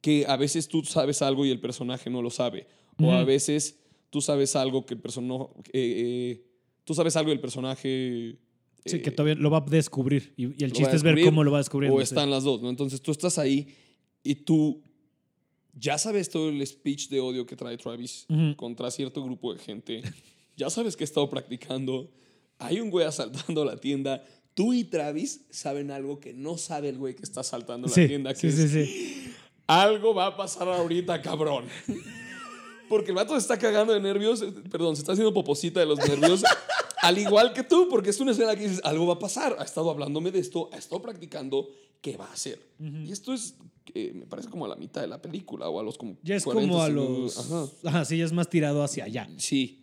que 0.00 0.24
a 0.26 0.36
veces 0.36 0.68
tú 0.68 0.82
sabes 0.84 1.22
algo 1.22 1.44
y 1.46 1.50
el 1.50 1.60
personaje 1.60 2.10
no 2.10 2.22
lo 2.22 2.30
sabe. 2.30 2.66
O 2.98 3.12
a 3.12 3.24
veces 3.24 3.78
tú 4.10 4.20
sabes 4.20 4.56
algo 4.56 4.84
que 4.86 4.94
el 4.94 5.00
personaje... 5.00 6.42
tú 6.84 6.94
sabes 6.94 7.16
algo 7.16 7.30
del 7.30 7.40
personaje... 7.40 8.36
sí, 8.84 8.96
eh, 8.96 9.02
que 9.02 9.10
todavía 9.10 9.34
lo 9.40 9.50
va 9.50 9.58
a 9.58 9.60
descubrir. 9.68 10.32
Y, 10.36 10.60
y 10.60 10.64
el 10.64 10.72
chiste 10.72 10.96
es 10.96 11.02
ver 11.02 11.20
cómo 11.22 11.44
lo 11.44 11.50
va 11.50 11.58
a 11.58 11.60
descubrir. 11.60 11.90
o 11.90 12.00
están 12.00 12.30
las 12.30 12.44
dos, 12.44 12.62
¿no? 12.62 12.70
Entonces 12.70 13.00
tú 13.02 13.10
estás 13.10 13.38
ahí 13.38 13.68
y 14.22 14.34
tú 14.36 14.82
ya 15.78 15.98
sabes 15.98 16.30
todo 16.30 16.48
el 16.48 16.64
speech 16.66 17.08
de 17.08 17.20
odio 17.20 17.44
que 17.46 17.54
trae 17.56 17.76
Travis 17.76 18.26
contra 18.56 18.90
cierto 18.90 19.22
grupo 19.24 19.52
de 19.52 19.58
gente. 19.60 20.02
Ya 20.56 20.70
sabes 20.70 20.96
que 20.96 21.04
ha 21.04 21.06
estado 21.06 21.28
practicando. 21.30 22.10
Hay 22.58 22.80
un 22.80 22.90
güey 22.90 23.06
asaltando 23.06 23.64
la 23.64 23.76
tienda. 23.76 24.24
Tú 24.54 24.72
y 24.72 24.84
Travis 24.84 25.46
saben 25.50 25.90
algo 25.90 26.18
que 26.18 26.32
no 26.32 26.56
sabe 26.56 26.88
el 26.88 26.96
güey 26.98 27.14
que 27.14 27.22
está 27.22 27.40
asaltando 27.40 27.88
la 27.88 27.92
Sí, 27.94 28.06
tienda. 28.08 28.32
Que 28.32 28.50
sí, 28.50 28.62
es, 28.62 28.70
sí. 28.70 29.32
algo 29.66 30.14
va 30.14 30.26
a 30.28 30.36
pasar 30.36 30.66
ahorita, 30.68 31.20
cabrón. 31.20 31.66
Porque 32.88 33.10
el 33.10 33.16
vato 33.16 33.32
se 33.34 33.38
está 33.40 33.58
cagando 33.58 33.92
de 33.92 34.00
nervios, 34.00 34.44
perdón, 34.70 34.94
se 34.96 35.02
está 35.02 35.12
haciendo 35.12 35.34
poposita 35.34 35.80
de 35.80 35.86
los 35.86 35.98
nervios, 35.98 36.44
al 37.02 37.18
igual 37.18 37.52
que 37.52 37.64
tú, 37.64 37.88
porque 37.90 38.10
es 38.10 38.20
una 38.20 38.30
escena 38.30 38.54
que 38.54 38.62
dices, 38.62 38.80
algo 38.84 39.06
va 39.08 39.14
a 39.14 39.18
pasar, 39.18 39.56
ha 39.58 39.64
estado 39.64 39.90
hablándome 39.90 40.30
de 40.30 40.38
esto, 40.38 40.70
ha 40.72 40.76
estado 40.78 41.02
practicando, 41.02 41.68
¿qué 42.00 42.16
va 42.16 42.26
a 42.26 42.32
hacer? 42.32 42.60
Y 42.78 43.10
esto 43.10 43.34
es, 43.34 43.56
eh, 43.92 44.12
me 44.14 44.26
parece 44.26 44.48
como 44.48 44.66
a 44.66 44.68
la 44.68 44.76
mitad 44.76 45.00
de 45.00 45.08
la 45.08 45.20
película 45.20 45.68
o 45.68 45.80
a 45.80 45.82
los 45.82 45.98
como 45.98 46.16
Ya 46.22 46.36
es 46.36 46.44
40 46.44 46.68
como 46.70 46.82
a 46.82 46.88
los. 46.88 47.36
Ajá. 47.38 47.66
Ajá, 47.86 48.04
sí, 48.04 48.18
ya 48.18 48.24
es 48.24 48.32
más 48.32 48.48
tirado 48.48 48.82
hacia 48.84 49.04
allá. 49.04 49.28
Sí. 49.36 49.82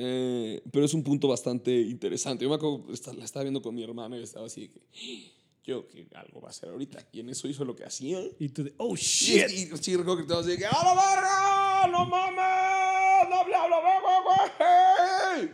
Eh, 0.00 0.62
pero 0.70 0.84
es 0.84 0.94
un 0.94 1.02
punto 1.02 1.26
bastante 1.28 1.72
interesante. 1.72 2.44
Yo 2.44 2.48
me 2.50 2.54
acuerdo, 2.56 2.84
la 3.16 3.24
estaba 3.24 3.42
viendo 3.42 3.60
con 3.60 3.74
mi 3.74 3.82
hermana 3.82 4.16
y 4.16 4.22
estaba 4.22 4.46
así 4.46 4.68
de 4.68 4.70
que, 4.70 4.80
yo 5.64 5.86
que 5.88 6.06
algo 6.14 6.40
va 6.40 6.48
a 6.48 6.50
hacer 6.50 6.68
ahorita. 6.68 7.04
Y 7.12 7.20
en 7.20 7.30
eso 7.30 7.48
hizo 7.48 7.64
lo 7.64 7.74
que 7.74 7.84
hacía. 7.84 8.20
Y 8.38 8.48
tú 8.50 8.62
de, 8.64 8.74
oh 8.76 8.94
Y, 8.94 8.98
shit. 8.98 9.50
y 9.50 9.76
sí, 9.76 9.96
recuerdo 9.96 10.16
que 10.18 10.22
estaba 10.22 10.40
así 10.40 10.50
de 10.50 10.58
que, 10.58 10.66
¡A 10.66 10.70
la 10.84 10.94
verga! 10.94 11.88
¡No 11.88 12.06
mames! 12.06 13.28
¡No 13.28 13.48
le 13.48 13.54
hablo, 13.56 13.76
güey! 14.24 15.50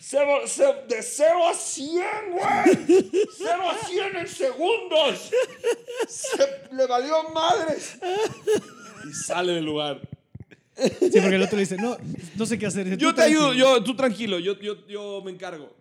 Cero- 0.00 0.46
ce- 0.46 0.84
De 0.88 1.02
0 1.02 1.48
a 1.48 1.54
100, 1.54 2.02
güey. 2.30 3.10
0 3.36 3.62
a 3.68 3.86
100 3.86 4.16
en 4.16 4.28
segundos. 4.28 5.30
Se 6.08 6.74
le 6.74 6.86
valió 6.86 7.28
madres. 7.34 7.98
Y 9.08 9.12
sale 9.12 9.52
del 9.54 9.64
lugar. 9.64 10.00
Sí, 10.78 11.20
porque 11.20 11.36
el 11.36 11.42
otro 11.42 11.56
le 11.56 11.62
dice, 11.62 11.76
no, 11.76 11.96
no 12.36 12.46
sé 12.46 12.58
qué 12.58 12.66
hacer. 12.66 12.96
Yo 12.96 13.08
"Tú 13.10 13.14
te 13.16 13.22
ayudo, 13.22 13.46
tranquilo". 13.48 13.76
yo, 13.76 13.84
tú 13.84 13.96
tranquilo, 13.96 14.38
yo, 14.38 14.58
yo, 14.60 14.86
yo 14.86 15.22
me 15.24 15.30
encargo. 15.30 15.76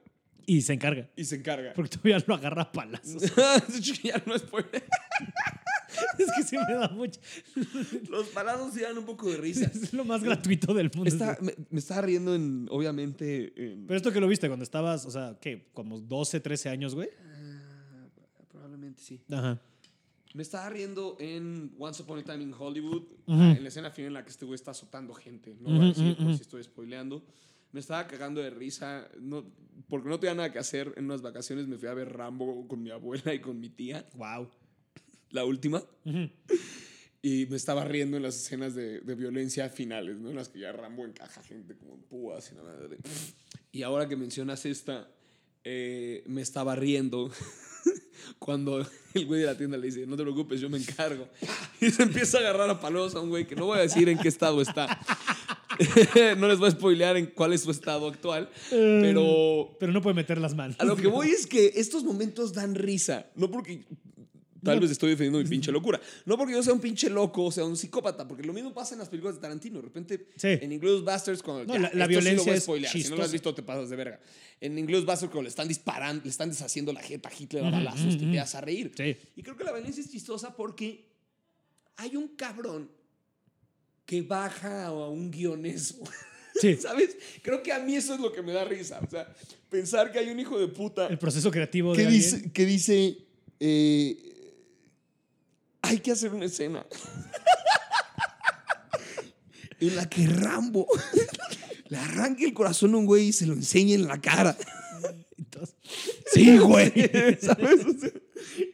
Y 0.46 0.62
se 0.62 0.74
encarga. 0.74 1.10
Y 1.16 1.26
se 1.26 1.36
encarga. 1.36 1.74
Porque 1.74 1.90
todavía 1.98 2.24
lo 2.26 2.34
agarra 2.36 2.72
palazos. 2.72 3.22
ya 4.04 4.24
no 4.26 4.34
es 4.34 4.42
spoiler. 4.44 4.82
es 6.18 6.28
que 6.38 6.44
sí 6.44 6.56
me 6.68 6.74
da 6.74 6.88
mucho. 6.90 7.20
Los 8.10 8.28
palazos 8.30 8.74
sí 8.74 8.80
dan 8.80 8.98
un 8.98 9.06
poco 9.06 9.30
de 9.30 9.38
risa. 9.38 9.66
Es 9.74 9.92
lo 9.94 10.06
más 10.06 10.24
gratuito 10.24 10.74
del 10.74 10.90
mundo. 10.96 11.10
Está- 11.10 11.38
me, 11.42 11.54
me 11.70 11.80
estaba 11.80 12.02
riendo 12.04 12.34
en, 12.34 12.68
obviamente, 12.72 13.52
en- 13.58 13.86
Pero 13.88 13.98
esto 13.98 14.12
que 14.14 14.22
lo 14.22 14.28
viste 14.28 14.48
cuando 14.48 14.64
estabas, 14.64 15.06
o 15.06 15.12
sea, 15.12 15.38
¿qué? 15.42 15.68
Como 15.74 16.00
12, 16.00 16.40
13 16.40 16.70
años, 16.70 16.96
güey. 16.96 17.10
Ah, 17.22 18.08
Probablemente 18.50 19.02
sí. 19.02 19.20
Ajá. 19.30 19.60
Me 20.34 20.44
estaba 20.44 20.70
riendo 20.70 21.18
en 21.20 21.74
Once 21.80 22.04
Upon 22.04 22.20
a 22.20 22.24
Time 22.24 22.44
in 22.44 22.54
Hollywood, 22.54 23.04
Ujú. 23.26 23.42
en 23.42 23.62
la 23.64 23.70
escena 23.70 23.92
final 23.92 24.08
en 24.10 24.14
la 24.14 24.24
que 24.24 24.30
este 24.30 24.46
güey 24.46 24.56
está 24.56 24.72
azotando 24.72 25.14
gente. 25.14 25.56
No 25.60 25.70
voy 25.78 25.86
a 25.86 25.88
decir 25.90 26.16
por 26.18 26.36
si 26.36 26.42
estoy 26.42 26.64
spoileando. 26.64 27.24
Me 27.72 27.80
estaba 27.80 28.08
cagando 28.08 28.42
de 28.42 28.50
risa, 28.50 29.10
no, 29.20 29.46
porque 29.90 30.10
no 30.10 30.20
tenía 30.20 30.36
nada 30.36 30.52
que 30.52 30.60
hacer. 30.60 30.94
En 30.98 31.06
unas 31.06 31.22
vacaciones 31.22 31.68
me 31.68 31.78
fui 31.78 31.88
a 31.88 31.94
ver 31.94 32.14
Rambo 32.14 32.68
con 32.68 32.82
mi 32.84 32.92
abuela 32.92 33.34
y 33.34 33.40
con 33.40 33.60
mi 33.60 33.70
tía, 33.70 34.08
Wow. 34.16 34.50
la 35.32 35.44
última. 35.46 35.84
Y 37.22 37.46
me 37.48 37.56
estaba 37.58 37.84
riendo 37.84 38.16
en 38.18 38.24
las 38.24 38.36
escenas 38.36 38.76
de, 38.76 39.02
de 39.02 39.16
violencia 39.16 39.70
finales, 39.70 40.18
¿no? 40.18 40.30
En 40.30 40.36
las 40.36 40.50
que 40.50 40.60
ya 40.60 40.72
Rambo 40.72 41.06
encaja 41.06 41.42
gente 41.44 41.76
como 41.76 41.96
en 41.96 42.02
púas 42.04 42.52
y 42.52 42.56
la 42.56 42.64
madre. 42.64 42.98
Y 43.72 43.82
ahora 43.84 44.08
que 44.08 44.16
mencionas 44.16 44.66
esta, 44.66 45.10
eh, 45.64 46.24
me 46.28 46.42
estaba 46.42 46.76
riendo 46.76 47.30
cuando 48.40 48.86
el 49.14 49.26
güey 49.26 49.42
de 49.42 49.48
la 49.48 49.58
tienda 49.58 49.78
le 49.78 49.88
dice, 49.88 50.06
no 50.06 50.16
te 50.16 50.24
preocupes, 50.24 50.60
yo 50.60 50.70
me 50.70 50.78
encargo. 50.78 51.28
Y 51.82 51.92
se 51.92 52.04
empieza 52.04 52.38
a 52.38 52.42
agarrar 52.42 52.70
a 52.70 52.80
palos 52.80 53.14
a 53.16 53.20
un 53.22 53.30
güey 53.30 53.46
que 53.46 53.56
no 53.56 53.66
voy 53.68 53.78
a 53.78 53.82
decir 53.82 54.10
en 54.10 54.18
qué 54.18 54.28
estado 54.28 54.62
está. 54.62 55.00
no 56.38 56.48
les 56.48 56.58
voy 56.58 56.70
a 56.70 56.72
spoilear 56.72 57.18
en 57.18 57.28
cuál 57.28 57.54
es 57.54 57.62
su 57.62 57.72
estado 57.72 58.08
actual, 58.08 58.50
pero 58.70 59.76
Pero 59.80 59.92
no 59.92 60.02
puede 60.02 60.16
meter 60.16 60.40
las 60.40 60.56
manos. 60.56 60.76
a 60.80 60.86
lo 60.86 60.96
que 60.96 61.08
voy 61.08 61.30
es 61.30 61.46
que 61.46 61.74
estos 61.76 62.04
momentos 62.04 62.54
dan 62.54 62.74
risa. 62.76 63.28
No 63.36 63.52
porque. 63.52 63.86
Tal 64.72 64.80
vez 64.80 64.92
estoy 64.92 65.10
defendiendo 65.12 65.40
mi 65.40 65.46
pinche 65.50 65.72
locura. 65.72 66.00
No 66.26 66.38
porque 66.38 66.54
yo 66.54 66.62
sea 66.64 66.74
un 66.74 66.80
pinche 66.80 67.10
loco 67.10 67.46
o 67.46 67.52
sea 67.52 67.66
un 67.66 67.76
psicópata, 67.78 68.28
porque 68.28 68.44
lo 68.44 68.54
mismo 68.54 68.74
pasa 68.74 68.94
en 68.96 69.00
las 69.00 69.10
películas 69.10 69.36
de 69.36 69.42
Tarantino. 69.42 69.78
De 69.78 69.84
repente, 69.84 70.28
Sí. 70.36 70.48
en 70.50 70.72
Inglourious 70.72 71.04
Basterds, 71.04 71.42
cuando. 71.44 71.66
No, 71.66 71.74
ya, 71.74 71.80
la- 71.80 71.82
la 71.82 71.88
esto 71.90 71.98
sí 71.98 72.00
lo 72.00 72.08
violencia 72.08 72.44
voy 72.46 72.52
a 72.54 72.56
es 72.58 72.64
spoilear. 72.64 72.92
Si 72.94 73.10
no 73.10 73.16
lo 73.16 73.24
has 73.24 73.32
visto, 73.32 73.54
te 73.56 73.64
pasas 73.64 73.90
de 73.90 73.96
verga. 73.96 74.20
En 74.62 74.78
Inglourious 74.78 75.06
Basterds, 75.06 75.32
cuando 75.32 75.44
le 75.44 75.50
están 75.50 75.68
disparando, 75.68 76.24
le 76.24 76.30
están 76.30 76.50
deshaciendo 76.50 76.92
la 76.94 77.02
jeta 77.02 77.30
a 77.30 77.32
Hitler 77.38 77.64
a 77.66 77.70
balazos, 77.70 78.02
ujú, 78.02 78.10
te 78.12 78.16
ujú. 78.18 78.26
empiezas 78.26 78.56
a 78.56 78.62
reír. 78.62 78.92
Sí. 78.96 79.16
Y 79.36 79.44
creo 79.44 79.56
que 79.58 79.64
la 79.64 79.72
violencia 79.74 80.02
es 80.04 80.10
chistosa 80.12 80.56
porque 80.56 81.08
hay 81.98 82.16
un 82.16 82.30
cabrón 82.30 82.90
que 84.06 84.22
baja 84.22 84.86
a 84.88 85.10
un 85.10 85.30
guionesco. 85.32 86.06
Sí. 86.60 86.76
¿Sabes? 86.80 87.18
Creo 87.42 87.62
que 87.62 87.72
a 87.72 87.80
mí 87.80 87.96
eso 87.96 88.14
es 88.14 88.20
lo 88.20 88.32
que 88.32 88.42
me 88.42 88.52
da 88.54 88.64
risa. 88.66 89.00
O 89.06 89.10
sea, 89.10 89.32
pensar 89.70 90.12
que 90.12 90.20
hay 90.20 90.30
un 90.30 90.40
hijo 90.40 90.58
de 90.60 90.68
puta 90.70 91.08
El 91.08 91.18
proceso 91.20 91.52
creativo 91.52 91.92
de 91.92 91.98
que 92.04 92.08
alguien. 92.08 92.68
dice, 92.68 93.18
eh, 93.60 94.37
hay 95.88 96.00
que 96.00 96.12
hacer 96.12 96.34
una 96.34 96.46
escena 96.46 96.86
en 99.80 99.96
la 99.96 100.10
que 100.10 100.28
Rambo 100.28 100.88
le 101.90 101.98
arranque 101.98 102.46
el 102.46 102.54
corazón 102.54 102.94
a 102.94 102.98
un 102.98 103.06
güey 103.06 103.28
y 103.28 103.34
se 103.34 103.46
lo 103.46 103.54
enseñe 103.54 103.94
en 103.94 104.08
la 104.08 104.20
cara. 104.20 104.58
Sí, 106.34 106.58
güey. 106.60 106.92
¿Sabes? 107.40 107.86
O 107.86 108.00
sea, 108.00 108.12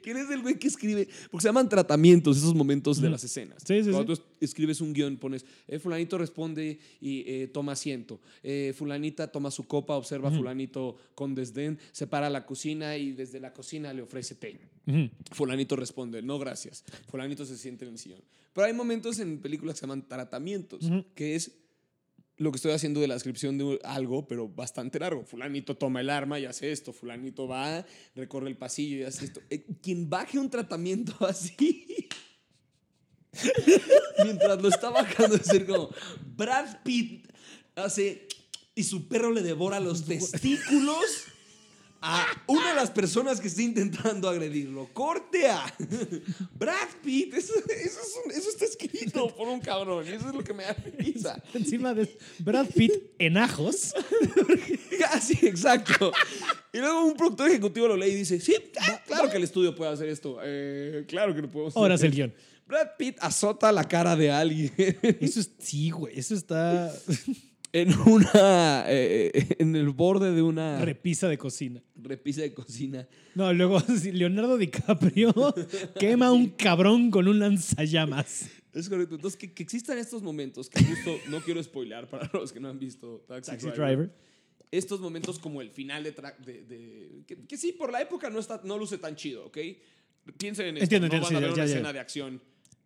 ¿Quién 0.01 0.17
es 0.17 0.29
el 0.29 0.41
güey 0.41 0.55
que 0.55 0.67
escribe? 0.67 1.07
Porque 1.31 1.43
se 1.43 1.47
llaman 1.49 1.69
tratamientos 1.69 2.37
esos 2.37 2.53
momentos 2.53 3.01
de 3.01 3.09
las 3.09 3.23
escenas. 3.23 3.63
Sí, 3.65 3.83
sí, 3.83 3.91
Cuando 3.91 4.15
tú 4.15 4.21
escribes 4.39 4.81
un 4.81 4.93
guion, 4.93 5.17
pones, 5.17 5.45
eh, 5.67 5.79
fulanito 5.79 6.17
responde 6.17 6.79
y 6.99 7.23
eh, 7.27 7.47
toma 7.47 7.73
asiento. 7.73 8.19
Eh, 8.43 8.73
fulanita 8.75 9.31
toma 9.31 9.51
su 9.51 9.65
copa, 9.65 9.95
observa 9.95 10.29
a 10.29 10.31
fulanito 10.31 10.97
con 11.15 11.35
desdén, 11.35 11.79
se 11.91 12.07
para 12.07 12.27
a 12.27 12.29
la 12.29 12.45
cocina 12.45 12.97
y 12.97 13.11
desde 13.11 13.39
la 13.39 13.53
cocina 13.53 13.93
le 13.93 14.01
ofrece 14.01 14.35
té. 14.35 14.59
Fulanito 15.31 15.75
responde, 15.75 16.21
no 16.21 16.39
gracias. 16.39 16.83
Fulanito 17.09 17.45
se 17.45 17.57
siente 17.57 17.85
en 17.85 17.93
el 17.93 17.97
sillón. 17.97 18.21
Pero 18.53 18.67
hay 18.67 18.73
momentos 18.73 19.19
en 19.19 19.39
películas 19.39 19.75
que 19.75 19.79
se 19.79 19.83
llaman 19.85 20.07
tratamientos, 20.07 20.89
que 21.15 21.35
es 21.35 21.51
lo 22.37 22.51
que 22.51 22.57
estoy 22.57 22.71
haciendo 22.71 22.99
de 22.99 23.07
la 23.07 23.13
descripción 23.13 23.57
de 23.57 23.79
algo, 23.83 24.27
pero 24.27 24.47
bastante 24.47 24.99
largo. 24.99 25.23
Fulanito 25.23 25.75
toma 25.75 26.01
el 26.01 26.09
arma 26.09 26.39
y 26.39 26.45
hace 26.45 26.71
esto. 26.71 26.93
Fulanito 26.93 27.47
va, 27.47 27.85
recorre 28.15 28.49
el 28.49 28.57
pasillo 28.57 28.97
y 28.97 29.03
hace 29.03 29.25
esto. 29.25 29.41
Eh, 29.49 29.65
Quien 29.81 30.09
baje 30.09 30.39
un 30.39 30.49
tratamiento 30.49 31.13
así, 31.25 32.07
mientras 34.23 34.61
lo 34.61 34.69
está 34.69 34.89
bajando, 34.89 35.35
es 35.35 35.45
ser 35.45 35.65
como 35.65 35.89
Brad 36.35 36.81
Pitt 36.83 37.27
hace 37.75 38.27
y 38.75 38.83
su 38.83 39.07
perro 39.07 39.31
le 39.31 39.41
devora 39.41 39.79
los 39.79 40.05
testículos 40.07 41.27
a 42.05 42.27
una 42.47 42.69
de 42.69 42.75
las 42.75 42.91
personas 42.91 43.39
que 43.39 43.47
está 43.47 43.61
intentando 43.61 44.27
agredirlo. 44.27 44.89
Corte 44.93 45.47
a 45.47 45.63
Brad 46.53 46.89
Pitt. 47.01 47.33
Eso, 47.33 47.53
eso 47.55 47.99
es 48.01 48.15
un- 48.25 48.31
eso 48.31 48.49
está 48.49 48.65
escrito 48.65 49.33
por 49.35 49.47
un 49.47 49.61
cabrón. 49.61 50.05
Eso 50.07 50.27
es 50.29 50.35
lo 50.35 50.43
que 50.43 50.53
me 50.53 50.63
da 50.63 50.73
risa. 50.97 51.41
Encima 51.53 51.93
de 51.93 52.13
Brad 52.39 52.67
Pitt 52.67 52.91
en 53.19 53.37
ajos. 53.37 53.93
Sí, 55.21 55.39
exacto. 55.43 56.11
Y 56.73 56.79
luego 56.79 57.05
un 57.05 57.15
productor 57.15 57.49
ejecutivo 57.49 57.87
lo 57.87 57.95
lee 57.97 58.07
y 58.11 58.15
dice, 58.15 58.39
sí, 58.39 58.55
ah, 58.79 59.01
claro 59.07 59.29
que 59.29 59.37
el 59.37 59.43
estudio 59.43 59.73
puede 59.75 59.91
hacer 59.91 60.09
esto. 60.09 60.39
Eh, 60.43 61.05
claro 61.07 61.33
que 61.33 61.41
lo 61.41 61.49
podemos 61.49 61.75
Ahora 61.77 61.93
es 61.95 62.01
hacer. 62.01 62.09
el 62.09 62.15
guion. 62.15 62.33
Brad 62.67 62.87
Pitt 62.97 63.17
azota 63.21 63.71
la 63.71 63.87
cara 63.87 64.15
de 64.15 64.31
alguien. 64.31 64.73
Eso 64.77 65.39
es, 65.39 65.51
sí, 65.59 65.89
güey. 65.91 66.17
Eso 66.19 66.33
está. 66.35 66.93
en 67.73 67.93
una. 68.07 68.85
eh, 68.87 69.55
en 69.59 69.75
el 69.75 69.89
borde 69.89 70.31
de 70.31 70.41
una 70.41 70.79
Repisa 70.85 71.27
de 71.27 71.37
cocina. 71.37 71.81
repisa 71.95 72.41
de 72.41 72.53
cocina. 72.53 73.07
No, 73.35 73.51
luego 73.51 73.81
Leonardo 74.13 74.57
DiCaprio 74.57 75.33
quema 75.99 76.27
a 76.27 76.31
un 76.31 76.47
cabrón 76.51 77.11
con 77.11 77.27
un 77.27 77.39
lanzallamas. 77.39 78.49
Es 78.73 78.89
correcto. 78.89 79.15
Entonces, 79.15 79.37
que, 79.39 79.53
que 79.53 79.61
existan 79.63 79.97
estos 79.97 80.23
momentos, 80.23 80.69
que 80.69 80.83
justo 80.83 81.15
no 81.29 81.41
quiero 81.41 81.61
spoilar 81.61 82.09
para 82.09 82.29
los 82.33 82.51
que 82.53 82.59
no 82.59 82.69
han 82.69 82.79
visto 82.79 83.23
Taxi, 83.27 83.51
Taxi 83.51 83.67
Driver. 83.67 83.85
Driver. 83.87 84.15
Estos 84.71 84.99
momentos 85.01 85.37
como 85.37 85.61
el 85.61 85.69
final 85.69 86.03
de. 86.03 86.11
de, 86.45 86.63
de- 86.63 87.23
que, 87.27 87.45
que 87.45 87.57
sí, 87.57 87.73
por 87.73 87.91
la 87.91 88.01
época 88.01 88.29
no, 88.31 88.39
está, 88.39 88.61
no 88.63 88.77
luce 88.79 88.97
tan 88.97 89.15
chido, 89.15 89.45
¿ok? 89.45 89.57
Piensen 90.37 90.67
en 90.67 90.77
esto. 90.77 90.83
Entiendo, 90.85 91.07
no 91.07 91.13
entiendo, 91.15 91.27
van 91.27 91.35
a 91.35 91.39
ver 91.47 91.49
ya, 91.49 91.53
una 91.53 91.65
ya. 91.65 91.71
escena 91.73 91.93
de 91.93 91.99
acción 91.99 92.41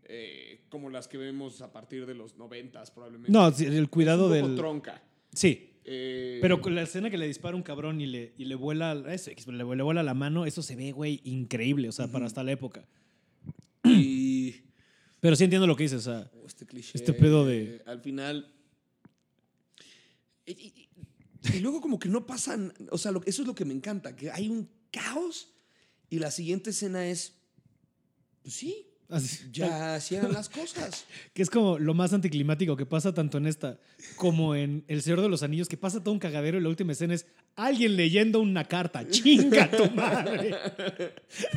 eh, 0.10 0.66
como 0.70 0.90
las 0.90 1.08
que 1.08 1.18
vemos 1.18 1.62
a 1.62 1.72
partir 1.72 2.06
de 2.06 2.14
los 2.16 2.38
noventas, 2.38 2.92
probablemente. 2.92 3.32
No, 3.32 3.48
el 3.48 3.90
cuidado 3.90 4.34
es 4.34 4.42
un 4.42 4.48
poco 4.48 4.48
del. 4.50 4.58
tronca. 4.58 5.04
Sí. 5.34 5.74
Eh, 5.90 6.40
Pero 6.42 6.60
con 6.62 6.76
la 6.76 6.82
escena 6.82 7.10
que 7.10 7.18
le 7.18 7.28
dispara 7.28 7.56
un 7.56 7.64
cabrón 7.64 8.02
y 8.02 8.08
le, 8.08 8.34
y 8.38 8.46
le 8.46 8.56
vuela 8.56 8.92
eso, 9.14 9.32
le, 9.52 9.58
le 9.58 9.64
vuela 9.84 10.04
la 10.04 10.14
mano, 10.14 10.46
eso 10.46 10.62
se 10.62 10.76
ve, 10.76 10.92
güey, 10.92 11.22
increíble, 11.24 11.88
o 11.88 11.92
sea, 11.94 12.08
para 12.10 12.26
hasta 12.26 12.44
la 12.44 12.52
época. 12.52 12.86
Y. 13.86 14.56
Pero 15.20 15.36
sí 15.36 15.44
entiendo 15.46 15.66
lo 15.66 15.76
que 15.76 15.84
dices, 15.84 16.06
o 16.08 16.12
sea, 16.12 16.32
Oh, 16.36 16.46
este 16.46 16.66
cliché. 16.66 16.92
Este 16.94 17.12
pedo 17.14 17.46
de- 17.46 17.78
eh, 17.78 17.82
al 17.86 18.02
final. 18.02 18.54
Y, 20.46 20.52
y- 20.52 20.90
y 21.56 21.60
luego, 21.60 21.82
como 21.82 22.00
que 22.00 22.10
no 22.10 22.26
pasan. 22.26 22.74
O 22.92 22.98
sea, 22.98 23.12
lo- 23.12 23.24
eso 23.26 23.42
es 23.42 23.48
lo 23.48 23.56
que 23.56 23.66
me 23.66 23.74
encanta: 23.74 24.16
que 24.16 24.30
hay 24.32 24.50
un 24.50 24.70
caos 24.92 25.54
y 26.10 26.20
la 26.20 26.32
siguiente 26.32 26.70
escena 26.72 27.08
es. 27.08 27.34
Pues 28.44 28.54
sí, 28.54 28.88
así- 29.10 29.50
ya 29.52 29.98
eran 30.12 30.34
las 30.34 30.50
cosas. 30.50 31.06
que 31.34 31.42
es 31.42 31.50
como 31.50 31.80
lo 31.80 31.94
más 31.94 32.14
anticlimático 32.14 32.76
que 32.76 32.86
pasa 32.86 33.14
tanto 33.14 33.38
en 33.38 33.48
esta 33.48 33.80
como 34.16 34.56
en 34.56 34.84
El 34.88 35.02
Señor 35.02 35.22
de 35.22 35.30
los 35.30 35.44
Anillos, 35.44 35.68
que 35.68 35.78
pasa 35.78 36.04
todo 36.04 36.14
un 36.14 36.20
cagadero 36.20 36.58
y 36.58 36.62
la 36.62 36.70
última 36.70 36.92
escena 36.92 37.14
es 37.14 37.26
alguien 37.56 37.96
leyendo 37.96 38.40
una 38.40 38.64
carta. 38.66 39.08
¡Chinga 39.10 39.70
tu 39.72 39.90
madre! 39.92 40.56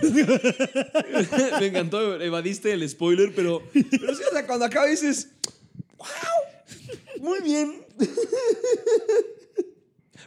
me 1.60 1.66
encantó, 1.66 2.20
evadiste 2.20 2.72
el 2.72 2.88
spoiler, 2.88 3.32
pero, 3.34 3.62
pero 3.72 4.14
sí, 4.14 4.22
o 4.28 4.32
sea, 4.32 4.46
cuando 4.46 4.64
acaba 4.66 4.86
dices. 4.86 5.30
¡Wow! 5.98 6.06
Muy 7.20 7.40
bien. 7.42 7.84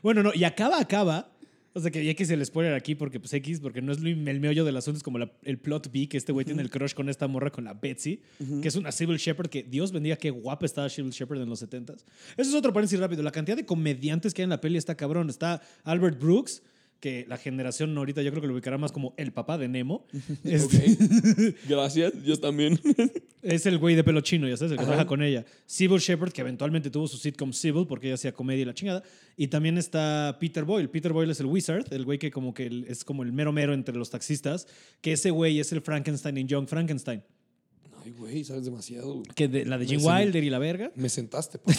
Bueno, 0.04 0.22
no, 0.22 0.32
y 0.34 0.44
acaba, 0.44 0.80
acaba. 0.80 1.33
O 1.76 1.80
sea, 1.80 1.90
que 1.90 2.06
ya 2.06 2.14
que 2.14 2.24
se 2.24 2.36
el 2.36 2.46
spoiler 2.46 2.74
aquí 2.76 2.94
porque, 2.94 3.20
pues, 3.20 3.34
X, 3.34 3.60
porque 3.60 3.82
no 3.82 3.92
es 3.92 3.98
el 3.98 4.40
meollo 4.40 4.64
del 4.64 4.78
asunto, 4.78 4.98
es 4.98 5.04
como 5.04 5.18
la- 5.18 5.32
el 5.44 5.58
plot 5.58 5.92
B, 5.92 6.08
que 6.08 6.18
este 6.18 6.32
güey 6.32 6.46
tiene 6.46 6.62
el 6.62 6.70
crush 6.70 6.94
con 6.94 7.10
esta 7.10 7.28
morra, 7.28 7.50
con 7.52 7.64
la 7.64 7.74
Betsy, 7.74 8.20
que 8.62 8.68
es 8.68 8.76
una 8.76 8.92
Civil 8.92 9.18
Shepherd, 9.18 9.50
que 9.50 9.64
Dios 9.64 9.92
bendiga 9.92 10.16
qué 10.16 10.30
guapa 10.30 10.66
estaba 10.68 10.88
Civil 10.88 11.12
Shepherd 11.12 11.42
en 11.42 11.50
los 11.50 11.60
70s. 11.64 12.06
Eso 12.38 12.50
es 12.50 12.54
otro 12.56 12.72
paréntesis 12.74 13.00
rápido. 13.00 13.24
La 13.24 13.32
cantidad 13.32 13.58
de 13.58 13.66
comediantes 13.66 14.34
que 14.36 14.42
hay 14.42 14.44
en 14.44 14.52
la 14.52 14.62
peli 14.62 14.78
está 14.78 14.96
cabrón. 14.96 15.30
Está 15.32 15.62
Albert 15.84 16.20
Brooks, 16.20 16.62
que 17.04 17.26
la 17.28 17.36
generación 17.36 17.98
ahorita 17.98 18.22
yo 18.22 18.32
creo 18.32 18.40
que 18.40 18.48
lo 18.48 18.54
ubicará 18.54 18.78
más 18.78 18.94
como 18.94 19.14
el 19.18 19.34
papá 19.34 19.58
de 19.58 19.68
Nemo. 19.68 20.08
Este, 20.46 20.96
Gracias, 21.68 22.14
yo 22.24 22.40
también. 22.40 22.80
Es 23.42 23.66
el 23.66 23.78
güey 23.78 23.94
de 23.94 24.06
pelo 24.06 24.22
chino, 24.22 24.48
ya 24.48 24.56
sabes, 24.56 24.72
el 24.72 24.78
que 24.78 24.86
trabaja 24.86 25.06
con 25.06 25.22
ella. 25.22 25.44
Sybil 25.66 26.00
Shepherd, 26.00 26.32
que 26.32 26.40
eventualmente 26.40 26.90
tuvo 26.90 27.10
su 27.10 27.18
sitcom 27.18 27.52
Sybil, 27.52 27.86
porque 27.86 28.08
ella 28.08 28.16
hacía 28.16 28.32
comedia 28.32 28.62
y 28.62 28.66
la 28.66 28.74
chingada. 28.74 29.04
Y 29.36 29.48
también 29.48 29.78
está 29.78 30.38
Peter 30.40 30.64
Boyle. 30.64 30.90
Peter 30.90 31.12
Boyle 31.12 31.30
es 31.30 31.42
el 31.42 31.48
wizard, 31.48 31.92
el 31.92 32.06
güey 32.06 32.18
que 32.18 32.32
como 32.32 32.54
que 32.54 32.86
es 32.88 33.04
como 33.04 33.22
el 33.22 33.34
mero 33.34 33.52
mero 33.52 33.74
entre 33.74 33.98
los 33.98 34.10
taxistas, 34.10 34.66
que 35.02 35.12
ese 35.12 35.30
güey 35.30 35.60
es 35.60 35.74
el 35.74 35.82
Frankenstein 35.82 36.38
en 36.38 36.48
Young 36.48 36.68
Frankenstein. 36.70 37.22
Ay, 38.04 38.12
güey, 38.12 38.44
sabes 38.44 38.66
demasiado. 38.66 39.14
güey. 39.14 39.26
Que 39.36 39.48
de, 39.48 39.66
la 39.66 39.78
de 39.78 39.86
Gene 39.86 40.02
Sí. 40.02 40.08
Wilder 40.08 40.44
y 40.44 40.50
la 40.50 40.60
verga. 40.60 40.92
Me 40.96 41.10
sentaste, 41.10 41.58
papá. 41.60 41.74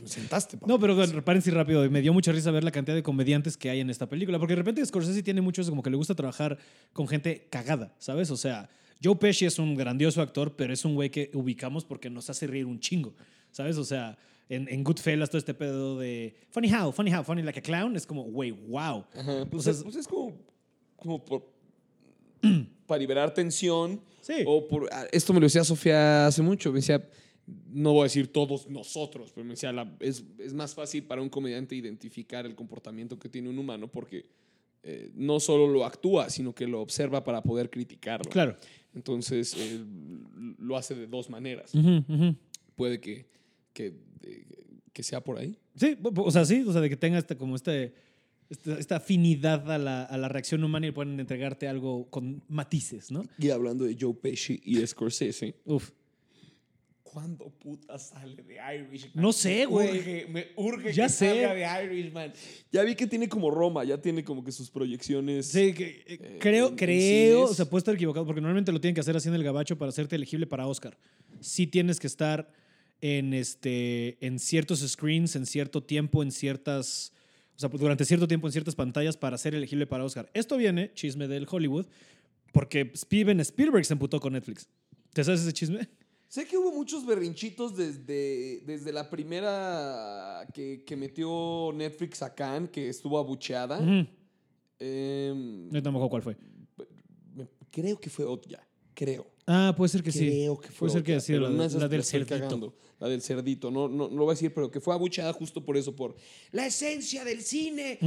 Me 0.00 0.08
sentaste, 0.08 0.56
papá. 0.56 0.66
No, 0.72 0.78
pero 0.78 0.94
bueno, 0.94 1.24
párense 1.24 1.50
rápido. 1.50 1.88
Me 1.90 2.00
dio 2.02 2.12
mucha 2.12 2.32
risa 2.32 2.50
ver 2.50 2.64
la 2.64 2.70
cantidad 2.70 2.94
de 2.96 3.02
comediantes 3.02 3.56
que 3.56 3.70
hay 3.70 3.80
en 3.80 3.90
esta 3.90 4.08
película. 4.08 4.38
Porque 4.38 4.52
de 4.52 4.56
repente 4.58 4.84
Scorsese 4.84 5.22
tiene 5.22 5.40
mucho 5.40 5.62
eso, 5.62 5.70
como 5.70 5.82
que 5.82 5.90
le 5.90 5.96
gusta 5.96 6.14
trabajar 6.14 6.58
con 6.92 7.08
gente 7.08 7.46
cagada, 7.50 7.94
¿sabes? 7.98 8.30
O 8.30 8.36
sea, 8.36 8.68
Joe 9.02 9.16
Pesci 9.16 9.46
es 9.46 9.58
un 9.58 9.74
grandioso 9.74 10.20
actor, 10.22 10.54
pero 10.56 10.72
es 10.72 10.84
un 10.84 10.94
güey 10.94 11.10
que 11.10 11.30
ubicamos 11.34 11.84
porque 11.84 12.10
nos 12.10 12.28
hace 12.30 12.46
reír 12.46 12.66
un 12.66 12.78
chingo, 12.80 13.14
¿sabes? 13.50 13.76
O 13.76 13.84
sea, 13.84 14.16
en, 14.48 14.68
en 14.68 14.84
Goodfellas 14.84 15.30
todo 15.30 15.38
este 15.38 15.54
pedo 15.54 15.98
de 15.98 16.34
funny 16.50 16.72
how, 16.72 16.92
funny 16.92 17.12
how, 17.14 17.24
funny 17.24 17.42
like 17.42 17.58
a 17.58 17.62
clown, 17.62 17.96
es 17.96 18.06
como, 18.06 18.22
güey, 18.24 18.50
wow. 18.50 19.04
Ajá, 19.14 19.46
pues, 19.50 19.60
O 19.60 19.62
sea, 19.62 19.72
es, 19.72 19.82
pues 19.82 19.96
es 19.96 20.06
como, 20.06 20.36
como 20.96 21.24
por, 21.24 21.51
para 22.86 22.98
liberar 22.98 23.32
tensión. 23.34 24.00
Sí. 24.20 24.34
O 24.46 24.66
por, 24.68 24.88
ah, 24.92 25.06
esto 25.12 25.32
me 25.32 25.40
lo 25.40 25.46
decía 25.46 25.64
Sofía 25.64 26.26
hace 26.26 26.42
mucho. 26.42 26.70
Me 26.72 26.78
decía, 26.80 27.08
no 27.70 27.92
voy 27.92 28.00
a 28.00 28.04
decir 28.04 28.32
todos 28.32 28.68
nosotros, 28.68 29.32
pero 29.34 29.44
me 29.44 29.50
decía, 29.52 29.72
la- 29.72 29.96
es, 30.00 30.24
es 30.38 30.52
más 30.54 30.74
fácil 30.74 31.04
para 31.04 31.22
un 31.22 31.28
comediante 31.28 31.74
identificar 31.74 32.46
el 32.46 32.54
comportamiento 32.54 33.18
que 33.18 33.28
tiene 33.28 33.48
un 33.48 33.58
humano 33.58 33.88
porque 33.90 34.26
eh, 34.84 35.10
no 35.14 35.38
solo 35.40 35.66
lo 35.68 35.84
actúa, 35.84 36.28
sino 36.30 36.54
que 36.54 36.66
lo 36.66 36.80
observa 36.80 37.22
para 37.24 37.42
poder 37.42 37.70
criticarlo. 37.70 38.30
Claro. 38.30 38.56
Entonces, 38.94 39.54
eh, 39.56 39.80
lo 40.58 40.76
hace 40.76 40.94
de 40.94 41.06
dos 41.06 41.30
maneras. 41.30 41.72
Puede 42.76 43.00
que, 43.00 43.26
que, 43.72 43.94
eh, 44.22 44.44
que 44.92 45.02
sea 45.02 45.22
por 45.22 45.38
ahí. 45.38 45.56
Sí, 45.76 45.96
o 46.02 46.30
sea, 46.30 46.44
sí, 46.44 46.64
o 46.66 46.72
sea, 46.72 46.80
de 46.80 46.88
que 46.90 46.96
tenga 46.96 47.18
este, 47.18 47.36
como 47.36 47.56
este, 47.56 47.94
esta, 48.50 48.78
esta 48.78 48.96
afinidad 48.96 49.70
a 49.70 49.78
la, 49.78 50.02
a 50.04 50.16
la 50.18 50.28
reacción 50.28 50.62
humana 50.64 50.86
y 50.86 50.90
pueden 50.90 51.18
entregarte 51.18 51.68
algo 51.68 52.08
con 52.10 52.42
matices, 52.48 53.10
¿no? 53.10 53.24
Y 53.38 53.50
hablando 53.50 53.84
de 53.84 53.96
Joe 53.98 54.14
Pesci 54.14 54.60
y 54.64 54.76
de 54.76 54.86
Scorsese, 54.86 55.54
Uf. 55.64 55.90
¿Cuándo 57.02 57.50
puta 57.50 57.98
sale 57.98 58.42
de 58.42 58.56
Irishman? 58.74 59.12
No 59.22 59.34
sé, 59.34 59.66
güey. 59.66 59.98
Urge, 59.98 60.26
me 60.30 60.46
urge 60.56 60.92
Ya 60.94 61.04
que 61.04 61.08
sé. 61.12 61.26
salga 61.44 61.54
de 61.78 61.84
Irishman. 61.94 62.32
Ya 62.72 62.82
vi 62.84 62.94
que 62.94 63.06
tiene 63.06 63.28
como 63.28 63.50
Roma, 63.50 63.84
ya 63.84 64.00
tiene 64.00 64.24
como 64.24 64.42
que 64.42 64.50
sus 64.50 64.70
proyecciones. 64.70 65.44
Sí, 65.46 65.74
que, 65.74 65.84
eh, 65.88 66.04
Eh, 66.08 66.38
creo, 66.40 66.68
en- 66.68 66.72
en 66.72 66.76
creo, 66.78 67.36
cines. 67.40 67.50
o 67.50 67.54
sea, 67.54 67.66
puede 67.66 67.80
estar 67.80 67.94
equivocado, 67.94 68.24
porque 68.24 68.40
normalmente 68.40 68.72
lo 68.72 68.80
tienen 68.80 68.94
que 68.94 69.02
hacer 69.02 69.14
así 69.14 69.28
en 69.28 69.34
el 69.34 69.44
gabacho 69.44 69.76
para 69.76 69.90
hacerte 69.90 70.16
elegible 70.16 70.46
para 70.46 70.66
Oscar. 70.66 70.96
Sí 71.40 71.66
tienes 71.66 72.00
que 72.00 72.06
estar 72.06 72.50
en, 73.02 73.34
este, 73.34 74.16
en 74.26 74.38
ciertos 74.38 74.80
screens, 74.80 75.36
en 75.36 75.44
cierto 75.44 75.82
tiempo, 75.82 76.22
en 76.22 76.32
ciertas, 76.32 77.12
o 77.56 77.58
sea, 77.58 77.68
durante 77.68 78.04
cierto 78.04 78.26
tiempo 78.28 78.46
en 78.48 78.52
ciertas 78.52 78.74
pantallas 78.74 79.16
para 79.16 79.36
ser 79.38 79.54
elegible 79.54 79.86
para 79.86 80.04
Oscar. 80.04 80.30
Esto 80.34 80.56
viene, 80.56 80.92
chisme 80.94 81.28
del 81.28 81.46
Hollywood, 81.50 81.86
porque 82.52 82.92
Steven 82.94 83.40
Spielberg 83.40 83.84
se 83.84 83.92
emputó 83.94 84.20
con 84.20 84.32
Netflix. 84.32 84.68
¿Te 85.12 85.22
sabes 85.24 85.40
ese 85.42 85.52
chisme? 85.52 85.88
Sé 86.28 86.46
que 86.46 86.56
hubo 86.56 86.72
muchos 86.72 87.04
berrinchitos 87.04 87.76
desde, 87.76 88.62
desde 88.64 88.90
la 88.92 89.10
primera 89.10 90.46
que, 90.54 90.82
que 90.86 90.96
metió 90.96 91.70
Netflix 91.74 92.22
a 92.22 92.34
Cannes, 92.34 92.70
que 92.70 92.88
estuvo 92.88 93.18
abucheada. 93.18 93.78
Ujú. 93.78 94.06
Em, 94.78 95.68
No 95.70 95.82
tampoco 95.82 96.08
cuál 96.08 96.22
fue. 96.22 96.36
creo 97.70 98.00
que 98.00 98.08
fue 98.10 98.24
Otya. 98.24 98.66
Creo. 98.94 99.26
Ah, 99.46 99.74
puede 99.76 99.88
ser 99.88 100.02
que 100.02 100.12
sí. 100.12 100.26
Creo 100.26 100.58
que 100.60 100.68
fue 100.68 100.88
Puede 100.88 100.92
ser 100.92 101.02
que 101.02 101.18
pero 101.26 101.48
la, 101.50 101.68
de- 101.68 101.88
del 101.88 102.04
cerdito. 102.04 102.38
cagando, 102.38 102.74
La 103.00 103.08
del 103.08 103.20
cerdito. 103.22 103.70
No, 103.70 103.88
no, 103.88 104.08
no 104.08 104.16
lo 104.16 104.24
voy 104.24 104.32
a 104.32 104.34
decir, 104.34 104.52
pero 104.54 104.70
que 104.70 104.80
fue 104.80 104.94
abucheada 104.94 105.32
justo 105.32 105.64
por 105.64 105.76
eso, 105.76 105.94
por 105.96 106.14
la 106.52 106.66
esencia 106.66 107.24
del 107.24 107.42
cine 107.42 107.98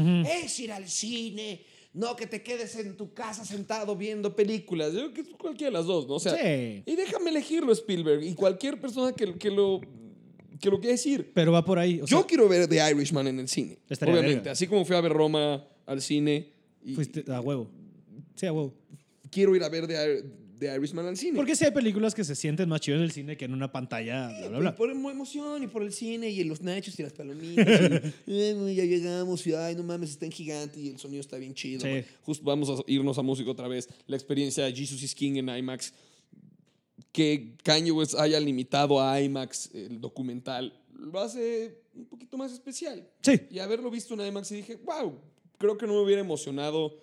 es 0.44 0.60
ir 0.60 0.72
al 0.72 0.88
cine. 0.88 1.62
No 1.94 2.16
que 2.18 2.28
te 2.28 2.44
quedes 2.44 2.76
en 2.76 2.98
tu 2.98 3.14
casa 3.14 3.46
sentado 3.46 3.96
viendo 3.96 4.36
películas. 4.36 4.92
Yo 4.94 5.00
creo 5.00 5.14
que 5.14 5.22
es 5.22 5.28
cualquiera 5.38 5.72
de 5.72 5.78
las 5.78 5.86
dos, 5.86 6.08
¿no? 6.08 6.16
O 6.16 6.20
sea, 6.20 6.34
Sí. 6.36 6.84
y 6.86 6.96
déjame 6.96 7.30
elegirlo, 7.30 7.72
Spielberg. 7.72 8.22
Y 8.24 8.34
cualquier 8.36 8.80
persona 8.82 9.14
que, 9.14 9.34
que 9.36 9.50
lo, 9.50 9.80
que 10.60 10.70
lo 10.70 10.78
quiera 10.80 10.92
decir. 10.92 11.32
Pero 11.34 11.54
va 11.54 11.64
por 11.64 11.80
ahí. 11.80 12.02
o 12.02 12.08
sea, 12.08 12.18
Yo 12.18 12.28
quiero 12.28 12.50
ver 12.50 12.68
The 12.68 12.92
Irishman 12.92 13.28
en 13.28 13.40
el 13.40 13.48
cine. 13.48 13.80
Estaría 13.90 14.14
Obviamente. 14.14 14.40
verga. 14.40 14.52
Así 14.52 14.68
como 14.68 14.84
fui 14.84 14.94
a 14.96 15.02
ver 15.02 15.14
Roma 15.14 15.66
al 15.86 16.02
cine. 16.02 16.52
Y 16.84 16.94
fuiste 16.96 17.24
a 17.32 17.40
huevo. 17.42 17.70
Sí, 18.36 18.46
a 18.46 18.52
huevo. 18.54 18.74
quiero 19.32 19.56
ir 19.56 19.64
a 19.64 19.70
ver 19.70 19.88
The, 19.88 19.94
Ir- 19.94 20.26
The 20.60 20.76
Irishman 20.76 21.06
al 21.06 21.18
cine. 21.18 21.36
Porque 21.38 21.56
sí 21.56 21.66
hay 21.66 21.72
películas 21.72 22.16
que 22.16 22.24
se 22.24 22.36
sienten 22.36 22.70
más 22.70 22.82
chidas 22.82 22.98
en 23.00 23.04
el 23.04 23.12
cine 23.12 23.36
que 23.38 23.46
en 23.46 23.54
una 23.54 23.72
pantalla, 23.72 24.28
bla, 24.30 24.48
bla, 24.48 24.58
Y 24.58 24.62
bla. 24.62 24.76
por 24.76 24.90
emo- 24.90 25.12
emoción 25.12 25.64
y 25.64 25.68
por 25.68 25.84
el 25.84 25.92
cine 25.94 26.30
y 26.30 26.44
los 26.44 26.62
nachos 26.62 26.98
y 27.00 27.04
las 27.04 27.14
palomitas. 27.14 27.68
y, 28.26 28.34
"Eh, 28.40 28.74
ya 28.76 28.86
llegamos 28.86 29.46
y 29.48 29.54
ay, 29.54 29.76
no 29.76 29.84
mames, 29.84 30.12
está 30.12 30.26
en 30.26 30.32
gigante 30.32 30.80
y 30.80 30.90
el 30.90 31.00
sonido 31.00 31.22
está 31.22 31.38
bien 31.38 31.54
chido. 31.54 31.82
Sí. 31.82 31.88
güey". 31.90 32.06
Justo 32.22 32.44
vamos 32.46 32.70
a 32.70 32.84
irnos 32.88 33.18
a 33.18 33.22
música 33.22 33.50
otra 33.52 33.68
vez. 33.68 33.90
La 34.08 34.16
experiencia 34.16 34.66
de 34.66 34.74
Jesus 34.74 35.02
is 35.04 35.14
King 35.14 35.36
en 35.38 35.50
IMAX. 35.50 35.94
Que 37.12 37.56
Kanye 37.64 37.92
West 37.92 38.16
haya 38.16 38.40
limitado 38.40 39.02
a 39.02 39.22
IMAX 39.22 39.70
el 39.74 40.00
documental 40.02 40.74
lo 40.98 41.20
hace 41.20 41.82
un 41.94 42.06
poquito 42.06 42.38
más 42.38 42.52
especial. 42.54 43.06
Sí. 43.22 43.40
Y 43.52 43.60
haberlo 43.60 43.92
visto 43.92 44.14
en 44.14 44.22
IMAX 44.28 44.52
y 44.52 44.56
dije, 44.56 44.76
wow, 44.78 45.20
creo 45.58 45.78
que 45.78 45.86
no 45.86 45.94
me 45.94 46.00
hubiera 46.00 46.22
emocionado 46.22 46.98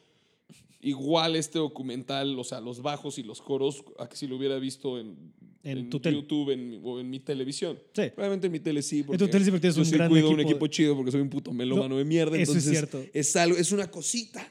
igual 0.82 1.36
este 1.36 1.58
documental, 1.58 2.38
o 2.38 2.44
sea, 2.44 2.60
los 2.60 2.82
bajos 2.82 3.16
y 3.18 3.22
los 3.22 3.40
coros, 3.40 3.84
a 3.98 4.08
que 4.08 4.16
si 4.16 4.26
lo 4.26 4.36
hubiera 4.36 4.58
visto 4.58 4.98
en, 4.98 5.32
En 5.62 5.88
tu 5.88 6.00
tele. 6.00 6.16
YouTube 6.18 6.50
en 6.50 6.80
o 6.84 6.98
en 7.00 7.08
mi 7.08 7.20
televisión. 7.20 7.78
Sí. 7.94 8.02
Probablemente 8.14 8.46
en 8.48 8.52
mi 8.52 8.60
tele 8.60 8.82
sí. 8.82 9.02
Porque 9.04 9.18
tu 9.18 9.28
tele 9.28 9.44
sí, 9.44 9.50
porque 9.50 9.60
tienes 9.60 9.76
yo 9.76 9.82
un 9.82 9.86
sí 9.86 9.92
gran 9.94 10.10
cuido 10.10 10.28
un 10.28 10.40
equipo 10.40 10.50
equipo 10.50 10.66
de- 10.66 10.70
chido 10.70 10.96
porque 10.96 11.12
soy 11.12 11.20
un 11.20 11.30
puto 11.30 11.52
melómano 11.52 11.88
No, 11.90 11.96
de 11.98 12.04
mierda. 12.04 12.36
eso 12.36 12.52
es 12.52 12.66
Entonces, 12.66 12.70
cierto. 12.90 13.10
Es, 13.14 13.36
algo, 13.36 13.56
es 13.56 13.70
una 13.72 13.90
cosita 13.90 14.46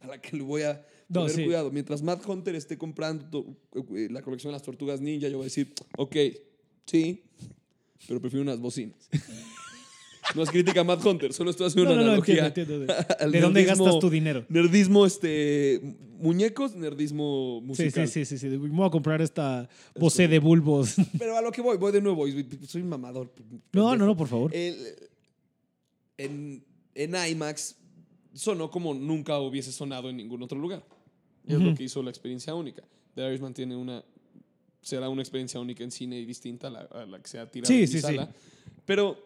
a 0.00 0.06
la 0.06 0.20
que 0.20 0.36
le 0.36 0.42
voy 0.44 0.62
a 0.62 0.86
No, 1.08 1.28
sí. 1.28 1.42
cuidado. 1.44 1.70
Mientras 1.72 2.02
Matt 2.02 2.24
Hunter 2.26 2.54
esté 2.54 2.78
comprando 2.78 3.44
eh, 3.94 4.08
la 4.10 4.22
colección 4.22 4.50
de 4.50 4.54
las 4.54 4.62
tortugas 4.62 5.00
ninja, 5.00 5.26
yo 5.28 5.38
voy 5.38 5.44
a 5.44 5.46
decir, 5.46 5.72
ok, 5.98 6.16
sí, 6.86 7.22
pero 8.06 8.20
prefiero 8.20 8.42
unas 8.42 8.60
bocinas. 8.60 9.08
No 10.34 10.42
es 10.42 10.50
crítica 10.50 10.80
a 10.80 10.84
Matt 10.84 11.04
Hunter, 11.04 11.32
solo 11.32 11.50
estoy 11.50 11.66
haciendo 11.66 11.90
No, 11.90 11.96
una 11.96 12.02
no, 12.04 12.08
analogía. 12.12 12.46
entiendo, 12.46 12.74
entiendo. 12.74 12.94
al 13.20 13.30
¿De 13.32 13.40
dónde 13.40 13.62
nerdismo- 13.62 13.84
gastas 13.84 13.98
tu 14.00 14.10
dinero? 14.10 14.44
Nerdismo, 14.48 15.06
este. 15.06 15.80
Muñecos, 16.18 16.74
nerdismo 16.74 17.58
Sí, 17.60 17.66
musical. 17.66 18.08
sí, 18.08 18.24
sí, 18.24 18.38
sí, 18.38 18.50
sí. 18.50 18.56
Me 18.58 18.68
voy 18.68 18.86
a 18.86 18.90
comprar 18.90 19.20
esta 19.20 19.68
Bose 19.98 20.26
de 20.26 20.38
bulbos. 20.38 20.94
Pero 21.18 21.36
a 21.36 21.42
lo 21.42 21.52
que 21.52 21.60
voy, 21.60 21.76
voy 21.76 21.92
de 21.92 22.00
nuevo. 22.00 22.24
Soy 22.66 22.80
un 22.82 22.88
mamador. 22.88 23.30
No, 23.72 23.94
no, 23.96 24.06
no, 24.06 24.16
por 24.16 24.28
favor. 24.28 24.54
El- 24.54 24.76
en, 26.16 26.64
en 26.94 27.14
IMAX 27.30 27.76
sonó 28.32 28.70
como 28.70 28.94
nunca 28.94 29.38
hubiese 29.40 29.72
sonado 29.72 30.08
en 30.10 30.16
ningún 30.16 30.42
otro 30.42 30.58
lugar. 30.58 30.84
Es 31.46 31.58
lo 31.60 31.74
que 31.74 31.82
hizo 31.84 32.02
la 32.02 32.10
experiencia 32.10 32.54
única. 32.54 32.82
The 33.14 33.28
Irishman 33.28 33.52
tiene 33.52 33.76
una. 33.76 34.02
Será 34.80 35.08
una 35.08 35.22
experiencia 35.22 35.60
única 35.60 35.82
en 35.84 35.90
cine 35.90 36.18
y 36.18 36.24
distinta 36.24 36.68
a 36.68 36.70
la, 36.70 36.80
a 36.80 37.06
la 37.06 37.18
que 37.20 37.28
se 37.28 37.38
ha 37.38 37.50
tirado 37.50 37.68
Sí, 37.72 37.80
en 37.82 37.88
sí, 37.88 37.94
sí. 37.94 38.00
sala. 38.00 38.30
Pero 38.86 39.18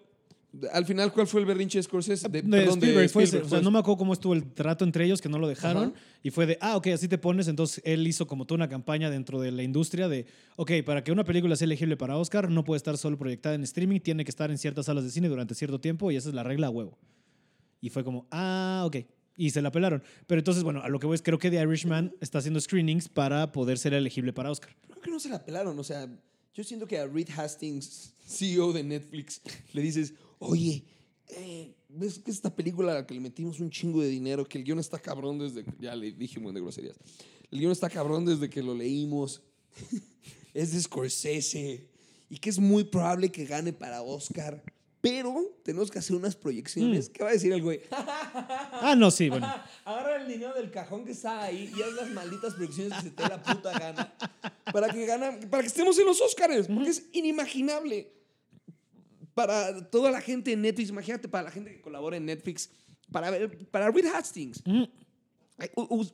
al 0.72 0.86
final, 0.86 1.12
¿cuál 1.12 1.26
fue 1.26 1.40
el 1.40 1.46
berrinche 1.46 1.78
de 1.78 1.82
Scorsese? 1.82 2.28
De, 2.28 2.42
De 2.42 2.48
perdón, 2.48 2.80
de 2.80 2.86
Spielberg, 2.86 3.11
fue. 3.11 3.24
Spielberg, 3.24 3.46
o 3.46 3.50
sea, 3.50 3.61
no 3.61 3.70
me 3.70 3.78
acuerdo 3.78 3.98
cómo 3.98 4.12
estuvo 4.12 4.34
el 4.34 4.52
trato 4.52 4.84
entre 4.84 5.04
ellos, 5.04 5.20
que 5.20 5.28
no 5.28 5.38
lo 5.38 5.48
dejaron. 5.48 5.94
Ajá. 5.94 6.02
Y 6.22 6.30
fue 6.30 6.46
de, 6.46 6.59
ah, 6.61 6.76
ok, 6.76 6.88
así 6.88 7.09
te 7.09 7.18
pones. 7.18 7.48
Entonces 7.48 7.82
él 7.84 8.06
hizo 8.06 8.26
como 8.26 8.44
toda 8.44 8.56
una 8.56 8.68
campaña 8.68 9.11
dentro 9.11 9.40
de 9.40 9.52
la 9.52 9.62
industria 9.62 10.09
de, 10.09 10.26
ok, 10.56 10.72
para 10.84 11.04
que 11.04 11.12
una 11.12 11.24
película 11.24 11.56
sea 11.56 11.66
elegible 11.66 11.96
para 11.96 12.16
Oscar, 12.16 12.50
no 12.50 12.64
puede 12.64 12.78
estar 12.78 12.96
solo 12.98 13.18
proyectada 13.18 13.54
en 13.54 13.64
streaming, 13.64 14.00
tiene 14.00 14.24
que 14.24 14.30
estar 14.30 14.50
en 14.50 14.59
ciertas 14.59 14.86
salas 14.86 15.04
de 15.04 15.11
cine 15.11 15.28
durante 15.28 15.54
cierto 15.54 15.80
tiempo 15.80 16.11
y 16.11 16.16
esa 16.16 16.28
es 16.28 16.34
la 16.34 16.42
regla 16.42 16.68
a 16.68 16.70
huevo. 16.70 16.98
Y 17.80 17.90
fue 17.90 18.04
como, 18.04 18.26
ah, 18.30 18.82
ok. 18.86 18.96
Y 19.36 19.50
se 19.50 19.62
la 19.62 19.70
pelaron. 19.70 20.02
Pero 20.26 20.40
entonces, 20.40 20.64
bueno, 20.64 20.82
a 20.82 20.88
lo 20.88 20.98
que 20.98 21.06
voy 21.06 21.14
es, 21.14 21.22
creo 21.22 21.38
que 21.38 21.50
The 21.50 21.62
Irishman 21.62 22.14
está 22.20 22.38
haciendo 22.38 22.61
screenings 22.61 23.09
para 23.09 23.52
poder 23.52 23.78
ser 23.78 23.94
elegible 23.94 24.32
para 24.32 24.50
Oscar. 24.50 24.74
Creo 24.88 25.00
que 25.00 25.11
no 25.11 25.20
se 25.20 25.28
la 25.28 25.44
pelaron. 25.44 25.78
O 25.78 25.84
sea, 25.84 26.09
yo 26.54 26.64
siento 26.64 26.88
que 26.88 26.98
a 26.98 27.06
Reed 27.06 27.28
Hastings, 27.36 28.14
CEO 28.26 28.72
de 28.72 28.82
Netflix, 28.82 29.40
le 29.72 29.80
dices, 29.80 30.14
oye, 30.39 30.84
eh, 31.28 31.74
¿ves 31.89 32.18
que 32.18 32.30
esta 32.30 32.55
película 32.55 32.93
a 32.93 32.95
la 32.97 33.07
que 33.07 33.14
le 33.14 33.20
metimos 33.20 33.61
un 33.61 33.70
chingo 33.70 34.01
de 34.01 34.09
dinero, 34.09 34.47
que 34.47 34.59
el 34.59 34.64
guion 34.64 34.78
está 34.78 34.99
cabrón 34.99 35.39
desde... 35.39 35.64
Ya 35.78 35.95
le 35.95 36.12
dije 36.12 36.39
un 36.39 36.53
de 36.55 36.61
groserías. 36.61 36.97
El 37.51 37.61
guion 37.61 37.72
está 37.72 37.89
cabrón 37.89 38.24
desde 38.24 38.49
que 38.49 38.62
lo 38.62 38.74
leímos. 38.74 39.43
es 40.55 40.72
de 40.72 40.80
Scorsese. 40.80 41.89
Y 42.30 42.39
que 42.39 42.51
es 42.51 42.59
muy 42.59 42.84
probable 42.84 43.30
que 43.30 43.45
gane 43.45 43.72
para 43.72 44.03
Oscar. 44.03 44.62
Pero 45.01 45.59
tenemos 45.62 45.91
que 45.91 45.99
hacer 45.99 46.16
unas 46.16 46.34
proyecciones. 46.34 47.09
¿Qué 47.09 47.22
va 47.22 47.30
a 47.30 47.32
decir 47.32 47.53
el 47.53 47.62
güey? 47.62 47.80
Ah, 48.80 48.95
no, 48.95 49.11
sí, 49.11 49.28
bueno. 49.28 49.47
Agarra 49.84 50.22
el 50.22 50.28
dinero 50.28 50.55
del 50.55 50.70
cajón 50.70 51.05
que 51.05 51.11
está 51.11 51.43
ahí 51.43 51.72
y 51.76 51.82
haz 51.82 51.93
las 51.95 52.11
malditas 52.11 52.55
producciones 52.55 52.95
que 52.95 53.03
se 53.03 53.11
te 53.11 53.22
la 53.24 53.43
puta 53.43 53.76
gana 53.76 54.14
para 54.72 54.89
que, 54.89 55.05
gana, 55.05 55.36
para 55.51 55.62
que 55.62 55.66
estemos 55.66 55.99
en 55.99 56.07
los 56.07 56.20
Oscars, 56.20 56.68
porque 56.68 56.91
es 56.91 57.07
inimaginable 57.12 58.17
para 59.39 59.89
toda 59.89 60.11
la 60.11 60.20
gente 60.20 60.51
en 60.51 60.62
Netflix, 60.62 60.89
imagínate 60.91 61.28
para 61.28 61.45
la 61.45 61.51
gente 61.53 61.70
que 61.70 61.80
colabora 61.80 62.16
en 62.16 62.26
Netflix, 62.26 62.70
para 63.12 63.30
ver, 63.30 63.68
para 63.68 63.89
Reed 63.89 64.07
Hastings. 64.07 64.61
Mm. 64.66 64.82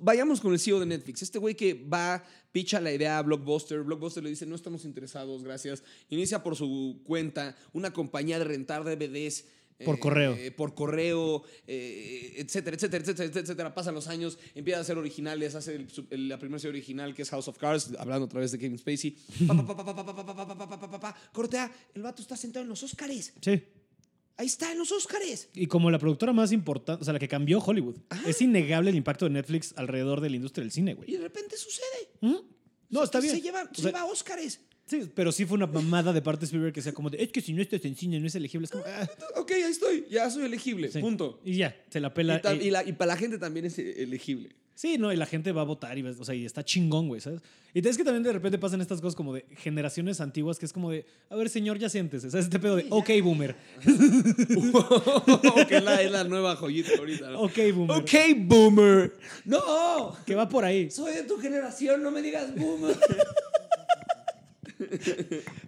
Vayamos 0.00 0.42
con 0.42 0.52
el 0.52 0.60
CEO 0.60 0.78
de 0.78 0.84
Netflix. 0.84 1.22
Este 1.22 1.38
güey 1.38 1.54
que 1.54 1.72
va, 1.72 2.22
picha 2.52 2.82
la 2.82 2.92
idea 2.92 3.16
a 3.16 3.22
Blockbuster. 3.22 3.82
Blockbuster 3.82 4.22
le 4.22 4.28
dice, 4.28 4.44
no 4.44 4.54
estamos 4.54 4.84
interesados, 4.84 5.42
gracias. 5.42 5.82
Inicia 6.10 6.42
por 6.42 6.54
su 6.54 7.00
cuenta 7.04 7.56
una 7.72 7.94
compañía 7.94 8.38
de 8.38 8.44
rentar 8.44 8.84
DVDs. 8.84 9.46
Por 9.84 9.98
correo. 9.98 10.34
Eh, 10.36 10.50
por 10.52 10.74
correo, 10.74 11.42
eh, 11.66 12.34
etcétera, 12.36 12.76
etcétera, 12.76 13.02
etcétera, 13.02 13.40
etcétera. 13.40 13.74
Pasan 13.74 13.94
los 13.94 14.06
años, 14.06 14.38
empieza 14.54 14.78
a 14.78 14.82
hacer 14.82 14.96
originales, 14.96 15.54
hace 15.54 15.74
el, 15.74 15.88
el, 16.10 16.28
la 16.28 16.38
primera 16.38 16.60
serie 16.60 16.78
original 16.78 17.14
que 17.14 17.22
es 17.22 17.30
House 17.30 17.48
of 17.48 17.58
Cards, 17.58 17.90
hablando 17.98 18.26
otra 18.26 18.40
vez 18.40 18.52
de 18.52 18.58
Kevin 18.58 18.78
Spacey. 18.78 19.16
Cortea, 21.32 21.72
el 21.94 22.02
vato 22.02 22.22
está 22.22 22.36
sentado 22.36 22.62
en 22.62 22.68
los 22.68 22.82
Óscares. 22.82 23.32
Sí. 23.40 23.62
Ahí 24.36 24.46
está, 24.46 24.72
en 24.72 24.78
los 24.78 24.90
Óscares. 24.90 25.48
Y 25.54 25.66
como 25.66 25.90
la 25.90 25.98
productora 25.98 26.32
más 26.32 26.52
importante, 26.52 27.02
o 27.02 27.04
sea, 27.04 27.12
la 27.12 27.20
que 27.20 27.28
cambió 27.28 27.58
Hollywood. 27.60 27.96
Ajá. 28.08 28.28
Es 28.28 28.40
innegable 28.42 28.90
el 28.90 28.96
impacto 28.96 29.26
de 29.26 29.32
Netflix 29.32 29.74
alrededor 29.76 30.20
de 30.20 30.30
la 30.30 30.36
industria 30.36 30.62
del 30.62 30.72
cine, 30.72 30.94
güey. 30.94 31.10
Y 31.10 31.16
de 31.16 31.22
repente 31.22 31.56
sucede. 31.56 32.08
¿Mm? 32.20 32.36
No, 32.90 33.00
o 33.00 33.02
sea, 33.02 33.04
está 33.04 33.20
bien. 33.20 33.34
Se 33.34 33.40
lleva, 33.40 33.62
o 33.62 33.66
sea, 33.66 33.74
se 33.74 33.82
lleva 33.82 34.04
Óscares. 34.06 34.60
Sí, 34.86 35.10
pero 35.14 35.32
sí 35.32 35.46
fue 35.46 35.56
una 35.56 35.66
mamada 35.66 36.12
de 36.12 36.20
parte 36.20 36.40
de 36.40 36.46
Spielberg 36.46 36.72
que 36.74 36.82
sea 36.82 36.92
como 36.92 37.08
de, 37.08 37.22
es 37.22 37.30
que 37.32 37.40
si 37.40 37.52
no 37.54 37.62
estás 37.62 37.82
en 37.86 37.96
cine 37.96 38.20
no 38.20 38.26
es 38.26 38.34
elegible. 38.34 38.66
Es 38.66 38.70
como, 38.70 38.84
ah, 38.86 39.08
Ok, 39.36 39.52
ahí 39.52 39.62
estoy. 39.62 40.04
Ya 40.10 40.28
soy 40.30 40.44
elegible. 40.44 40.90
sí. 40.90 40.98
Punto. 41.00 41.40
Y 41.44 41.56
ya, 41.56 41.74
se 41.88 42.00
la 42.00 42.08
Y, 42.08 42.10
pela. 42.10 42.40
ta- 42.42 42.52
eh, 42.52 42.60
y 42.64 42.70
la- 42.70 42.84
y 42.86 42.92
para 42.92 43.14
la 43.14 43.16
gente 43.16 43.38
también 43.38 43.64
es 43.64 43.78
eh, 43.78 44.02
elegible. 44.02 44.50
Sí, 44.76 44.98
no, 44.98 45.12
y 45.12 45.16
la 45.16 45.24
gente 45.26 45.52
va 45.52 45.60
a 45.60 45.64
votar 45.64 45.96
y, 45.96 46.02
va- 46.02 46.10
o 46.18 46.24
sea, 46.24 46.34
y 46.34 46.44
está 46.44 46.64
chingón, 46.64 47.06
güey, 47.06 47.20
¿sabes? 47.20 47.40
Y 47.72 47.86
es 47.86 47.96
que 47.96 48.02
también 48.04 48.24
de 48.24 48.32
repente 48.32 48.58
pasan 48.58 48.80
estas 48.80 49.00
cosas 49.00 49.14
como 49.14 49.32
de 49.32 49.46
generaciones 49.56 50.20
antiguas 50.20 50.58
que 50.58 50.66
es 50.66 50.72
como 50.72 50.90
de, 50.90 51.06
a 51.30 51.36
ver, 51.36 51.48
señor, 51.48 51.78
ya 51.78 51.88
siéntese, 51.88 52.28
¿sabes? 52.30 52.46
Este 52.46 52.58
pedo 52.58 52.76
de, 52.76 52.86
ok, 52.90 53.08
boomer, 53.22 53.54
que 55.68 55.80
la, 55.80 56.02
es 56.02 56.10
la 56.10 56.24
nueva 56.24 56.56
joyita 56.56 56.90
ahorita. 56.98 57.30
¿no? 57.30 57.40
ok, 57.42 57.56
boomer, 57.74 57.96
Ok, 57.96 58.10
boomer. 58.38 59.16
No, 59.44 60.14
que 60.26 60.34
va 60.34 60.48
por 60.48 60.64
ahí. 60.64 60.90
soy 60.90 61.14
de 61.14 61.22
tu 61.22 61.38
generación, 61.38 62.02
no 62.02 62.10
me 62.10 62.20
digas 62.20 62.54
boomer. 62.54 62.96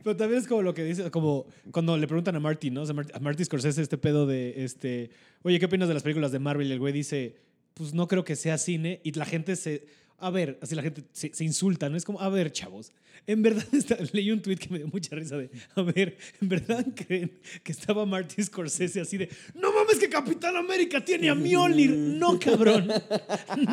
Pero 0.03 0.17
también 0.17 0.41
es 0.41 0.49
como 0.49 0.63
lo 0.63 0.75
que 0.75 0.85
dice, 0.85 1.11
como 1.11 1.47
cuando 1.71 1.97
le 1.97 2.07
preguntan 2.07 2.37
a 2.37 2.41
Marty, 2.41 2.71
¿no? 2.71 2.83
O 2.83 2.87
sea, 2.87 2.95
a 3.15 3.19
Marty 3.21 3.45
Scorsese 3.45 3.83
este 3.83 3.99
pedo 3.99 4.27
de, 4.27 4.65
este, 4.65 5.11
oye, 5.43 5.59
¿qué 5.59 5.67
opinas 5.67 5.89
de 5.89 5.95
las 5.95 6.03
películas 6.03 6.33
de 6.33 6.39
Marvel? 6.39 6.69
Y 6.69 6.73
el 6.73 6.79
güey 6.79 6.93
dice, 6.93 7.37
pues 7.75 7.95
no 7.95 8.09
creo 8.09 8.25
que 8.25 8.37
sea 8.37 8.59
cine. 8.59 9.01
Y 9.05 9.13
la 9.13 9.25
gente 9.25 9.57
se, 9.57 9.87
a 10.19 10.31
ver, 10.31 10.59
así 10.63 10.75
la 10.75 10.83
gente 10.83 11.03
se, 11.13 11.33
se 11.35 11.45
insulta, 11.45 11.89
¿no? 11.89 11.97
Es 11.97 12.05
como, 12.05 12.21
a 12.21 12.29
ver, 12.29 12.51
chavos, 12.53 12.93
en 13.27 13.43
verdad, 13.43 13.65
está- 13.73 13.99
leí 14.13 14.31
un 14.31 14.41
tweet 14.41 14.57
que 14.57 14.69
me 14.71 14.79
dio 14.79 14.89
mucha 14.89 15.15
risa 15.17 15.37
de, 15.37 15.51
a 15.75 15.83
ver, 15.83 16.17
¿en 16.41 16.49
verdad 16.49 16.87
creen 16.95 17.33
que 17.63 17.73
estaba 17.73 18.07
Marty 18.07 18.43
Scorsese 18.43 19.01
así 19.01 19.17
de, 19.17 19.29
no 19.55 19.73
mames 19.73 19.99
que 19.99 20.09
Capitán 20.09 20.57
América 20.57 21.05
tiene 21.05 21.29
a 21.29 21.35
Mjolnir? 21.35 21.91
No, 21.91 22.39
cabrón, 22.39 22.89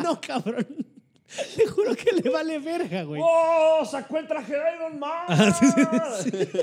no, 0.02 0.20
cabrón. 0.20 0.66
Te 1.56 1.66
juro 1.66 1.94
que 1.94 2.12
le 2.12 2.30
vale 2.30 2.58
verga, 2.58 3.02
güey. 3.04 3.20
¡Oh! 3.24 3.84
¡Sacó 3.90 4.18
el 4.18 4.26
traje 4.26 4.52
de 4.52 4.62
Iron 4.76 4.98
Man! 4.98 5.26
Ah, 5.28 5.52
sí, 5.52 5.66
sí, 5.66 6.30
sí. 6.30 6.48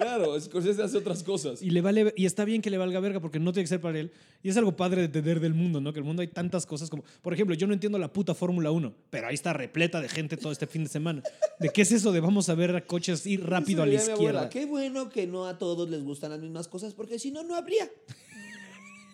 Claro, 0.00 0.40
Scorsese 0.40 0.82
hace 0.82 0.96
otras 0.96 1.22
cosas. 1.22 1.60
Y, 1.60 1.68
le 1.68 1.82
vale, 1.82 2.14
y 2.16 2.24
está 2.24 2.46
bien 2.46 2.62
que 2.62 2.70
le 2.70 2.78
valga 2.78 3.00
verga 3.00 3.20
porque 3.20 3.38
no 3.38 3.52
tiene 3.52 3.64
que 3.64 3.68
ser 3.68 3.82
para 3.82 3.98
él. 3.98 4.10
Y 4.42 4.48
es 4.48 4.56
algo 4.56 4.74
padre 4.74 5.02
de 5.02 5.06
entender 5.06 5.40
del 5.40 5.52
mundo, 5.52 5.78
¿no? 5.82 5.92
Que 5.92 5.98
el 5.98 6.06
mundo 6.06 6.22
hay 6.22 6.28
tantas 6.28 6.64
cosas 6.64 6.88
como, 6.88 7.04
por 7.20 7.34
ejemplo, 7.34 7.54
yo 7.54 7.66
no 7.66 7.74
entiendo 7.74 7.98
la 7.98 8.10
puta 8.10 8.34
Fórmula 8.34 8.70
1, 8.70 8.94
pero 9.10 9.26
ahí 9.26 9.34
está 9.34 9.52
repleta 9.52 10.00
de 10.00 10.08
gente 10.08 10.38
todo 10.38 10.52
este 10.52 10.66
fin 10.66 10.84
de 10.84 10.88
semana. 10.88 11.22
¿De 11.58 11.68
qué 11.68 11.82
es 11.82 11.92
eso 11.92 12.12
de 12.12 12.20
vamos 12.20 12.48
a 12.48 12.54
ver 12.54 12.74
a 12.74 12.86
coches 12.86 13.26
ir 13.26 13.44
rápido 13.44 13.82
a 13.82 13.86
la 13.86 13.92
izquierda? 13.96 14.48
Qué 14.48 14.64
bueno 14.64 15.10
que 15.10 15.26
no 15.26 15.44
a 15.44 15.58
todos 15.58 15.90
les 15.90 16.02
gustan 16.02 16.30
las 16.30 16.40
mismas 16.40 16.66
cosas, 16.66 16.94
porque 16.94 17.18
si 17.18 17.30
no, 17.30 17.42
no 17.42 17.54
habría. 17.54 17.86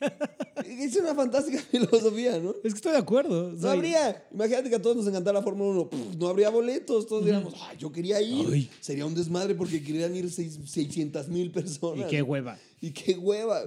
es 0.67 0.97
una 0.97 1.15
fantástica 1.15 1.59
filosofía, 1.71 2.39
¿no? 2.39 2.51
Es 2.65 2.73
que 2.73 2.79
estoy 2.79 2.93
de 2.93 2.99
acuerdo. 2.99 3.53
No 3.53 3.69
habría. 3.69 4.25
Imagínate 4.33 4.69
que 4.71 4.77
a 4.77 4.83
todos 4.83 4.97
nos 4.97 5.07
encantara 5.07 5.39
la 5.39 5.43
Fórmula 5.45 5.71
1. 5.71 5.89
Pff, 5.91 6.17
no 6.19 6.29
habría 6.29 6.51
boletos. 6.51 7.07
Todos 7.07 7.25
diríamos, 7.25 7.55
"Ay, 7.63 7.77
yo 7.79 7.91
quería 7.93 8.21
ir. 8.21 8.47
Ay. 8.53 8.71
Sería 8.81 9.07
un 9.07 9.15
desmadre 9.15 9.55
porque 9.55 9.83
querían 9.83 10.15
ir 10.17 10.31
seis- 10.31 10.59
600 10.65 11.29
mil 11.29 11.47
Y 11.47 11.51
personas. 11.51 12.07
qué 12.09 12.23
hueva. 12.23 12.59
Y 12.79 12.91
qué 12.91 13.15
hueva. 13.17 13.63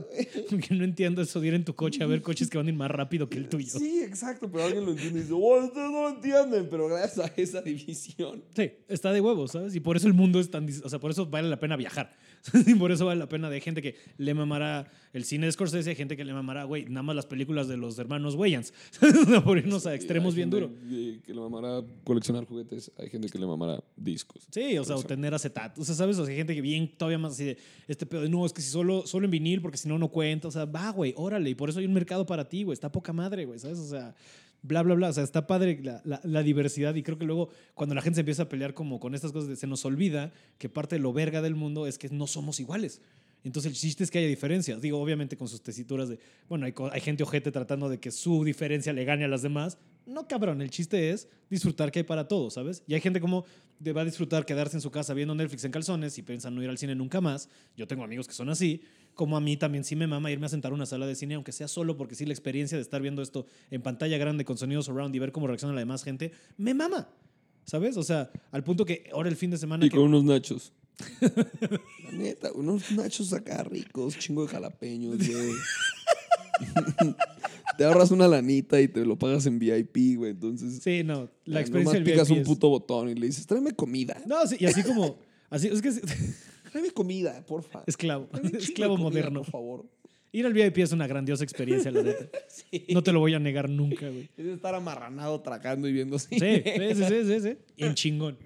Porque 0.49 0.67
no 0.75 0.83
entiendo 0.83 1.21
eso 1.23 1.39
de 1.41 1.47
ir 1.47 1.53
en 1.55 1.65
tu 1.65 1.73
coche 1.73 2.03
a 2.03 2.05
ver 2.07 2.21
coches 2.21 2.47
que 2.47 2.57
van 2.59 2.67
a 2.67 2.69
ir 2.69 2.75
más 2.75 2.91
rápido 2.91 3.27
que 3.27 3.37
el 3.39 3.49
tuyo. 3.49 3.67
Sí, 3.79 4.01
exacto. 4.03 4.49
Pero 4.51 4.65
alguien 4.65 4.85
lo 4.85 4.91
entiende 4.91 5.19
y 5.19 5.21
dice, 5.23 5.33
oh, 5.33 5.63
ustedes 5.65 5.89
no 5.91 6.03
lo 6.03 6.09
entienden. 6.09 6.67
Pero 6.69 6.87
gracias 6.87 7.25
a 7.25 7.33
esa 7.35 7.61
división. 7.61 8.43
Sí, 8.55 8.71
está 8.87 9.11
de 9.11 9.19
huevos, 9.19 9.51
¿sabes? 9.51 9.75
Y 9.75 9.79
por 9.79 9.97
eso 9.97 10.07
el 10.07 10.13
mundo 10.13 10.39
es 10.39 10.51
tan... 10.51 10.67
O 10.83 10.89
sea, 10.89 10.99
por 10.99 11.09
eso 11.11 11.25
vale 11.25 11.49
la 11.49 11.59
pena 11.59 11.75
viajar. 11.75 12.15
y 12.67 12.73
por 12.75 12.91
eso 12.91 13.05
vale 13.05 13.19
la 13.19 13.29
pena 13.29 13.49
de 13.49 13.61
gente 13.61 13.81
que 13.81 13.95
le 14.17 14.33
mamará 14.33 14.89
el 15.13 15.23
cine 15.23 15.47
de 15.47 15.51
Scorsese, 15.51 15.89
hay 15.89 15.95
gente 15.95 16.15
que 16.15 16.23
le 16.23 16.33
mamará, 16.33 16.65
güey, 16.65 16.85
nada 16.85 17.01
más 17.01 17.15
las 17.15 17.25
películas 17.25 17.67
de 17.67 17.77
los 17.77 17.97
hermanos 17.97 18.35
Wayans. 18.35 18.73
por 19.43 19.57
irnos 19.57 19.85
a 19.87 19.95
extremos 19.95 20.35
bien 20.35 20.49
duro. 20.49 20.71
Que, 20.87 21.19
que 21.25 21.33
le 21.33 21.39
mamará 21.41 21.83
coleccionar 22.03 22.45
juguetes. 22.45 22.91
Hay 22.97 23.09
gente 23.09 23.27
que 23.29 23.39
le 23.39 23.47
mamará 23.47 23.83
discos. 23.95 24.47
Sí, 24.51 24.77
o 24.77 24.83
sea, 24.83 24.95
o 24.95 25.03
tener 25.03 25.33
acetato. 25.33 25.81
O 25.81 25.85
sea, 25.85 25.95
¿sabes? 25.95 26.17
O 26.19 26.25
sea, 26.25 26.31
hay 26.31 26.37
gente 26.37 26.53
que 26.53 26.61
bien 26.61 26.95
todavía 26.95 27.17
más 27.17 27.33
así 27.33 27.45
de 27.45 27.57
este 27.87 28.05
pedo 28.05 28.21
de 28.21 28.29
no, 28.29 28.45
es 28.45 28.53
que 28.53 28.61
si 28.61 28.69
solo, 28.69 29.05
solo 29.07 29.25
en 29.25 29.31
vinil, 29.31 29.61
porque 29.61 29.77
si 29.77 29.87
no, 29.87 29.97
no 29.97 30.09
cuenta. 30.09 30.47
O 30.47 30.51
sea, 30.51 30.65
va, 30.65 30.91
güey, 30.91 31.13
órale. 31.17 31.49
Y 31.49 31.55
por 31.55 31.69
eso 31.69 31.79
hay 31.79 31.85
un 31.85 31.93
mercado 31.93 32.25
para 32.25 32.47
ti, 32.47 32.63
güey. 32.63 32.73
Está 32.73 32.91
poca 32.91 33.11
madre, 33.11 33.45
güey, 33.45 33.57
¿sabes? 33.57 33.79
O 33.79 33.87
sea, 33.87 34.15
bla, 34.61 34.83
bla, 34.83 34.95
bla. 34.95 35.09
O 35.09 35.13
sea, 35.13 35.23
está 35.23 35.47
padre 35.47 35.81
la, 36.03 36.43
diversidad. 36.43 36.95
Y 36.95 37.03
creo 37.03 37.17
que 37.17 37.25
luego, 37.25 37.49
cuando 37.73 37.95
la 37.95 38.01
gente 38.01 38.15
se 38.15 38.21
empieza 38.21 38.43
a 38.43 38.49
pelear 38.49 38.73
como 38.73 38.99
con 38.99 39.15
estas 39.15 39.31
cosas, 39.31 39.57
se 39.57 39.67
nos 39.67 39.85
olvida 39.85 40.31
que 40.57 40.69
parte 40.69 40.95
de 40.95 41.01
lo 41.01 41.13
verga 41.13 41.41
del 41.41 41.55
mundo 41.55 41.87
es 41.87 41.97
que 41.97 42.09
no 42.09 42.27
somos 42.27 42.59
iguales. 42.59 43.01
Entonces 43.43 43.71
el 43.71 43.77
chiste 43.77 44.03
es 44.03 44.11
que 44.11 44.19
haya 44.19 44.27
diferencias. 44.27 44.81
Digo, 44.81 45.01
obviamente 45.01 45.37
con 45.37 45.47
sus 45.47 45.61
tesituras 45.61 46.09
de, 46.09 46.19
bueno, 46.49 46.65
hay, 46.65 46.73
hay 46.91 47.01
gente 47.01 47.23
ojete 47.23 47.51
tratando 47.51 47.87
de 47.87 47.99
que 47.99 48.11
su 48.11 48.43
diferencia 48.43 48.91
le 48.91 49.05
gane 49.05 49.25
a 49.25 49.27
las 49.27 49.41
demás. 49.41 49.77
No, 50.09 50.27
cabrón, 50.27 50.61
el 50.61 50.69
chiste 50.71 51.11
es 51.11 51.27
disfrutar 51.49 51.91
que 51.91 51.99
hay 51.99 52.03
para 52.03 52.27
todos, 52.27 52.55
¿sabes? 52.55 52.83
Y 52.87 52.93
hay 52.95 53.01
gente 53.01 53.21
como 53.21 53.45
va 53.95 54.01
a 54.01 54.05
disfrutar 54.05 54.45
quedarse 54.45 54.75
en 54.75 54.81
su 54.81 54.91
casa 54.91 55.13
viendo 55.13 55.33
Netflix 55.35 55.63
en 55.63 55.71
calzones 55.71 56.17
y 56.17 56.21
piensan 56.23 56.53
no 56.55 56.63
ir 56.63 56.69
al 56.69 56.77
cine 56.77 56.95
nunca 56.95 57.21
más. 57.21 57.47
Yo 57.77 57.87
tengo 57.87 58.03
amigos 58.03 58.27
que 58.27 58.33
son 58.33 58.49
así. 58.49 58.81
Como 59.13 59.37
a 59.37 59.41
mí 59.41 59.55
también 59.55 59.83
sí 59.83 59.95
me 59.95 60.07
mama 60.07 60.31
irme 60.31 60.47
a 60.47 60.49
sentar 60.49 60.71
a 60.71 60.75
una 60.75 60.85
sala 60.85 61.05
de 61.05 61.15
cine, 61.15 61.35
aunque 61.35 61.51
sea 61.51 61.67
solo 61.67 61.95
porque 61.95 62.15
sí 62.15 62.25
la 62.25 62.33
experiencia 62.33 62.77
de 62.77 62.81
estar 62.81 63.01
viendo 63.01 63.21
esto 63.21 63.45
en 63.69 63.81
pantalla 63.81 64.17
grande 64.17 64.45
con 64.45 64.57
sonidos 64.57 64.85
surround 64.85 65.15
y 65.15 65.19
ver 65.19 65.31
cómo 65.31 65.47
reacciona 65.47 65.73
la 65.73 65.79
demás 65.81 66.03
gente, 66.03 66.31
me 66.57 66.73
mama. 66.73 67.07
¿Sabes? 67.65 67.97
O 67.97 68.03
sea, 68.03 68.31
al 68.51 68.63
punto 68.63 68.83
que 68.85 69.07
ahora 69.13 69.29
el 69.29 69.35
fin 69.35 69.51
de 69.51 69.57
semana... 69.57 69.85
Y 69.85 69.89
que- 69.89 69.95
con 69.97 70.05
unos 70.07 70.23
nachos. 70.23 70.73
La 72.03 72.11
neta, 72.11 72.51
unos 72.53 72.91
nachos 72.91 73.31
acá 73.31 73.63
ricos, 73.63 74.17
chingo 74.17 74.41
de 74.43 74.49
jalapeños, 74.49 75.17
güey. 75.17 75.51
te 77.77 77.83
ahorras 77.85 78.11
una 78.11 78.27
lanita 78.27 78.79
y 78.81 78.87
te 78.87 79.05
lo 79.05 79.17
pagas 79.17 79.45
en 79.45 79.59
VIP, 79.59 80.17
güey. 80.17 80.31
Entonces, 80.31 80.79
Sí, 80.83 81.03
no, 81.03 81.29
la 81.45 81.61
experiencia 81.61 81.95
del 81.99 82.03
picas 82.03 82.27
VIP 82.29 82.37
un 82.37 82.41
es- 82.41 82.47
puto 82.47 82.69
botón 82.69 83.09
y 83.09 83.15
le 83.15 83.27
dices, 83.27 83.45
tráeme 83.47 83.71
comida. 83.73 84.21
No, 84.25 84.45
sí, 84.47 84.57
y 84.59 84.65
así 84.65 84.83
como... 84.83 85.17
Así, 85.49 85.67
es 85.67 85.81
que 85.81 85.91
Tráeme 86.71 86.91
comida, 86.91 87.43
porfa. 87.47 87.83
esclavo, 87.87 88.27
un 88.31 88.55
esclavo 88.55 88.93
comida, 88.95 89.09
moderno. 89.09 89.41
Por 89.41 89.51
favor. 89.51 89.85
Ir 90.31 90.45
al 90.45 90.53
VIP 90.53 90.77
es 90.77 90.91
una 90.91 91.07
grandiosa 91.07 91.43
experiencia, 91.43 91.89
la 91.89 92.03
neta. 92.03 92.29
No 92.89 93.01
te 93.01 93.11
lo 93.11 93.19
voy 93.19 93.33
a 93.33 93.39
negar 93.39 93.67
nunca, 93.67 94.07
güey. 94.09 94.29
Es 94.37 94.45
estar 94.45 94.75
amarranado, 94.75 95.41
tragando 95.41 95.87
y 95.87 95.91
viendo 95.93 96.17
así. 96.17 96.37
Sí, 96.37 96.61
sí, 96.63 96.93
sí, 96.95 97.03
sí, 97.03 97.23
sí, 97.25 97.39
sí. 97.41 97.57
En 97.77 97.95
chingón. 97.95 98.37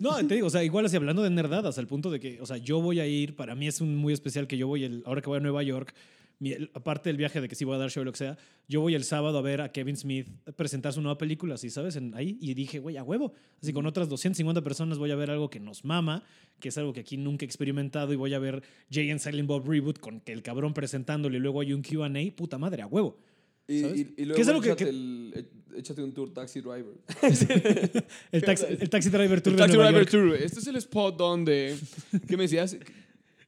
No, 0.00 0.14
te 0.24 0.34
digo, 0.36 0.46
o 0.46 0.50
sea, 0.50 0.62
igual 0.62 0.86
así 0.86 0.94
hablando 0.94 1.24
de 1.24 1.30
nerdadas, 1.30 1.76
al 1.78 1.88
punto 1.88 2.12
de 2.12 2.20
que, 2.20 2.40
o 2.40 2.46
sea, 2.46 2.58
yo 2.58 2.80
voy 2.80 3.00
a 3.00 3.06
ir, 3.08 3.34
para 3.34 3.56
mí 3.56 3.66
es 3.66 3.80
un 3.80 3.96
muy 3.96 4.12
especial 4.12 4.46
que 4.46 4.56
yo 4.56 4.68
voy, 4.68 4.84
el, 4.84 5.02
ahora 5.06 5.22
que 5.22 5.28
voy 5.28 5.38
a 5.38 5.40
Nueva 5.40 5.64
York, 5.64 5.92
mi- 6.44 6.68
aparte 6.74 7.08
del 7.08 7.16
viaje 7.16 7.40
de 7.40 7.48
que 7.48 7.54
sí 7.54 7.64
voy 7.64 7.74
a 7.76 7.78
dar 7.78 7.90
show 7.90 8.02
y 8.02 8.04
lo 8.04 8.12
que 8.12 8.18
sea, 8.18 8.36
yo 8.68 8.80
voy 8.82 8.94
el 8.94 9.04
sábado 9.04 9.38
a 9.38 9.42
ver 9.42 9.60
a 9.62 9.72
Kevin 9.72 9.96
Smith 9.96 10.28
presentar 10.56 10.92
su 10.92 11.00
nueva 11.00 11.16
película, 11.16 11.54
así, 11.54 11.70
¿sabes? 11.70 11.96
En, 11.96 12.14
ahí, 12.14 12.36
y 12.40 12.52
dije, 12.54 12.78
güey, 12.80 12.96
a 12.98 13.02
huevo. 13.02 13.32
Así 13.62 13.72
con 13.72 13.86
otras 13.86 14.08
250 14.10 14.62
personas 14.62 14.98
voy 14.98 15.10
a 15.10 15.16
ver 15.16 15.30
algo 15.30 15.48
que 15.48 15.58
nos 15.60 15.84
mama, 15.84 16.22
que 16.60 16.68
es 16.68 16.76
algo 16.78 16.92
que 16.92 17.00
aquí 17.00 17.16
nunca 17.16 17.44
he 17.44 17.46
experimentado, 17.46 18.12
y 18.12 18.16
voy 18.16 18.34
a 18.34 18.38
ver 18.38 18.62
Jay 18.90 19.10
and 19.10 19.20
Silent 19.20 19.48
Bob 19.48 19.66
Reboot 19.66 19.98
con 20.00 20.20
que 20.20 20.32
el 20.32 20.42
cabrón 20.42 20.74
presentándole 20.74 21.38
y 21.38 21.40
luego 21.40 21.60
hay 21.62 21.72
un 21.72 21.82
QA, 21.82 22.10
puta 22.36 22.58
madre, 22.58 22.82
a 22.82 22.86
huevo. 22.86 23.16
Y, 23.66 23.76
y- 23.76 24.00
y 24.00 24.04
¿Qué 24.04 24.24
luego 24.26 24.42
es 24.42 24.48
algo 24.48 24.60
que- 24.60 24.68
échate, 24.68 24.84
que- 24.84 24.90
el- 24.90 25.32
e- 25.74 25.78
échate 25.78 26.02
un 26.02 26.12
tour 26.12 26.32
taxi 26.34 26.60
driver. 26.60 26.92
El 28.32 28.42
taxi, 28.42 28.64
el 28.68 28.90
taxi 28.94 29.08
driver 29.08 29.40
tour 29.40 29.54
El 29.54 29.58
taxi 29.58 29.76
driver 29.76 29.94
York. 30.06 30.10
tour. 30.10 30.34
Este 30.36 30.60
es 30.60 30.66
el 30.66 30.76
spot 30.76 31.16
donde... 31.16 31.74
¿Qué 32.28 32.36
me 32.36 32.42
decías? 32.44 32.76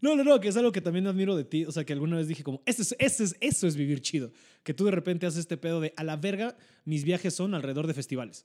No, 0.01 0.15
no, 0.17 0.25
no, 0.25 0.41
que 0.41 0.49
es 0.49 0.57
algo 0.57 0.73
que 0.73 0.81
también 0.81 1.07
admiro 1.07 1.37
de 1.37 1.45
ti. 1.45 1.65
O 1.65 1.73
sea, 1.73 1.85
que 1.85 1.93
alguna 1.93 2.17
vez 2.17 2.29
dije 2.29 2.43
como, 2.43 2.63
eso 2.67 2.83
es, 2.83 2.95
eso 2.99 3.25
es, 3.25 3.37
eso 3.41 3.67
es 3.67 3.77
vivir 3.77 4.01
chido. 4.01 4.31
Que 4.63 4.75
tú 4.75 4.85
de 4.85 4.91
repente 4.91 5.27
haces 5.27 5.41
este 5.41 5.57
pedo 5.57 5.81
de, 5.81 5.93
a 5.97 6.05
la 6.05 6.17
verga, 6.17 6.57
mis 6.85 7.05
viajes 7.05 7.35
son 7.35 7.55
alrededor 7.55 7.87
de 7.87 7.95
festivales. 7.95 8.45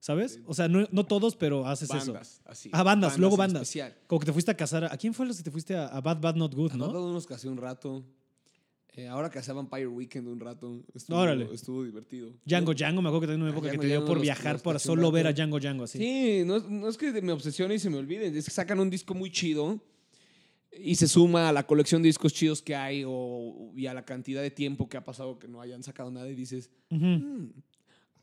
¿Sabes? 0.00 0.40
O 0.46 0.54
sea, 0.54 0.66
no, 0.66 0.88
no 0.90 1.06
todos, 1.06 1.36
pero 1.36 1.64
haces 1.66 1.88
eso. 1.88 2.12
Bandas, 2.12 2.42
así. 2.44 2.68
Ah, 2.72 2.82
bandas, 2.82 3.18
luego 3.18 3.36
en 3.36 3.38
bandas. 3.38 3.62
especial. 3.62 3.94
Como 4.08 4.18
que 4.18 4.26
te 4.26 4.32
fuiste 4.32 4.50
a 4.50 4.56
casar. 4.56 4.84
¿A, 4.84 4.92
¿a 4.92 4.96
quién 4.96 5.14
fue 5.14 5.24
los 5.26 5.36
que 5.36 5.44
te 5.44 5.50
fuiste 5.52 5.76
a, 5.76 5.86
a 5.86 6.00
Bad 6.00 6.20
Bad 6.20 6.34
Not 6.34 6.54
Good, 6.54 6.72
Me 6.72 6.78
no? 6.78 7.04
unos 7.06 7.24
que 7.24 7.34
hace 7.34 7.48
un 7.48 7.56
rato. 7.56 8.04
Eh, 8.94 9.06
ahora 9.06 9.30
que 9.30 9.38
hacía 9.38 9.54
Vampire 9.54 9.86
Weekend 9.86 10.26
un 10.28 10.40
rato. 10.40 10.82
Estuvo, 10.92 11.16
Órale. 11.16 11.48
Estuvo 11.54 11.84
divertido. 11.84 12.30
Django 12.44 12.74
Django, 12.74 13.00
me 13.00 13.08
acuerdo 13.08 13.20
que 13.22 13.26
tenía 13.28 13.44
una 13.44 13.52
Ah, 13.52 13.56
época 13.56 13.70
que 13.70 13.76
Django 13.76 13.80
te 13.82 13.86
dio 13.86 13.94
Django 14.00 14.06
por 14.08 14.16
los- 14.16 14.22
viajar 14.22 14.60
para 14.60 14.78
solo 14.80 15.10
ver 15.12 15.28
a. 15.28 15.32
Django 15.32 15.60
Django 15.60 15.84
así. 15.84 15.98
Sí, 15.98 16.42
no, 16.44 16.58
no 16.58 16.88
es 16.88 16.96
que 16.98 17.22
me 17.22 17.32
obsesione 17.32 17.76
y 17.76 17.78
se 17.78 17.88
me 17.88 17.96
olvide. 17.98 18.26
Es 18.36 18.44
que 18.44 18.50
sacan 18.50 18.80
un 18.80 18.90
disco 18.90 19.14
muy 19.14 19.30
chido 19.30 19.80
y 20.78 20.94
se 20.94 21.08
suma 21.08 21.48
a 21.48 21.52
la 21.52 21.66
colección 21.66 22.02
de 22.02 22.08
discos 22.08 22.32
chidos 22.32 22.62
que 22.62 22.74
hay 22.74 23.04
o, 23.06 23.72
y 23.76 23.86
a 23.86 23.94
la 23.94 24.04
cantidad 24.04 24.42
de 24.42 24.50
tiempo 24.50 24.88
que 24.88 24.96
ha 24.96 25.04
pasado 25.04 25.38
que 25.38 25.48
no 25.48 25.60
hayan 25.60 25.82
sacado 25.82 26.10
nada 26.10 26.28
y 26.30 26.34
dices, 26.34 26.70
Ujú. 26.90 27.04
"Mm, 27.04 27.52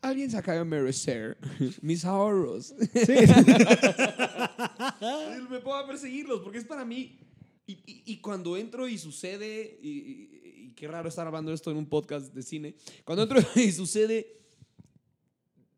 alguien 0.02 0.30
de 0.54 0.64
merecer 0.64 1.38
mis 1.82 2.04
ahorros. 2.04 2.74
Sí. 2.92 3.12
me 5.50 5.60
puedo 5.60 5.86
perseguirlos 5.86 6.40
porque 6.40 6.58
es 6.58 6.64
para 6.64 6.84
mí. 6.84 7.18
Y, 7.66 7.72
y- 7.86 8.02
y 8.06 8.16
cuando 8.20 8.56
entro 8.56 8.88
y 8.88 8.98
sucede, 8.98 9.78
y, 9.82 9.88
y- 9.90 10.72
qué 10.74 10.88
raro 10.88 11.08
estar 11.08 11.26
hablando 11.26 11.52
esto 11.52 11.70
en 11.70 11.76
un 11.76 11.86
podcast 11.86 12.32
de 12.34 12.42
cine, 12.42 12.74
cuando 13.04 13.22
entro 13.24 13.38
y 13.60 13.70
sucede, 13.72 14.40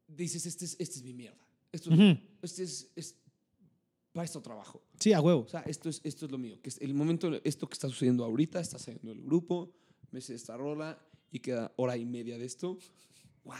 dices, 0.08 0.46
este 0.46 0.64
es, 0.64 0.76
este 0.78 0.96
es 0.98 1.02
mi 1.02 1.12
mierda. 1.12 1.36
Esto, 1.70 1.90
es- 1.92 1.98
Ujú. 1.98 2.18
este 2.42 2.62
es, 2.62 2.90
es- 2.96 3.16
para 4.12 4.24
esto 4.24 4.40
trabajo. 4.40 4.82
Sí, 5.02 5.12
a 5.12 5.20
huevo. 5.20 5.40
O 5.40 5.48
sea, 5.48 5.62
esto 5.62 5.88
es, 5.88 6.00
esto 6.04 6.26
es 6.26 6.32
lo 6.32 6.38
mío. 6.38 6.58
Que 6.62 6.68
es 6.68 6.80
el 6.80 6.94
momento, 6.94 7.30
esto 7.42 7.68
que 7.68 7.74
está 7.74 7.88
sucediendo 7.88 8.24
ahorita, 8.24 8.60
está 8.60 8.78
saliendo 8.78 9.10
el 9.10 9.22
grupo, 9.22 9.72
me 10.12 10.20
sé 10.20 10.34
esta 10.34 10.56
rola 10.56 10.98
y 11.32 11.40
queda 11.40 11.72
hora 11.76 11.96
y 11.96 12.04
media 12.04 12.38
de 12.38 12.44
esto. 12.44 12.78
¡Wow! 13.44 13.56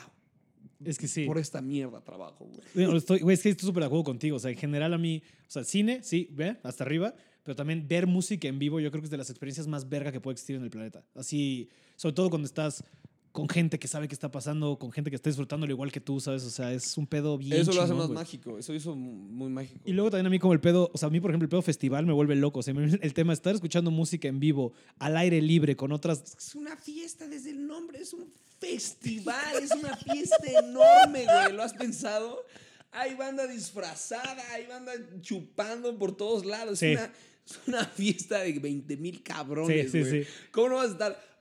Es 0.85 0.99
que 0.99 1.09
sí. 1.09 1.27
Por 1.27 1.39
esta 1.39 1.61
mierda 1.61 2.01
trabajo, 2.03 2.45
güey. 2.45 2.61
Bueno, 2.75 2.97
estoy, 2.97 3.21
güey, 3.21 3.35
es 3.35 3.43
que 3.43 3.51
estoy 3.51 3.67
súper 3.67 3.83
de 3.83 3.87
acuerdo 3.87 4.05
contigo. 4.05 4.37
O 4.37 4.39
sea, 4.39 4.51
en 4.51 4.57
general 4.57 4.95
a 4.95 4.99
mí, 4.99 5.23
o 5.47 5.51
sea, 5.51 5.65
cine, 5.65 6.03
sí, 6.03 6.29
ve, 6.31 6.59
hasta 6.63 6.85
arriba, 6.85 7.15
pero 7.43 7.57
también 7.57 7.89
ver 7.89 8.07
música 8.07 8.47
en 8.47 8.59
vivo, 8.59 8.79
yo 8.79 8.91
creo 8.91 9.03
que 9.03 9.07
es 9.07 9.11
de 9.11 9.17
las 9.17 9.31
experiencias 9.31 9.67
más 9.67 9.89
verga 9.89 10.13
que 10.13 10.21
puede 10.21 10.35
existir 10.35 10.57
en 10.57 10.63
el 10.63 10.71
planeta. 10.71 11.05
Así, 11.15 11.69
sobre 11.97 12.15
todo 12.15 12.31
cuando 12.31 12.47
estás 12.47 12.85
con 13.33 13.49
gente 13.49 13.79
que 13.79 13.89
sabe 13.89 14.09
qué 14.09 14.15
está 14.15 14.31
pasando, 14.31 14.79
con 14.79 14.93
gente 14.93 15.09
que 15.11 15.17
está 15.17 15.31
disfrutándolo 15.31 15.73
igual 15.73 15.91
que 15.91 16.01
tú, 16.01 16.21
¿sabes? 16.21 16.45
O 16.45 16.51
sea, 16.51 16.73
es 16.73 16.99
un 16.99 17.07
pedo 17.07 17.39
bien 17.39 17.55
Eso 17.63 17.73
lo 17.73 17.81
hace 17.81 17.95
más 17.95 18.07
güey. 18.09 18.15
mágico. 18.19 18.59
Eso 18.59 18.75
hizo 18.75 18.95
muy 18.95 19.49
mágico. 19.51 19.81
Y 19.87 19.93
luego 19.93 20.11
también 20.11 20.27
a 20.27 20.31
mí 20.31 20.39
como 20.39 20.53
el 20.53 20.61
pedo, 20.61 20.91
o 20.93 20.99
sea, 20.99 21.09
a 21.09 21.11
mí 21.11 21.19
por 21.19 21.31
ejemplo 21.31 21.47
el 21.47 21.51
pedo 21.51 21.63
festival 21.63 22.05
me 22.05 22.13
vuelve 22.13 22.37
loco. 22.37 22.61
O 22.61 22.63
sea, 22.63 22.75
el 23.01 23.15
tema 23.15 23.33
de 23.33 23.35
estar 23.35 23.55
escuchando 23.55 23.91
música 23.91 24.29
en 24.29 24.39
vivo, 24.39 24.75
al 24.99 25.17
aire 25.17 25.41
libre, 25.41 25.77
con 25.77 25.93
otras... 25.93 26.35
Es 26.37 26.55
una 26.55 26.77
fiesta 26.77 27.27
desde 27.27 27.51
el 27.51 27.67
nombre, 27.67 28.01
es 28.03 28.13
un 28.13 28.31
festival, 28.61 29.63
es 29.63 29.71
una 29.73 29.97
fiesta 29.97 30.37
enorme, 30.61 31.25
güey. 31.25 31.53
¿Lo 31.55 31.63
has 31.63 31.73
pensado? 31.75 32.45
Hay 32.93 33.15
banda 33.15 33.47
disfrazada, 33.47 34.43
hay 34.53 34.67
banda 34.67 34.93
chupando 35.23 35.99
por 35.99 36.17
todos 36.17 36.45
lados. 36.45 36.79
Sí. 36.79 36.89
Es, 36.89 36.99
una, 36.99 37.13
es 37.47 37.61
una 37.67 37.85
fiesta 37.87 38.41
de 38.41 38.53
20 38.59 38.97
mil 38.99 39.23
cabrones, 39.23 39.91
Sí, 39.91 40.05
sí, 40.05 40.11
güey. 40.11 40.25
sí. 40.25 40.31
¿Cómo 40.51 40.69
no 40.69 40.75
vas 40.77 40.89
a 40.91 40.93
estar? 40.93 41.32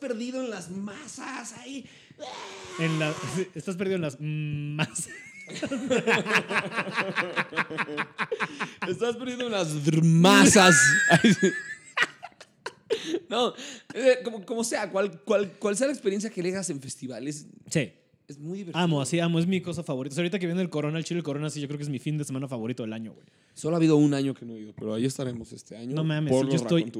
Perdido 0.00 0.42
en 0.42 0.50
las 0.50 0.70
masas 0.70 1.52
ahí. 1.58 1.84
En 2.78 2.98
la, 2.98 3.14
estás 3.54 3.76
perdido 3.76 3.96
en 3.96 4.02
las 4.02 4.18
más. 4.20 5.08
Estás 8.88 9.16
perdiendo 9.16 9.46
unas 9.46 9.68
masas. 10.02 10.76
no, 13.28 13.54
eh, 13.94 14.18
como, 14.24 14.44
como 14.44 14.64
sea, 14.64 14.90
cual, 14.90 15.20
cual, 15.22 15.52
cual 15.58 15.76
sea 15.76 15.86
la 15.86 15.92
experiencia 15.92 16.30
que 16.30 16.42
legas 16.42 16.70
en 16.70 16.80
festivales, 16.80 17.46
Sí. 17.70 17.92
es 18.28 18.38
muy 18.38 18.58
divertido. 18.58 18.82
Amo, 18.82 19.00
así 19.00 19.20
amo, 19.20 19.38
es 19.38 19.46
mi 19.46 19.60
cosa 19.60 19.82
favorita. 19.82 20.14
O 20.14 20.16
sea, 20.16 20.22
ahorita 20.22 20.38
que 20.38 20.46
viene 20.46 20.62
el 20.62 20.70
Corona, 20.70 20.98
el 20.98 21.04
Chile 21.04 21.18
el 21.18 21.24
Corona, 21.24 21.50
sí, 21.50 21.60
yo 21.60 21.68
creo 21.68 21.78
que 21.78 21.84
es 21.84 21.90
mi 21.90 21.98
fin 21.98 22.18
de 22.18 22.24
semana 22.24 22.48
favorito 22.48 22.82
del 22.82 22.92
año, 22.92 23.12
güey. 23.12 23.26
Solo 23.54 23.76
ha 23.76 23.78
habido 23.78 23.96
un 23.96 24.14
año 24.14 24.34
que 24.34 24.44
no 24.44 24.54
he 24.54 24.60
ido, 24.60 24.72
pero 24.74 24.94
ahí 24.94 25.04
estaremos 25.06 25.52
este 25.52 25.76
año. 25.76 25.94
No 25.94 26.04
mames, 26.04 26.30
por 26.32 26.48
yo 26.48 26.56
estoy. 26.56 26.92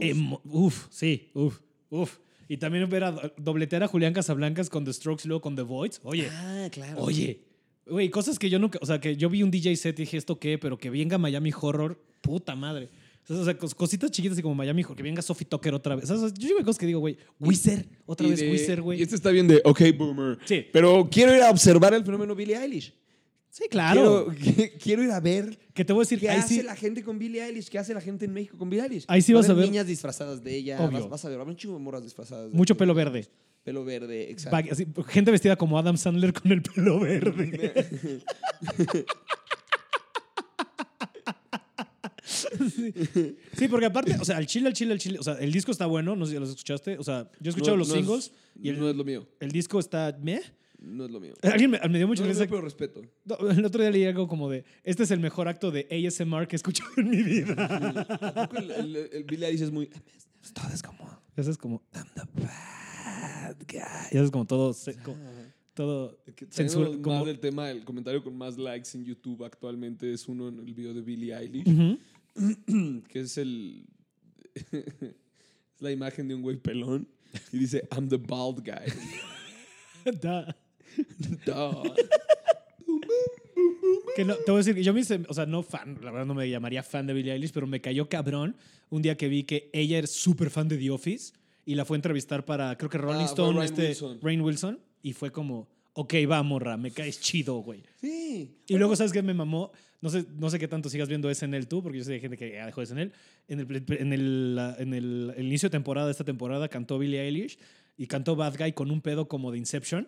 Uf, 0.44 0.86
sí, 0.90 1.30
uf, 1.34 1.58
uf. 1.90 2.18
Y 2.48 2.58
también 2.58 2.88
ver 2.88 3.04
a 3.04 3.32
dobletear 3.36 3.82
a 3.82 3.88
Julián 3.88 4.12
Casablancas 4.12 4.70
con 4.70 4.84
The 4.84 4.92
Strokes 4.92 5.22
y 5.24 5.28
luego 5.28 5.40
con 5.40 5.56
The 5.56 5.62
Voids. 5.62 6.00
Oye, 6.04 6.28
Ah, 6.30 6.68
claro. 6.70 7.00
oye. 7.00 7.40
Güey, 7.86 8.10
cosas 8.10 8.38
que 8.38 8.50
yo 8.50 8.58
nunca. 8.58 8.78
O 8.82 8.86
sea, 8.86 9.00
que 9.00 9.16
yo 9.16 9.28
vi 9.30 9.42
un 9.42 9.50
DJ 9.50 9.76
set 9.76 9.98
y 9.98 10.02
dije, 10.02 10.16
¿esto 10.16 10.38
qué? 10.38 10.58
Pero 10.58 10.76
que 10.78 10.90
venga 10.90 11.18
Miami 11.18 11.52
Horror, 11.60 12.00
puta 12.20 12.54
madre. 12.56 12.88
O 13.28 13.44
sea, 13.44 13.58
cos- 13.58 13.74
cositas 13.74 14.10
chiquitas 14.12 14.34
así 14.36 14.42
como 14.42 14.54
Miami 14.54 14.82
Horror, 14.84 14.96
que 14.96 15.02
venga 15.02 15.22
Sophie 15.22 15.46
Tucker 15.48 15.74
otra 15.74 15.96
vez. 15.96 16.08
O 16.10 16.16
sea, 16.18 16.28
yo 16.36 16.48
digo 16.48 16.58
cosas 16.60 16.78
que 16.78 16.86
digo, 16.86 17.00
güey, 17.00 17.16
Wizard, 17.40 17.84
otra 18.06 18.26
Y 18.26 18.30
vez 18.30 18.40
de- 18.40 18.50
Wizard, 18.50 18.78
Y 18.78 18.82
güey. 18.82 19.02
este 19.02 19.16
está 19.16 19.30
bien 19.30 19.48
de, 19.48 19.60
ok, 19.64 19.80
boomer. 19.96 20.38
Sí. 20.44 20.66
Pero 20.72 21.08
quiero 21.10 21.34
ir 21.34 21.42
a 21.42 21.50
observar 21.50 21.94
el 21.94 22.04
fenómeno 22.04 22.34
Billie 22.36 22.56
Eilish. 22.56 22.92
Sí, 23.56 23.64
claro. 23.70 24.26
Quiero, 24.38 24.70
quiero 24.82 25.02
ir 25.02 25.10
a 25.12 25.18
ver 25.20 25.58
Que 25.72 25.82
te 25.82 25.94
voy 25.94 26.00
a 26.00 26.04
decir, 26.04 26.20
qué 26.20 26.28
ahí 26.28 26.40
hace 26.40 26.56
sí. 26.56 26.62
la 26.62 26.76
gente 26.76 27.02
con 27.02 27.18
Billie 27.18 27.42
Eilish, 27.42 27.70
qué 27.70 27.78
hace 27.78 27.94
la 27.94 28.02
gente 28.02 28.26
en 28.26 28.34
México 28.34 28.58
con 28.58 28.68
Billie 28.68 28.84
Eilish. 28.84 29.04
Ahí 29.08 29.22
sí 29.22 29.32
Va 29.32 29.40
vas 29.40 29.48
a 29.48 29.54
ver- 29.54 29.64
niñas 29.64 29.86
disfrazadas 29.86 30.44
de 30.44 30.54
ella. 30.54 30.78
Obvio. 30.78 31.00
Vas, 31.00 31.08
vas 31.08 31.24
a 31.24 31.28
ver, 31.30 31.40
un 31.40 31.56
chingo 31.56 31.72
de 31.74 31.80
morras 31.80 32.02
disfrazadas. 32.02 32.50
de 32.50 32.56
Mucho 32.56 32.74
ella. 32.74 32.78
pelo 32.80 32.92
verde. 32.94 33.26
Pelo 33.64 33.82
verde, 33.84 34.30
exacto. 34.30 34.72
Así, 34.72 34.86
gente 35.08 35.30
vestida 35.30 35.56
como 35.56 35.78
Adam 35.78 35.96
Sandler 35.96 36.34
con 36.34 36.52
el 36.52 36.60
pelo 36.62 37.00
verde. 37.00 37.88
sí. 42.24 43.34
Sí, 43.56 43.68
porque 43.68 43.86
aparte, 43.86 44.16
o 44.20 44.24
sea, 44.24 44.38
el 44.38 44.46
chile, 44.46 44.68
el 44.68 44.74
chile, 44.74 44.92
el 44.92 44.98
chile, 45.00 45.18
o 45.18 45.22
sea, 45.22 45.34
el 45.34 45.52
disco 45.52 45.70
está 45.72 45.86
bueno, 45.86 46.14
no 46.16 46.26
sé 46.26 46.32
si 46.34 46.38
los 46.38 46.50
escuchaste, 46.50 46.98
o 46.98 47.02
sea, 47.04 47.30
yo 47.40 47.48
he 47.48 47.50
escuchado 47.50 47.76
No- 47.76 47.80
los 47.80 47.88
no 47.88 47.94
es- 47.94 48.00
singles 48.00 48.32
y 48.60 48.68
el, 48.68 48.78
no 48.80 48.88
es 48.90 48.96
lo 48.96 49.04
mío. 49.04 49.26
el 49.40 49.50
disco 49.50 49.78
está, 49.78 50.16
¿meh? 50.20 50.42
No 50.86 51.04
es 51.04 51.10
lo 51.10 51.18
mío. 51.20 51.34
Alguien 51.42 51.70
me, 51.72 51.80
me 51.88 51.98
dio 51.98 52.06
mucha 52.06 52.22
No, 52.22 52.28
risa. 52.28 52.46
pero 52.46 52.60
respeto. 52.62 53.02
No, 53.24 53.36
el 53.50 53.64
otro 53.64 53.80
día 53.82 53.90
leí 53.90 54.04
algo 54.04 54.28
como 54.28 54.48
de, 54.48 54.64
este 54.84 55.02
es 55.02 55.10
el 55.10 55.20
mejor 55.20 55.48
acto 55.48 55.70
de 55.70 55.86
ASMR 55.90 56.46
que 56.46 56.54
he 56.54 56.58
escuchado 56.58 56.90
en 56.96 57.10
mi 57.10 57.22
vida. 57.22 57.54
¿A 58.22 58.46
poco 58.48 58.56
el, 58.62 58.70
el, 58.70 58.96
el 59.12 59.24
Billie 59.24 59.46
Eilish 59.48 59.62
es 59.62 59.70
muy... 59.72 59.90
Todo 60.54 60.68
es 60.72 60.82
como, 60.82 61.08
eso 61.36 61.50
es 61.50 61.58
como, 61.58 61.82
I'm 61.92 62.06
the 62.14 62.22
bad 62.42 63.56
guy. 63.68 64.08
Y 64.12 64.16
eso 64.16 64.24
es 64.26 64.30
como 64.30 64.44
todo, 64.46 64.72
se- 64.72 64.96
como- 65.02 65.16
todo 65.74 66.18
censura, 66.50 66.90
como, 67.02 67.24
del 67.26 67.38
tema, 67.40 67.70
el 67.70 67.84
comentario 67.84 68.22
con 68.22 68.34
más 68.36 68.56
likes 68.56 68.90
en 68.94 69.04
YouTube 69.04 69.44
actualmente 69.44 70.10
es 70.12 70.26
uno 70.28 70.48
en 70.48 70.58
el 70.60 70.72
video 70.72 70.94
de 70.94 71.02
Billie 71.02 71.34
Eilish, 71.36 71.98
que 73.08 73.20
es 73.20 73.36
el... 73.38 73.84
es 74.54 75.80
la 75.80 75.90
imagen 75.90 76.28
de 76.28 76.34
un 76.34 76.42
güey 76.42 76.56
pelón 76.56 77.06
y 77.52 77.58
dice, 77.58 77.86
I'm 77.92 78.08
the 78.08 78.16
bald 78.16 78.60
guy. 78.64 78.90
Que 84.14 84.24
no, 84.24 84.34
te 84.34 84.50
voy 84.50 84.56
a 84.56 84.58
decir 84.58 84.74
que 84.74 84.82
yo 84.82 84.94
me 84.94 85.00
hice, 85.00 85.20
o 85.28 85.34
sea, 85.34 85.46
no 85.46 85.62
fan, 85.62 85.98
la 86.02 86.10
verdad 86.10 86.26
no 86.26 86.34
me 86.34 86.48
llamaría 86.48 86.82
fan 86.82 87.06
de 87.06 87.12
Billie 87.12 87.32
Eilish, 87.32 87.52
pero 87.52 87.66
me 87.66 87.80
cayó 87.80 88.08
cabrón 88.08 88.56
un 88.88 89.02
día 89.02 89.16
que 89.16 89.28
vi 89.28 89.44
que 89.44 89.68
ella 89.72 89.98
era 89.98 90.06
súper 90.06 90.50
fan 90.50 90.68
de 90.68 90.78
The 90.78 90.90
Office 90.90 91.34
y 91.66 91.74
la 91.74 91.84
fue 91.84 91.96
a 91.96 91.98
entrevistar 91.98 92.44
para, 92.44 92.76
creo 92.78 92.88
que 92.88 92.98
Rolling 92.98 93.22
Ah, 93.22 93.26
Stone, 93.26 93.58
Rainn 93.58 93.64
este, 93.64 93.88
Wilson. 93.88 94.18
Rain 94.22 94.40
Wilson, 94.40 94.80
y 95.02 95.12
fue 95.12 95.30
como, 95.30 95.68
ok, 95.92 96.14
va, 96.30 96.42
morra, 96.42 96.76
me 96.76 96.90
caes 96.90 97.20
chido, 97.20 97.56
güey. 97.56 97.82
Sí. 98.00 98.56
Y 98.68 98.76
luego, 98.76 98.96
¿sabes 98.96 99.12
qué 99.12 99.22
me 99.22 99.34
mamó? 99.34 99.72
No 100.00 100.10
sé, 100.10 100.24
no 100.38 100.48
sé 100.50 100.58
qué 100.58 100.68
tanto 100.68 100.88
sigas 100.88 101.08
viendo 101.08 101.32
SNL 101.32 101.66
tú, 101.66 101.82
porque 101.82 101.98
yo 101.98 102.04
sé 102.04 102.12
de 102.12 102.20
gente 102.20 102.36
que 102.36 102.52
ya 102.52 102.66
dejó 102.66 102.84
SNL. 102.84 103.12
En 103.48 103.60
el, 103.60 103.84
en 103.88 104.12
el, 104.12 104.74
en 104.78 104.94
el, 104.94 105.34
el 105.36 105.46
inicio 105.46 105.68
de 105.68 105.72
temporada, 105.72 106.06
de 106.06 106.12
esta 106.12 106.24
temporada, 106.24 106.68
cantó 106.68 106.98
Billie 106.98 107.20
Eilish 107.20 107.58
y 107.96 108.06
cantó 108.06 108.36
Bad 108.36 108.56
Guy 108.58 108.72
con 108.72 108.90
un 108.90 109.00
pedo 109.00 109.26
como 109.26 109.50
de 109.50 109.58
Inception, 109.58 110.06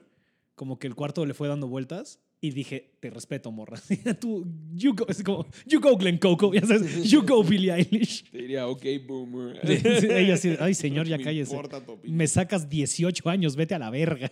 como 0.58 0.78
que 0.78 0.86
el 0.86 0.94
cuarto 0.94 1.24
le 1.24 1.32
fue 1.32 1.48
dando 1.48 1.66
vueltas. 1.68 2.20
Y 2.40 2.50
dije, 2.50 2.92
te 3.00 3.10
respeto, 3.10 3.50
morra. 3.50 3.80
Tú, 4.20 4.46
you 4.74 4.94
go, 4.94 5.06
es 5.08 5.22
como, 5.24 5.46
you 5.66 5.80
go, 5.80 5.96
Glen 5.96 6.18
Coco, 6.18 6.52
ya 6.54 6.60
sabes, 6.66 7.10
you 7.10 7.22
go, 7.26 7.42
Billie 7.42 7.72
Eilish. 7.72 8.24
Te 8.30 8.38
diría, 8.38 8.68
ok, 8.68 8.84
boomer. 9.08 9.58
Ella 9.64 10.34
así, 10.34 10.54
ay, 10.60 10.74
señor, 10.84 11.08
ya 11.08 11.16
Me 11.18 11.24
cállese. 11.24 11.52
importa. 11.56 11.82
Me 12.04 12.26
sacas 12.28 12.68
18 12.68 13.28
años, 13.28 13.56
vete 13.56 13.74
a 13.74 13.78
la 13.80 13.90
verga. 13.90 14.30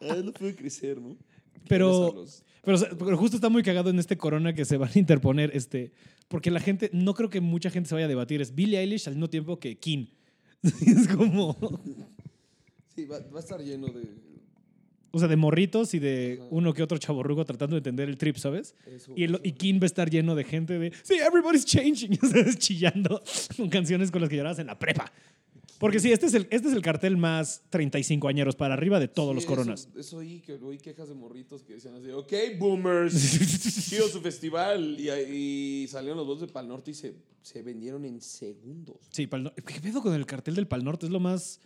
Ah, 0.00 0.16
no 0.24 0.32
puede 0.32 0.54
crecer, 0.56 1.00
¿no? 1.00 1.16
Pero- 1.68 2.24
Pero, 2.62 2.78
pero 2.98 3.16
justo 3.16 3.36
está 3.36 3.48
muy 3.48 3.62
cagado 3.62 3.88
en 3.88 3.98
este 3.98 4.18
corona 4.18 4.52
que 4.52 4.66
se 4.66 4.76
van 4.76 4.90
a 4.94 4.98
interponer, 4.98 5.50
este, 5.54 5.92
porque 6.28 6.50
la 6.50 6.60
gente, 6.60 6.90
no 6.92 7.14
creo 7.14 7.30
que 7.30 7.40
mucha 7.40 7.70
gente 7.70 7.88
se 7.88 7.94
vaya 7.94 8.04
a 8.04 8.08
debatir, 8.08 8.42
es 8.42 8.54
Billie 8.54 8.78
Eilish 8.78 9.06
al 9.08 9.14
mismo 9.14 9.30
tiempo 9.30 9.58
que 9.58 9.78
King. 9.78 10.08
es 10.62 11.08
como, 11.08 11.56
Sí, 12.94 13.06
va, 13.06 13.18
va 13.32 13.38
a 13.38 13.40
estar 13.40 13.62
lleno 13.62 13.86
de 13.86 14.02
o 15.12 15.18
sea, 15.18 15.28
de 15.28 15.36
morritos 15.36 15.94
y 15.94 15.98
de 15.98 16.38
Ajá. 16.40 16.48
uno 16.50 16.72
que 16.74 16.82
otro 16.82 16.98
chaborrugo 16.98 17.44
tratando 17.44 17.74
de 17.74 17.78
entender 17.78 18.08
el 18.08 18.16
trip, 18.18 18.36
¿sabes? 18.36 18.74
eso. 18.86 19.12
Y, 19.16 19.24
el- 19.24 19.34
eso. 19.34 19.40
y 19.44 19.52
King 19.52 19.74
va 19.80 19.84
a 19.84 19.86
estar 19.86 20.08
lleno 20.10 20.34
de 20.34 20.44
gente 20.44 20.78
de, 20.78 20.92
sí, 21.02 21.14
everybody's 21.14 21.64
changing, 21.64 22.16
¿sabes? 22.20 22.58
chillando 22.58 23.22
con 23.56 23.68
canciones 23.68 24.10
con 24.10 24.20
las 24.20 24.30
que 24.30 24.36
llorabas 24.36 24.58
en 24.58 24.66
la 24.68 24.78
prepa. 24.78 25.12
Porque 25.78 25.98
sí, 25.98 26.12
este 26.12 26.26
es 26.26 26.34
el, 26.34 26.46
este 26.50 26.68
es 26.68 26.74
el 26.74 26.82
cartel 26.82 27.16
más 27.16 27.62
35 27.70 28.28
añeros 28.28 28.54
para 28.54 28.74
arriba 28.74 29.00
de 29.00 29.08
todos 29.08 29.30
Sí, 29.30 29.34
los 29.36 29.46
coronas. 29.46 29.88
Eso, 29.92 29.98
eso 30.00 30.16
oí, 30.18 30.40
que 30.40 30.52
oí 30.56 30.76
quejas 30.76 31.08
de 31.08 31.14
morritos 31.14 31.62
que 31.62 31.72
decían 31.72 31.94
así, 31.94 32.10
ok, 32.10 32.32
boomers, 32.58 33.14
chido 33.88 34.06
su 34.08 34.20
festival. 34.20 34.96
Y, 35.00 35.08
y 35.10 35.88
salieron 35.88 36.18
los 36.18 36.26
dos 36.26 36.40
de 36.42 36.48
Pal 36.48 36.68
Norte 36.68 36.90
y 36.90 36.94
se, 36.94 37.14
se 37.40 37.62
vendieron 37.62 38.04
en 38.04 38.20
segundos. 38.20 38.98
Sí, 39.10 39.26
Pal 39.26 39.44
Nor- 39.44 39.54
¿qué 39.54 39.80
pedo 39.80 40.02
con 40.02 40.12
el 40.12 40.26
cartel 40.26 40.54
del 40.54 40.66
Pal 40.66 40.84
Norte? 40.84 41.06
Es 41.06 41.12
lo 41.12 41.18
más 41.20 41.60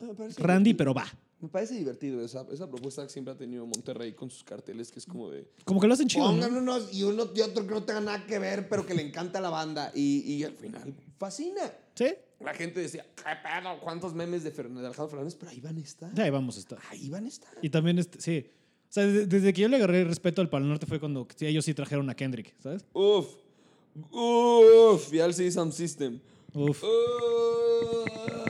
Ah, 0.00 0.06
randy, 0.38 0.74
pero 0.74 0.94
va. 0.94 1.06
Me 1.40 1.48
parece 1.48 1.74
divertido 1.74 2.24
esa, 2.24 2.46
esa 2.52 2.68
propuesta 2.70 3.02
que 3.02 3.10
siempre 3.10 3.34
ha 3.34 3.36
tenido 3.36 3.66
Monterrey 3.66 4.12
con 4.14 4.30
sus 4.30 4.42
carteles, 4.44 4.90
que 4.90 4.98
es 4.98 5.04
como 5.06 5.30
de... 5.30 5.46
Como 5.64 5.78
que 5.80 5.86
lo 5.86 5.92
hacen 5.94 6.08
chido. 6.08 6.24
¿no? 6.26 6.32
Pongan 6.32 6.56
unos 6.56 6.94
y 6.94 7.02
uno 7.02 7.28
y 7.34 7.40
otro 7.42 7.66
que 7.66 7.74
no 7.74 7.82
tenga 7.82 8.00
nada 8.00 8.24
que 8.26 8.38
ver, 8.38 8.68
pero 8.68 8.86
que 8.86 8.94
le 8.94 9.02
encanta 9.02 9.40
la 9.40 9.50
banda. 9.50 9.92
Y, 9.94 10.20
y 10.32 10.44
al 10.44 10.54
final 10.54 10.94
fascina. 11.18 11.70
Sí, 11.94 12.06
La 12.40 12.54
gente 12.54 12.80
decía, 12.80 13.04
¿qué 13.14 13.22
pedo? 13.42 13.78
¿Cuántos 13.82 14.14
memes 14.14 14.42
de, 14.42 14.54
Fern- 14.54 14.74
de 14.74 14.86
Alejandro 14.86 15.08
Fernández? 15.10 15.34
Pero 15.34 15.50
ahí 15.50 15.60
van 15.60 15.76
a 15.76 15.80
estar. 15.80 16.14
ya 16.14 16.24
ahí 16.24 16.30
vamos 16.30 16.56
a 16.56 16.60
estar. 16.60 16.78
Ahí 16.90 17.08
van 17.10 17.24
a 17.26 17.28
estar. 17.28 17.50
Y 17.60 17.68
también, 17.70 17.98
este, 17.98 18.20
sí. 18.20 18.50
O 18.88 18.92
sea, 18.94 19.04
desde, 19.06 19.26
desde 19.26 19.52
que 19.52 19.60
yo 19.62 19.68
le 19.68 19.76
agarré 19.76 20.04
respeto 20.04 20.40
al 20.40 20.48
Pal 20.48 20.66
Norte 20.68 20.86
fue 20.86 20.98
cuando 21.00 21.26
sí, 21.36 21.46
ellos 21.46 21.64
sí 21.64 21.74
trajeron 21.74 22.08
a 22.10 22.14
Kendrick, 22.14 22.54
¿sabes? 22.62 22.84
Uf. 22.94 23.26
Uf. 24.10 25.12
Y 25.12 25.20
al 25.20 25.34
Sound 25.34 25.72
System. 25.72 26.20
Uf. 26.54 26.82
Uf. 26.82 28.43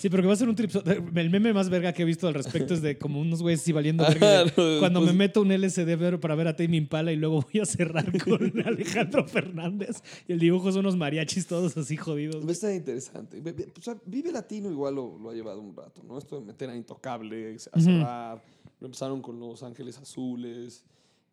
Sí, 0.00 0.08
pero 0.08 0.22
que 0.22 0.28
va 0.28 0.32
a 0.32 0.36
ser 0.36 0.48
un 0.48 0.54
trip. 0.54 0.70
El 1.14 1.28
meme 1.28 1.52
más 1.52 1.68
verga 1.68 1.92
que 1.92 2.00
he 2.00 2.04
visto 2.06 2.26
al 2.26 2.32
respecto 2.32 2.72
es 2.72 2.80
de 2.80 2.96
como 2.96 3.20
unos 3.20 3.42
güeyes 3.42 3.60
así 3.60 3.70
valiendo 3.70 4.02
verga. 4.02 4.40
Ajá, 4.44 4.52
no, 4.56 4.78
cuando 4.78 5.00
pues- 5.00 5.12
me 5.12 5.18
meto 5.18 5.42
un 5.42 5.52
LCD 5.52 6.18
para 6.18 6.34
ver 6.34 6.48
a 6.48 6.56
Tame 6.56 6.78
Impala 6.78 7.12
y 7.12 7.16
luego 7.16 7.42
voy 7.42 7.60
a 7.60 7.66
cerrar 7.66 8.06
con 8.22 8.40
Alejandro 8.66 9.26
Fernández. 9.28 10.02
Y 10.26 10.32
el 10.32 10.38
dibujo 10.38 10.72
son 10.72 10.80
unos 10.86 10.96
mariachis 10.96 11.46
todos 11.46 11.76
así 11.76 11.98
jodidos. 11.98 12.48
Estar 12.48 12.72
interesante. 12.72 13.42
O 13.78 13.82
sea, 13.82 13.94
Vive 14.06 14.32
Latino 14.32 14.70
igual 14.70 14.94
lo, 14.94 15.18
lo 15.18 15.28
ha 15.28 15.34
llevado 15.34 15.60
un 15.60 15.76
rato, 15.76 16.02
¿no? 16.02 16.16
Esto 16.16 16.40
de 16.40 16.46
meter 16.46 16.70
a 16.70 16.76
Intocable, 16.76 17.56
a 17.70 17.78
cerrar. 17.80 18.42
Empezaron 18.80 19.20
con 19.20 19.38
Los 19.38 19.62
Ángeles 19.62 19.98
Azules. 19.98 20.82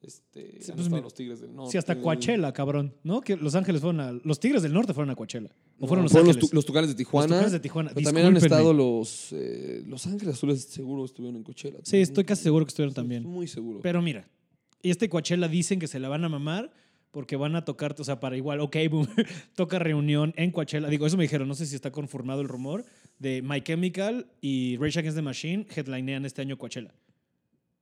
Este, 0.02 0.42
Sí, 0.42 0.48
han 0.48 0.58
pues, 0.58 0.70
estado 0.70 0.90
mira, 0.90 1.02
los 1.02 1.14
Tigres 1.16 1.42
del 1.42 1.56
Norte. 1.56 1.72
Sí, 1.72 1.78
hasta 1.78 2.00
Coachella, 2.00 2.54
cabrón. 2.54 2.94
¿No? 3.04 3.22
Que 3.22 3.36
Los 3.36 3.56
Ángeles 3.56 3.82
fueron 3.82 4.00
a. 4.00 4.12
Los 4.24 4.40
Tigres 4.40 4.62
del 4.62 4.72
Norte 4.74 4.94
fueron 4.94 5.10
a 5.10 5.16
Coachella. 5.16 5.50
O 5.50 5.82
No, 5.82 5.88
fueron 5.88 6.04
Los 6.04 6.12
fueron 6.12 6.30
Ángeles. 6.30 6.50
tu- 6.50 6.56
los 6.56 6.66
Tucanes 6.66 6.90
de 6.90 6.96
Tijuana. 6.96 7.28
Tucanes 7.28 7.52
de 7.52 7.60
Tijuana. 7.60 7.92
Pero 7.96 8.06
también 8.06 8.28
han 8.28 8.38
estado 8.38 8.74
los, 8.74 9.30
eh, 9.34 9.84
los 9.88 10.06
Ángeles 10.06 10.36
Azules, 10.36 10.62
seguro 10.64 11.04
estuvieron 11.06 11.36
en 11.38 11.44
Coachella. 11.44 11.80
Sí, 11.84 11.98
estoy 11.98 12.24
casi 12.26 12.44
seguro 12.44 12.66
que 12.66 12.70
estuvieron 12.70 12.94
también. 12.94 13.24
Muy 13.24 13.48
seguro. 13.48 13.80
Pero 13.82 14.02
mira, 14.02 14.28
y 14.84 14.92
este 14.92 15.10
Coachella 15.10 15.48
dicen 15.48 15.80
que 15.80 15.88
se 15.88 16.00
la 16.00 16.10
van 16.10 16.24
a 16.24 16.30
mamar 16.30 16.72
porque 17.12 17.36
van 17.36 17.56
a 17.56 17.66
tocar, 17.66 17.96
o 17.98 18.04
sea, 18.04 18.20
para 18.20 18.38
igual, 18.38 18.60
ok, 18.60 18.76
boom, 18.92 19.08
toca 19.56 19.80
reunión 19.80 20.34
en 20.38 20.52
Coachella. 20.52 20.88
Digo, 20.90 21.08
eso 21.08 21.18
me 21.18 21.24
dijeron, 21.24 21.48
no 21.48 21.56
sé 21.56 21.66
si 21.66 21.74
está 21.74 21.92
confirmado 21.92 22.42
el 22.42 22.48
rumor 22.48 22.86
de 23.18 23.42
My 23.42 23.62
Chemical 23.62 24.28
y 24.42 24.78
Rage 24.78 25.00
Against 25.00 25.18
the 25.18 25.24
Machine 25.24 25.66
headlinean 25.76 26.26
este 26.26 26.42
año 26.44 26.58
Coachella. 26.60 26.94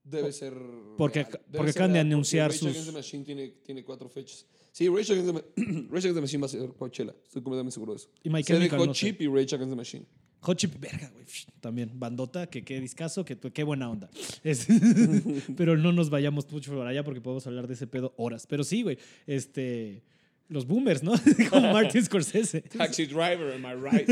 Debe 0.06 0.32
ser. 0.32 0.54
Porque- 0.98 1.24
real. 1.24 1.32
Debe 1.48 1.58
porque 1.58 1.72
ser 1.74 1.82
acaban 1.82 1.94
de 1.94 2.00
real, 2.00 2.06
porque 2.06 2.14
anunciar 2.14 2.48
Rage 2.50 2.60
sus- 2.60 2.70
Against 2.70 2.88
the 2.90 2.94
Machine 2.98 3.24
tiene, 3.26 3.48
tiene 3.66 3.84
cuatro 3.84 4.08
fechas. 4.08 4.46
Sí, 4.72 4.88
Rage 4.88 5.14
Against, 5.14 5.28
the, 5.28 5.34
Ma- 5.34 5.42
Rage 5.90 6.08
Against 6.10 6.16
the 6.16 6.22
Machine 6.22 6.42
va 6.42 6.46
a 6.46 6.50
ser 6.50 6.70
Coachella. 6.78 7.16
Estoy 7.24 7.42
completamente 7.42 7.74
seguro 7.74 7.94
de 7.94 7.98
eso. 7.98 8.10
Y 8.24 8.30
Sé 8.30 8.36
de 8.38 8.44
Chemical, 8.44 8.80
Hot 8.80 8.88
no 8.88 8.94
sé. 8.94 9.00
Chip 9.08 9.22
y 9.22 9.28
Rage 9.28 9.56
Against 9.56 9.70
the 9.72 9.76
Machine. 9.76 10.06
Hot 10.42 10.58
Chip, 10.58 10.80
verga, 10.80 11.10
güey. 11.12 11.26
También, 11.60 11.92
bandota, 11.96 12.48
que 12.48 12.64
qué 12.64 12.80
discazo, 12.80 13.26
que 13.26 13.36
qué 13.38 13.64
buena 13.64 13.90
onda. 13.90 14.10
Es- 14.44 14.68
pero 15.58 15.76
no 15.78 15.92
nos 15.92 16.10
vayamos 16.10 16.52
mucho 16.52 16.72
por 16.74 16.86
allá 16.86 17.04
porque 17.04 17.22
podemos 17.22 17.48
hablar 17.48 17.68
de 17.68 17.74
ese 17.74 17.88
pedo 17.88 18.14
horas. 18.18 18.46
Pero 18.48 18.64
sí, 18.64 18.84
güey, 18.84 18.98
este... 19.28 20.04
Los 20.48 20.68
boomers, 20.68 21.02
¿no? 21.02 21.14
Como 21.50 21.74
Martin 21.74 22.04
Scorsese. 22.06 22.62
Taxi 22.62 23.08
Driver, 23.08 23.54
am 23.54 23.66
I 23.66 23.74
right? 23.74 24.08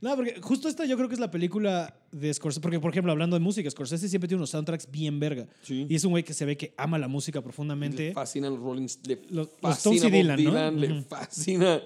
No, 0.00 0.14
porque 0.14 0.40
justo 0.40 0.68
esta 0.68 0.84
yo 0.84 0.96
creo 0.96 1.08
que 1.08 1.14
es 1.14 1.20
la 1.20 1.30
película 1.30 1.92
de 2.12 2.32
Scorsese. 2.32 2.60
Porque, 2.60 2.78
por 2.78 2.90
ejemplo, 2.92 3.10
hablando 3.10 3.34
de 3.36 3.40
música, 3.40 3.68
Scorsese 3.70 4.08
siempre 4.08 4.28
tiene 4.28 4.38
unos 4.38 4.50
soundtracks 4.50 4.88
bien 4.90 5.18
verga. 5.18 5.48
Sí. 5.62 5.86
Y 5.88 5.94
es 5.96 6.04
un 6.04 6.10
güey 6.12 6.22
que 6.22 6.34
se 6.34 6.44
ve 6.44 6.56
que 6.56 6.72
ama 6.76 6.98
la 6.98 7.08
música 7.08 7.40
Le 7.40 7.42
profundamente. 7.42 8.12
fascinan 8.12 8.52
los 8.54 8.60
Rolling. 8.62 8.86
Le 9.06 9.16
Los- 9.30 9.48
los 9.48 9.48
fascina 9.60 9.96
Stones 9.96 10.00
y 10.14 10.22
Bob 10.22 10.36
Dylan. 10.36 10.80
Le 10.80 11.02
fascina. 11.02 11.82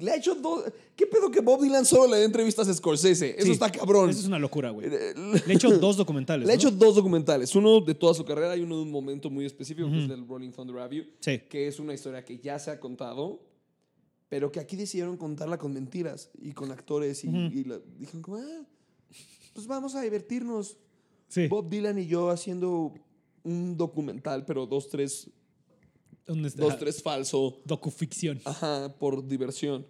Le 0.00 0.10
ha 0.10 0.16
hecho 0.16 0.34
dos. 0.34 0.64
¿Qué 0.96 1.06
pedo 1.06 1.30
que 1.30 1.40
Bob 1.40 1.62
Dylan 1.62 1.84
solo 1.86 2.12
le 2.12 2.18
da 2.18 2.24
entrevistas 2.24 2.66
a 2.68 2.74
Scorsese? 2.74 3.30
Eso 3.38 3.46
Sí, 3.46 3.52
está 3.52 3.70
cabrón. 3.70 4.10
Eso 4.10 4.18
es 4.20 4.26
una 4.26 4.40
locura, 4.40 4.70
güey. 4.70 4.88
Eh, 4.92 5.14
Le 5.46 5.52
he 5.52 5.56
hecho 5.56 5.70
dos 5.78 5.96
documentales. 5.96 6.44
Le 6.46 6.52
ha 6.52 6.56
¿no? 6.56 6.60
hecho 6.60 6.70
dos 6.72 6.96
documentales. 6.96 7.54
Uno 7.54 7.80
de 7.80 7.94
toda 7.94 8.12
su 8.12 8.24
carrera 8.24 8.56
y 8.56 8.60
uno 8.62 8.76
de 8.76 8.82
un 8.82 8.90
momento 8.90 9.30
muy 9.30 9.46
específico, 9.46 9.88
que 9.88 10.02
es 10.02 10.08
del 10.08 10.26
Rolling 10.26 10.50
Thunder 10.50 10.78
Abbey, 10.78 11.10
Sí. 11.20 11.38
que 11.48 11.68
es 11.68 11.78
una 11.78 11.94
historia 11.94 12.24
que 12.24 12.38
ya 12.38 12.58
se 12.58 12.72
ha 12.72 12.80
contado, 12.80 13.40
pero 14.34 14.50
que 14.50 14.58
aquí 14.58 14.74
decidieron 14.74 15.16
contarla 15.16 15.58
con 15.58 15.72
mentiras 15.72 16.28
y 16.42 16.50
con 16.50 16.72
actores. 16.72 17.22
Y, 17.22 17.28
Ujú. 17.28 17.38
y 17.56 17.62
la- 17.62 17.78
dijeron, 18.00 18.20
como, 18.20 18.38
ah, 18.38 18.66
pues 19.52 19.68
vamos 19.68 19.94
a 19.94 20.00
divertirnos. 20.02 20.76
Sí. 21.28 21.46
Bob 21.46 21.68
Dylan 21.70 22.00
y 22.00 22.06
yo 22.08 22.30
haciendo 22.30 22.92
un 23.44 23.76
documental, 23.76 24.44
pero 24.44 24.66
dos, 24.66 24.88
tres, 24.88 25.30
este, 26.26 26.60
dos, 26.60 26.76
tres 26.80 27.00
falso. 27.00 27.60
Docuficción. 27.64 28.40
Ajá, 28.44 28.92
por 28.98 29.24
diversión. 29.24 29.86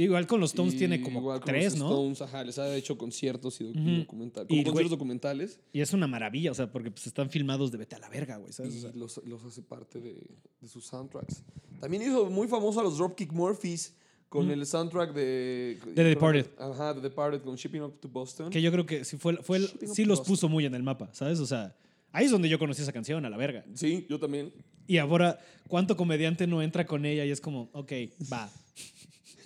Igual 0.00 0.26
con 0.28 0.38
los 0.40 0.50
Stones 0.52 0.74
Y 0.74 0.78
tiene 0.78 1.02
como 1.02 1.38
tres, 1.40 1.72
los 1.72 1.80
¿no? 1.80 1.88
Stones, 1.90 2.22
ajá, 2.22 2.44
les 2.44 2.56
ha 2.58 2.74
hecho 2.76 2.96
conciertos 2.96 3.60
y 3.60 3.64
documentales. 3.64 4.46
Y, 4.48 4.54
Como 4.54 4.62
güey, 4.62 4.64
conciertos 4.64 4.90
documentales. 4.90 5.60
Y 5.72 5.80
es 5.80 5.92
una 5.92 6.06
maravilla, 6.06 6.52
o 6.52 6.54
sea, 6.54 6.70
porque 6.70 6.90
pues, 6.92 7.06
están 7.08 7.28
filmados 7.30 7.72
de 7.72 7.78
vete 7.78 7.96
a 7.96 7.98
la 7.98 8.08
verga, 8.08 8.36
güey, 8.36 8.52
¿sabes? 8.52 8.74
O 8.74 8.76
y 8.78 8.80
sea, 8.80 8.90
los, 8.94 9.20
los 9.26 9.44
hace 9.44 9.60
parte 9.62 10.00
de, 10.00 10.14
de 10.60 10.68
sus 10.68 10.86
soundtracks. 10.86 11.42
También 11.80 12.02
hizo 12.04 12.30
muy 12.30 12.46
famoso 12.46 12.78
a 12.80 12.84
los 12.84 12.96
Dropkick 12.96 13.32
Murphys 13.32 13.94
con 14.28 14.50
el 14.50 14.64
soundtrack 14.66 15.12
de... 15.14 15.78
The 15.94 16.04
Departed. 16.04 16.46
Ajá, 16.58 16.94
The 16.94 17.00
Departed 17.00 17.40
con 17.42 17.56
Shipping 17.56 17.82
Up 17.82 17.98
to 18.00 18.08
Boston. 18.08 18.50
que 18.50 18.62
yo 18.62 18.70
creo 18.70 18.86
que 18.86 19.04
sí, 19.04 19.16
fue, 19.16 19.36
fue 19.38 19.56
el- 19.58 19.68
sí 19.68 20.04
los 20.04 20.18
Boston. 20.18 20.32
puso 20.32 20.48
muy 20.48 20.64
en 20.64 20.74
el 20.74 20.82
mapa, 20.84 21.08
¿sabes? 21.12 21.40
O 21.40 21.46
sea, 21.46 21.74
ahí 22.12 22.26
es 22.26 22.30
donde 22.30 22.48
yo 22.48 22.58
conocí 22.58 22.82
esa 22.82 22.92
canción, 22.92 23.24
a 23.24 23.30
la 23.30 23.36
verga. 23.36 23.64
Sí, 23.74 24.06
yo 24.08 24.20
también. 24.20 24.52
Y 24.86 24.98
ahora, 24.98 25.38
¿cuánto 25.66 25.96
comediante 25.96 26.46
no 26.46 26.62
entra 26.62 26.86
con 26.86 27.04
ella? 27.04 27.24
Y 27.24 27.30
es 27.30 27.40
como, 27.40 27.68
ok, 27.72 27.92
va. 28.32 28.48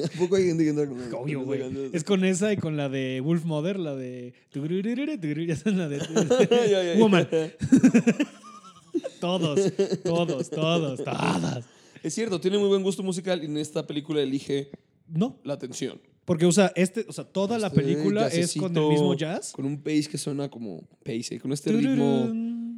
¿A 0.04 0.18
poco 0.18 0.36
hay 0.36 0.46
gente 0.46 0.64
que 0.64 0.74
con 0.74 1.14
Obvio, 1.14 1.42
güey. 1.44 1.62
Es 1.92 2.04
con 2.04 2.24
esa 2.24 2.52
y 2.52 2.56
con 2.56 2.76
la 2.76 2.88
de 2.88 3.20
Wolf 3.20 3.44
Mother, 3.44 3.78
la 3.78 3.94
de. 3.94 4.32
Ya 4.52 5.56
sabes, 5.56 5.74
la 5.78 5.88
de. 5.88 6.96
Woman. 6.98 7.28
todos, 9.20 9.72
todos, 10.04 10.50
todos, 10.50 11.04
todas. 11.04 11.64
Es 12.02 12.14
cierto, 12.14 12.40
tiene 12.40 12.58
muy 12.58 12.68
buen 12.68 12.82
gusto 12.82 13.02
musical 13.02 13.42
y 13.42 13.46
en 13.46 13.56
esta 13.58 13.86
película 13.86 14.20
elige 14.20 14.70
No, 15.08 15.38
la 15.44 15.54
atención. 15.54 16.00
porque 16.24 16.46
usa 16.46 16.72
este, 16.74 17.06
o 17.08 17.12
sea, 17.12 17.24
toda 17.24 17.58
la 17.58 17.68
Este 17.68 17.80
película 17.80 18.26
es 18.28 18.54
con 18.54 18.76
el 18.76 18.88
mismo 18.88 19.14
jazz. 19.14 19.52
Con 19.52 19.64
un 19.64 19.80
pace 19.82 20.08
que 20.10 20.18
suena 20.18 20.48
como 20.48 20.82
pace, 21.04 21.38
con 21.38 21.52
este 21.52 21.70
ritmo 21.72 22.28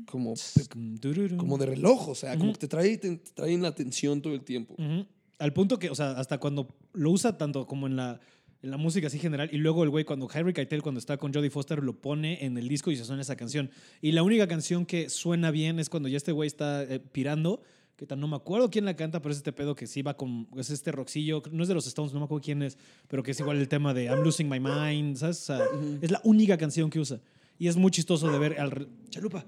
como, 0.06 0.34
como 1.38 1.58
de 1.58 1.66
reloj, 1.66 2.08
o 2.10 2.14
sea, 2.14 2.36
como 2.36 2.52
que 2.52 2.58
te 2.58 2.68
trae, 2.68 2.96
te, 2.98 3.16
te 3.16 3.30
trae 3.32 3.52
en 3.52 3.62
la 3.62 3.68
atención 3.68 4.20
todo 4.20 4.34
el 4.34 4.42
tiempo. 4.44 4.74
Ujú. 4.74 5.06
Al 5.38 5.52
punto 5.52 5.78
que, 5.78 5.90
o 5.90 5.94
sea, 5.94 6.12
hasta 6.12 6.38
cuando 6.38 6.74
lo 6.92 7.10
usa 7.10 7.36
tanto 7.36 7.66
como 7.66 7.86
en 7.86 7.96
la, 7.96 8.20
en 8.62 8.70
la 8.70 8.76
música 8.76 9.08
así 9.08 9.18
general, 9.18 9.50
y 9.52 9.58
luego 9.58 9.84
el 9.84 9.90
güey, 9.90 10.04
cuando 10.04 10.28
Harry 10.32 10.52
Keitel, 10.52 10.82
cuando 10.82 10.98
está 10.98 11.16
con 11.16 11.32
Jodie 11.32 11.50
Foster, 11.50 11.82
lo 11.82 12.00
pone 12.00 12.44
en 12.44 12.56
el 12.56 12.68
disco 12.68 12.90
y 12.90 12.96
se 12.96 13.04
suena 13.04 13.22
esa 13.22 13.36
canción. 13.36 13.70
Y 14.00 14.12
la 14.12 14.22
única 14.22 14.46
canción 14.46 14.86
que 14.86 15.10
suena 15.10 15.50
bien 15.50 15.78
es 15.78 15.88
cuando 15.88 16.08
ya 16.08 16.16
este 16.16 16.32
güey 16.32 16.46
está 16.46 16.82
eh, 16.82 17.00
pirando, 17.00 17.62
que 17.96 18.06
tan 18.06 18.20
no 18.20 18.26
me 18.26 18.36
acuerdo 18.36 18.70
quién 18.70 18.84
la 18.84 18.96
canta, 18.96 19.20
pero 19.20 19.32
es 19.32 19.38
este 19.38 19.52
pedo 19.52 19.74
que 19.74 19.86
sí 19.86 20.02
va 20.02 20.16
con, 20.16 20.48
es 20.56 20.70
este 20.70 20.92
roxillo, 20.92 21.42
no 21.52 21.62
es 21.62 21.68
de 21.68 21.74
los 21.74 21.86
Stones, 21.86 22.12
no 22.12 22.20
me 22.20 22.24
acuerdo 22.24 22.42
quién 22.42 22.62
es, 22.62 22.78
pero 23.08 23.22
que 23.22 23.32
es 23.32 23.40
igual 23.40 23.58
el 23.58 23.68
tema 23.68 23.94
de 23.94 24.04
I'm 24.04 24.22
losing 24.22 24.48
my 24.48 24.58
mind, 24.58 25.16
¿sabes? 25.16 25.42
O 25.42 25.44
sea, 25.44 25.60
es 26.00 26.10
la 26.10 26.20
única 26.24 26.56
canción 26.56 26.90
que 26.90 26.98
usa. 26.98 27.20
Y 27.58 27.68
es 27.68 27.76
muy 27.76 27.90
chistoso 27.90 28.30
de 28.32 28.38
ver 28.38 28.60
al... 28.60 28.88
Chalupa. 29.10 29.44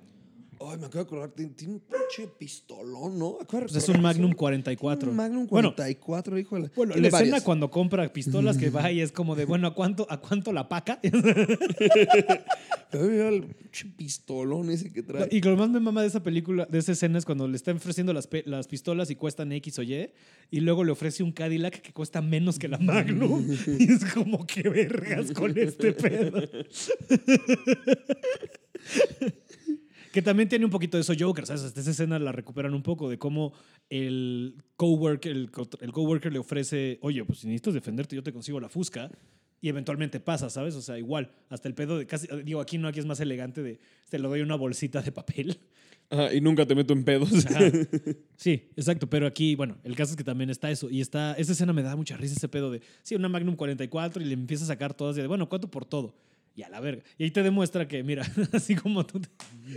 Ay, 0.61 0.79
me 0.79 0.87
acabo 0.87 0.93
de 0.93 1.01
acordar, 1.01 1.31
tiene, 1.31 1.53
tiene 1.53 1.75
un 1.75 1.81
pinche 1.81 2.29
pistolón, 2.39 3.19
¿no? 3.19 3.39
Pues 3.49 3.77
es 3.77 3.89
un 3.89 4.01
Magnum 4.01 4.31
sí. 4.31 4.37
44. 4.37 5.11
Un 5.11 5.17
Magnum 5.17 5.47
Bueno, 5.47 5.75
44, 5.75 6.39
hijo 6.39 6.57
de 6.57 6.63
la... 6.63 6.71
Bueno, 6.75 6.95
escena 6.95 7.11
varias. 7.11 7.43
cuando 7.43 7.71
compra 7.71 8.11
pistolas 8.13 8.57
que 8.57 8.71
va 8.71 8.91
y 8.91 9.01
es 9.01 9.13
como 9.13 9.35
de, 9.35 9.45
bueno, 9.45 9.69
¿a 9.69 9.75
cuánto, 9.75 10.07
a 10.09 10.21
cuánto 10.21 10.53
la 10.53 10.69
paca? 10.69 11.01
El 12.93 13.43
pinche 13.43 13.87
pistolón 13.97 14.71
ese 14.71 14.93
que 14.93 15.03
trae. 15.03 15.29
y 15.31 15.43
lo 15.43 15.57
más 15.57 15.69
me 15.69 15.81
mama 15.81 16.01
de 16.01 16.09
esa 16.09 16.23
película, 16.23 16.67
de 16.67 16.79
esa 16.79 16.93
escena 16.93 17.19
es 17.19 17.27
cuando 17.27 17.47
le 17.47 17.57
está 17.57 17.73
ofreciendo 17.73 18.15
las, 18.15 18.29
las 18.47 18.69
pistolas 18.69 19.11
y 19.11 19.17
cuestan 19.17 19.53
X 19.53 19.79
o 19.81 19.83
Y, 19.83 20.11
y 20.51 20.61
luego 20.61 20.85
le 20.85 20.93
ofrece 20.93 21.23
un 21.23 21.33
Cadillac 21.33 21.83
que 21.83 21.93
cuesta 21.93 22.23
menos 22.23 22.59
que 22.59 22.69
la 22.69 22.79
Magnum. 22.79 23.47
y 23.79 23.93
es 23.93 24.05
como 24.15 24.47
que 24.47 24.69
vergas 24.69 25.33
con 25.33 25.59
este 25.59 25.93
pedo. 25.93 26.41
Que 30.17 30.23
también 30.23 30.49
tiene 30.49 30.65
un 30.65 30.71
poquito 30.71 30.97
de 30.97 31.03
eso 31.03 31.13
Joker, 31.19 31.45
¿sabes? 31.45 31.65
Hasta 31.65 31.79
esa 31.79 31.91
escena 31.91 32.19
la 32.19 32.33
recuperan 32.33 32.73
un 32.73 32.83
poco 32.83 33.11
de 33.11 33.19
cómo 33.19 33.53
el 33.91 34.55
coworker, 34.77 35.31
el, 35.31 35.51
el 35.83 35.93
coworker 35.93 36.33
le 36.33 36.39
ofrece, 36.39 36.99
oye, 37.03 37.23
pues 37.27 37.41
si 37.41 37.49
necesitas 37.49 37.75
defenderte, 37.75 38.17
yo 38.17 38.23
te 38.23 38.33
consigo 38.33 38.59
la 38.59 38.71
fusca. 38.71 39.11
Y 39.61 39.69
eventualmente 39.69 40.19
pasa, 40.19 40.49
¿sabes? 40.49 40.75
O 40.75 40.81
sea, 40.81 40.99
igual, 40.99 41.33
hasta 41.51 41.69
el 41.69 41.75
pedo 41.75 41.99
de 41.99 42.07
casi, 42.07 42.29
digo, 42.47 42.63
aquí 42.63 42.79
no, 42.79 42.89
aquí 42.89 42.99
es 42.99 43.05
más 43.05 43.21
elegante 43.21 43.63
de, 43.63 43.79
te 44.09 44.19
lo 44.19 44.31
doy 44.31 44.41
una 44.41 44.55
bolsita 44.55 45.03
de 45.03 45.13
papel. 45.13 45.59
Ajá, 46.09 46.33
y 46.33 46.41
nunca 46.41 46.65
te 46.65 46.75
meto 46.75 46.95
en 46.95 47.05
pedos. 47.05 47.45
Ajá. 47.45 47.71
Sí, 48.37 48.71
exacto, 48.75 49.11
pero 49.11 49.27
aquí, 49.27 49.55
bueno, 49.55 49.77
el 49.85 49.95
caso 49.97 50.13
es 50.13 50.17
que 50.17 50.25
también 50.25 50.49
está 50.49 50.71
eso. 50.71 50.89
Y 50.89 51.03
está, 51.03 51.35
esa 51.35 51.53
escena 51.53 51.75
me 51.75 51.83
da 51.83 51.95
mucha 51.95 52.17
risa 52.17 52.37
ese 52.37 52.49
pedo 52.49 52.71
de, 52.71 52.81
sí, 53.03 53.17
una 53.17 53.29
Magnum 53.29 53.55
44 53.55 54.23
y 54.23 54.25
le 54.25 54.33
empieza 54.33 54.65
a 54.65 54.69
sacar 54.69 54.95
todas 54.95 55.19
y 55.19 55.21
de, 55.21 55.27
bueno, 55.27 55.47
¿cuánto 55.51 55.71
por 55.71 55.85
todo? 55.85 56.15
Y 56.57 56.63
a 56.63 56.71
la 56.71 56.81
verga. 56.81 57.03
Y 57.19 57.25
ahí 57.25 57.31
te 57.31 57.43
demuestra 57.43 57.87
que, 57.87 58.03
mira, 58.03 58.23
así 58.53 58.75
como 58.75 59.05
tú, 59.05 59.21
te- 59.21 59.29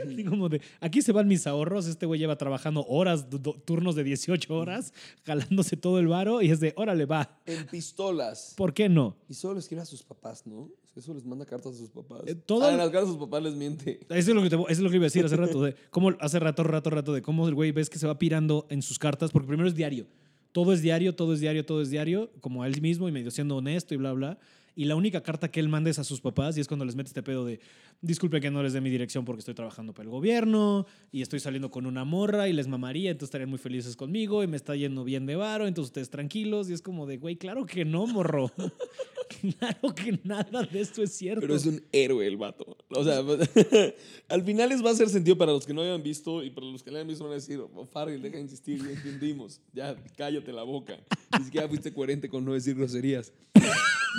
así 0.02 0.24
como 0.24 0.48
de, 0.48 0.62
aquí 0.80 1.02
se 1.02 1.12
van 1.12 1.28
mis 1.28 1.46
ahorros, 1.46 1.88
este 1.88 2.06
güey 2.06 2.20
lleva 2.22 2.38
trabajando 2.38 2.86
horas, 2.88 3.30
du- 3.30 3.40
turnos 3.66 3.96
de 3.96 4.06
18 4.06 4.56
horas, 4.56 4.94
jalándose 5.26 5.76
todo 5.76 6.00
el 6.00 6.08
varo 6.08 6.42
y 6.42 6.50
es 6.52 6.62
de, 6.62 6.74
órale, 6.78 7.06
va, 7.06 7.38
En 7.46 7.68
pistolas. 7.68 8.54
¿por 8.56 8.74
qué 8.74 8.88
no? 8.88 9.18
Y 9.28 9.34
solo 9.34 9.56
le 9.56 9.60
escribe 9.60 9.82
a 9.82 9.86
sus 9.86 10.04
papás, 10.04 10.48
¿no? 10.48 10.70
Eso 10.96 11.14
les 11.14 11.26
manda 11.26 11.46
cartas 11.46 11.74
a 11.76 11.78
sus 11.78 11.90
papás. 11.90 12.22
Eh, 12.26 12.36
todo- 12.36 12.64
Ah, 12.64 12.72
en 12.72 12.78
las 12.78 12.90
cartas 12.90 13.10
a 13.10 13.12
sus 13.12 13.18
papás 13.20 13.44
les 13.44 13.56
miente. 13.56 14.00
Eso 14.10 14.18
es 14.32 14.36
lo 14.36 14.42
que, 14.42 14.50
te- 14.50 14.56
eso 14.56 14.68
es 14.70 14.80
lo 14.80 14.90
que 14.90 14.96
iba 14.96 15.04
a 15.04 15.08
decir 15.12 15.26
hace 15.26 15.36
rato, 15.38 15.62
de 15.62 15.76
cómo 15.90 16.12
hace 16.22 16.40
rato, 16.40 16.64
rato, 16.64 16.90
rato, 16.90 17.14
de 17.14 17.22
cómo 17.22 17.46
el 17.50 17.56
güey 17.56 17.74
ves 17.74 17.90
que 17.90 18.00
se 18.00 18.08
va 18.08 18.18
pirando 18.18 18.68
en 18.70 18.82
sus 18.82 18.98
cartas, 19.00 19.32
porque 19.32 19.48
primero 19.50 19.68
es 19.68 19.76
diario. 19.76 20.08
Todo 20.54 20.74
es 20.74 20.82
diario, 20.82 21.14
todo 21.14 21.34
es 21.34 21.42
diario, 21.42 21.66
todo 21.66 21.82
es 21.82 21.90
diario, 21.90 22.32
como 22.42 22.64
a 22.64 22.68
él 22.68 22.82
mismo 22.82 23.08
y 23.08 23.12
medio 23.12 23.30
siendo 23.32 23.58
honesto 23.58 23.94
y 23.94 23.98
bla, 23.98 24.14
bla. 24.14 24.40
Y 24.76 24.86
la 24.86 24.96
única 24.96 25.22
carta 25.22 25.50
que 25.50 25.60
él 25.60 25.70
manda 25.70 25.90
es 25.90 26.00
a 26.00 26.04
sus 26.04 26.22
papás 26.22 26.58
y 26.58 26.62
es 26.62 26.68
cuando 26.68 26.86
les 26.86 26.96
mete 26.96 27.08
este 27.08 27.24
pedo 27.24 27.46
de, 27.46 27.60
disculpe 28.02 28.40
que 28.40 28.52
no 28.52 28.64
les 28.64 28.74
dé 28.74 28.82
mi 28.82 28.90
dirección 28.90 29.26
porque 29.26 29.40
estoy 29.40 29.54
trabajando 29.54 29.94
para 29.94 30.06
el 30.06 30.10
gobierno 30.10 30.86
y 31.12 31.22
estoy 31.22 31.40
saliendo 31.40 31.70
con 31.70 31.86
una 31.86 32.06
morra 32.06 32.48
y 32.48 32.54
les 32.54 32.68
mamaría, 32.68 33.12
entonces 33.12 33.28
estarían 33.30 33.50
muy 33.50 33.60
felices 33.60 33.96
conmigo 33.96 34.44
y 34.44 34.48
me 34.48 34.58
está 34.58 34.76
yendo 34.76 35.04
bien 35.04 35.26
de 35.26 35.36
varo, 35.36 35.68
entonces 35.68 35.90
ustedes 35.90 36.10
tranquilos. 36.10 36.70
Y 36.70 36.74
es 36.74 36.82
como 36.82 37.06
de, 37.06 37.18
güey, 37.18 37.36
claro 37.36 37.66
que 37.66 37.86
no, 37.86 38.08
morro. 38.08 38.52
claro 39.60 39.96
que 39.96 40.20
nada 40.24 40.64
de 40.64 40.82
esto 40.82 41.04
es 41.04 41.14
cierto. 41.14 41.42
Pero 41.42 41.56
es 41.56 41.66
un 41.66 41.82
héroe 41.92 42.26
el 42.26 42.38
vato. 42.38 42.78
O 42.90 43.04
sea, 43.04 43.20
al 44.30 44.44
final 44.44 44.70
les 44.70 44.84
va 44.84 44.90
a 44.90 44.94
hacer 44.94 45.10
sentido 45.10 45.38
para 45.38 45.52
los 45.52 45.66
que 45.66 45.74
no 45.74 45.82
hayan 45.82 46.04
visto 46.04 46.44
y 46.44 46.50
para 46.50 46.68
los 46.68 46.84
que 46.84 46.92
le 46.92 46.98
hayan 46.98 47.08
visto 47.08 47.24
van 47.24 47.34
a 47.34 47.36
decir, 47.36 47.60
oh, 47.60 47.86
Farrell, 47.86 48.22
deja 48.22 48.38
de 48.38 48.44
insistir, 48.44 48.82
ya 48.84 48.92
entendimos. 48.92 49.62
Ya, 49.74 49.96
cállate 50.18 50.52
la 50.52 50.64
boca. 50.64 50.98
Ni 51.38 51.46
siquiera 51.46 51.68
fuiste 51.68 51.94
coherente 51.94 52.30
con 52.30 52.46
no 52.46 52.54
decir 52.54 52.76
groserías. 52.76 53.32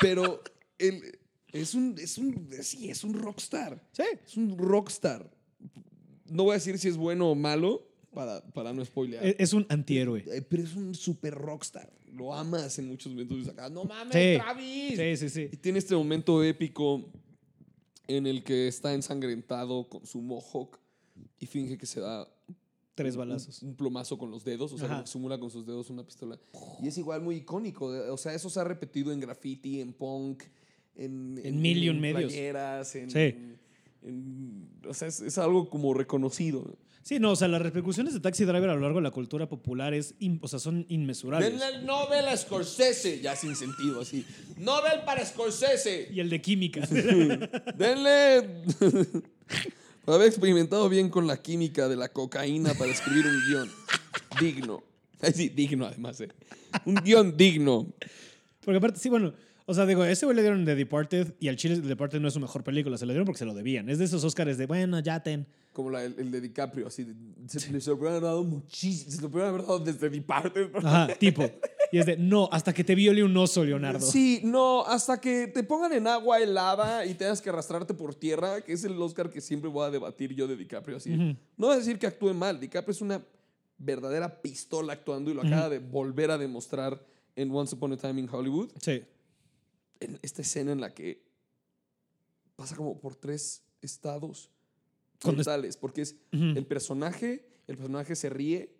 Pero 0.00 0.42
él 0.78 1.18
es 1.52 1.74
un, 1.74 1.96
es 1.98 2.18
un, 2.18 2.48
sí, 2.62 2.90
es 2.90 3.04
un 3.04 3.14
rockstar. 3.14 3.80
Sí. 3.92 4.02
Es 4.26 4.36
un 4.36 4.58
rockstar. 4.58 5.30
No 6.26 6.44
voy 6.44 6.52
a 6.52 6.54
decir 6.54 6.78
si 6.78 6.88
es 6.88 6.96
bueno 6.96 7.30
o 7.30 7.34
malo 7.34 7.86
para, 8.12 8.42
para 8.52 8.72
no 8.72 8.84
spoilear. 8.84 9.24
Es 9.24 9.36
es 9.38 9.52
un 9.52 9.66
antihéroe. 9.68 10.24
Eh, 10.26 10.42
Pero 10.42 10.62
es 10.62 10.74
un 10.74 10.94
super 10.94 11.34
rockstar. 11.34 11.92
Lo 12.12 12.32
amas 12.34 12.78
en 12.78 12.88
muchos 12.88 13.12
momentos. 13.12 13.36
Dices 13.38 13.52
acá, 13.52 13.68
no 13.68 13.84
mames, 13.84 14.12
Sí. 14.14 14.38
Travis. 14.40 14.96
Sí, 14.96 15.16
sí, 15.16 15.28
sí. 15.30 15.48
Y 15.52 15.56
tiene 15.56 15.78
este 15.78 15.94
momento 15.94 16.42
épico 16.42 17.10
en 18.06 18.26
el 18.26 18.42
que 18.44 18.68
está 18.68 18.92
ensangrentado 18.94 19.88
con 19.88 20.06
su 20.06 20.20
mohawk 20.20 20.78
y 21.38 21.46
finge 21.46 21.78
que 21.78 21.86
se 21.86 22.00
da 22.00 22.28
Tres 22.94 23.16
balazos. 23.16 23.62
Un, 23.62 23.74
plomazo 23.74 24.16
con 24.18 24.30
los 24.30 24.44
dedos, 24.44 24.72
o 24.72 24.76
sea, 24.78 24.86
Ajá. 24.86 24.94
como 24.96 25.06
simula 25.06 25.38
con 25.40 25.50
sus 25.50 25.66
dedos 25.66 25.90
una 25.90 26.04
pistola. 26.04 26.38
Y 26.80 26.88
es 26.88 26.96
igual 26.98 27.22
muy 27.22 27.36
icónico. 27.36 27.90
de- 27.92 28.08
O 28.10 28.16
sea, 28.16 28.34
eso 28.34 28.48
se 28.50 28.60
ha 28.60 28.64
repetido 28.64 29.10
en 29.12 29.18
graffiti, 29.20 29.80
en 29.80 29.92
punk, 29.92 30.44
en, 30.96 31.40
En 31.42 31.60
mil 31.60 31.82
y 31.82 31.88
un 31.88 32.00
medios. 32.00 32.32
playeras, 32.32 32.94
en, 32.94 33.10
Sí. 33.10 33.34
en- 34.02 34.68
o 34.88 34.94
sea, 34.94 35.08
es, 35.08 35.20
es 35.20 35.38
algo 35.38 35.68
como 35.68 35.92
reconocido. 35.94 36.76
Sí, 37.02 37.18
no, 37.18 37.32
o 37.32 37.36
sea, 37.36 37.48
las 37.48 37.60
repercusiones 37.60 38.14
de 38.14 38.20
Taxi 38.20 38.44
Driver 38.44 38.70
a 38.70 38.74
lo 38.74 38.80
largo 38.80 38.98
de 38.98 39.02
la 39.02 39.10
cultura 39.10 39.46
popular 39.48 39.92
es, 39.92 40.14
in- 40.20 40.38
o 40.40 40.48
sea, 40.48 40.58
son 40.58 40.86
inmesurables. 40.88 41.50
Denle 41.50 41.80
el 41.80 41.84
Nobel 41.86 42.26
a 42.28 42.36
Scorsese, 42.36 43.20
ya 43.20 43.34
sin 43.36 43.56
sentido, 43.56 44.00
así. 44.00 44.24
Nobel 44.56 45.00
para 45.04 45.22
Scorsese. 45.26 46.08
Y 46.12 46.20
el 46.20 46.30
de 46.30 46.40
química. 46.40 46.80
Denle. 47.76 48.62
Haber 50.06 50.28
experimentado 50.28 50.88
bien 50.88 51.08
con 51.08 51.26
la 51.26 51.36
química 51.40 51.88
de 51.88 51.96
la 51.96 52.08
cocaína 52.10 52.74
para 52.74 52.90
escribir 52.90 53.26
un 53.26 53.40
guion 53.48 53.70
digno. 54.40 54.82
Sí, 55.34 55.48
digno 55.48 55.86
además. 55.86 56.20
eh. 56.20 56.28
Un 56.84 56.96
guion 56.96 57.36
digno. 57.36 57.86
Porque 58.64 58.78
aparte, 58.78 58.98
sí, 58.98 59.08
bueno, 59.08 59.32
o 59.66 59.72
sea, 59.72 59.86
digo, 59.86 60.04
ese 60.04 60.26
güey 60.26 60.36
le 60.36 60.42
dieron 60.42 60.64
The 60.66 60.74
Departed 60.74 61.34
y 61.40 61.48
al 61.48 61.56
Chile 61.56 61.76
The 61.80 61.88
Departed 61.88 62.20
no 62.20 62.28
es 62.28 62.34
su 62.34 62.40
mejor 62.40 62.62
película, 62.64 62.98
se 62.98 63.06
lo 63.06 63.12
dieron 63.12 63.24
porque 63.24 63.38
se 63.38 63.46
lo 63.46 63.54
debían. 63.54 63.88
Es 63.88 63.98
de 63.98 64.04
esos 64.04 64.22
Oscars 64.24 64.58
de, 64.58 64.66
bueno, 64.66 65.00
ya 65.00 65.22
ten. 65.22 65.46
Como 65.72 65.90
la- 65.90 66.04
el, 66.04 66.14
el 66.18 66.30
de 66.30 66.40
DiCaprio, 66.42 66.86
así. 66.86 67.06
Se, 67.48 67.58
se 67.60 67.90
lo 67.90 68.08
haber 68.08 68.20
dado 68.22 68.44
muchísimo. 68.44 69.10
Se 69.10 69.22
lo 69.22 69.28
haber 69.46 69.62
dado 69.62 69.78
desde 69.78 70.10
mi 70.10 70.20
parte. 70.20 70.70
Ajá, 70.74 71.08
tipo. 71.18 71.42
Y 71.94 71.98
es 71.98 72.06
de, 72.06 72.16
no, 72.16 72.48
hasta 72.50 72.72
que 72.72 72.82
te 72.82 72.94
viole 72.94 73.22
un 73.22 73.36
oso, 73.36 73.64
Leonardo. 73.64 74.04
Sí, 74.04 74.40
no, 74.42 74.84
hasta 74.84 75.20
que 75.20 75.46
te 75.46 75.62
pongan 75.62 75.92
en 75.92 76.08
agua 76.08 76.40
helada 76.40 77.06
y 77.06 77.14
tengas 77.14 77.40
que 77.40 77.50
arrastrarte 77.50 77.94
por 77.94 78.16
tierra, 78.16 78.62
que 78.62 78.72
es 78.72 78.82
el 78.82 79.00
Oscar 79.00 79.30
que 79.30 79.40
siempre 79.40 79.70
voy 79.70 79.86
a 79.86 79.90
debatir 79.90 80.34
yo 80.34 80.48
de 80.48 80.56
DiCaprio. 80.56 80.96
Así. 80.96 81.10
No 81.10 81.36
voy 81.66 81.74
a 81.74 81.78
decir 81.78 81.98
que 81.98 82.08
actúe 82.08 82.34
mal, 82.34 82.58
DiCaprio 82.58 82.90
es 82.90 83.00
una 83.00 83.24
verdadera 83.78 84.42
pistola 84.42 84.94
actuando 84.94 85.30
y 85.30 85.34
lo 85.34 85.42
acaba 85.42 85.68
de 85.68 85.78
volver 85.78 86.32
a 86.32 86.38
demostrar 86.38 87.00
en 87.36 87.54
Once 87.54 87.74
Upon 87.76 87.92
a 87.92 87.96
Time 87.96 88.20
in 88.20 88.28
Hollywood. 88.28 88.70
Sí. 88.80 89.02
En 90.00 90.18
esta 90.22 90.42
escena 90.42 90.72
en 90.72 90.80
la 90.80 90.92
que 90.92 91.22
pasa 92.56 92.74
como 92.74 93.00
por 93.00 93.14
tres 93.14 93.62
estados 93.80 94.50
porque 95.80 96.02
es 96.02 96.16
el 96.32 96.66
personaje, 96.66 97.46
el 97.66 97.76
personaje 97.76 98.16
se 98.16 98.28
ríe 98.28 98.74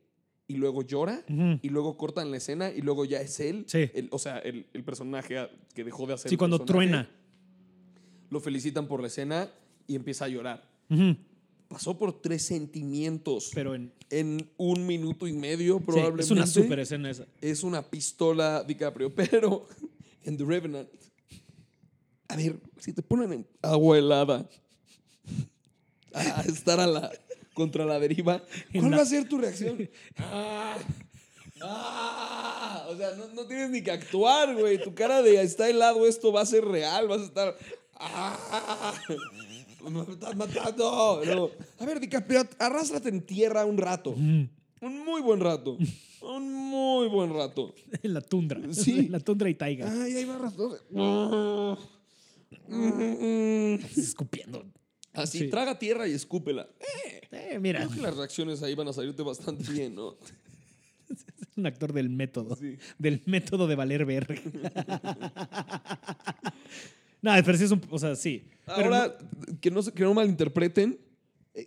y 0.46 0.54
luego 0.56 0.82
llora 0.82 1.24
Ujú. 1.28 1.58
y 1.62 1.68
luego 1.70 1.96
cortan 1.96 2.30
la 2.30 2.36
escena 2.36 2.70
y 2.70 2.82
luego 2.82 3.04
ya 3.04 3.20
es 3.20 3.40
él. 3.40 3.64
Sí. 3.66 3.90
El- 3.94 4.08
o 4.10 4.18
sea, 4.18 4.38
el, 4.38 4.66
el 4.74 4.84
personaje 4.84 5.36
que 5.74 5.84
dejó 5.84 6.06
de 6.06 6.14
hacer. 6.14 6.30
Sí, 6.30 6.36
cuando 6.36 6.58
truena. 6.64 7.08
Lo 8.30 8.40
felicitan 8.40 8.86
por 8.88 9.00
la 9.00 9.06
escena 9.06 9.48
y 9.86 9.94
empieza 9.96 10.24
a 10.24 10.28
llorar. 10.28 10.68
Ujú. 10.90 11.16
Pasó 11.68 11.96
por 11.98 12.20
tres 12.20 12.42
sentimientos 12.42 13.50
Pero 13.54 13.74
en, 13.74 13.90
en 14.10 14.48
un 14.58 14.86
minuto 14.86 15.26
y 15.26 15.32
medio, 15.32 15.78
sí, 15.78 15.84
probablemente. 15.84 16.22
es 16.24 16.30
una 16.30 16.46
super 16.46 16.78
escena 16.78 17.10
esa. 17.10 17.26
Es 17.40 17.62
una 17.64 17.82
pistola 17.82 18.62
DiCaprio. 18.62 19.12
Pero 19.14 19.66
en 20.24 20.36
The 20.36 20.44
Revenant. 20.44 20.88
A 22.28 22.36
ver, 22.36 22.56
si 22.80 22.92
te 22.92 23.02
ponen 23.02 23.32
en 23.32 23.46
agua 23.62 23.98
helada 23.98 24.48
a 26.14 26.40
estar 26.42 26.80
a 26.80 26.86
la, 26.86 27.10
contra 27.54 27.84
la 27.86 27.98
deriva, 27.98 28.42
¿cuál 28.72 28.92
va 28.92 29.02
a 29.02 29.06
ser 29.06 29.28
tu 29.28 29.38
reacción? 29.38 29.88
Ah, 31.66 32.82
ah, 32.82 32.86
o 32.90 32.96
sea, 32.96 33.14
no, 33.14 33.28
no 33.28 33.46
tienes 33.46 33.70
ni 33.70 33.80
que 33.80 33.92
actuar, 33.92 34.54
güey. 34.54 34.82
Tu 34.82 34.92
cara 34.92 35.22
de 35.22 35.40
está 35.40 35.70
helado, 35.70 36.06
esto 36.06 36.32
va 36.32 36.42
a 36.42 36.46
ser 36.46 36.64
real, 36.64 37.06
vas 37.08 37.20
a 37.20 37.24
estar. 37.24 37.56
ah, 37.94 38.92
me 39.90 40.00
estás 40.12 40.36
matando. 40.36 41.22
No. 41.24 41.50
A 41.78 41.86
ver, 41.86 42.00
DiCaprio, 42.00 42.46
arrástrate 42.58 43.08
en 43.08 43.22
tierra 43.22 43.64
un 43.64 43.78
rato. 43.78 44.10
Un 44.10 45.04
muy 45.04 45.22
buen 45.22 45.40
rato. 45.40 45.78
Un 46.22 46.52
muy 46.52 47.08
buen 47.08 47.32
rato. 47.32 47.74
En 48.02 48.14
la 48.14 48.20
tundra. 48.20 48.60
Sí. 48.72 49.08
La 49.08 49.20
tundra 49.20 49.48
y 49.48 49.54
taiga. 49.54 49.90
Ay, 49.90 50.16
ahí 50.16 50.24
va 50.24 50.36
arrastrando. 50.36 51.78
Estás 53.78 53.98
escupiendo. 53.98 54.64
Así, 55.14 55.38
Sí. 55.38 55.48
traga 55.48 55.78
tierra 55.78 56.06
y 56.08 56.12
escúpela. 56.12 56.68
Eh, 57.30 57.58
mira, 57.60 57.80
Creo 57.80 57.90
que 57.90 58.00
las 58.02 58.16
reacciones 58.16 58.62
ahí 58.62 58.74
van 58.74 58.88
a 58.88 58.92
salirte 58.92 59.22
bastante 59.22 59.64
bien, 59.72 59.94
¿no? 59.94 60.16
es 61.08 61.24
un 61.56 61.66
actor 61.66 61.92
del 61.92 62.08
método. 62.10 62.56
Sí. 62.56 62.76
Del 62.98 63.22
método 63.26 63.66
de 63.68 63.74
valer 63.76 64.04
ver. 64.04 64.26
no, 67.22 67.32
pero 67.44 67.56
sí 67.58 67.64
es 67.64 67.70
un. 67.70 67.80
O 67.90 67.98
sea, 67.98 68.16
sí. 68.16 68.44
Pero 68.66 68.94
Ahora, 68.94 69.16
que, 69.60 69.70
no, 69.70 69.82
que 69.82 70.02
no 70.02 70.14
malinterpreten, 70.14 70.92
eh, 70.92 70.98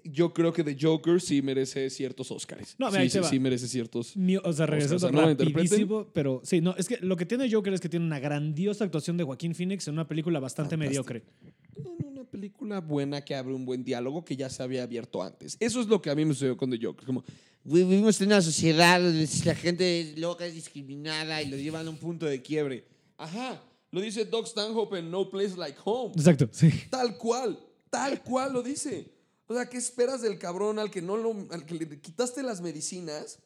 yo 0.03 0.33
creo 0.33 0.51
que 0.51 0.63
The 0.63 0.77
Joker 0.79 1.21
sí 1.21 1.41
merece 1.41 1.89
ciertos 1.89 2.29
Oscars. 2.31 2.75
No, 2.77 2.91
mira, 2.91 3.03
sí, 3.03 3.09
sí, 3.09 3.19
sí 3.29 3.39
merece 3.39 3.67
ciertos. 3.67 4.13
O 4.43 4.53
sea, 4.53 4.65
regresando 4.65 4.99
sea, 4.99 5.11
no 5.11 5.21
lo 5.21 5.27
rapidísimo, 5.29 6.07
pero 6.13 6.41
sí, 6.43 6.59
no, 6.59 6.75
es 6.75 6.87
que 6.87 6.97
lo 6.97 7.15
que 7.15 7.25
tiene 7.25 7.49
Joker 7.49 7.73
es 7.73 7.79
que 7.79 7.87
tiene 7.87 8.05
una 8.05 8.19
grandiosa 8.19 8.83
actuación 8.83 9.15
de 9.15 9.23
Joaquín 9.23 9.55
Phoenix 9.55 9.87
en 9.87 9.93
una 9.93 10.07
película 10.07 10.39
bastante 10.39 10.75
mediocre. 10.75 11.23
En 11.77 12.05
una 12.05 12.25
película 12.25 12.81
buena 12.81 13.23
que 13.23 13.35
abre 13.35 13.53
un 13.53 13.65
buen 13.65 13.83
diálogo 13.83 14.25
que 14.25 14.35
ya 14.35 14.49
se 14.49 14.61
había 14.61 14.83
abierto 14.83 15.23
antes. 15.23 15.55
Eso 15.59 15.79
es 15.79 15.87
lo 15.87 16.01
que 16.01 16.09
a 16.09 16.15
mí 16.15 16.25
me 16.25 16.33
sucedió 16.33 16.57
con 16.57 16.69
The 16.69 16.79
Joker. 16.81 17.05
Como, 17.05 17.23
vivimos 17.63 18.19
en 18.19 18.27
una 18.27 18.41
sociedad 18.41 18.99
donde 18.99 19.27
la 19.45 19.55
gente 19.55 20.01
es 20.01 20.17
loca, 20.17 20.45
es 20.45 20.53
discriminada 20.53 21.41
y 21.41 21.49
lo 21.49 21.55
llevan 21.55 21.87
a 21.87 21.89
un 21.89 21.97
punto 21.97 22.25
de 22.25 22.41
quiebre. 22.41 22.85
Ajá, 23.17 23.63
lo 23.91 24.01
dice 24.01 24.25
Doc 24.25 24.47
Stanhope 24.47 24.99
en 24.99 25.09
No 25.09 25.29
Place 25.29 25.55
Like 25.55 25.79
Home. 25.85 26.13
Exacto, 26.17 26.49
sí. 26.51 26.71
Tal 26.89 27.17
cual, 27.17 27.57
tal 27.89 28.21
cual 28.21 28.51
lo 28.51 28.61
dice. 28.61 29.16
O 29.47 29.53
sea, 29.53 29.69
¿qué 29.69 29.77
esperas 29.77 30.21
del 30.21 30.37
cabrón 30.37 30.77
al 30.79 30.91
que 30.91 31.01
no 31.01 31.17
lo, 31.17 31.33
al 31.51 31.65
que 31.65 31.75
le 31.75 32.01
quitaste 32.01 32.43
las 32.43 32.59
medicinas? 32.61 33.39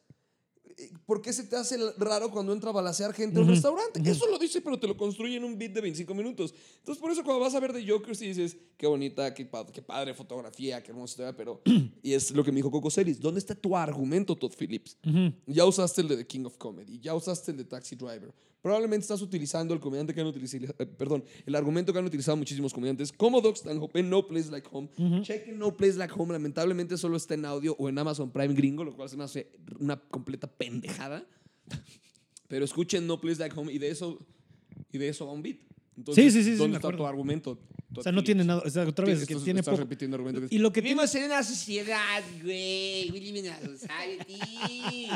Eh, 0.78 0.90
¿Por 1.06 1.22
qué 1.22 1.32
se 1.32 1.44
te 1.44 1.56
hace 1.56 1.78
raro 1.98 2.32
cuando 2.32 2.54
entra 2.54 2.70
a 2.70 2.74
balasear 2.74 3.14
gente 3.14 3.38
a 3.38 3.44
un 3.44 3.50
restaurante? 3.50 4.02
Eso 4.10 4.26
lo 4.28 4.40
dice, 4.40 4.62
pero 4.62 4.80
te 4.80 4.88
lo 4.88 4.98
construye 4.98 5.36
en 5.38 5.44
un 5.44 5.58
beat 5.60 5.74
de 5.74 5.82
25 5.82 6.14
minutos. 6.16 6.56
Entonces, 6.80 7.00
por 7.02 7.12
eso 7.12 7.24
cuando 7.24 7.42
vas 7.42 7.54
a 7.54 7.60
ver 7.60 7.72
The 7.74 7.88
Joker, 7.88 8.16
sí 8.16 8.28
dices, 8.30 8.58
qué 8.78 8.88
bonita, 8.88 9.32
qué, 9.34 9.46
pa- 9.46 9.66
qué 9.72 9.82
padre 9.84 10.14
fotografía, 10.16 10.82
qué 10.82 10.90
hermosa 10.92 11.12
historia, 11.14 11.36
pero... 11.38 11.62
y 12.02 12.14
es 12.14 12.32
lo 12.32 12.44
que 12.44 12.52
me 12.52 12.58
dijo 12.58 12.72
Coco 12.72 12.90
Celis. 12.90 13.20
¿Dónde 13.20 13.40
está 13.40 13.54
tu 13.54 13.78
argumento, 13.78 14.36
Todd 14.36 14.54
Phillips? 14.58 14.98
Ya 15.46 15.66
usaste 15.66 16.02
el 16.02 16.08
de 16.08 16.18
The 16.18 16.26
King 16.26 16.46
of 16.46 16.58
Comedy, 16.58 17.00
ya 17.00 17.14
usaste 17.14 17.52
el 17.52 17.58
de 17.58 17.66
Taxi 17.66 17.96
Driver. 17.96 18.34
Probablemente 18.62 19.02
estás 19.04 19.22
utilizando 19.24 19.74
el 19.74 19.80
comediante 19.80 20.14
que 20.14 20.22
han 20.22 20.28
utilizado, 20.28 20.66
eh, 20.78 20.86
perdón, 20.86 21.24
el 21.46 21.56
argumento 21.56 21.92
que 21.92 21.98
han 22.00 22.06
utilizado 22.06 22.38
muchísimos 22.38 22.74
comediantes, 22.74 23.12
como 23.12 23.42
Doc 23.42 23.56
Stanhope 23.58 24.00
en 24.00 24.10
No 24.10 24.28
Place 24.28 24.52
Like 24.52 24.68
Home. 24.72 24.90
Chequen 25.24 25.58
No 25.58 25.76
Place 25.76 25.96
Like 25.98 26.14
Home, 26.16 26.32
lamentablemente 26.34 26.96
solo 26.98 27.18
está 27.18 27.34
en 27.34 27.46
audio 27.46 27.76
o 27.80 27.90
en 27.90 27.98
Amazon 27.98 28.32
Prime 28.32 28.54
gringo, 28.54 28.84
lo 28.84 28.96
cual 28.96 29.10
se 29.10 29.18
me 29.18 29.24
hace 29.24 29.52
una 29.80 29.98
completa 30.00 30.46
pendejada. 30.48 31.26
Pero 32.48 32.66
escuchen 32.66 33.08
No 33.08 33.20
Place 33.20 33.40
Like 33.40 33.60
Home 33.60 33.74
y 33.74 33.80
de 33.80 33.90
eso, 33.90 34.20
y 34.92 34.98
de 35.00 35.10
eso 35.10 35.26
va 35.26 35.32
un 35.34 35.42
beat. 35.42 35.58
Entonces, 35.98 36.24
Sí, 36.24 36.32
sí, 36.32 36.44
sí, 36.44 36.52
sí, 36.52 36.58
¿Dónde 36.58 36.74
me 36.74 36.76
está 36.78 36.88
acuerdo. 36.90 37.04
tu 37.04 37.08
argumento? 37.08 37.60
O 37.96 38.02
sea, 38.04 38.12
no 38.12 38.24
tiene 38.24 38.44
nada. 38.46 38.62
O 38.66 38.70
sea, 38.70 38.88
otra 38.88 39.06
vez, 39.06 39.22
es 39.22 39.28
que 39.28 39.34
Estás- 39.34 39.44
tiene 39.44 39.60
estás 39.60 39.74
poco. 39.74 39.84
repitiendo 39.84 40.16
argumento. 40.16 40.48
Y 40.50 40.60
lo 40.60 40.72
que 40.72 40.82
tiene. 40.82 40.94
Vivimos 40.96 41.14
en 41.16 41.24
una 41.26 41.44
sociedad, 41.44 42.24
güey. 42.44 43.10
We 43.12 43.20
live 43.20 43.40
in 43.40 43.48
a 43.48 43.60
society. 43.60 45.10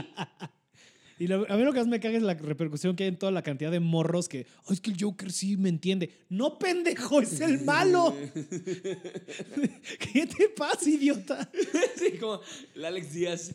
Y 1.18 1.28
lo- 1.28 1.50
a 1.50 1.56
mí 1.56 1.64
lo 1.64 1.72
que 1.72 1.80
más 1.80 1.88
me 1.88 2.00
caga 2.02 2.18
es 2.18 2.24
la 2.24 2.34
repercusión 2.34 2.96
que 2.96 3.04
hay 3.04 3.10
en 3.10 3.18
toda 3.18 3.32
la 3.32 3.42
cantidad 3.42 3.72
de 3.72 3.80
morros 3.80 4.28
que, 4.28 4.48
"Ay, 4.68 4.74
es 4.74 4.82
que 4.82 4.92
el 4.92 4.98
Joker 5.00 5.32
sí 5.32 5.56
me 5.56 5.70
entiende. 5.70 6.10
No, 6.30 6.60
pendejo, 6.60 7.22
es 7.22 7.40
el 7.40 7.62
malo. 7.62 8.14
¿Qué 10.14 10.26
te 10.28 10.50
pasa, 10.50 10.90
idiota? 10.90 11.50
Sí, 11.98 12.18
como 12.20 12.42
el 12.76 12.86
Alex 12.86 13.14
Díaz 13.14 13.52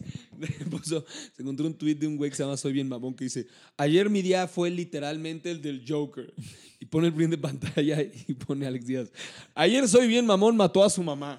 puso, 0.71 1.05
se 1.37 1.43
encontró 1.43 1.67
un 1.67 1.75
tweet 1.75 1.97
de 1.97 2.07
un 2.07 2.17
güey 2.17 2.31
que 2.31 2.37
se 2.37 2.43
llama 2.43 2.57
Soy 2.57 2.73
Bien 2.73 2.89
Mamón 2.89 3.15
que 3.15 3.25
dice, 3.25 3.47
ayer 3.77 4.09
mi 4.09 4.23
día 4.23 4.49
fue 4.49 4.71
literalmente 4.71 5.51
el 5.51 5.61
del 5.61 5.85
Joker. 5.87 6.33
Y 6.83 6.87
pone 6.87 7.09
el 7.09 7.13
print 7.15 7.33
de 7.33 7.39
pantalla 7.39 8.01
y 8.03 8.33
pone 8.33 8.67
Alex 8.67 8.87
Díaz, 8.87 9.13
ayer 9.55 9.87
Soy 9.87 10.09
Bien 10.09 10.25
Mamón 10.25 10.57
mató 10.57 10.83
a 10.83 10.89
su 10.89 11.03
mamá. 11.03 11.39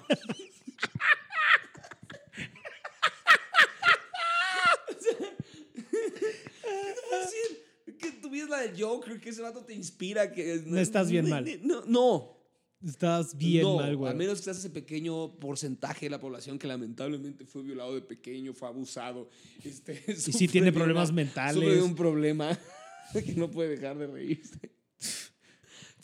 Decir 7.32 7.98
que 7.98 8.12
tu 8.12 8.30
vida 8.30 8.44
es 8.44 8.50
la 8.50 8.60
del 8.60 8.80
Joker, 8.82 9.20
que 9.20 9.30
ese 9.30 9.42
vato 9.42 9.64
te 9.64 9.74
inspira, 9.74 10.32
que 10.32 10.62
No 10.66 10.78
estás 10.78 11.10
bien 11.10 11.28
mal. 11.28 11.44
No, 11.62 11.84
no, 11.86 12.42
Estás 12.84 13.36
bien 13.36 13.62
no, 13.62 13.76
mal, 13.76 13.96
güey. 13.96 14.10
A 14.10 14.14
menos 14.14 14.38
que 14.38 14.44
seas 14.44 14.58
ese 14.58 14.70
pequeño 14.70 15.38
porcentaje 15.38 16.06
de 16.06 16.10
la 16.10 16.18
población 16.18 16.58
que 16.58 16.66
lamentablemente 16.66 17.46
fue 17.46 17.62
violado 17.62 17.94
de 17.94 18.02
pequeño, 18.02 18.54
fue 18.54 18.66
abusado. 18.68 19.28
Este, 19.62 20.02
Y 20.08 20.14
sí 20.16 20.48
tiene 20.48 20.72
problemas 20.72 21.12
mentales. 21.12 21.80
Un 21.80 21.94
problema 21.94 22.58
que 23.12 23.34
no 23.34 23.50
puede 23.50 23.76
dejar 23.76 23.98
de 23.98 24.08
reírse. 24.08 24.72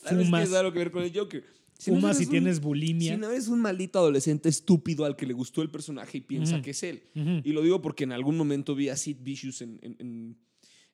Tal 0.04 0.18
vez 0.18 0.30
tiene 0.30 0.56
algo 0.56 0.72
que 0.72 0.78
ver 0.78 0.90
con 0.92 1.02
el 1.02 1.12
Joker. 1.12 1.44
Si 1.76 1.90
no 1.90 1.96
Fumas 1.96 2.18
un- 2.18 2.28
tienes 2.28 2.60
bulimia. 2.60 3.14
Si 3.14 3.20
no 3.20 3.30
eres 3.30 3.48
un 3.48 3.60
maldito 3.60 3.98
adolescente 3.98 4.48
estúpido 4.48 5.04
al 5.04 5.16
que 5.16 5.26
le 5.26 5.32
gustó 5.32 5.62
el 5.62 5.70
personaje 5.70 6.18
y 6.18 6.20
piensa 6.20 6.62
que 6.62 6.70
es 6.70 6.82
él. 6.84 7.02
Y 7.44 7.52
lo 7.52 7.62
digo 7.62 7.82
porque 7.82 8.04
en 8.04 8.12
algún 8.12 8.36
momento 8.36 8.76
vi 8.76 8.88
a 8.88 8.96
Sid 8.96 9.16
Vicious 9.20 9.62
en, 9.62 9.80
en, 9.82 9.96
en, 9.98 10.38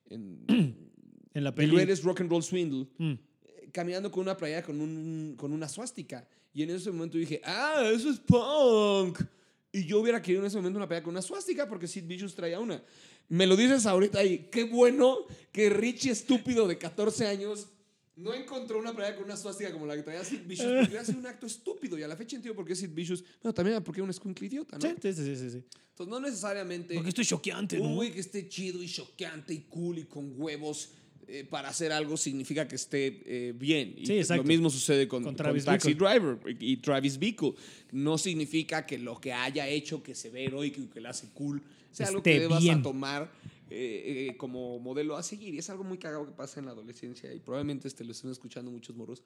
en 0.09 0.45
En 1.33 1.43
la 1.43 1.51
The 1.51 1.57
peli. 1.57 1.75
Greatest 1.75 2.03
Rock 2.05 2.21
and 2.21 2.29
Roll 2.31 2.43
Swindle 2.43 2.87
Mm. 2.97 3.11
eh, 3.11 3.69
caminando 3.73 4.09
con 4.09 4.21
una 4.21 4.37
playera 4.37 4.63
con, 4.63 4.79
un, 4.79 5.33
con 5.37 5.51
una 5.51 5.67
suástica. 5.67 6.25
Y 6.53 6.63
en 6.63 6.69
ese 6.69 6.89
momento 6.91 7.17
dije, 7.17 7.41
ah, 7.43 7.81
eso 7.93 8.09
es 8.09 8.19
punk. 8.19 9.19
Y 9.73 9.85
yo 9.85 9.99
hubiera 9.99 10.21
querido 10.21 10.41
en 10.41 10.47
ese 10.47 10.55
momento 10.55 10.77
una 10.77 10.87
playera 10.87 11.03
con 11.03 11.11
una 11.13 11.21
suástica 11.21 11.67
porque 11.67 11.85
Sid 11.87 12.05
Vicious 12.05 12.33
traía 12.33 12.61
una. 12.61 12.81
Me 13.27 13.45
lo 13.45 13.57
dices 13.57 13.85
ahorita 13.85 14.23
y 14.23 14.47
qué 14.49 14.63
bueno 14.63 15.17
que 15.51 15.69
Richie 15.69 16.11
estúpido 16.11 16.65
de 16.67 16.77
14 16.77 17.27
años 17.27 17.67
no 18.17 18.33
encontró 18.33 18.79
una 18.79 18.93
playera 18.93 19.17
con 19.17 19.25
una 19.25 19.35
suástica 19.35 19.71
como 19.71 19.85
la 19.85 19.95
que 19.95 20.03
traía 20.03 20.23
Sid 20.23 20.41
Vicious 20.45 20.87
porque 20.87 21.05
sido 21.05 21.19
un 21.19 21.27
acto 21.27 21.45
estúpido. 21.45 21.97
Y 21.97 22.03
a 22.03 22.07
la 22.07 22.15
fecha 22.15 22.35
entiendo 22.35 22.55
por 22.55 22.65
qué 22.65 22.75
Sid 22.75 22.91
Vicious, 22.91 23.23
bueno, 23.41 23.53
también 23.53 23.83
porque 23.83 24.01
un 24.01 24.09
escuincle 24.09 24.47
idiota, 24.47 24.77
¿no? 24.77 24.87
Sí, 24.87 24.95
sí, 25.01 25.13
sí, 25.13 25.35
sí, 25.35 25.49
sí. 25.49 25.63
Entonces 25.89 26.11
no 26.11 26.19
necesariamente... 26.19 26.93
Porque 26.95 27.09
esto 27.09 27.21
es 27.21 27.27
choqueante, 27.27 27.79
Un 27.79 27.89
¿no? 27.89 27.95
güey 27.95 28.11
que 28.11 28.19
esté 28.19 28.47
chido 28.47 28.81
y 28.81 28.87
choqueante 28.87 29.53
y 29.53 29.59
cool 29.69 29.99
y 29.99 30.03
con 30.03 30.33
huevos 30.37 30.89
eh, 31.27 31.43
para 31.49 31.69
hacer 31.69 31.91
algo 31.91 32.17
significa 32.17 32.67
que 32.67 32.75
esté 32.75 33.21
eh, 33.25 33.53
bien. 33.53 33.95
Y 33.97 34.05
Sí, 34.05 34.17
exacto. 34.17 34.43
Lo 34.43 34.47
mismo 34.47 34.69
sucede 34.69 35.07
con, 35.07 35.23
Con 35.23 35.33
con 35.33 35.35
Travis 35.37 35.65
Taxi 35.65 35.89
Bickle. 35.93 36.07
Driver 36.07 36.57
y 36.59 36.77
Travis 36.77 37.17
Bickle. 37.17 37.53
No 37.91 38.17
significa 38.17 38.85
que 38.85 38.97
lo 38.97 39.19
que 39.19 39.33
haya 39.33 39.67
hecho 39.67 40.03
que 40.03 40.13
se 40.13 40.29
ve 40.29 40.45
heroico 40.45 40.81
y 40.81 40.87
que 40.87 41.01
le 41.01 41.09
hace 41.09 41.27
cool 41.33 41.61
sea 41.91 42.07
algo 42.07 42.21
que 42.21 42.41
debas 42.41 42.61
bien. 42.61 42.79
a 42.79 42.83
tomar 42.83 43.31
eh, 43.69 44.27
eh, 44.29 44.37
como 44.37 44.79
modelo 44.79 45.15
a 45.17 45.23
seguir. 45.23 45.53
Y 45.53 45.59
es 45.59 45.69
algo 45.69 45.83
muy 45.83 45.97
cagado 45.97 46.25
que 46.25 46.31
pasa 46.31 46.59
en 46.59 46.65
la 46.67 46.71
adolescencia 46.73 47.33
y 47.33 47.39
probablemente 47.39 47.87
este, 47.87 48.03
lo 48.03 48.11
estén 48.11 48.31
escuchando 48.31 48.71
muchos 48.71 48.95
morros. 48.95 49.23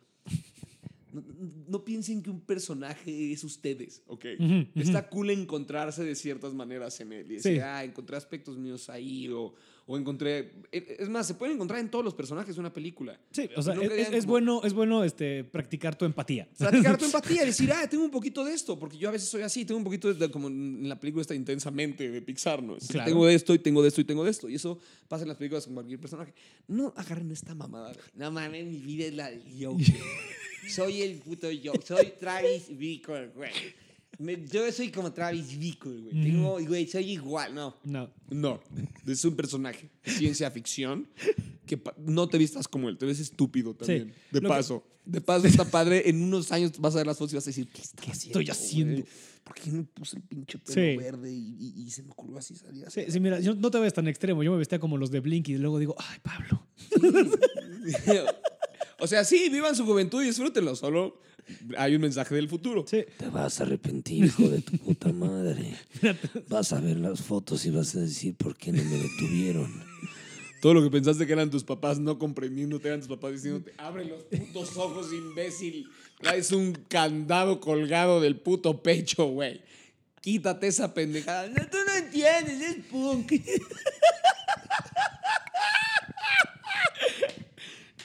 No, 1.12 1.24
no 1.68 1.84
piensen 1.84 2.22
que 2.22 2.30
un 2.30 2.40
personaje 2.42 3.32
es 3.34 3.44
ustedes, 3.44 4.04
¿ok? 4.06 4.26
Ujú, 4.40 4.46
ujú. 4.54 4.68
Está 4.76 5.10
cool 5.10 5.32
encontrarse 5.32 6.04
de 6.04 6.14
ciertas 6.14 6.54
maneras 6.54 7.00
en 7.02 7.14
él. 7.14 7.32
Y 7.32 7.36
decir, 7.36 7.56
Sí. 7.56 7.60
ah, 7.60 7.84
encontré 7.84 8.16
aspectos 8.16 8.58
míos 8.60 8.90
ahí 8.92 9.28
o, 9.30 9.56
o 9.92 9.98
encontré... 9.98 10.52
eh, 10.72 10.98
Es 11.00 11.10
más, 11.10 11.26
se 11.26 11.34
pueden 11.34 11.56
encontrar 11.56 11.80
en 11.80 11.90
todos 11.90 12.06
los 12.06 12.14
personajes 12.14 12.54
de 12.54 12.60
una 12.62 12.72
película. 12.72 13.20
Sí, 13.32 13.50
o 13.56 13.62
sea, 13.64 13.74
es, 13.74 13.80
digan 13.82 14.00
es 14.14 14.20
como- 14.22 14.28
bueno, 14.32 14.62
es 14.64 14.74
bueno 14.74 15.04
este, 15.04 15.44
practicar 15.44 15.98
tu 15.98 16.06
empatía. 16.06 16.48
Practicar 16.60 16.96
tu 17.00 17.06
empatía, 17.06 17.44
decir, 17.44 17.72
ah, 17.74 17.90
tengo 17.90 18.04
un 18.04 18.12
poquito 18.12 18.46
de 18.46 18.54
esto, 18.54 18.78
porque 18.78 19.00
yo 19.00 19.10
a 19.10 19.12
veces 19.12 19.28
soy 19.30 19.42
así, 19.42 19.66
tengo 19.66 19.80
un 19.80 19.84
poquito 19.84 20.14
de, 20.14 20.30
como 20.30 20.48
en 20.48 20.88
la 20.88 21.00
película 21.00 21.22
está 21.22 21.34
intensamente 21.34 22.08
de 22.12 22.22
Pixar, 22.22 22.62
¿no? 22.62 22.78
Es 22.78 22.88
Claro. 22.88 23.10
Tengo 23.10 23.26
de 23.26 23.34
esto 23.34 23.52
y 23.56 23.58
tengo 23.60 23.82
de 23.82 23.88
esto 23.88 24.02
y 24.02 24.04
tengo 24.04 24.24
de 24.24 24.30
esto. 24.30 24.48
Y 24.48 24.56
eso 24.56 24.78
pasa 25.08 25.24
en 25.24 25.30
las 25.30 25.38
películas 25.38 25.66
con 25.66 25.74
cualquier 25.74 26.00
personaje. 26.00 26.36
No 26.68 26.94
agarren 26.96 27.32
esta 27.32 27.56
mamada. 27.56 27.92
No 28.14 28.30
mames, 28.32 28.66
mi 28.68 28.78
vida 28.78 29.06
es 29.08 29.14
la 29.16 29.32
Joker. 29.60 29.88
soy 30.70 31.02
el 31.02 31.18
puto 31.18 31.48
Joker. 31.64 31.82
Soy 31.84 32.14
Travis 32.20 32.78
Bickle, 32.78 33.30
güey. 33.36 33.50
Me- 34.18 34.45
yo 34.47 34.70
soy 34.72 34.91
como 34.91 35.14
Travis 35.14 35.57
Bickle, 35.57 36.01
güey. 36.01 36.22
Tengo, 36.24 36.60
güey, 36.66 36.88
soy 36.88 37.12
igual. 37.12 37.53
No, 37.55 37.76
No. 37.86 38.10
no, 38.30 38.60
es 39.07 39.24
un 39.24 39.36
personaje 39.36 39.89
de 40.03 40.12
ciencia 40.12 40.51
ficción 40.51 41.07
que 41.66 41.78
pa- 41.78 41.93
no 41.97 42.28
te 42.28 42.38
vistas 42.38 42.68
como 42.68 42.89
él, 42.89 42.97
te 42.97 43.05
ves 43.05 43.20
estúpido 43.20 43.76
también. 43.76 44.10
De 44.32 44.41
Lo 44.41 44.49
que- 44.49 44.55
paso, 44.55 44.84
de 45.05 45.22
paso 45.22 45.47
está 45.47 45.64
padre. 45.64 46.10
En 46.10 46.22
unos 46.24 46.51
años 46.51 46.74
vas 46.80 46.95
a 46.95 46.97
ver 46.97 47.07
las 47.07 47.18
fotos 47.18 47.34
y 47.34 47.36
vas 47.36 47.45
a 47.45 47.51
decir, 47.51 47.70
¿qué, 47.72 47.82
estoy 48.12 48.49
haciendo, 48.49 48.93
güey? 49.01 49.05
¿Por 49.43 49.55
qué 49.55 49.72
me 49.72 49.84
puse 49.84 50.18
el 50.18 50.24
pinche 50.24 50.57
pelo 50.60 50.74
Sí. 50.74 50.97
verde 50.97 51.32
y, 51.32 51.55
y- 51.78 51.84
y 51.84 51.89
se 51.89 52.03
me 52.03 52.12
ocurrió 52.12 52.38
así 52.39 52.55
salir 52.55 52.86
Sí, 52.91 53.01
así? 53.01 53.12
sí, 53.14 53.20
mira, 53.22 53.39
yo 53.39 53.55
no 53.55 53.72
te 53.72 53.80
ves 53.80 53.93
tan 53.93 54.07
extremo. 54.07 54.43
Yo 54.43 54.51
me 54.51 54.57
vestía 54.57 54.80
como 54.80 54.97
los 54.97 55.12
de 55.12 55.22
Blink 55.22 55.47
y 55.49 55.57
luego 55.57 55.80
digo, 55.80 55.95
ay, 55.97 56.18
Pablo. 56.22 56.68
o 58.99 59.07
sea, 59.07 59.24
sí, 59.24 59.49
vivan 59.49 59.76
su 59.76 59.86
juventud 59.86 60.22
y 60.24 60.28
disfrútenlo, 60.28 60.76
solo 60.76 61.20
hay 61.78 61.95
un 61.95 62.02
mensaje 62.02 62.36
del 62.36 62.47
futuro. 62.47 62.86
Sí. 62.88 63.06
Te 63.18 63.30
vas 63.30 63.60
a 63.60 63.64
arrepentir, 63.64 64.26
hijo 64.26 64.50
de 64.50 64.62
tu 64.62 64.78
puta 64.78 65.12
madre. 65.12 65.76
Vas 66.47 66.74
a 66.74 66.80
ver 66.80 66.97
las 66.97 67.22
fotos 67.22 67.66
y 67.66 67.72
vas 67.72 67.95
a 67.95 68.02
decir 68.02 68.36
por 68.36 68.56
qué 68.56 68.72
no 68.72 68.84
me 68.84 68.97
detuvieron. 68.97 69.84
Todo 70.62 70.74
lo 70.74 70.84
que 70.84 70.89
pensaste 70.89 71.26
que 71.26 71.34
eran 71.34 71.50
tus 71.50 71.64
papás 71.64 72.00
no 72.00 72.20
comprendiéndote, 72.20 72.89
eran 72.89 73.00
tus 73.00 73.08
papás 73.08 73.32
diciéndote, 73.32 73.74
abre 73.78 74.06
los 74.06 74.24
putos 74.24 74.76
ojos, 74.76 75.14
imbécil. 75.14 75.88
Traes 76.20 76.52
un 76.52 76.74
candado 76.74 77.62
colgado 77.62 78.20
del 78.20 78.39
puto 78.39 78.84
pecho, 78.84 79.26
güey. 79.28 79.62
Quítate 80.22 80.68
esa 80.68 80.93
pendejada. 80.93 81.47
No, 81.47 81.66
tú 81.70 81.78
no 81.88 81.93
entiendes, 81.95 82.62
es 82.62 82.86
punk. 82.88 83.32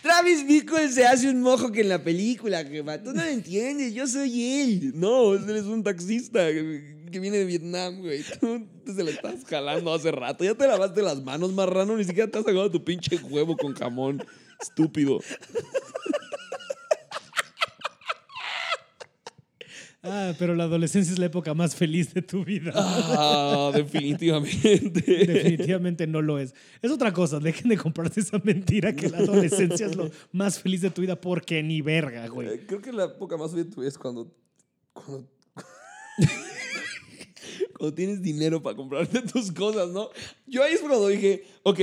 Travis 0.04 0.46
Bickle 0.46 0.90
se 0.90 1.06
hace 1.06 1.30
un 1.30 1.40
mojo 1.40 1.72
que 1.72 1.80
en 1.80 1.88
la 1.88 2.04
película, 2.04 2.62
jefa. 2.62 3.02
Tú 3.02 3.14
no 3.14 3.24
lo 3.24 3.30
entiendes, 3.30 3.94
yo 3.94 4.06
soy 4.06 4.60
él. 4.60 4.92
No, 4.94 5.32
él 5.32 5.56
es 5.56 5.64
un 5.64 5.82
taxista 5.82 6.46
que 6.46 7.20
viene 7.20 7.38
de 7.38 7.46
Vietnam, 7.46 8.02
güey. 8.02 8.22
Tú 8.38 8.94
se 8.94 9.02
la 9.02 9.12
estás 9.12 9.46
jalando 9.46 9.94
hace 9.94 10.12
rato. 10.12 10.44
Ya 10.44 10.54
te 10.54 10.66
lavaste 10.66 11.00
las 11.00 11.22
manos, 11.22 11.54
marrano. 11.54 11.96
Ni 11.96 12.04
siquiera 12.04 12.30
te 12.30 12.36
has 12.36 12.44
sacado 12.44 12.70
tu 12.70 12.84
pinche 12.84 13.16
huevo 13.16 13.56
con 13.56 13.72
jamón. 13.72 14.22
Estúpido. 14.60 15.20
Ah, 20.06 20.34
pero 20.38 20.54
la 20.54 20.64
adolescencia 20.64 21.12
es 21.12 21.18
la 21.18 21.26
época 21.26 21.54
más 21.54 21.74
feliz 21.74 22.12
de 22.12 22.20
tu 22.20 22.44
vida. 22.44 22.72
Ah, 22.74 23.72
definitivamente. 23.74 25.00
Definitivamente 25.26 26.06
no 26.06 26.20
lo 26.20 26.38
es. 26.38 26.54
Es 26.82 26.90
otra 26.90 27.10
cosa, 27.12 27.40
dejen 27.40 27.70
de 27.70 27.78
comprarse 27.78 28.20
esa 28.20 28.38
mentira 28.44 28.94
que 28.94 29.08
la 29.08 29.18
adolescencia 29.18 29.86
es 29.86 29.96
lo 29.96 30.10
más 30.30 30.60
feliz 30.60 30.82
de 30.82 30.90
tu 30.90 31.00
vida 31.00 31.18
porque 31.18 31.62
ni 31.62 31.80
verga, 31.80 32.26
güey. 32.28 32.48
Eh, 32.48 32.64
Creo 32.66 32.82
que 32.82 32.92
la 32.92 33.04
época 33.04 33.38
más 33.38 33.52
feliz 33.52 33.66
de 33.66 33.72
tu 33.72 33.80
vida 33.80 33.88
es 33.88 33.96
cuando. 33.98 34.30
Cuando, 34.92 35.26
cuando 37.78 37.94
tienes 37.94 38.22
dinero 38.22 38.62
para 38.62 38.76
comprarte 38.76 39.22
tus 39.22 39.50
cosas, 39.52 39.90
¿no? 39.90 40.10
Yo 40.46 40.62
ahí 40.62 40.74
es 40.74 40.80
cuando 40.80 41.06
dije, 41.08 41.44
ok, 41.62 41.80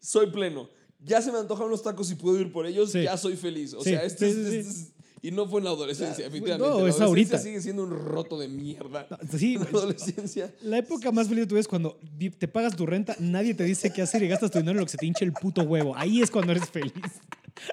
soy 0.00 0.30
pleno. 0.30 0.68
Ya 1.00 1.20
se 1.20 1.30
me 1.30 1.38
antojan 1.38 1.66
unos 1.66 1.82
tacos 1.82 2.10
y 2.10 2.14
puedo 2.14 2.40
ir 2.40 2.50
por 2.50 2.66
ellos, 2.66 2.92
Sí. 2.92 3.02
ya 3.02 3.16
soy 3.16 3.36
feliz. 3.36 3.74
O 3.74 3.82
Sí, 3.82 3.90
sea, 3.90 4.04
este, 4.04 4.32
sí, 4.32 4.40
es- 4.40 4.48
sí, 4.48 4.56
este 4.58 4.93
Y 5.24 5.30
no 5.30 5.48
fue 5.48 5.60
en 5.60 5.64
la 5.64 5.70
adolescencia, 5.70 6.26
efectivamente. 6.26 6.68
no, 6.68 6.84
la 6.84 6.90
es 6.90 7.00
ahorita. 7.00 7.38
sigue 7.38 7.58
siendo 7.62 7.82
un 7.84 7.90
roto 7.92 8.38
de 8.38 8.46
mierda. 8.46 9.06
Sí, 9.38 9.56
la 9.56 9.64
adolescencia. 9.64 10.54
La 10.60 10.76
época 10.76 11.10
más 11.12 11.28
feliz 11.28 11.44
de 11.44 11.46
tu 11.46 11.54
vida 11.54 11.60
es 11.62 11.68
cuando 11.68 11.98
te 12.38 12.46
pagas 12.46 12.76
tu 12.76 12.84
renta, 12.84 13.16
nadie 13.18 13.54
te 13.54 13.64
dice 13.64 13.90
qué 13.90 14.02
hacer 14.02 14.22
y 14.22 14.28
gastas 14.28 14.50
tu 14.50 14.58
dinero 14.58 14.72
en 14.72 14.80
lo 14.80 14.84
que 14.84 14.90
se 14.92 14.98
te 14.98 15.06
hinche 15.06 15.24
el 15.24 15.32
puto 15.32 15.62
huevo. 15.62 15.96
Ahí 15.96 16.20
es 16.20 16.30
cuando 16.30 16.52
eres 16.52 16.68
feliz. 16.68 16.92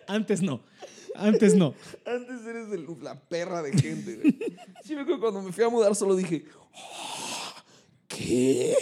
Antes 0.07 0.41
no. 0.41 0.61
Antes 1.13 1.55
no. 1.55 1.73
Antes 2.05 2.45
eres 2.47 2.71
el- 2.71 2.87
la 3.03 3.19
perra 3.19 3.61
de 3.61 3.73
gente. 3.73 4.21
Sí, 4.85 4.95
me 4.95 5.01
acuerdo 5.01 5.19
cuando 5.19 5.41
me 5.41 5.51
fui 5.51 5.63
a 5.65 5.69
mudar, 5.69 5.93
solo 5.93 6.15
dije, 6.15 6.45
"Oh, 6.73 7.53
¿qué? 8.07 8.75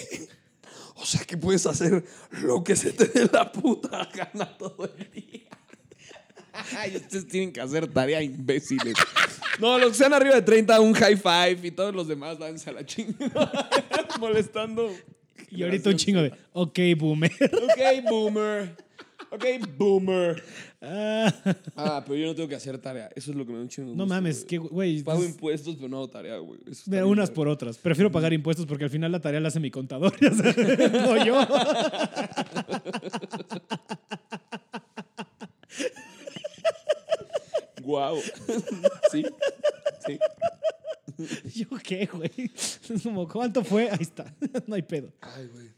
O 0.96 1.06
sea, 1.06 1.22
que 1.26 1.38
puedes 1.38 1.66
hacer 1.66 2.04
lo 2.44 2.64
que 2.64 2.76
se 2.76 2.92
te 2.94 3.06
dé 3.06 3.28
la 3.34 3.52
puta 3.52 4.08
gana 4.14 4.56
todo 4.58 4.86
el 4.96 5.10
día. 5.12 5.50
Ay, 6.78 6.96
ustedes 6.98 7.28
tienen 7.28 7.52
que 7.52 7.62
hacer 7.62 7.88
tarea, 7.88 8.22
imbéciles. 8.22 8.96
No, 9.60 9.78
los 9.78 9.90
que 9.92 9.98
sean 9.98 10.14
arriba 10.14 10.36
de 10.36 10.42
30, 10.42 10.80
un 10.80 10.94
high 10.94 11.18
five 11.18 11.60
y 11.68 11.72
todos 11.72 11.94
los 11.94 12.08
demás 12.08 12.40
danse 12.40 12.70
a 12.70 12.74
la 12.74 12.86
chingada. 12.86 13.70
Molestando. 14.20 14.90
Y 15.52 15.64
ahorita 15.64 15.90
un 15.90 15.98
chingo 15.98 16.22
de, 16.22 16.32
ok, 16.54 16.80
boomer. 16.98 17.32
Ok, 17.42 18.10
boomer. 18.10 18.76
Ok, 19.32 19.46
boomer. 19.78 20.44
Ah, 20.82 21.34
Ah, 21.76 22.04
pero 22.06 22.16
yo 22.18 22.28
no 22.28 22.36
tengo 22.36 22.48
que 22.48 22.56
hacer 22.56 22.78
tarea. 22.78 23.10
Eso 23.16 23.32
es 23.32 23.38
lo 23.38 23.46
que 23.46 23.52
me 23.52 23.58
da 23.58 23.64
un 23.64 23.70
chingo 23.70 23.90
de 23.92 23.96
no 23.96 24.04
gusto, 24.04 24.16
mames, 24.16 24.38
güey. 24.38 24.48
que, 24.48 24.58
güey. 24.58 25.04
Pago 25.04 25.20
pues, 25.20 25.30
impuestos, 25.32 25.76
pero 25.76 25.90
no 25.90 25.98
hago 25.98 26.10
tarea, 26.10 26.38
güey. 26.38 26.60
De 26.86 27.04
unas 27.04 27.30
por 27.30 27.48
otras. 27.48 27.78
Prefiero 27.78 28.12
pagar 28.12 28.34
impuestos 28.34 28.66
porque 28.66 28.86
al 28.86 28.90
final 28.90 29.12
la 29.12 29.20
tarea 29.20 29.40
la 29.40 29.50
hace 29.50 29.60
mi 29.60 29.72
contador. 29.72 30.14
no 30.22 31.26
yo. 31.26 31.40
Guau. 37.90 38.18
sí. 39.12 39.26
Sí. 40.06 40.20
¿Yo 41.56 41.68
qué, 41.84 42.06
güey? 42.06 42.52
Es 42.56 43.02
como, 43.02 43.28
¿cuánto 43.28 43.64
fue? 43.64 43.90
Ahí 43.90 43.98
está. 44.02 44.36
No 44.68 44.76
hay 44.76 44.84
pedo. 44.84 45.12
Ay, 45.22 45.48
güey. 45.52 45.70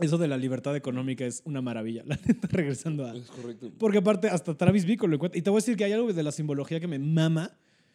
Eso 0.00 0.16
de 0.16 0.28
la 0.28 0.36
libertad 0.36 0.76
económica 0.76 1.26
es 1.26 1.42
una 1.44 1.60
maravilla. 1.60 2.04
La 2.06 2.16
neta, 2.24 2.46
regresando 2.52 3.04
a. 3.04 3.16
Es 3.16 3.26
correcto. 3.26 3.72
Porque 3.76 3.98
aparte, 3.98 4.28
hasta 4.28 4.56
Travis 4.56 4.84
Bickle 4.84 5.08
lo 5.08 5.16
encuentra. 5.16 5.36
Y 5.36 5.42
te 5.42 5.50
voy 5.50 5.58
a 5.58 5.60
decir 5.62 5.76
que 5.76 5.82
hay 5.82 5.92
algo 5.92 6.12
de 6.12 6.22
la 6.22 6.30
simbología 6.30 6.78
que 6.78 6.86
me 6.86 7.00
mama, 7.00 7.50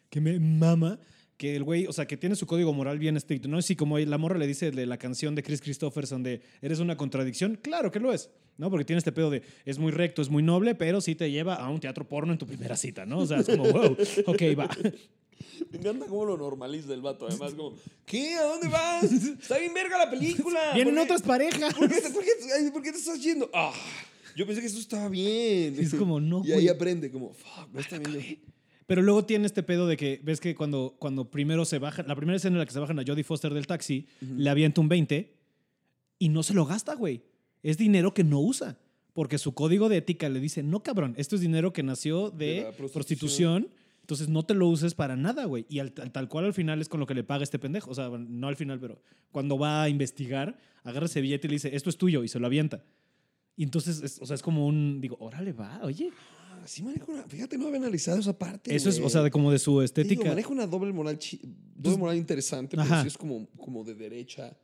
que 0.09 0.20
me 0.20 0.38
mama, 0.38 0.99
que 1.43 1.57
el 1.57 1.63
güey, 1.65 1.87
o 1.87 1.91
sea, 1.91 2.05
que 2.07 2.15
tiene 2.15 2.37
su 2.37 2.47
código 2.47 2.71
moral 2.71 2.99
bien 2.99 3.17
estricto. 3.17 3.49
No 3.49 3.59
es 3.59 3.65
así 3.65 3.75
como 3.75 3.99
la 3.99 4.17
morra 4.17 4.37
le 4.37 4.47
dice 4.47 4.71
de 4.71 4.85
la 4.85 4.97
canción 4.97 5.35
de 5.35 5.43
Chris 5.43 5.59
Christopherson 5.59 6.23
de 6.23 6.41
¿eres 6.61 6.79
una 6.79 6.95
contradicción? 6.95 7.59
Claro 7.61 7.91
que 7.91 7.99
lo 7.99 8.13
es, 8.13 8.29
¿no? 8.57 8.69
Porque 8.69 8.85
tiene 8.85 8.99
este 8.99 9.11
pedo 9.11 9.29
de 9.29 9.41
es 9.65 9.77
muy 9.77 9.91
recto, 9.91 10.21
es 10.21 10.29
muy 10.29 10.41
noble, 10.41 10.73
pero 10.73 11.01
sí 11.01 11.15
te 11.15 11.29
lleva 11.29 11.55
a 11.55 11.69
un 11.69 11.81
teatro 11.81 12.07
porno 12.07 12.31
en 12.31 12.39
tu 12.39 12.47
primera 12.47 12.77
cita, 12.77 13.05
¿no? 13.05 13.17
O 13.19 13.25
sea, 13.25 13.39
es 13.39 13.47
como, 13.47 13.63
wow, 13.69 13.97
ok, 14.25 14.41
va. 14.57 14.69
Me 15.71 15.79
encanta 15.79 16.05
cómo 16.05 16.23
lo 16.23 16.37
normaliza 16.37 16.93
el 16.93 17.01
vato. 17.01 17.27
Además, 17.27 17.53
como, 17.55 17.75
¿qué? 18.05 18.35
¿A 18.35 18.43
dónde 18.43 18.69
vas? 18.69 19.03
Está 19.03 19.57
bien 19.57 19.73
verga 19.73 19.97
la 19.97 20.09
película. 20.09 20.59
Vienen 20.73 20.95
¿Por 20.95 21.03
qué- 21.05 21.11
otras 21.13 21.21
parejas. 21.27 21.73
¿Por 21.73 21.89
qué, 21.89 21.99
te- 21.99 22.09
por 22.09 22.23
qué- 22.23 22.71
por 22.71 22.81
qué 22.83 22.91
te 22.93 22.97
estás 22.99 23.21
yendo? 23.21 23.49
Ah, 23.53 23.73
yo 24.37 24.45
pensé 24.45 24.61
que 24.61 24.67
eso 24.67 24.79
estaba 24.79 25.09
bien. 25.09 25.75
Es 25.77 25.93
como, 25.93 26.21
no, 26.21 26.41
Y 26.45 26.53
ahí 26.53 26.59
güey. 26.61 26.69
aprende, 26.69 27.11
como, 27.11 27.33
fuck, 27.33 27.67
no 27.73 27.81
está 27.81 27.97
bien. 27.99 28.39
Pero 28.86 29.01
luego 29.01 29.25
tiene 29.25 29.45
este 29.45 29.63
pedo 29.63 29.88
de 29.88 29.95
que, 29.97 30.19
ves 30.23 30.39
que 30.39 30.55
cuando, 30.55 30.95
cuando 30.99 31.31
primero 31.31 31.63
se 31.65 31.79
bajan, 31.79 32.07
la 32.07 32.15
primera 32.15 32.36
escena 32.36 32.55
en 32.55 32.59
la 32.59 32.65
que 32.65 32.71
se 32.73 32.79
bajan 32.79 32.99
a 32.99 33.03
Jodie 33.05 33.23
Foster 33.23 33.53
del 33.53 33.65
taxi, 33.67 34.07
le 34.21 34.49
avienta 34.49 34.81
un 34.81 34.89
20 34.89 35.34
y 36.19 36.29
no 36.29 36.43
se 36.43 36.53
lo 36.53 36.65
gasta, 36.65 36.95
güey. 36.95 37.23
Es 37.61 37.77
dinero 37.77 38.13
que 38.13 38.23
no 38.23 38.39
usa. 38.39 38.77
Porque 39.13 39.38
su 39.38 39.53
código 39.53 39.89
de 39.89 39.97
ética 39.97 40.27
le 40.27 40.39
dice, 40.39 40.63
no, 40.63 40.81
cabrón, 40.81 41.13
esto 41.17 41.36
es 41.36 41.41
dinero 41.41 41.71
que 41.71 41.84
nació 41.84 42.31
de, 42.31 42.73
prostitución. 42.77 42.91
prostitución. 42.91 43.67
Entonces 44.01 44.27
no 44.27 44.43
te 44.43 44.53
lo 44.55 44.67
uses 44.67 44.95
para 44.95 45.15
nada, 45.15 45.45
güey. 45.45 45.65
Y 45.69 45.79
al- 45.79 45.91
tal, 45.93 46.11
tal 46.11 46.27
cual 46.27 46.45
al 46.45 46.53
final 46.53 46.81
es 46.81 46.89
con 46.89 46.99
lo 46.99 47.05
que 47.05 47.13
le 47.13 47.23
paga 47.23 47.43
este 47.43 47.59
pendejo. 47.59 47.91
O 47.91 47.93
sea, 47.95 48.09
no 48.09 48.47
al 48.47 48.55
final, 48.55 48.79
pero 48.79 48.99
cuando 49.31 49.57
va 49.57 49.84
a 49.84 49.89
investigar, 49.89 50.57
agarra 50.84 51.05
ese 51.05 51.21
billete 51.21 51.47
y 51.47 51.49
le 51.49 51.55
dice, 51.55 51.75
esto 51.75 51.89
es 51.91 51.97
tuyo, 51.97 52.23
y 52.23 52.27
se 52.27 52.39
lo 52.39 52.47
avienta. 52.47 52.84
Y 53.55 53.63
entonces, 53.63 54.01
es, 54.01 54.19
o 54.19 54.25
sea, 54.25 54.34
es 54.34 54.41
como 54.41 54.65
un, 54.65 54.99
digo, 54.99 55.15
órale, 55.19 55.53
va, 55.53 55.79
oye. 55.84 56.09
Sí 56.66 56.84
maneja 56.84 57.05
una... 57.07 57.24
Fíjate, 57.24 57.57
no 57.57 57.68
había 57.68 57.80
analizado 57.80 58.20
esa 58.20 58.38
parte, 58.38 58.76
Eso 58.76 58.89
es, 58.89 58.95
güey. 58.95 59.07
o 59.07 59.09
sea, 59.09 59.22
de, 59.24 59.32
como 59.32 59.51
de 59.51 59.59
su 59.59 59.82
estética. 59.82 60.22
Digo, 60.22 60.26
maneja 60.26 60.49
una 60.49 60.68
doble 60.68 60.93
moral, 60.93 61.18
chi- 61.20 61.41
doble 61.76 61.97
moral 61.97 62.18
interesante, 62.18 62.78
pero 62.78 62.84
Ajá. 62.84 63.01
sí 63.01 63.07
es 63.07 63.18
como, 63.18 63.47
como 63.57 63.84
de 63.84 63.95
derecha. 63.95 64.55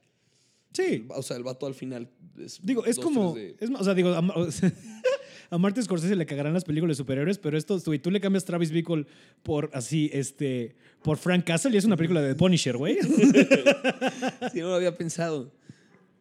Sí, 0.72 1.06
O 1.10 1.24
sea, 1.24 1.36
el 1.38 1.44
vato 1.44 1.66
al 1.66 1.74
final 1.74 2.10
es... 2.38 2.60
Digo, 2.64 2.86
es 2.86 2.96
dos, 2.98 3.06
como. 3.06 3.34
tres 3.34 3.58
de- 3.60 3.66
Es, 3.66 3.70
ma- 3.72 3.80
o 3.80 3.84
sea, 3.84 3.94
digo, 3.96 4.10
a, 4.14 4.22
Ma- 4.22 4.36
a 5.50 5.58
Martin 5.58 5.84
Scorsese 5.84 6.16
le 6.16 6.26
cagarán 6.28 6.54
las 6.54 6.64
películas 6.64 6.96
superiores, 6.96 7.40
pero 7.40 7.58
esto, 7.58 7.80
güey, 7.86 7.98
tú 8.00 8.12
le 8.12 8.22
cambias 8.22 8.46
Travis 8.46 8.70
Bickle 8.72 9.08
por 9.42 9.72
así, 9.74 10.10
este. 10.14 10.76
Por 11.02 11.18
Frank 11.18 11.44
Castle 11.46 11.74
y 11.74 11.78
es 11.78 11.86
una 11.86 11.98
película 11.98 12.22
de 12.22 12.36
Punisher, 12.36 12.78
güey. 12.78 12.98
Sí, 14.54 14.60
no 14.60 14.70
lo 14.70 14.76
había 14.76 14.96
pensado. 14.96 15.52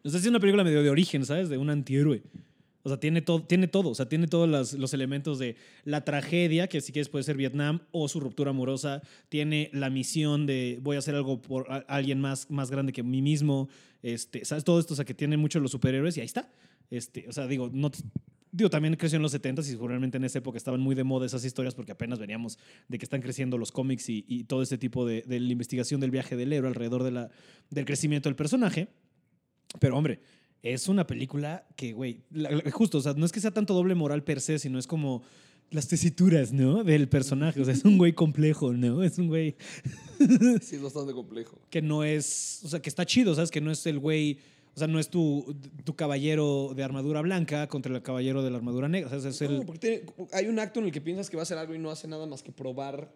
O 0.03 0.09
sea, 0.09 0.19
es 0.19 0.25
una 0.25 0.39
película 0.39 0.63
medio 0.63 0.81
de 0.81 0.89
origen, 0.89 1.25
¿sabes? 1.25 1.49
De 1.49 1.57
un 1.57 1.69
antihéroe. 1.69 2.23
Sea, 2.89 2.99
tiene 2.99 3.21
todo, 3.21 3.43
tiene 3.43 3.67
todo. 3.67 3.89
O 3.89 3.95
sea, 3.95 4.09
tiene 4.09 4.27
todos 4.27 4.73
los 4.73 4.93
elementos 4.93 5.39
de 5.39 5.55
la 5.85 6.03
tragedia, 6.03 6.67
que 6.67 6.81
si 6.81 6.91
quieres 6.91 7.09
puede 7.09 7.23
ser 7.23 7.37
Vietnam, 7.37 7.81
o 7.91 8.07
su 8.07 8.19
ruptura 8.19 8.51
amorosa. 8.51 9.01
Tiene 9.29 9.69
la 9.73 9.89
misión 9.89 10.45
de 10.45 10.79
voy 10.81 10.95
a 10.95 10.99
hacer 10.99 11.15
algo 11.15 11.41
por 11.41 11.67
alguien 11.87 12.19
más, 12.19 12.49
más 12.49 12.69
grande 12.71 12.93
que 12.93 13.03
mí 13.03 13.21
mismo. 13.21 13.69
Este, 14.03 14.45
¿Sabes? 14.45 14.63
Todo 14.63 14.79
esto, 14.79 14.93
o 14.93 14.95
sea, 14.95 15.05
que 15.05 15.13
tiene 15.13 15.37
mucho 15.37 15.59
los 15.59 15.71
superhéroes 15.71 16.17
y 16.17 16.21
ahí 16.21 16.25
está. 16.25 16.51
Este, 16.89 17.25
o 17.27 17.31
sea, 17.31 17.47
digo, 17.47 17.69
digo, 18.51 18.69
también 18.69 18.95
creció 18.95 19.17
en 19.17 19.21
los 19.21 19.33
70s 19.33 19.59
y 19.59 19.71
seguramente 19.71 20.17
en 20.17 20.23
esa 20.23 20.39
época 20.39 20.57
estaban 20.57 20.79
muy 20.79 20.95
de 20.95 21.03
moda 21.03 21.25
esas 21.25 21.45
historias 21.45 21.75
porque 21.75 21.91
apenas 21.91 22.19
veníamos 22.19 22.57
de 22.87 22.97
que 22.97 23.05
están 23.05 23.21
creciendo 23.21 23.57
los 23.57 23.71
cómics 23.71 24.09
y, 24.09 24.43
todo 24.45 24.61
este 24.61 24.77
tipo 24.77 25.05
de, 25.05 25.23
la 25.27 25.37
investigación 25.37 26.01
del 26.01 26.11
viaje 26.11 26.35
del 26.35 26.51
héroe 26.53 26.69
alrededor 26.69 27.03
del 27.03 27.85
crecimiento 27.85 28.29
del 28.29 28.35
personaje. 28.35 28.87
Pero 29.79 29.97
hombre, 29.97 30.19
es 30.63 30.87
una 30.87 31.07
película 31.07 31.65
que, 31.75 31.93
güey, 31.93 32.21
justo, 32.71 32.97
o 32.97 33.01
sea, 33.01 33.13
no 33.13 33.25
es 33.25 33.31
que 33.31 33.39
sea 33.39 33.51
tanto 33.51 33.73
doble 33.73 33.95
moral 33.95 34.23
per 34.23 34.41
se, 34.41 34.59
sino 34.59 34.77
es 34.79 34.87
como 34.87 35.23
las 35.71 35.87
tesituras, 35.87 36.51
¿no? 36.51 36.83
Del 36.83 37.07
personaje. 37.07 37.61
O 37.61 37.65
sea, 37.65 37.73
es 37.73 37.85
un 37.85 37.97
güey 37.97 38.13
complejo, 38.13 38.73
¿no? 38.73 39.03
Es 39.03 39.17
un 39.19 39.27
güey 39.27 39.55
Sí, 40.61 40.75
es 40.75 40.81
bastante 40.81 41.13
complejo. 41.13 41.59
que 41.69 41.81
no 41.81 42.03
es, 42.03 42.61
o 42.63 42.67
sea, 42.69 42.81
que 42.81 42.89
está 42.89 43.05
chido, 43.05 43.35
¿sabes? 43.35 43.51
Que 43.51 43.61
no 43.61 43.71
es 43.71 43.85
el 43.85 43.99
güey, 43.99 44.39
o 44.75 44.79
sea, 44.79 44.87
no 44.87 44.99
es 44.99 45.09
tu, 45.09 45.55
tu 45.83 45.95
caballero 45.95 46.73
de 46.75 46.83
armadura 46.83 47.21
blanca 47.21 47.67
contra 47.67 47.95
el 47.95 48.01
caballero 48.01 48.43
de 48.43 48.49
la 48.49 48.57
armadura 48.57 48.89
negra. 48.89 49.15
O 49.15 49.19
sea, 49.19 49.29
es 49.29 49.41
el... 49.41 49.57
No, 49.59 49.65
porque 49.65 49.79
tiene- 49.79 50.01
hay 50.33 50.47
un 50.47 50.59
acto 50.59 50.79
en 50.79 50.87
el 50.87 50.91
que 50.91 51.01
piensas 51.01 51.29
que 51.29 51.37
va 51.37 51.41
a 51.41 51.43
hacer 51.43 51.57
algo 51.57 51.73
y 51.75 51.79
no 51.79 51.91
hace 51.91 52.07
nada 52.07 52.25
más 52.25 52.41
que 52.43 52.51
probar 52.51 53.13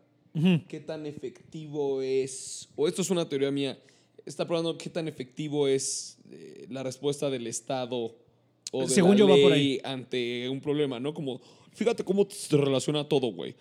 qué 0.67 0.79
tan 0.79 1.05
efectivo 1.05 2.01
es, 2.01 2.67
o 2.75 2.87
esto 2.87 3.03
es 3.03 3.09
una 3.11 3.29
teoría 3.29 3.51
mía, 3.51 3.77
está 4.25 4.47
probando 4.47 4.77
qué 4.79 4.89
tan 4.89 5.07
efectivo 5.07 5.67
es 5.67 6.17
eh, 6.33 6.65
la 6.69 6.83
respuesta 6.83 7.29
del 7.29 7.47
Estado 7.47 8.15
o 8.71 8.81
de 8.81 8.87
Según 8.87 9.11
la 9.11 9.17
yo 9.17 9.27
va 9.27 9.35
por 9.35 9.51
ley 9.51 9.79
ante 9.83 10.49
un 10.49 10.59
problema, 10.59 10.99
¿no? 10.99 11.13
Como, 11.13 11.39
fíjate 11.73 12.03
cómo 12.03 12.27
se 12.29 12.57
relaciona 12.57 13.07
todo, 13.07 13.27
güey. 13.27 13.55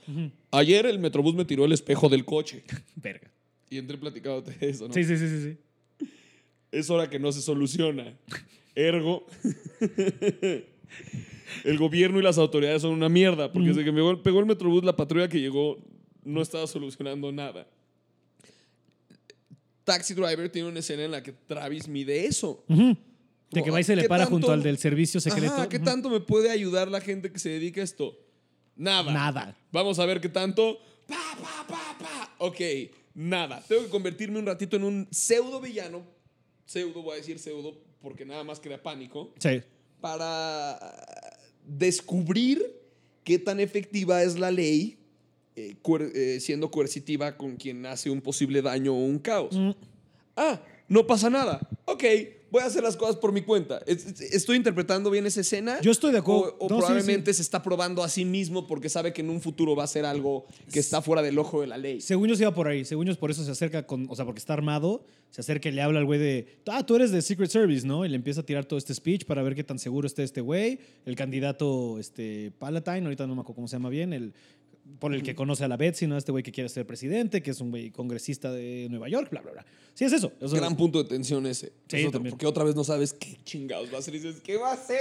Ayer 0.51 0.87
el 0.87 0.99
Metrobús 0.99 1.35
me 1.35 1.45
tiró 1.45 1.65
el 1.65 1.73
espejo 1.73 2.09
del 2.09 2.25
coche 2.25 2.65
Verga. 2.97 3.31
y 3.69 3.77
entré 3.77 3.99
platicándote 3.99 4.53
de 4.53 4.71
eso, 4.71 4.89
¿no? 4.89 4.95
Sí, 4.95 5.05
sí, 5.05 5.17
sí, 5.17 5.29
sí, 5.29 5.57
sí. 5.99 6.07
es 6.71 6.89
hora 6.89 7.11
que 7.11 7.19
no 7.19 7.31
se 7.31 7.43
soluciona. 7.43 8.17
Ergo, 8.75 9.27
el 11.65 11.79
gobierno 11.79 12.19
y 12.19 12.23
las 12.23 12.39
autoridades 12.39 12.81
son 12.81 12.93
una 12.93 13.11
mierda, 13.11 13.53
porque 13.53 13.69
desde 13.69 13.85
que 13.85 13.93
me 13.93 14.17
pegó 14.17 14.41
el 14.41 14.47
Metrobús, 14.47 14.83
la 14.83 14.97
patrulla 14.97 15.29
que 15.29 15.41
llegó 15.41 15.79
no 16.25 16.41
estaba 16.41 16.67
solucionando 16.67 17.31
nada. 17.33 17.67
Taxi 19.85 20.15
Driver 20.15 20.49
tiene 20.51 20.69
una 20.69 20.79
escena 20.81 21.05
en 21.05 21.11
la 21.11 21.23
que 21.23 21.33
Travis 21.33 21.89
mide 21.89 22.27
eso. 22.27 22.65
De 22.69 23.63
que 23.63 23.71
va 23.71 23.81
y 23.81 23.85
se 23.85 23.95
le 23.97 24.03
¿qué 24.03 24.09
para 24.09 24.25
tanto- 24.25 24.35
junto 24.37 24.53
al 24.53 24.63
del 24.63 24.79
servicio 24.79 25.21
secreto. 25.21 25.53
Ajá, 25.55 25.69
¿Qué 25.69 25.79
tanto 25.79 26.09
me 26.09 26.21
puede 26.21 26.51
ayudar 26.51 26.89
la 26.89 27.01
gente 27.01 27.31
que 27.31 27.39
se 27.39 27.51
dedica 27.51 27.81
a 27.81 27.85
esto? 27.85 28.17
Nada. 28.77 29.13
Nada. 29.13 29.57
Vamos 29.71 29.99
a 29.99 30.07
ver 30.07 30.21
qué 30.21 30.29
tanto. 30.31 30.79
Pa, 31.07 31.17
pa, 31.43 31.67
pa, 31.69 31.99
pa. 31.99 32.35
Ok, 32.39 32.61
nada. 33.15 33.63
Tengo 33.69 33.83
que 33.83 33.89
convertirme 33.91 34.39
un 34.39 34.47
ratito 34.47 34.77
en 34.77 34.85
un 34.85 35.09
pseudo 35.11 35.61
villano. 35.61 36.03
Pseudo, 36.65 37.03
voy 37.03 37.15
a 37.15 37.17
decir 37.17 37.39
pseudo, 37.39 37.77
porque 38.01 38.25
nada 38.25 38.43
más 38.45 38.59
crea 38.61 38.83
pánico. 38.83 39.35
Sí. 39.39 39.61
Para 40.01 40.79
descubrir 41.67 42.65
qué 43.25 43.39
tan 43.39 43.61
efectiva 43.61 44.23
es 44.23 44.39
la 44.39 44.51
ley 44.51 44.99
eh, 45.57 45.75
coer- 45.83 46.11
eh, 46.15 46.41
siendo 46.41 46.71
coercitiva 46.71 47.37
con 47.37 47.57
quien 47.57 47.85
hace 47.87 48.11
un 48.11 48.21
posible 48.21 48.63
daño 48.63 48.93
o 48.95 49.05
un 49.05 49.19
caos. 49.19 49.57
Mm. 49.57 49.71
Ah, 50.37 50.61
no 50.89 51.07
pasa 51.07 51.29
nada. 51.31 51.61
Ok, 51.85 52.05
voy 52.51 52.63
a 52.63 52.67
hacer 52.67 52.83
las 52.83 52.97
cosas 52.97 53.17
por 53.17 53.33
mi 53.33 53.43
cuenta. 53.43 53.81
Es- 53.87 54.07
es- 54.07 54.21
¿Estoy 54.35 54.57
interpretando 54.57 55.11
bien 55.11 55.27
esa 55.27 55.41
escena? 55.43 55.81
Yo 55.83 55.91
estoy 55.91 56.13
de 56.13 56.19
acuerdo. 56.19 56.57
O, 56.59 56.67
o 56.67 56.69
No, 56.69 56.77
sí, 56.77 56.81
probablemente 56.81 57.33
se 57.35 57.43
está 57.43 57.63
probando 57.63 58.03
a 58.03 58.09
sí 58.09 58.25
mismo 58.25 58.67
porque 58.67 58.89
sabe 58.89 59.13
que 59.13 59.21
en 59.23 59.31
un 59.31 59.41
futuro 59.41 59.75
va 59.77 59.85
a 59.85 59.87
ser 59.87 60.05
algo 60.07 60.47
que 60.73 60.81
está 60.81 61.01
fuera 61.03 61.23
del 61.23 61.39
ojo 61.39 61.61
de 61.61 61.67
la 61.67 61.77
ley. 61.79 62.01
Según 62.01 62.29
yo 62.29 62.37
se 62.37 62.43
iba 62.43 62.55
por 62.55 62.69
ahí. 62.69 62.85
Según 62.85 63.07
yo 63.07 63.15
por 63.19 63.31
eso 63.31 63.45
se 63.45 63.51
acerca 63.51 63.87
con. 63.87 64.07
O 64.11 64.17
sea, 64.17 64.25
porque 64.25 64.39
está 64.39 64.55
armado. 64.55 65.05
Se 65.31 65.41
acerca 65.41 65.69
y 65.71 65.73
le 65.73 65.81
habla 65.81 65.99
al 65.99 66.05
güey 66.05 66.19
de. 66.21 66.47
Ah, 66.67 66.85
tú 66.85 66.97
eres 66.97 67.11
de 67.11 67.23
Secret 67.23 67.51
Service, 67.51 67.87
¿no? 67.87 68.05
Y 68.05 68.09
le 68.11 68.17
empieza 68.17 68.41
a 68.43 68.45
tirar 68.47 68.65
todo 68.67 68.79
este 68.79 68.93
speech 68.95 69.25
para 69.25 69.43
ver 69.43 69.55
qué 69.55 69.65
tan 69.65 69.79
seguro 69.79 70.07
está 70.07 70.23
este 70.23 70.43
güey. 70.43 70.79
El 71.07 71.17
candidato 71.17 71.99
este, 71.99 72.53
Palatine, 72.59 73.03
ahorita 73.05 73.27
no 73.27 73.35
me 73.35 73.41
acuerdo 73.41 73.55
cómo 73.57 73.69
se 73.69 73.77
llama 73.77 73.89
bien. 73.89 74.13
El, 74.13 74.35
por 74.99 75.15
el 75.15 75.23
que 75.23 75.35
conoce 75.35 75.65
a 75.65 75.69
la 75.69 75.77
Betsy, 75.77 76.07
¿no? 76.07 76.17
Este 76.17 76.33
güey 76.33 76.43
que 76.45 76.53
quiere 76.53 76.69
ser 76.69 76.87
presidente, 76.87 77.43
que 77.43 77.51
es 77.51 77.61
un 77.61 77.71
güey 77.71 77.91
congresista 77.91 78.53
de 78.53 78.87
Nueva 78.91 79.09
York, 79.09 79.29
bla, 79.31 79.41
bla, 79.41 79.53
bla. 79.53 79.67
Sí, 79.95 80.05
es 80.05 80.13
eso. 80.13 80.33
Eso- 80.41 80.57
Gran 80.57 80.77
punto 80.77 81.03
de 81.03 81.09
tensión 81.09 81.47
ese. 81.47 81.73
Sí, 81.89 81.97
Es 81.99 82.03
otro, 82.07 82.13
también. 82.19 82.31
porque 82.33 82.47
otra 82.47 82.65
vez 82.65 82.75
no 82.75 82.85
sabes 82.85 83.13
qué 83.13 83.39
chingados 83.45 83.91
va 83.93 83.97
a 83.97 83.99
hacer. 84.01 84.15
Y 84.15 84.19
dices, 84.21 84.41
¿qué 84.43 84.57
va 84.57 84.71
a 84.71 84.75
hacer? 84.75 84.99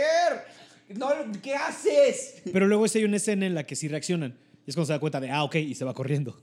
No, 0.96 1.10
¿Qué 1.42 1.54
haces? 1.56 2.42
Pero 2.52 2.68
luego 2.68 2.86
hay 2.94 3.04
una 3.04 3.18
escena 3.18 3.46
en 3.46 3.54
la 3.56 3.66
que 3.66 3.76
sí 3.76 3.88
reaccionan. 3.88 4.38
Y 4.66 4.70
es 4.70 4.76
cuando 4.76 4.88
se 4.88 4.94
da 4.94 5.00
cuenta 5.00 5.20
de, 5.20 5.30
ah, 5.30 5.44
ok, 5.44 5.56
y 5.56 5.76
se 5.76 5.86
va 5.86 5.94
corriendo. 5.94 6.38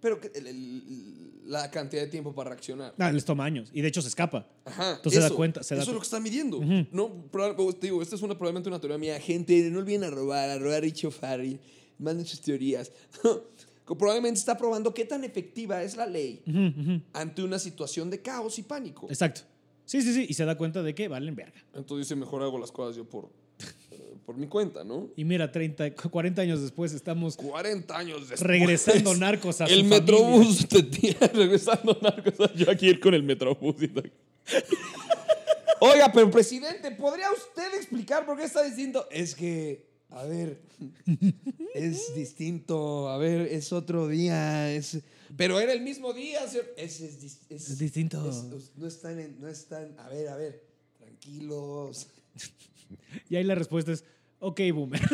Pero 0.00 0.20
que 0.20 0.30
el- 0.34 0.46
el- 0.46 1.12
la 1.46 1.70
cantidad 1.70 2.02
de 2.02 2.08
tiempo 2.08 2.34
para 2.34 2.50
reaccionar. 2.50 2.94
Ah, 2.98 3.10
les 3.10 3.24
toma 3.24 3.44
años. 3.44 3.70
Y 3.72 3.80
de 3.80 3.88
hecho 3.88 4.02
se 4.02 4.08
escapa. 4.08 4.46
Ajá. 4.66 4.96
Entonces 4.96 5.22
se 5.24 5.28
da 5.30 5.34
cuenta, 5.34 5.62
se 5.62 5.74
da 5.74 5.80
eso 5.82 5.90
es 5.92 5.94
lo 5.94 6.00
que 6.00 6.04
está 6.04 6.20
midiendo. 6.20 6.60
No, 6.92 7.10
te 7.80 7.86
digo, 7.86 8.02
esta 8.02 8.16
es 8.16 8.22
una, 8.22 8.34
probablemente 8.36 8.68
una 8.68 8.78
teoría 8.80 8.98
mía. 8.98 9.18
Gente, 9.20 9.70
no 9.70 9.78
olviden 9.78 10.04
a 10.04 10.10
robar, 10.10 10.50
a 10.50 10.58
robar 10.58 10.76
a 10.76 10.80
Richo 10.80 11.10
Farry. 11.10 11.58
Manden 11.98 12.26
sus 12.26 12.40
teorías. 12.40 12.92
Probablemente 13.86 14.38
está 14.38 14.58
probando 14.58 14.92
qué 14.92 15.06
tan 15.06 15.24
efectiva 15.24 15.82
es 15.82 15.96
la 15.96 16.06
ley 16.06 16.42
ante 17.14 17.42
una 17.42 17.58
situación 17.58 18.10
de 18.10 18.20
caos 18.20 18.58
y 18.58 18.62
pánico. 18.62 19.06
Exacto. 19.08 19.40
Sí, 19.86 20.02
sí, 20.02 20.12
sí. 20.12 20.26
Y 20.28 20.34
se 20.34 20.44
da 20.44 20.58
cuenta 20.58 20.82
de 20.82 20.94
que 20.94 21.08
valen 21.08 21.34
verga. 21.34 21.64
Entonces 21.74 22.06
dice, 22.06 22.14
mejor 22.14 22.42
hago 22.42 22.58
las 22.58 22.70
cosas 22.70 22.94
yo 22.96 23.08
por, 23.08 23.30
eh, 23.90 24.14
por 24.26 24.36
mi 24.36 24.46
cuenta, 24.46 24.84
¿no? 24.84 25.08
Y 25.16 25.24
mira, 25.24 25.50
30, 25.50 25.94
40 25.94 26.42
años 26.42 26.60
después 26.60 26.92
estamos 26.92 27.38
40 27.38 27.96
años 27.96 28.28
después. 28.28 28.42
regresando 28.42 29.16
narcos 29.16 29.62
a 29.62 29.64
El 29.64 29.80
su 29.80 29.84
Metrobús 29.86 30.68
te 30.68 30.82
tira 30.82 31.26
regresando 31.32 31.98
narcos. 32.02 32.34
Yo 32.56 32.70
aquí 32.70 32.88
ir 32.88 33.00
con 33.00 33.14
el 33.14 33.22
Metrobús. 33.22 33.82
y 33.82 33.88
tal. 33.88 34.12
Oiga, 35.80 36.12
pero 36.12 36.30
presidente, 36.30 36.90
¿podría 36.90 37.30
usted 37.32 37.74
explicar 37.74 38.26
por 38.26 38.36
qué 38.36 38.44
está 38.44 38.62
distinto? 38.64 39.06
Es 39.10 39.34
que, 39.34 39.87
a 40.10 40.24
ver, 40.24 40.60
es 41.74 42.14
distinto. 42.14 43.08
A 43.08 43.18
ver, 43.18 43.42
es 43.42 43.72
otro 43.72 44.08
día. 44.08 44.72
Es... 44.74 44.98
Pero 45.36 45.60
era 45.60 45.72
el 45.72 45.82
mismo 45.82 46.12
día. 46.12 46.40
Es, 46.44 46.54
es, 47.00 47.22
es- 47.50 47.70
Es 47.70 47.78
distinto. 47.78 48.18
no 48.76 48.86
están, 48.86 49.18
en- 49.18 49.40
no 49.40 49.48
están. 49.48 49.94
A 49.98 50.08
ver, 50.08 50.28
a 50.28 50.36
ver, 50.36 50.64
tranquilos. 50.98 52.08
Y 53.28 53.36
ahí 53.36 53.44
la 53.44 53.54
respuesta 53.54 53.92
es, 53.92 54.04
ok, 54.40 54.60
boomer. 54.72 55.00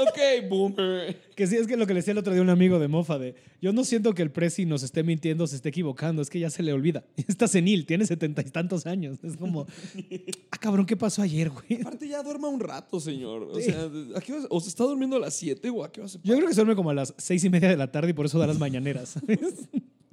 Ok, 0.00 0.48
boomer. 0.48 1.20
que 1.34 1.48
sí, 1.48 1.56
es 1.56 1.66
que 1.66 1.76
lo 1.76 1.84
que 1.84 1.92
le 1.92 1.98
decía 1.98 2.12
el 2.12 2.18
otro 2.18 2.32
día 2.32 2.40
un 2.40 2.50
amigo 2.50 2.78
de 2.78 2.86
Mofa 2.86 3.18
de, 3.18 3.34
yo 3.60 3.72
no 3.72 3.82
siento 3.84 4.14
que 4.14 4.22
el 4.22 4.30
presi 4.30 4.64
nos 4.64 4.84
esté 4.84 5.02
mintiendo, 5.02 5.44
se 5.48 5.56
esté 5.56 5.70
equivocando, 5.70 6.22
es 6.22 6.30
que 6.30 6.38
ya 6.38 6.50
se 6.50 6.62
le 6.62 6.72
olvida. 6.72 7.04
Está 7.16 7.48
senil, 7.48 7.84
tiene 7.84 8.06
setenta 8.06 8.42
y 8.42 8.50
tantos 8.50 8.86
años. 8.86 9.18
Es 9.24 9.36
como, 9.36 9.66
ah, 10.52 10.56
cabrón, 10.58 10.86
¿qué 10.86 10.96
pasó 10.96 11.20
ayer, 11.22 11.50
güey? 11.50 11.80
Aparte 11.80 12.06
ya 12.06 12.22
duerma 12.22 12.46
un 12.46 12.60
rato, 12.60 13.00
señor. 13.00 13.42
O 13.50 13.60
sea, 13.60 13.90
¿a 14.14 14.20
qué 14.20 14.34
vas- 14.34 14.46
o 14.48 14.60
se 14.60 14.68
está 14.68 14.84
durmiendo 14.84 15.16
a 15.16 15.18
las 15.20 15.34
7 15.34 15.68
o 15.68 15.82
a 15.82 15.90
qué 15.90 16.00
va 16.00 16.06
a 16.06 16.10
Yo 16.10 16.36
creo 16.36 16.46
que 16.46 16.54
se 16.54 16.60
duerme 16.60 16.76
como 16.76 16.90
a 16.90 16.94
las 16.94 17.12
seis 17.18 17.42
y 17.42 17.50
media 17.50 17.68
de 17.70 17.76
la 17.76 17.90
tarde 17.90 18.10
y 18.10 18.12
por 18.12 18.26
eso 18.26 18.38
da 18.38 18.46
las 18.46 18.60
mañaneras. 18.60 19.08
¿sabes? 19.08 19.68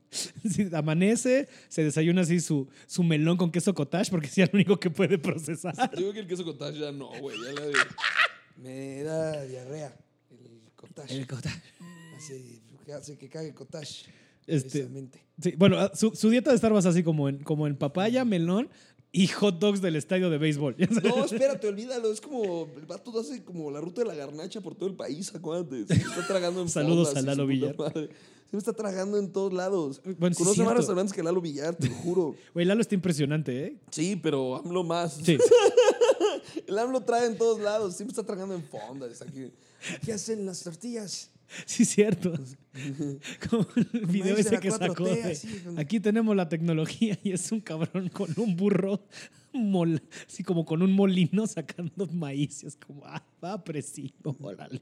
Sí, 0.09 0.67
amanece, 0.73 1.47
se 1.67 1.83
desayuna 1.83 2.21
así 2.21 2.39
su, 2.39 2.67
su 2.87 3.03
melón 3.03 3.37
con 3.37 3.51
queso 3.51 3.73
cottage 3.75 4.09
porque 4.09 4.27
es 4.27 4.37
lo 4.37 4.47
único 4.53 4.79
que 4.79 4.89
puede 4.89 5.19
procesar. 5.19 5.91
Creo 5.91 6.11
que 6.11 6.21
el 6.21 6.27
queso 6.27 6.43
cottage 6.43 6.79
ya 6.79 6.91
no, 6.91 7.09
güey. 7.19 7.37
Ya 7.37 7.51
la 7.51 7.67
de... 7.67 7.73
Me 8.57 9.03
da 9.03 9.43
diarrea 9.43 9.95
el 10.31 10.71
cottage. 10.75 11.15
El 11.17 11.27
cottage. 11.27 11.61
Hace, 12.17 12.61
hace 12.95 13.17
que 13.17 13.29
cague 13.29 13.53
cottage. 13.53 14.05
Este, 14.47 14.69
precisamente. 14.69 15.25
sí, 15.41 15.53
bueno, 15.57 15.77
ah, 15.79 15.91
su, 15.95 16.11
su 16.15 16.29
dieta 16.29 16.51
de 16.51 16.55
estar 16.55 16.71
más 16.71 16.85
así 16.85 17.03
como 17.03 17.27
en, 17.29 17.39
como 17.43 17.65
en 17.67 17.75
papaya, 17.75 18.23
melón 18.25 18.69
y 19.11 19.27
hot 19.27 19.59
dogs 19.59 19.81
del 19.81 19.95
estadio 19.95 20.29
de 20.29 20.37
béisbol. 20.37 20.75
No, 21.03 21.25
espérate, 21.25 21.67
olvídalo. 21.67 22.11
Es 22.11 22.21
como 22.21 22.67
el 22.77 22.85
vato 22.85 23.17
hace 23.19 23.43
como 23.43 23.71
la 23.71 23.81
ruta 23.81 24.01
de 24.01 24.07
la 24.07 24.13
garnacha 24.15 24.61
por 24.61 24.75
todo 24.75 24.87
el 24.89 24.95
país, 24.95 25.33
acuérdate. 25.33 25.87
Se 25.87 25.95
me 25.95 26.01
está 26.01 26.27
tragando 26.27 26.61
en 26.61 26.69
Saludos 26.69 27.07
fondas 27.07 27.23
a 27.23 27.27
Lalo 27.27 27.47
Villar. 27.47 27.75
madre. 27.77 28.09
Se 28.49 28.55
me 28.55 28.59
está 28.59 28.73
tragando 28.73 29.17
en 29.17 29.31
todos 29.31 29.51
lados. 29.53 30.01
Bueno, 30.19 30.35
sí 30.35 30.43
Conoce 30.43 30.59
más 30.59 30.67
cierto. 30.67 30.73
restaurantes 30.75 31.13
que 31.13 31.23
Lalo 31.23 31.41
Villar, 31.41 31.75
te 31.75 31.89
lo 31.89 31.95
juro. 31.95 32.35
Güey, 32.53 32.65
Lalo 32.65 32.81
está 32.81 32.93
impresionante, 32.93 33.65
¿eh? 33.65 33.77
Sí, 33.89 34.15
pero 34.21 34.57
AMLO 34.57 34.83
más. 34.83 35.13
Sí. 35.23 35.37
El 36.67 36.77
AMLO 36.79 37.01
trae 37.01 37.27
en 37.27 37.37
todos 37.37 37.59
lados. 37.59 37.95
Siempre 37.95 38.11
está 38.13 38.23
tragando 38.25 38.55
en 38.55 38.63
fondas. 38.63 39.21
Aquí, 39.21 39.51
aquí 39.95 40.11
hacen 40.11 40.45
las 40.45 40.61
tortillas. 40.63 41.29
Sí, 41.65 41.85
cierto. 41.85 42.33
Como 43.49 43.67
el 43.93 44.05
video 44.07 44.35
ese 44.35 44.59
que 44.59 44.69
4T, 44.71 44.77
sacó. 44.79 45.03
de, 45.05 45.39
con- 45.63 45.79
Aquí 45.79 45.99
tenemos 45.99 46.35
la 46.35 46.49
tecnología 46.49 47.17
y 47.23 47.31
es 47.33 47.51
un 47.51 47.61
cabrón 47.61 48.09
con 48.09 48.33
un 48.37 48.55
burro, 48.55 49.03
mol, 49.53 50.01
así 50.27 50.43
como 50.43 50.65
con 50.65 50.81
un 50.81 50.91
molino 50.91 51.45
sacando 51.45 52.07
maíz. 52.07 52.63
Y 52.63 52.67
es 52.67 52.75
como, 52.77 53.05
ah, 53.05 53.23
va 53.43 53.63
preciso, 53.63 54.35
órale. 54.41 54.81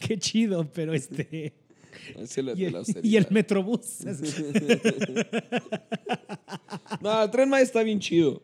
Qué 0.00 0.18
chido, 0.18 0.68
pero 0.72 0.92
este. 0.92 1.54
Y 2.56 2.64
el, 2.64 2.82
y 3.04 3.16
el 3.16 3.26
metrobús. 3.30 3.98
No, 7.00 7.22
el 7.22 7.30
tren 7.30 7.48
Maya 7.48 7.62
está 7.64 7.82
bien 7.82 7.98
chido. 8.00 8.42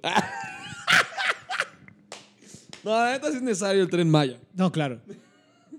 No, 2.84 2.90
la 2.90 3.12
neta 3.12 3.30
sí 3.30 3.36
es 3.36 3.42
necesario 3.42 3.82
el 3.82 3.88
tren 3.90 4.08
Maya. 4.10 4.38
No, 4.54 4.70
claro. 4.72 5.00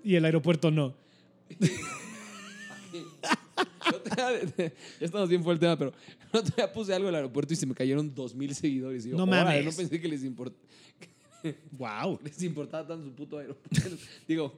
Y 0.03 0.15
el 0.15 0.25
aeropuerto 0.25 0.69
no. 0.71 0.93
Te- 4.55 4.73
ya 4.99 5.05
estamos 5.05 5.29
bien 5.29 5.43
fuera 5.43 5.53
el 5.55 5.59
tema, 5.59 5.77
pero 5.77 5.93
otro 6.31 6.53
día 6.55 6.71
puse 6.71 6.93
algo 6.93 7.07
en 7.07 7.13
el 7.13 7.15
aeropuerto 7.15 7.53
y 7.53 7.55
se 7.57 7.65
me 7.65 7.73
cayeron 7.73 8.13
dos 8.13 8.35
mil 8.35 8.53
seguidores. 8.53 9.05
Y 9.05 9.09
yo, 9.09 9.17
No 9.17 9.25
mames. 9.25 9.65
No 9.65 9.71
pensé 9.71 9.99
que 9.99 10.07
les, 10.07 10.23
import- 10.23 10.53
Wow. 11.71 12.19
les 12.23 12.41
importaba 12.43 12.87
tanto 12.87 13.05
su 13.05 13.13
puto 13.13 13.37
aeropuerto. 13.39 13.97
Digo, 14.27 14.57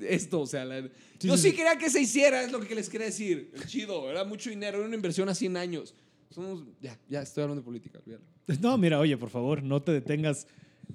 esto, 0.00 0.40
o 0.40 0.46
sea, 0.46 0.64
la- 0.64 0.82
Sí, 1.18 1.28
yo 1.28 1.36
sí, 1.36 1.42
sí, 1.42 1.50
sí. 1.50 1.56
quería 1.56 1.76
que 1.76 1.90
se 1.90 2.00
hiciera, 2.00 2.42
es 2.42 2.50
lo 2.50 2.60
que 2.60 2.74
les 2.74 2.88
quería 2.88 3.06
decir. 3.08 3.50
El 3.54 3.66
chido, 3.66 4.10
era 4.10 4.24
mucho 4.24 4.48
dinero, 4.48 4.78
era 4.78 4.86
una 4.86 4.96
inversión 4.96 5.28
a 5.28 5.34
100 5.34 5.56
años. 5.58 5.94
Somos, 6.30 6.62
ya, 6.80 6.96
ya 7.08 7.20
estoy 7.22 7.42
hablando 7.42 7.60
de 7.60 7.64
política, 7.66 7.98
olvídalo. 7.98 8.24
No, 8.60 8.78
mira, 8.78 8.98
oye, 8.98 9.16
por 9.18 9.28
favor, 9.28 9.62
no 9.62 9.82
te 9.82 9.92
detengas 9.92 10.46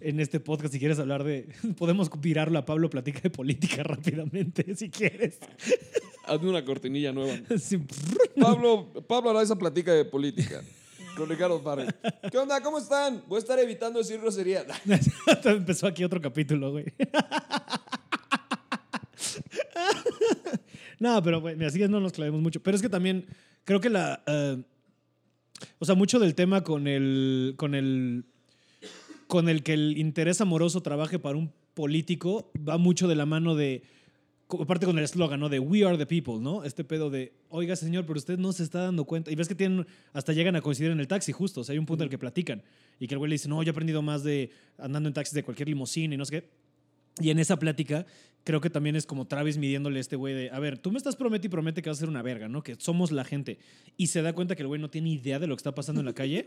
en 0.01 0.19
este 0.19 0.39
podcast 0.39 0.73
si 0.73 0.79
quieres 0.79 0.99
hablar 0.99 1.23
de. 1.23 1.47
Podemos 1.77 2.09
virarlo 2.19 2.59
a 2.59 2.65
Pablo 2.65 2.89
Platica 2.89 3.19
de 3.21 3.29
política 3.29 3.83
rápidamente, 3.83 4.75
si 4.75 4.89
quieres. 4.89 5.39
Hazme 6.25 6.49
una 6.49 6.65
cortinilla 6.65 7.11
nueva. 7.11 7.37
Sí. 7.57 7.79
Pablo, 8.39 8.91
Pablo 9.07 9.29
Araiza 9.31 9.55
platica 9.55 9.93
de 9.93 10.05
política. 10.05 10.61
Con 11.15 11.29
Ricardo 11.29 11.61
Farrell. 11.61 11.95
¿Qué 12.29 12.37
onda? 12.37 12.61
¿Cómo 12.61 12.77
están? 12.77 13.23
Voy 13.27 13.37
a 13.37 13.39
estar 13.39 13.57
evitando 13.57 13.99
decir 13.99 14.19
grosería. 14.19 14.65
Empezó 15.45 15.87
aquí 15.87 16.03
otro 16.03 16.19
capítulo, 16.19 16.71
güey. 16.71 16.85
no, 20.99 21.23
pero 21.23 21.39
güey, 21.39 21.63
así 21.63 21.79
que 21.79 21.87
no 21.87 22.01
nos 22.01 22.11
clavemos 22.11 22.41
mucho. 22.41 22.61
Pero 22.61 22.75
es 22.75 22.81
que 22.81 22.89
también 22.89 23.25
creo 23.63 23.79
que 23.79 23.89
la. 23.89 24.21
eh, 24.27 24.61
o 25.79 25.85
sea, 25.85 25.95
mucho 25.95 26.19
del 26.19 26.35
tema 26.35 26.63
con 26.63 26.87
el. 26.87 27.53
con 27.55 27.75
el. 27.75 28.25
Con 29.27 29.49
el 29.49 29.63
que 29.63 29.73
el 29.73 29.97
interés 29.97 30.41
amoroso 30.41 30.81
trabaje 30.81 31.19
para 31.19 31.37
un 31.37 31.51
político 31.73 32.51
va 32.57 32.77
mucho 32.77 33.07
de 33.07 33.15
la 33.15 33.25
mano 33.25 33.55
de. 33.55 33.83
Aparte 34.47 34.85
con 34.85 34.97
el 34.99 35.03
eslogan, 35.03 35.39
¿no? 35.39 35.49
De 35.49 35.57
We 35.57 35.83
are 35.83 35.97
the 35.97 36.05
people, 36.05 36.35
¿no? 36.39 36.63
Este 36.63 36.83
pedo 36.83 37.09
de, 37.09 37.33
oiga, 37.49 37.75
señor, 37.75 38.05
pero 38.05 38.19
usted 38.19 38.37
no 38.37 38.53
se 38.53 38.61
está 38.61 38.81
dando 38.81 39.05
cuenta. 39.05 39.31
Y 39.31 39.35
ves 39.35 39.47
que 39.47 39.55
tienen, 39.55 39.87
hasta 40.13 40.33
llegan 40.33 40.55
a 40.55 40.61
coincidir 40.61 40.91
en 40.91 40.99
el 40.99 41.07
taxi, 41.07 41.31
justo. 41.31 41.61
O 41.61 41.63
sea, 41.63 41.73
hay 41.73 41.79
un 41.79 41.87
punto 41.87 42.03
en 42.03 42.07
el 42.07 42.11
que 42.11 42.19
platican. 42.19 42.61
Y 42.99 43.07
que 43.07 43.15
el 43.15 43.17
güey 43.17 43.29
le 43.29 43.35
dice, 43.35 43.49
no, 43.49 43.63
yo 43.63 43.69
he 43.69 43.71
aprendido 43.71 44.03
más 44.03 44.23
de 44.23 44.51
andando 44.77 45.09
en 45.09 45.13
taxis 45.13 45.33
de 45.33 45.43
cualquier 45.43 45.69
limusina 45.69 46.13
y 46.13 46.17
no 46.17 46.25
sé 46.25 46.41
qué. 46.41 46.49
Y 47.19 47.31
en 47.31 47.39
esa 47.39 47.57
plática, 47.57 48.05
creo 48.43 48.61
que 48.61 48.69
también 48.69 48.95
es 48.95 49.05
como 49.05 49.25
Travis 49.25 49.57
midiéndole 49.57 49.97
a 49.97 50.01
este 50.01 50.15
güey 50.15 50.33
de, 50.35 50.49
a 50.51 50.59
ver, 50.59 50.77
tú 50.77 50.91
me 50.91 50.97
estás 50.97 51.15
promete 51.15 51.47
y 51.47 51.49
promete 51.49 51.81
que 51.81 51.89
vas 51.89 51.97
a 51.97 52.01
ser 52.01 52.09
una 52.09 52.21
verga, 52.21 52.47
¿no? 52.47 52.61
Que 52.61 52.75
somos 52.75 53.11
la 53.11 53.23
gente. 53.23 53.57
Y 53.97 54.07
se 54.07 54.21
da 54.21 54.33
cuenta 54.33 54.55
que 54.55 54.61
el 54.61 54.67
güey 54.67 54.79
no 54.79 54.89
tiene 54.89 55.09
idea 55.09 55.39
de 55.39 55.47
lo 55.47 55.55
que 55.55 55.61
está 55.61 55.73
pasando 55.73 56.01
en 56.01 56.05
la 56.05 56.13
calle. 56.13 56.45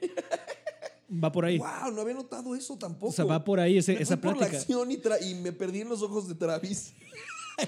Va 1.13 1.33
por 1.33 1.45
ahí. 1.45 1.59
Wow, 1.59 1.93
no 1.95 2.03
había 2.03 2.15
notado 2.15 2.55
eso 2.55 2.77
tampoco. 2.77 3.09
O 3.09 3.13
sea, 3.13 3.25
va 3.25 3.43
por 3.43 3.61
ahí 3.61 3.79
ese- 3.79 3.95
Me 3.95 4.03
esa 4.03 4.17
fui 4.17 4.23
por 4.31 4.33
la 4.33 4.49
plática. 4.49 4.59
acción 4.59 4.91
y, 4.93 5.31
y 5.31 5.35
me 5.37 5.53
perdí 5.53 5.81
en 5.81 5.89
los 5.89 6.03
ojos 6.03 6.29
de 6.29 6.35
Travis. 6.35 6.93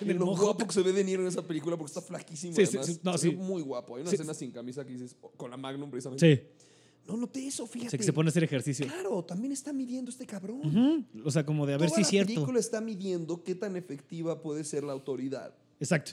En 0.00 0.18
lo 0.20 0.26
mojo. 0.26 0.44
guapo 0.44 0.68
que 0.68 0.72
se 0.72 0.82
ve 0.82 0.92
de 0.92 1.02
Niro 1.02 1.22
en 1.22 1.26
esa 1.26 1.42
película 1.42 1.76
porque 1.76 1.90
está 1.90 2.00
flaquísimo. 2.00 2.54
Sí, 2.54 2.62
además. 2.62 2.86
sí, 2.86 3.00
no, 3.02 3.18
Se 3.18 3.26
ve 3.28 3.34
sí. 3.34 3.40
muy 3.40 3.60
guapo. 3.60 3.96
Hay 3.96 4.02
una 4.02 4.12
escena 4.12 4.34
sin 4.34 4.52
camisa 4.52 4.84
que 4.86 4.92
dices, 4.92 5.16
oh, 5.20 5.30
con 5.32 5.50
la 5.50 5.56
Magnum 5.56 5.90
precisamente. 5.90 6.36
Sí. 6.36 6.62
No 7.08 7.16
noté 7.16 7.44
eso, 7.44 7.64
O 7.64 7.66
fíjate. 7.66 7.90
sea, 7.90 7.98
que 7.98 8.04
se 8.04 8.12
pone 8.12 8.28
a 8.28 8.30
hacer 8.30 8.44
ejercicio. 8.44 8.86
Claro, 8.86 9.24
también 9.24 9.50
está 9.52 9.72
midiendo 9.72 10.12
este 10.12 10.26
cabrón. 10.26 10.60
Ujú. 10.64 11.26
O 11.26 11.30
sea, 11.32 11.44
como 11.44 11.66
de 11.66 11.74
a 11.74 11.76
ver 11.78 11.88
Toda 11.88 11.96
si 11.96 12.02
es 12.02 12.06
la 12.06 12.10
cierto. 12.10 12.34
película 12.34 12.60
está 12.60 12.80
midiendo 12.80 13.42
qué 13.42 13.56
tan 13.56 13.74
efectiva 13.74 14.40
puede 14.40 14.62
ser 14.62 14.84
la 14.84 14.92
autoridad. 14.92 15.52
Exacto. 15.80 16.12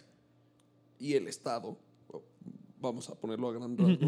y 0.98 1.14
el 1.14 1.28
Estado, 1.28 1.78
vamos 2.82 3.08
a 3.12 3.14
ponerlo 3.14 3.48
a 3.50 3.54
gran 3.54 3.78
rasgo, 3.78 4.08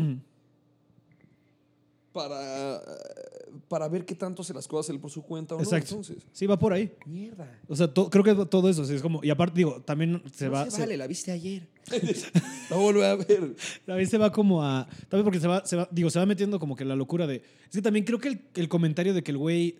para, 2.27 2.81
para 3.67 3.87
ver 3.87 4.05
qué 4.05 4.15
tanto 4.15 4.43
se 4.43 4.53
las 4.53 4.67
cosas 4.67 4.89
él 4.93 4.99
por 4.99 5.09
su 5.09 5.21
cuenta 5.23 5.55
o 5.55 5.59
Exacto. 5.59 5.95
no. 5.95 6.01
Entonces, 6.01 6.23
Sí, 6.33 6.45
va 6.45 6.57
por 6.59 6.73
ahí. 6.73 6.91
mierda. 7.05 7.59
O 7.67 7.75
sea, 7.75 7.87
to- 7.93 8.09
creo 8.09 8.23
que 8.23 8.35
todo 8.45 8.69
eso, 8.69 8.83
sí, 8.85 8.93
es 8.95 9.01
como, 9.01 9.23
y 9.23 9.29
aparte 9.29 9.55
digo, 9.57 9.81
también 9.81 10.21
se 10.33 10.45
No 10.45 10.51
va, 10.51 10.65
se 10.65 10.71
se- 10.71 10.81
vale, 10.81 10.97
la 10.97 11.07
viste 11.07 11.31
ayer. 11.31 11.67
la 12.69 12.75
vuelve 12.77 13.05
a 13.07 13.15
ver. 13.15 13.55
también 13.85 14.07
se 14.09 14.17
va 14.17 14.31
como 14.31 14.63
a, 14.63 14.87
también 15.07 15.23
porque 15.23 15.39
se 15.39 15.47
va, 15.47 15.65
se 15.65 15.75
va, 15.75 15.87
digo, 15.91 16.09
se 16.09 16.19
va 16.19 16.25
metiendo 16.25 16.59
como 16.59 16.75
que 16.75 16.85
la 16.85 16.95
locura 16.95 17.25
de, 17.25 17.37
es 17.37 17.71
que 17.75 17.81
también 17.81 18.05
creo 18.05 18.19
que 18.19 18.27
el, 18.29 18.41
el 18.55 18.67
comentario 18.69 19.13
de 19.13 19.23
que 19.23 19.31
el 19.31 19.37
güey 19.37 19.79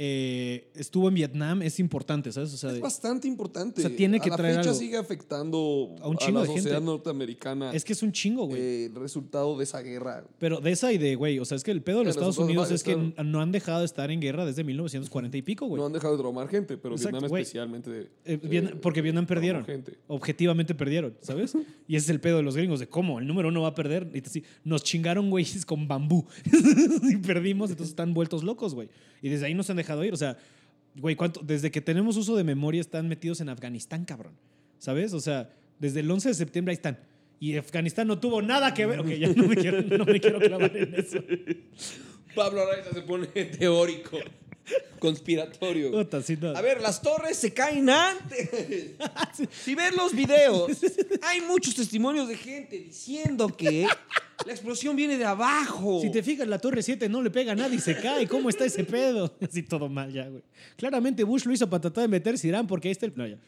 eh, 0.00 0.70
estuvo 0.76 1.08
en 1.08 1.14
Vietnam 1.14 1.60
es 1.60 1.80
importante, 1.80 2.30
¿sabes? 2.30 2.54
O 2.54 2.56
sea, 2.56 2.70
Es 2.70 2.80
bastante 2.80 3.26
importante. 3.26 3.80
O 3.84 3.88
sea, 3.88 3.96
tiene 3.96 4.20
que 4.20 4.28
a 4.28 4.30
la 4.30 4.36
traer 4.36 4.54
fecha 4.58 4.68
algo. 4.70 4.78
sigue 4.80 4.96
afectando 4.96 5.96
A 6.00 6.08
un 6.08 6.16
chingo 6.16 6.38
la 6.38 6.42
de 6.42 6.46
gente. 6.48 6.62
sociedad 6.62 6.80
norteamericana. 6.80 7.72
es 7.72 7.84
que 7.84 7.92
es 7.94 8.02
un 8.04 8.12
chingo, 8.12 8.46
güey. 8.46 8.60
eh, 8.60 8.84
el 8.86 8.94
resultado 8.94 9.58
de 9.58 9.64
esa 9.64 9.80
guerra. 9.82 10.24
Pero 10.38 10.60
de 10.60 10.70
esa 10.70 10.92
y 10.92 10.98
de, 10.98 11.16
güey, 11.16 11.40
o 11.40 11.44
sea, 11.44 11.56
es 11.56 11.64
que 11.64 11.72
el 11.72 11.82
pedo 11.82 11.98
de 11.98 12.04
los 12.04 12.14
El 12.16 12.20
Estados 12.20 12.38
Unidos 12.38 12.70
es 12.70 12.84
que 12.84 12.94
no 12.96 13.40
han 13.40 13.50
dejado 13.50 13.80
de 13.80 13.86
estar 13.86 14.10
en 14.12 14.20
guerra 14.20 14.46
desde 14.46 14.62
1940 14.62 15.36
y 15.36 15.42
pico, 15.42 15.66
güey. 15.66 15.80
No 15.80 15.86
han 15.86 15.92
dejado 15.92 16.16
de 16.16 16.20
traumar 16.22 16.48
gente, 16.48 16.76
pero 16.76 16.94
Exacto, 16.94 17.16
Vietnam 17.16 17.28
güey. 17.30 17.42
especialmente. 17.42 17.90
de- 17.90 18.08
Eh, 18.24 18.36
Vietnam- 18.40 18.78
porque 18.80 19.02
Vietnam 19.02 19.26
perdieron. 19.26 19.64
gente. 19.64 19.98
Objetivamente 20.06 20.74
perdieron, 20.76 21.14
¿sabes? 21.22 21.54
Y 21.88 21.96
ese 21.96 22.04
es 22.04 22.10
el 22.10 22.20
pedo 22.20 22.36
de 22.36 22.42
los 22.44 22.54
gringos, 22.56 22.78
de 22.80 22.86
cómo 22.88 23.18
el 23.18 23.26
número 23.26 23.48
uno 23.48 23.62
va 23.62 23.68
a 23.68 23.74
perder. 23.74 24.08
Y 24.14 24.18
así, 24.24 24.44
nos 24.62 24.84
chingaron, 24.84 25.28
güeyes, 25.30 25.66
con 25.66 25.88
bambú. 25.88 26.26
y 27.10 27.16
perdimos, 27.16 27.70
entonces 27.70 27.90
están 27.90 28.14
vueltos 28.14 28.44
locos, 28.44 28.74
güey. 28.74 28.88
Y 29.22 29.30
desde 29.30 29.46
ahí 29.46 29.54
nos 29.54 29.68
han 29.70 29.76
dejado 29.76 29.87
O 29.94 30.16
sea, 30.16 30.36
güey, 30.96 31.16
¿cuánto? 31.16 31.40
Desde 31.42 31.70
que 31.70 31.80
tenemos 31.80 32.16
uso 32.16 32.36
de 32.36 32.44
memoria 32.44 32.80
están 32.80 33.08
metidos 33.08 33.40
en 33.40 33.48
Afganistán, 33.48 34.04
cabrón. 34.04 34.34
¿Sabes? 34.78 35.12
O 35.12 35.20
sea, 35.20 35.50
desde 35.78 36.00
el 36.00 36.10
11 36.10 36.28
de 36.28 36.34
septiembre 36.34 36.72
ahí 36.72 36.76
están. 36.76 36.98
Y 37.40 37.56
Afganistán 37.56 38.08
no 38.08 38.18
tuvo 38.18 38.42
nada 38.42 38.74
que 38.74 38.86
ver. 38.86 39.00
Ok, 39.00 39.08
ya 39.08 39.28
no 39.28 40.04
me 40.04 40.20
quiero 40.20 40.40
clavar 40.40 40.76
en 40.76 40.94
eso. 40.94 41.18
Pablo 42.34 42.62
Araiza 42.62 42.92
se 42.92 43.02
pone 43.02 43.26
teórico, 43.26 44.18
conspiratorio. 44.98 45.90
Puta, 45.90 46.22
sí, 46.22 46.36
no. 46.40 46.50
A 46.50 46.60
ver, 46.60 46.80
las 46.80 47.00
torres 47.02 47.36
se 47.36 47.52
caen 47.52 47.88
antes. 47.90 48.48
Si 49.64 49.74
ves 49.74 49.94
los 49.94 50.12
videos, 50.12 50.72
hay 51.22 51.40
muchos 51.42 51.74
testimonios 51.74 52.28
de 52.28 52.36
gente 52.36 52.78
diciendo 52.78 53.48
que 53.48 53.86
la 54.46 54.52
explosión 54.52 54.96
viene 54.96 55.16
de 55.16 55.24
abajo. 55.24 56.00
Si 56.00 56.10
te 56.10 56.22
fijas, 56.22 56.48
la 56.48 56.58
Torre 56.58 56.82
7 56.82 57.08
no 57.08 57.22
le 57.22 57.30
pega 57.30 57.52
a 57.52 57.54
nadie 57.54 57.76
y 57.76 57.80
se 57.80 57.96
cae. 58.00 58.26
¿Cómo 58.26 58.48
está 58.48 58.64
ese 58.64 58.84
pedo? 58.84 59.32
Así 59.40 59.62
todo 59.62 59.88
mal 59.88 60.12
ya, 60.12 60.28
güey. 60.28 60.42
Claramente 60.76 61.24
Bush 61.24 61.44
lo 61.44 61.52
hizo 61.52 61.68
para 61.68 61.82
tratar 61.82 62.02
de 62.02 62.08
meterse 62.08 62.48
Irán 62.48 62.66
porque 62.66 62.88
ahí 62.88 62.92
está 62.92 63.06
el... 63.06 63.12
No, 63.14 63.26
ya. 63.26 63.38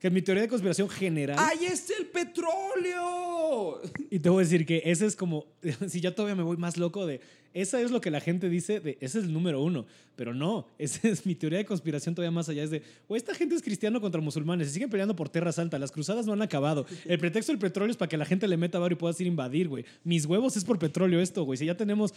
Que 0.00 0.06
es 0.06 0.12
mi 0.12 0.22
teoría 0.22 0.42
de 0.42 0.48
conspiración 0.48 0.88
general. 0.88 1.36
¡Ahí 1.38 1.66
está 1.66 1.92
el 1.98 2.06
petróleo! 2.06 3.82
Y 4.10 4.18
te 4.18 4.30
voy 4.30 4.42
a 4.42 4.44
decir 4.44 4.64
que 4.64 4.82
ese 4.86 5.04
es 5.04 5.14
como... 5.14 5.44
Si 5.88 6.00
ya 6.00 6.14
todavía 6.14 6.34
me 6.34 6.42
voy 6.42 6.56
más 6.56 6.78
loco 6.78 7.04
de... 7.04 7.20
Esa 7.52 7.80
es 7.82 7.90
lo 7.90 8.00
que 8.00 8.10
la 8.10 8.20
gente 8.20 8.48
dice 8.48 8.80
de... 8.80 8.96
Ese 9.00 9.18
es 9.18 9.26
el 9.26 9.32
número 9.32 9.60
uno. 9.62 9.84
Pero 10.16 10.32
no. 10.32 10.68
Esa 10.78 11.06
es 11.06 11.26
mi 11.26 11.34
teoría 11.34 11.58
de 11.58 11.66
conspiración 11.66 12.14
todavía 12.14 12.30
más 12.30 12.48
allá. 12.48 12.62
Es 12.62 12.70
de... 12.70 12.82
O 13.08 13.16
esta 13.16 13.34
gente 13.34 13.54
es 13.54 13.62
cristiano 13.62 14.00
contra 14.00 14.22
musulmanes. 14.22 14.68
Se 14.68 14.74
siguen 14.74 14.88
peleando 14.88 15.14
por 15.14 15.28
Tierra 15.28 15.52
Santa. 15.52 15.78
Las 15.78 15.92
cruzadas 15.92 16.24
no 16.24 16.32
han 16.32 16.40
acabado. 16.40 16.86
El 17.04 17.18
pretexto 17.18 17.52
del 17.52 17.58
petróleo 17.58 17.90
es 17.90 17.98
para 17.98 18.08
que 18.08 18.16
la 18.16 18.24
gente 18.24 18.48
le 18.48 18.56
meta 18.56 18.78
barrio 18.78 18.96
y 18.96 18.98
puedas 18.98 19.20
ir 19.20 19.26
a 19.26 19.28
invadir, 19.28 19.68
güey. 19.68 19.84
Mis 20.02 20.24
huevos 20.24 20.56
es 20.56 20.64
por 20.64 20.78
petróleo 20.78 21.20
esto, 21.20 21.44
güey. 21.44 21.58
Si 21.58 21.66
ya 21.66 21.76
tenemos... 21.76 22.14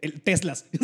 el- 0.00 0.20
Teslas. 0.20 0.64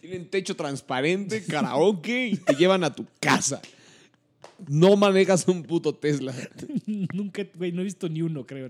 Tienen 0.00 0.28
techo 0.30 0.54
transparente, 0.56 1.44
karaoke 1.44 2.28
y 2.28 2.36
te 2.36 2.54
llevan 2.54 2.84
a 2.84 2.94
tu 2.94 3.06
casa. 3.20 3.60
No 4.68 4.96
manejas 4.96 5.46
un 5.46 5.62
puto 5.62 5.94
Tesla. 5.94 6.34
Nunca, 7.12 7.44
güey, 7.54 7.70
no 7.72 7.80
he 7.80 7.84
visto 7.84 8.08
ni 8.08 8.22
uno, 8.22 8.44
creo. 8.44 8.68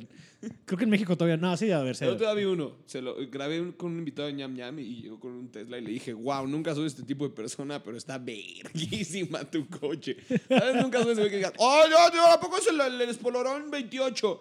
Creo 0.67 0.79
que 0.79 0.85
en 0.85 0.91
México 0.91 1.17
todavía. 1.17 1.37
No, 1.39 1.57
sí, 1.57 1.71
a 1.71 1.81
ver, 1.81 1.97
sí. 1.97 2.05
El 2.05 2.11
otro 2.11 2.27
día 2.27 2.35
vi 2.35 2.45
uno. 2.45 2.73
Se 2.87 3.01
lo 3.01 3.17
grabé 3.31 3.61
un- 3.61 3.73
con 3.73 3.93
un 3.93 3.99
invitado 3.99 4.29
de 4.29 4.35
ñam 4.35 4.55
ñam 4.55 4.79
y 4.79 5.03
llegó 5.03 5.19
con 5.19 5.33
un 5.33 5.49
Tesla 5.51 5.79
y 5.79 5.83
le 5.83 5.91
dije, 5.91 6.13
wow, 6.13 6.47
nunca 6.47 6.75
soy 6.75 6.87
este 6.87 7.03
tipo 7.05 7.27
de 7.27 7.35
persona, 7.35 7.83
pero 7.83 7.97
está 7.97 8.19
verguísima 8.19 9.45
tu 9.51 9.67
coche. 9.69 10.17
¿Sabes? 10.49 10.75
Nunca 10.83 11.03
soy 11.03 11.13
ese 11.13 11.21
güey 11.23 11.31
que 11.31 11.37
digas, 11.39 11.55
oh, 11.57 11.83
yo, 11.91 11.97
yo, 12.15 12.27
¿a 12.33 12.39
poco 12.39 12.59
es 12.59 12.67
el, 12.69 12.79
el, 12.81 13.01
Espolorón 13.09 13.71
28? 13.71 14.41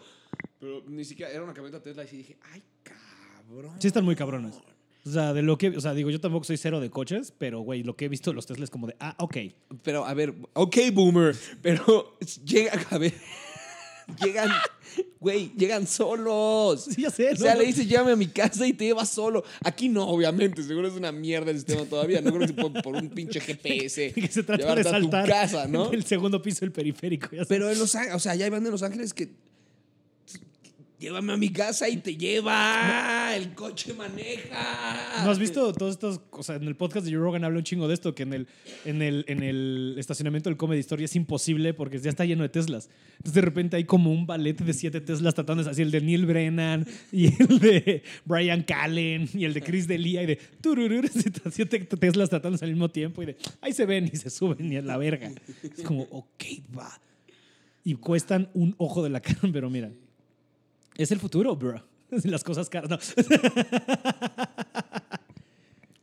Pero 0.60 0.84
ni 0.88 1.06
siquiera 1.06 1.32
era 1.32 1.44
una 1.44 1.54
camioneta 1.54 1.82
Tesla 1.82 2.04
y 2.04 2.08
sí 2.08 2.18
dije, 2.18 2.38
ay, 2.54 2.64
cabrón. 2.84 3.76
Sí 3.80 3.88
están 3.88 4.06
muy 4.06 4.16
cabrones. 4.16 4.56
O 5.06 5.10
sea, 5.10 5.34
de 5.34 5.42
lo 5.42 5.58
que, 5.58 5.70
o 5.70 5.80
sea, 5.80 5.94
digo, 5.94 6.10
yo 6.10 6.20
tampoco 6.20 6.44
soy 6.44 6.58
cero 6.58 6.80
de 6.82 6.90
coches, 6.90 7.34
pero 7.38 7.62
güey, 7.62 7.84
lo 7.84 7.96
que 7.96 8.06
he 8.06 8.10
visto 8.10 8.32
de 8.32 8.36
los 8.36 8.46
Tesla 8.46 8.66
es 8.66 8.70
como 8.70 8.88
de, 8.88 8.96
ah, 9.00 9.16
ok. 9.20 9.38
Pero 9.84 10.06
a 10.06 10.14
ver, 10.14 10.34
ok, 10.54 10.78
boomer, 10.92 11.36
pero 11.62 12.18
llega 12.44 12.74
a 12.90 12.98
ver. 12.98 13.14
llegan, 14.24 14.50
güey, 15.20 15.52
llegan 15.58 15.88
solos. 15.88 16.86
Sí, 16.86 17.02
ya 17.02 17.10
sé, 17.10 17.32
O 17.32 17.36
sea, 17.36 17.54
¿no? 17.54 17.62
le 17.62 17.68
dices, 17.68 17.88
llévame 17.88 18.12
a 18.12 18.16
mi 18.16 18.28
casa 18.28 18.66
y 18.68 18.74
te 18.74 18.86
llevas 18.86 19.10
solo. 19.10 19.44
Aquí 19.64 19.90
no, 19.90 20.08
obviamente, 20.08 20.64
seguro 20.64 20.88
es 20.88 20.94
una 20.94 21.12
mierda 21.12 21.52
el 21.52 21.58
sistema 21.58 21.84
todavía. 21.86 22.22
No 22.22 22.32
creo 22.32 22.42
que 22.42 22.48
se 22.48 22.54
pueda 22.54 22.82
por 22.82 22.96
un 22.96 23.10
pinche 23.10 23.40
GPS. 23.40 24.14
que 24.16 24.28
se 24.28 24.44
trata 24.44 24.62
llevarte 24.62 24.84
de 24.84 24.90
a 24.90 24.94
tu 24.94 25.02
saltar 25.02 25.28
casa, 25.28 25.68
¿no? 25.68 25.92
el 25.92 26.06
segundo 26.06 26.42
piso 26.42 26.62
del 26.62 26.72
periférico. 26.72 27.30
ya. 27.36 27.46
Pero 27.46 27.70
en 27.70 27.78
Los 27.78 27.96
Ángeles, 27.96 28.16
o 28.16 28.20
sea, 28.20 28.36
ya 28.36 28.50
banda 28.50 28.68
en 28.68 28.72
Los 28.72 28.84
Ángeles 28.84 29.14
que. 29.14 29.30
Llévame 31.00 31.34
a 31.34 31.38
mi 31.38 31.52
casa 31.52 31.88
y 31.88 31.98
te 31.98 32.18
lleva. 32.18 33.36
El 33.36 33.54
coche 33.54 33.94
maneja. 33.94 35.24
¿No 35.24 35.30
has 35.30 35.38
visto 35.38 35.72
todos 35.72 35.94
estos, 35.94 36.22
o 36.32 36.42
sea, 36.42 36.56
en 36.56 36.64
el 36.64 36.76
podcast 36.76 37.06
de 37.06 37.12
Joe 37.12 37.22
Rogan 37.22 37.44
habla 37.44 37.60
un 37.60 37.64
chingo 37.64 37.88
de 37.88 37.94
esto, 37.94 38.16
que 38.16 38.24
en 38.24 38.34
el, 38.34 38.48
en 38.84 39.04
el, 39.04 39.24
en 39.28 39.44
el 39.44 39.96
estacionamiento 40.00 40.50
del 40.50 40.58
Comedy 40.58 40.80
Story 40.80 41.04
es 41.04 41.16
imposible 41.16 41.76
porque 41.76 42.00
ya 42.00 42.10
está 42.10 42.26
lleno 42.26 42.42
de 42.42 42.50
Teslas. 42.50 42.90
Entonces 43.18 43.34
de 43.34 43.42
repente 43.42 43.76
hay 43.76 43.84
como 43.84 44.12
un 44.12 44.26
ballet 44.26 44.58
de 44.58 44.74
siete 44.74 45.00
Teslas 45.00 45.36
tratando 45.36 45.64
de 45.64 45.70
así, 45.70 45.84
el 45.84 45.92
de 45.92 46.02
Neil 46.02 46.26
Brennan 46.26 46.88
y 47.12 47.28
el 47.44 47.60
de 47.60 48.04
Brian 48.26 48.64
Callen 48.64 49.30
y 49.36 49.46
el 49.46 49.54
de 49.54 49.62
Chris 49.62 49.88
D'Elia 49.88 50.24
y 50.24 50.26
de 50.26 50.40
tururur, 50.62 51.08
siete 51.52 51.80
Teslas 51.80 52.32
tratando 52.32 52.58
al 52.60 52.70
mismo 52.70 52.90
tiempo 52.90 53.22
y 53.22 53.28
de 53.28 53.38
ahí 53.62 53.72
se 53.72 53.86
ven 53.86 54.10
y 54.12 54.18
se 54.18 54.32
suben 54.32 54.74
y 54.74 54.78
a 54.78 54.82
la 54.82 54.98
verga. 54.98 55.32
Es 55.62 55.84
como, 55.84 56.08
ok, 56.10 56.44
va. 56.76 57.00
Y 57.84 57.94
cuestan 57.94 58.50
un 58.56 58.74
ojo 58.80 59.04
de 59.04 59.12
la 59.12 59.22
cara, 59.22 59.40
pero 59.54 59.70
mira, 59.70 59.92
es 60.98 61.12
el 61.12 61.20
futuro, 61.20 61.56
bro. 61.56 61.82
Las 62.24 62.44
cosas 62.44 62.70
caras. 62.70 62.90
No. 62.90 62.98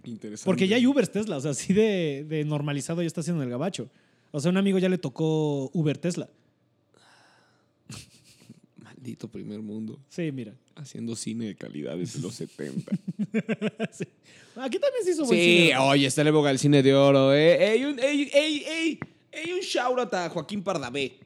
Interesante. 0.05 0.45
Porque 0.47 0.69
ya 0.69 0.77
hay 0.77 0.87
Uber 0.87 1.09
Tesla, 1.09 1.39
o 1.39 1.41
sea, 1.41 1.53
así 1.53 1.73
de, 1.73 2.25
de 2.29 2.45
normalizado 2.45 3.01
ya 3.01 3.07
está 3.07 3.21
haciendo 3.23 3.43
el 3.43 3.49
gabacho. 3.49 3.89
O 4.33 4.41
sea, 4.41 4.51
un 4.51 4.57
amigo 4.59 4.79
ya 4.79 4.89
le 4.89 4.99
tocó 4.99 5.71
Uber 5.73 5.97
Tesla. 5.97 6.29
Maldito 8.77 9.29
primer 9.29 9.61
mundo. 9.63 9.99
Sí, 10.11 10.31
mira. 10.33 10.55
Haciendo 10.77 11.15
cine 11.17 11.47
de 11.47 11.55
calidad 11.55 11.97
desde 11.97 12.21
los 12.21 12.35
70. 12.35 12.91
Sí. 13.93 14.05
Aquí 14.57 14.79
también 14.79 15.05
se 15.05 15.13
hizo 15.13 15.25
buen 15.25 15.39
Sí, 15.39 15.67
cine. 15.67 15.79
oye, 15.79 16.07
está 16.07 16.23
la 16.25 16.31
época 16.31 16.49
del 16.49 16.59
cine 16.59 16.83
de 16.83 16.95
oro, 16.95 17.33
¿eh? 17.33 17.73
Ey, 17.75 17.85
un, 17.85 17.99
ey, 18.01 18.29
ey, 18.33 18.65
ey, 18.67 18.99
ey, 19.33 19.53
un 19.53 19.61
shout 19.61 19.99
out 19.99 20.13
a 20.15 20.29
Joaquín 20.29 20.63
Pardavé. 20.63 21.17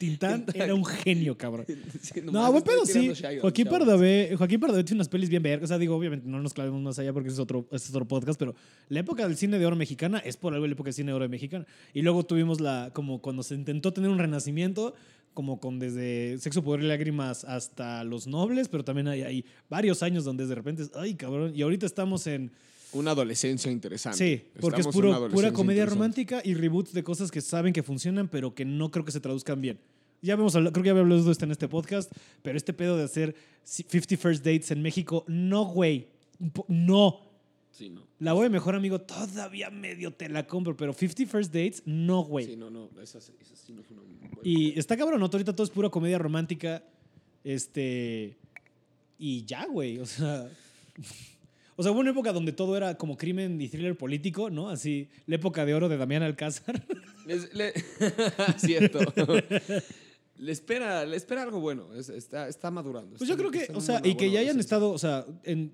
Tintán 0.00 0.46
era 0.54 0.74
un 0.74 0.82
genio, 0.82 1.36
cabrón. 1.36 1.66
Sí, 2.00 2.22
No, 2.22 2.50
buen 2.50 2.64
pedo, 2.64 2.86
sí. 2.86 3.12
Joaquín. 3.38 3.66
Pardavé, 3.68 4.34
Joaquín 4.34 4.58
Pardavé 4.58 4.82
tiene 4.82 4.96
unas 4.96 5.10
pelis 5.10 5.28
bien 5.28 5.42
vergas. 5.42 5.64
O 5.64 5.68
sea, 5.68 5.76
digo, 5.76 5.94
obviamente 5.94 6.26
no 6.26 6.40
nos 6.40 6.54
clavemos 6.54 6.80
más 6.80 6.98
allá 6.98 7.12
porque 7.12 7.28
es 7.28 7.38
otro, 7.38 7.66
es 7.70 7.90
otro 7.90 8.08
podcast, 8.08 8.38
pero 8.38 8.54
la 8.88 9.00
época 9.00 9.28
del 9.28 9.36
cine 9.36 9.58
de 9.58 9.66
oro 9.66 9.76
mexicana 9.76 10.18
es 10.20 10.38
por 10.38 10.54
algo 10.54 10.66
la 10.66 10.72
época 10.72 10.86
del 10.88 10.94
cine 10.94 11.10
de 11.10 11.16
oro 11.16 11.28
mexicana. 11.28 11.66
Y 11.92 12.00
luego 12.00 12.24
tuvimos 12.24 12.62
la, 12.62 12.90
como 12.94 13.20
cuando 13.20 13.42
se 13.42 13.54
intentó 13.54 13.92
tener 13.92 14.08
un 14.08 14.18
renacimiento, 14.18 14.94
como 15.34 15.60
con 15.60 15.78
desde 15.78 16.38
Sexo, 16.38 16.64
Poder 16.64 16.82
y 16.82 16.86
Lágrimas 16.88 17.44
hasta 17.44 18.02
Los 18.02 18.26
Nobles, 18.26 18.68
pero 18.68 18.82
también 18.82 19.06
hay, 19.06 19.20
hay 19.20 19.44
varios 19.68 20.02
años 20.02 20.24
donde 20.24 20.46
de 20.46 20.54
repente 20.54 20.84
es, 20.84 20.92
ay, 20.94 21.14
cabrón. 21.14 21.52
Y 21.54 21.60
ahorita 21.60 21.84
estamos 21.84 22.26
en, 22.26 22.52
Una 22.92 23.12
adolescencia 23.12 23.70
interesante. 23.70 24.18
Sí, 24.18 24.44
porque 24.60 24.80
es 24.80 24.86
Estamos 24.86 25.04
una 25.04 25.18
puro, 25.18 25.30
pura 25.30 25.52
comedia 25.52 25.86
romántica 25.86 26.42
y 26.44 26.54
reboots 26.54 26.92
de 26.92 27.02
cosas 27.04 27.30
que 27.30 27.40
saben 27.40 27.72
que 27.72 27.82
funcionan, 27.82 28.28
pero 28.28 28.54
que 28.54 28.64
no 28.64 28.90
creo 28.90 29.04
que 29.04 29.12
se 29.12 29.20
traduzcan 29.20 29.60
bien. 29.60 29.78
Ya 30.22 30.34
hablado, 30.34 30.72
creo 30.72 30.82
que 30.82 30.88
ya 30.88 30.98
hablado 30.98 31.22
de 31.22 31.32
esto 31.32 31.44
en 31.44 31.50
este 31.50 31.68
podcast, 31.68 32.12
pero 32.42 32.56
este 32.56 32.72
pedo 32.72 32.96
de 32.96 33.04
hacer 33.04 33.34
50 33.64 34.16
First 34.16 34.44
Dates 34.44 34.70
en 34.70 34.82
México, 34.82 35.24
no, 35.28 35.64
güey. 35.64 36.08
No. 36.68 37.20
Sí, 37.70 37.88
no. 37.88 38.06
La 38.18 38.32
voy 38.34 38.50
mejor 38.50 38.74
amigo, 38.74 39.00
todavía 39.00 39.70
medio 39.70 40.12
te 40.12 40.28
la 40.28 40.46
compro, 40.46 40.76
pero 40.76 40.92
50 40.92 41.30
First 41.30 41.52
Dates, 41.54 41.82
no, 41.86 42.22
güey. 42.22 42.46
Sí, 42.46 42.56
no, 42.56 42.70
no. 42.70 42.90
Esa, 43.00 43.18
esa 43.18 43.56
sí 43.56 43.72
no 43.72 43.82
fue 43.82 43.96
una 43.96 44.02
buena 44.02 44.28
Y 44.42 44.78
está 44.78 44.96
cabrón, 44.96 45.20
¿no? 45.20 45.26
Ahorita 45.26 45.54
todo 45.54 45.64
es 45.64 45.70
pura 45.70 45.88
comedia 45.88 46.18
romántica. 46.18 46.84
Este. 47.44 48.36
Y 49.18 49.44
ya, 49.44 49.66
güey. 49.66 49.98
O 49.98 50.06
sea. 50.06 50.50
O 51.80 51.82
sea, 51.82 51.92
hubo 51.92 52.00
una 52.00 52.10
época 52.10 52.30
donde 52.34 52.52
todo 52.52 52.76
era 52.76 52.98
como 52.98 53.16
crimen 53.16 53.58
y 53.58 53.68
thriller 53.70 53.96
político, 53.96 54.50
¿no? 54.50 54.68
Así, 54.68 55.08
la 55.26 55.36
época 55.36 55.64
de 55.64 55.72
oro 55.72 55.88
de 55.88 55.96
Damián 55.96 56.22
Alcázar. 56.22 56.84
Les- 57.26 57.54
le- 57.54 57.72
Cierto. 58.58 58.98
le, 60.38 60.52
espera, 60.52 61.06
le 61.06 61.16
espera 61.16 61.42
algo 61.42 61.58
bueno. 61.60 61.94
Es- 61.94 62.10
está, 62.10 62.48
está 62.48 62.70
madurando. 62.70 63.16
Pues 63.16 63.28
yo 63.30 63.36
creo 63.38 63.50
que, 63.50 63.68
o 63.72 63.80
sea, 63.80 64.02
y 64.04 64.14
que 64.14 64.30
ya 64.30 64.40
hayan 64.40 64.60
estado, 64.60 64.90
o 64.90 64.98
sea, 64.98 65.24
en 65.44 65.72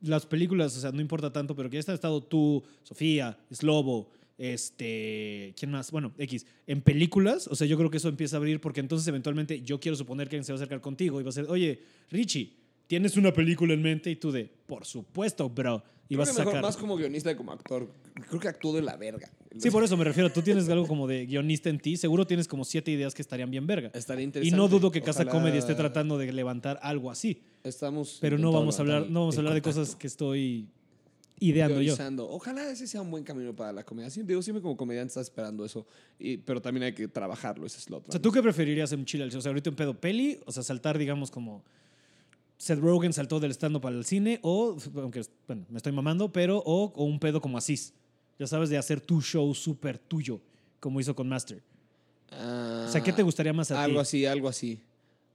las 0.00 0.24
películas, 0.24 0.74
o 0.78 0.80
sea, 0.80 0.92
no 0.92 1.02
importa 1.02 1.30
tanto, 1.30 1.54
pero 1.54 1.68
que 1.68 1.74
ya 1.76 1.80
hayan 1.80 1.94
estado 1.96 2.22
tú, 2.22 2.62
Sofía, 2.82 3.38
Slobo, 3.52 4.10
Este, 4.38 5.52
¿quién 5.58 5.70
más? 5.72 5.90
Bueno, 5.90 6.12
X, 6.16 6.46
en 6.66 6.80
películas, 6.80 7.48
o 7.48 7.54
sea, 7.56 7.66
yo 7.66 7.76
creo 7.76 7.90
que 7.90 7.96
eso 7.98 8.08
empieza 8.08 8.36
a 8.36 8.38
abrir 8.38 8.60
porque 8.60 8.80
entonces 8.80 9.06
eventualmente 9.08 9.60
yo 9.62 9.78
quiero 9.80 9.96
suponer 9.96 10.28
que 10.28 10.36
alguien 10.36 10.44
se 10.44 10.52
va 10.52 10.56
a 10.56 10.60
acercar 10.60 10.80
contigo 10.80 11.20
y 11.20 11.24
va 11.24 11.30
a 11.30 11.32
ser, 11.32 11.46
oye, 11.48 11.82
Richie, 12.10 12.52
tienes 12.88 13.16
una 13.16 13.32
película 13.32 13.72
en 13.74 13.82
mente 13.82 14.10
y 14.10 14.16
tú 14.16 14.32
de, 14.32 14.50
por 14.66 14.84
supuesto, 14.84 15.48
bro, 15.48 15.84
y 16.10 16.14
Creo 16.14 16.18
vas 16.20 16.28
que 16.30 16.36
a 16.36 16.38
mejor 16.38 16.52
sacar. 16.54 16.62
más 16.62 16.76
como 16.76 16.96
guionista 16.96 17.30
que 17.30 17.36
como 17.36 17.52
actor. 17.52 17.88
Creo 18.28 18.40
que 18.40 18.48
actúo 18.48 18.74
de 18.74 18.80
la 18.82 18.96
verga. 18.96 19.30
Sí, 19.58 19.70
por 19.70 19.84
eso 19.84 19.96
me 19.96 20.04
refiero, 20.04 20.32
tú 20.32 20.40
tienes 20.42 20.68
algo 20.70 20.86
como 20.88 21.06
de 21.06 21.26
guionista 21.26 21.68
en 21.68 21.78
ti, 21.78 21.96
seguro 21.96 22.26
tienes 22.26 22.48
como 22.48 22.64
siete 22.64 22.90
ideas 22.90 23.14
que 23.14 23.22
estarían 23.22 23.50
bien 23.50 23.66
verga. 23.66 23.90
Estaría 23.94 24.22
Y 24.22 24.24
interesante. 24.24 24.56
no 24.56 24.68
dudo 24.68 24.90
que 24.90 25.00
Casa 25.02 25.20
Ojalá 25.22 25.30
Comedy 25.32 25.58
esté 25.58 25.74
tratando 25.74 26.16
de 26.18 26.32
levantar 26.32 26.80
algo 26.82 27.10
así, 27.10 27.42
Estamos 27.62 28.18
pero 28.20 28.38
no 28.38 28.50
vamos 28.52 28.78
a 28.78 28.82
hablar, 28.82 29.08
no 29.10 29.20
vamos 29.20 29.36
a 29.36 29.38
hablar 29.40 29.54
de 29.54 29.62
cosas 29.62 29.94
que 29.94 30.06
estoy 30.06 30.66
ideando 31.40 31.80
yo. 31.82 31.94
Ojalá 32.30 32.70
ese 32.70 32.86
sea 32.86 33.02
un 33.02 33.10
buen 33.10 33.22
camino 33.24 33.54
para 33.54 33.72
la 33.72 33.84
comedia. 33.84 34.10
Siempre, 34.10 34.32
digo, 34.32 34.42
siempre 34.42 34.62
como 34.62 34.76
comediante 34.76 35.08
estás 35.08 35.26
esperando 35.26 35.64
eso, 35.64 35.86
y- 36.18 36.38
pero 36.38 36.60
también 36.60 36.84
hay 36.84 36.92
que 36.94 37.06
trabajarlo, 37.06 37.66
ese 37.66 37.78
es 37.78 37.90
lo 37.90 37.98
otro. 37.98 38.08
O 38.08 38.12
sea, 38.12 38.20
¿tú 38.22 38.32
qué 38.32 38.42
preferirías 38.42 38.90
en 38.92 39.04
Chile? 39.04 39.24
O 39.24 39.40
sea, 39.40 39.50
ahorita 39.50 39.70
un 39.70 39.76
pedo 39.76 39.94
peli, 39.94 40.40
o 40.46 40.52
sea, 40.52 40.62
saltar, 40.62 40.98
digamos, 40.98 41.30
como 41.30 41.62
Seth 42.58 42.80
Rogen 42.80 43.12
saltó 43.12 43.38
del 43.40 43.52
stand-up 43.52 43.86
al 43.86 44.04
cine, 44.04 44.40
o, 44.42 44.76
aunque, 44.96 45.22
bueno, 45.46 45.64
me 45.70 45.76
estoy 45.76 45.92
mamando, 45.92 46.30
pero, 46.32 46.58
o, 46.58 46.92
o 46.94 47.04
un 47.04 47.18
pedo 47.20 47.40
como 47.40 47.56
Asís. 47.56 47.94
Ya 48.38 48.46
sabes, 48.46 48.68
de 48.68 48.76
hacer 48.76 49.00
tu 49.00 49.22
show 49.22 49.54
súper 49.54 49.98
tuyo, 49.98 50.40
como 50.80 51.00
hizo 51.00 51.14
con 51.14 51.28
Master. 51.28 51.62
O 52.30 52.88
sea, 52.90 53.02
¿qué 53.02 53.12
te 53.12 53.22
gustaría 53.22 53.52
más 53.52 53.70
a 53.70 53.74
ti? 53.74 53.80
Ah, 53.80 53.84
Algo 53.84 54.00
así, 54.00 54.26
algo 54.26 54.48
así. 54.48 54.80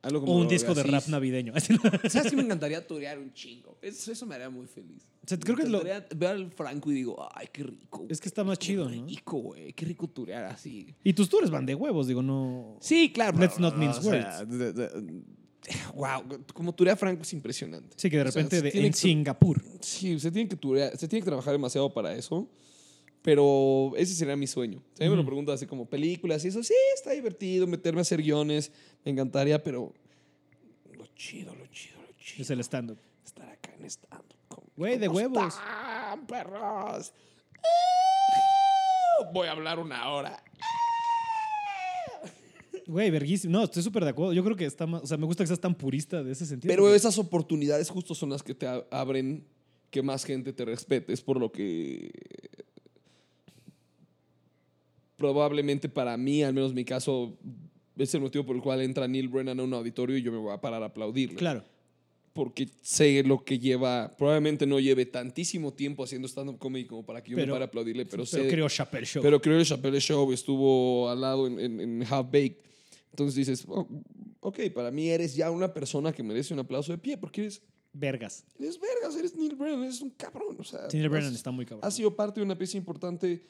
Algo 0.01 0.19
como 0.19 0.33
O 0.33 0.37
un 0.41 0.49
disco 0.49 0.73
de 0.75 0.81
Asís. 0.81 0.91
rap 0.91 1.07
navideño. 1.07 1.53
¿Sabes 2.09 2.29
qué 2.29 2.35
me 2.35 2.43
encantaría 2.43 2.85
turear 2.85 3.17
un 3.17 3.31
chingo? 3.33 3.77
Eso, 3.81 4.11
eso 4.11 4.25
me 4.25 4.35
haría 4.35 4.49
muy 4.49 4.67
feliz. 4.67 5.01
O 5.23 5.27
sea, 5.27 5.39
creo 5.39 5.55
que 5.55 5.65
lo- 5.67 5.81
Ver 5.81 6.27
al 6.27 6.51
Franco 6.51 6.91
y 6.91 6.95
digo, 6.95 7.25
ay, 7.33 7.47
qué 7.53 7.63
rico. 7.63 8.05
Es 8.09 8.19
que 8.19 8.27
está 8.27 8.43
más 8.43 8.59
chido, 8.59 8.89
¿no? 8.89 9.05
Rico, 9.07 9.37
güey. 9.37 9.71
Qué 9.71 9.85
rico 9.85 10.07
turear 10.09 10.43
así. 10.43 10.93
Y 11.05 11.13
tus 11.13 11.29
tours 11.29 11.49
van 11.49 11.65
de 11.65 11.73
huevos, 11.73 12.07
digo, 12.07 12.21
no... 12.21 12.77
Sí, 12.81 13.11
claro. 13.13 13.39
Let's 13.39 13.57
not 13.59 13.77
mince 13.77 13.99
o 13.99 14.03
sea, 14.03 14.43
de- 14.43 14.73
de- 14.73 15.21
wow, 15.95 16.23
como 16.53 16.73
turea 16.73 16.95
Franco 16.95 17.22
es 17.23 17.34
impresionante. 17.34 17.95
Sí, 17.98 18.10
que 18.10 18.18
de 18.18 18.23
O 18.23 18.31
sea, 18.31 18.44
repente 18.44 18.61
de, 18.61 18.85
en 18.85 18.91
que- 18.91 18.98
Singapur. 18.98 19.61
Sí, 19.81 20.19
se 20.19 20.31
tiene 20.31 20.49
que 20.49 20.57
turear- 20.57 20.95
se 20.98 21.07
tiene 21.07 21.22
que 21.22 21.27
trabajar 21.27 21.53
demasiado 21.53 21.94
para 21.94 22.14
eso. 22.15 22.49
Pero 23.22 23.94
ese 23.95 24.14
sería 24.15 24.35
mi 24.35 24.48
sueño. 24.48 24.84
Si 24.95 25.03
a 25.03 25.06
mí 25.06 25.10
me 25.11 25.15
lo 25.15 25.26
preguntas 25.26 25.56
así 25.56 25.65
como 25.65 25.85
películas 25.85 26.44
y 26.44 26.49
eso, 26.49 26.61
sí, 26.61 26.73
está 26.94 27.11
divertido 27.11 27.65
meterme 27.68 27.99
a 27.99 28.02
hacer 28.02 28.22
guiones, 28.22 28.69
me 29.06 29.11
encantaría, 29.14 29.64
pero 29.64 29.94
lo 30.91 31.06
chido, 31.15 31.56
lo 31.56 31.65
chido, 31.68 32.02
lo 32.02 32.11
chido. 32.18 32.41
Es 32.41 32.49
el 32.49 32.60
stand-up. 32.60 32.98
Estar 33.23 33.49
acá 33.49 33.73
en 33.80 33.85
stand 33.85 34.23
Güey, 34.76 34.98
de 34.98 35.07
huevos. 35.07 35.53
están, 35.53 36.27
perros? 36.27 37.14
Voy 39.34 39.48
a 39.48 39.52
hablar 39.52 39.80
una 39.80 40.10
hora. 40.10 40.44
Güey, 42.88 43.10
verguísimo. 43.11 43.51
No, 43.53 43.64
estoy 43.64 43.81
súper 43.84 44.03
de 44.03 44.10
acuerdo. 44.11 44.34
Yo 44.34 44.43
creo 44.43 44.55
que 44.55 44.65
está 44.65 44.85
más... 44.85 45.03
O 45.03 45.07
sea, 45.07 45.18
me 45.18 45.26
gusta 45.26 45.43
que 45.43 45.47
seas 45.47 45.60
tan 45.60 45.76
purista 45.76 46.23
de 46.23 46.31
ese 46.31 46.45
sentido. 46.45 46.72
Pero 46.73 46.93
esas 46.93 47.18
oportunidades 47.18 47.89
justo 47.89 48.14
son 48.15 48.30
las 48.30 48.43
que 48.43 48.53
te 48.53 48.68
abren 48.91 49.45
que 49.89 50.01
más 50.01 50.26
gente 50.26 50.53
te 50.53 50.65
respete. 50.65 51.14
Es 51.14 51.22
por 51.22 51.39
lo 51.39 51.51
que 51.51 52.11
probablemente 55.15 55.88
para 55.89 56.18
mí, 56.18 56.43
al 56.43 56.53
menos 56.53 56.73
mi 56.73 56.84
caso, 56.84 57.38
es 57.97 58.14
el 58.14 58.22
motivo 58.22 58.45
por 58.45 58.55
el 58.55 58.61
cual 58.61 58.81
entra 58.81 59.07
Neil 59.07 59.30
Brennan 59.30 59.60
a 59.60 59.64
un 59.64 59.73
auditorio 59.73 60.18
y 60.18 60.22
yo 60.22 60.31
me 60.31 60.38
voy 60.38 60.51
a 60.53 60.60
parar 60.60 60.84
a 60.84 60.88
aplaudirle. 60.88 61.35
Claro. 61.35 61.64
Porque 62.34 62.68
sé 62.81 63.22
lo 63.23 63.45
que 63.45 63.60
lleva, 63.60 64.15
probablemente 64.18 64.65
no 64.65 64.80
lleve 64.80 65.05
tantísimo 65.05 65.72
tiempo 65.72 66.03
haciendo 66.03 66.27
stand-up 66.27 66.57
comedy 66.57 66.85
como 66.85 67.05
para 67.05 67.23
que 67.23 67.31
yo 67.31 67.38
Pero- 67.38 67.47
me 67.47 67.53
pare 67.53 67.64
a 67.65 67.68
aplaudirle, 67.68 68.05
pero, 68.05 68.23
Pero, 68.30 68.43
sé... 68.43 68.49
creo 68.49 68.68
Chappelle 68.68 69.05
Show. 69.05 69.22
Pero 69.22 69.39
creo 69.39 69.60
que 69.60 69.65
Chappelle 69.65 69.99
Show 70.01 70.34
estuvo 70.34 71.10
al 71.10 71.22
lado 71.22 71.45
en, 71.45 71.60
en, 71.60 71.80
en 71.80 72.01
Half 72.03 72.26
Baked. 72.31 72.57
Entonces 73.14 73.35
dices, 73.35 73.65
oh, 73.68 73.88
ok, 74.40 74.60
para 74.73 74.90
mí 74.91 75.10
eres 75.10 75.35
ya 75.35 75.52
una 75.52 75.72
persona 75.73 76.11
que 76.11 76.23
merece 76.23 76.53
un 76.53 76.60
aplauso 76.60 76.91
de 76.91 76.98
pie 76.98 77.18
porque 77.18 77.41
eres 77.41 77.61
Vergas. 77.95 78.44
Eres 78.57 78.80
vergas, 78.80 79.15
eres 79.15 79.35
Neil 79.35 79.56
Brennan, 79.56 79.84
eres 79.84 80.02
un 80.02 80.10
cabrón. 80.10 80.56
O 80.57 80.64
sea, 80.64 80.88
Neil 80.91 81.10
Brennan 81.10 81.30
has- 81.30 81.35
está 81.35 81.52
muy 81.52 81.64
cabrón. 81.64 81.85
Ha 81.88 81.91
sido 81.91 82.15
parte 82.15 82.40
de 82.40 82.45
una 82.45 82.57
pieza 82.57 82.76
importante 82.76 83.45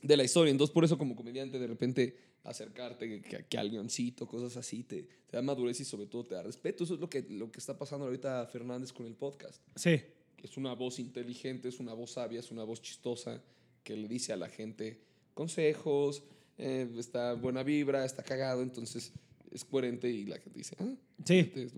de 0.00 0.16
la 0.16 0.24
historia. 0.24 0.50
Entonces, 0.50 0.72
por 0.72 0.84
eso, 0.84 0.96
como 0.96 1.14
comediante, 1.14 1.58
de 1.58 1.66
repente 1.66 2.16
acercarte 2.44 3.20
que, 3.20 3.44
que 3.46 4.26
cosas 4.26 4.56
así, 4.56 4.84
te, 4.84 5.02
te 5.26 5.36
da 5.36 5.42
madurez 5.42 5.78
y 5.80 5.84
sobre 5.84 6.06
todo 6.06 6.24
te 6.24 6.34
da 6.34 6.42
respeto. 6.42 6.84
Eso 6.84 6.94
es 6.94 7.00
lo 7.00 7.10
que, 7.10 7.20
lo 7.28 7.52
que 7.52 7.58
está 7.58 7.76
pasando 7.76 8.06
ahorita 8.06 8.40
a 8.40 8.46
Fernández 8.46 8.90
con 8.90 9.04
el 9.04 9.14
podcast. 9.14 9.60
Sí. 9.76 10.00
Es 10.42 10.56
una 10.56 10.72
voz 10.72 10.98
inteligente, 10.98 11.68
es 11.68 11.78
una 11.78 11.92
voz 11.92 12.12
sabia, 12.12 12.40
es 12.40 12.50
una 12.50 12.64
voz 12.64 12.80
chistosa 12.80 13.42
que 13.84 13.94
le 13.98 14.08
dice 14.08 14.32
a 14.32 14.36
la 14.36 14.48
gente 14.48 15.02
consejos, 15.34 16.22
eh, 16.60 16.88
está 16.98 17.34
buena 17.34 17.62
vibra, 17.62 18.04
está 18.04 18.22
cagado, 18.22 18.62
entonces 18.62 19.12
es 19.50 19.64
coherente 19.64 20.08
y 20.10 20.24
la 20.26 20.38
gente 20.38 20.58
dice, 20.58 20.76
ah, 20.80 20.94
Sí. 21.24 21.44
te- 21.44 21.68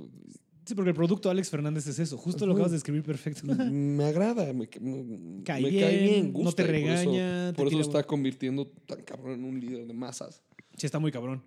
Sí, 0.65 0.77
porque 0.77 0.91
el 0.91 0.95
producto 0.95 1.29
de 1.29 1.33
Alex 1.33 1.51
Fernández 1.51 1.89
es 1.89 1.99
eso. 1.99 2.17
Justo 2.17 2.47
lo 2.47 2.53
acabas 2.53 2.71
de 2.71 2.77
escribir 2.77 3.03
perfecto. 3.03 3.43
me 3.73 4.05
agrada, 4.05 4.53
me, 4.53 4.69
me- 4.81 5.43
Cae 5.43 5.61
me 5.61 5.71
bien, 5.71 6.27
no 6.33 6.39
gusta, 6.39 6.63
te 6.63 6.69
por 6.69 6.75
eso- 6.77 6.87
regaña, 6.89 7.53
Por 7.55 7.67
eso, 7.67 7.71
tira 7.79 7.83
está 7.83 8.05
convirtiendo 8.05 8.67
tan 8.87 9.03
cabrón 9.03 9.41
en 9.41 9.45
un 9.45 9.59
líder 9.59 9.87
de 9.89 9.93
masas. 9.93 10.41
Sí, 10.77 10.87
está 10.87 11.01
muy 11.01 11.11
cabrón. 11.11 11.43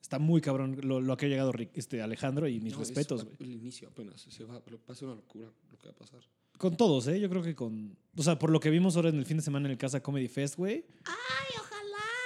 Está 0.00 0.20
muy 0.20 0.40
cabrón 0.40 0.78
lo, 0.82 1.00
lo 1.00 1.16
que 1.16 1.26
ha 1.26 1.28
llegado 1.28 1.52
este, 1.74 2.00
Alejandro 2.00 2.46
y 2.48 2.60
mis 2.60 2.72
No, 2.74 2.78
respetos. 2.78 3.26
El 3.40 3.50
inicio 3.52 3.88
apenas, 3.88 4.20
se 4.20 4.44
va, 4.44 4.62
pero 4.64 4.78
va 4.88 4.92
a 4.92 4.94
ser 4.94 5.08
una 5.08 5.16
locura 5.16 5.46
lo 5.72 5.78
que 5.78 5.86
va 5.88 5.92
a 5.92 5.96
pasar. 5.96 6.20
Con 6.56 6.76
todos, 6.76 7.08
¿eh? 7.08 7.18
Yo 7.18 7.28
creo 7.28 7.42
que 7.42 7.54
con... 7.56 7.96
O 8.16 8.22
sea, 8.22 8.38
por 8.38 8.50
lo 8.50 8.60
que 8.60 8.70
vimos 8.70 8.94
ahora 8.94 9.08
en 9.08 9.16
el 9.16 9.26
fin 9.26 9.38
de 9.38 9.42
semana 9.42 9.66
en 9.66 9.72
el 9.72 9.78
Casa 9.78 10.00
Comedy 10.00 10.28
Fest, 10.28 10.56
güey. 10.56 10.84
Ay, 11.04 11.54
ojalá. 11.58 11.79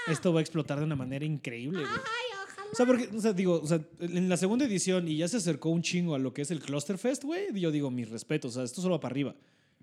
Esto 0.09 0.33
va 0.33 0.41
a 0.41 0.43
explotar 0.43 0.79
de 0.79 0.85
una 0.85 0.97
manera 0.97 1.25
increíble, 1.25 1.81
güey. 1.81 1.93
Ay, 1.93 2.45
ojalá. 2.45 2.71
O 2.73 2.75
sea, 2.75 2.87
porque, 2.87 3.09
o 3.17 3.21
sea, 3.21 3.33
digo, 3.33 3.61
o 3.63 3.67
sea, 3.67 3.81
en 4.01 4.29
la 4.29 4.37
segunda 4.37 4.65
edición 4.65 5.09
y 5.09 5.17
ya 5.17 5.29
se 5.29 5.39
acercó 5.39 5.71
un 5.71 5.83
chingo 5.83 6.15
a 6.15 6.19
lo 6.19 6.33
que 6.33 6.43
es 6.43 6.51
el 6.51 6.61
Cluster 6.61 6.99
Fest, 6.99 7.25
güey, 7.25 7.59
yo 7.59 7.71
digo, 7.71 7.91
mis 7.91 8.09
respetos, 8.09 8.53
o 8.53 8.55
sea, 8.55 8.65
esto 8.65 8.83
solo 8.83 8.95
va 8.95 9.01
para 9.01 9.13
arriba, 9.13 9.35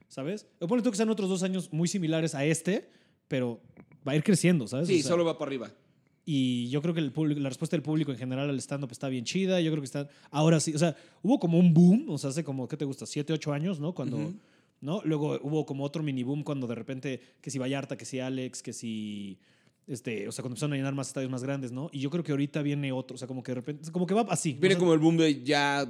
¿sabes? 0.08 0.48
Yo 0.60 0.68
pongo 0.68 0.84
tú 0.84 0.92
que 0.92 0.98
sean 0.98 1.10
otros 1.10 1.30
dos 1.30 1.44
años 1.44 1.72
muy 1.72 1.88
similares 1.88 2.36
a 2.36 2.46
este, 2.46 2.90
pero 3.28 3.62
va 4.08 4.12
a 4.14 4.16
ir 4.16 4.24
creciendo, 4.24 4.68
¿sabes? 4.68 4.88
Sí, 4.88 5.00
O 5.00 5.02
sea, 5.02 5.10
solo 5.10 5.26
va 5.26 5.38
para 5.38 5.50
arriba. 5.50 5.72
Y 6.24 6.70
yo 6.70 6.82
creo 6.82 6.94
que 6.94 7.00
el 7.00 7.12
público, 7.12 7.40
la 7.40 7.50
respuesta 7.50 7.76
del 7.76 7.82
público 7.82 8.12
en 8.12 8.18
general 8.18 8.50
al 8.50 8.58
stand-up 8.60 8.92
está 8.92 9.10
bien 9.10 9.26
chida. 9.26 9.60
Yo 9.60 9.72
creo 9.72 9.82
que 9.82 9.86
están. 9.86 10.08
Ahora 10.30 10.60
sí, 10.60 10.74
o 10.74 10.78
sea, 10.78 10.96
hubo 11.24 11.40
como 11.40 11.58
un 11.58 11.74
boom, 11.74 12.06
o 12.10 12.18
sea, 12.18 12.30
hace 12.30 12.44
como, 12.44 12.68
¿qué 12.68 12.78
te 12.78 12.86
gusta? 12.86 13.06
Siete, 13.06 13.34
ocho 13.34 13.54
años, 13.54 13.80
¿no? 13.80 13.94
Cuando. 13.94 14.34
¿No? 14.82 15.02
Luego 15.04 15.40
hubo 15.44 15.66
como 15.66 15.84
otro 15.84 16.02
mini 16.02 16.24
boom 16.24 16.44
cuando 16.44 16.66
de 16.66 16.74
repente, 16.74 17.22
que 17.40 17.52
si 17.52 17.60
Vallarta, 17.60 17.98
que 17.98 18.06
si 18.06 18.20
Alex, 18.20 18.64
que 18.64 18.74
si. 18.74 19.40
Este, 19.88 20.28
o 20.28 20.32
sea, 20.32 20.44
cuando 20.44 20.54
empezaron 20.54 20.74
a 20.74 20.76
llenar 20.78 20.94
más 20.96 21.08
estadios 21.08 21.32
más 21.32 21.44
grandes, 21.44 21.72
¿no? 21.72 21.90
Y 21.92 22.00
yo 22.00 22.10
creo 22.10 22.24
que 22.24 22.32
ahorita 22.32 22.62
viene 22.62 22.92
otro, 22.92 23.16
o 23.16 23.18
sea, 23.18 23.28
como 23.28 23.44
que 23.44 23.52
de 23.52 23.56
repente, 23.56 23.92
como 23.92 24.06
que 24.06 24.14
va 24.14 24.22
así. 24.30 24.54
Viene 24.54 24.68
o 24.76 24.78
sea, 24.78 24.80
como 24.80 24.94
el 24.94 25.00
boom 25.00 25.18
de 25.18 25.44
ya, 25.44 25.86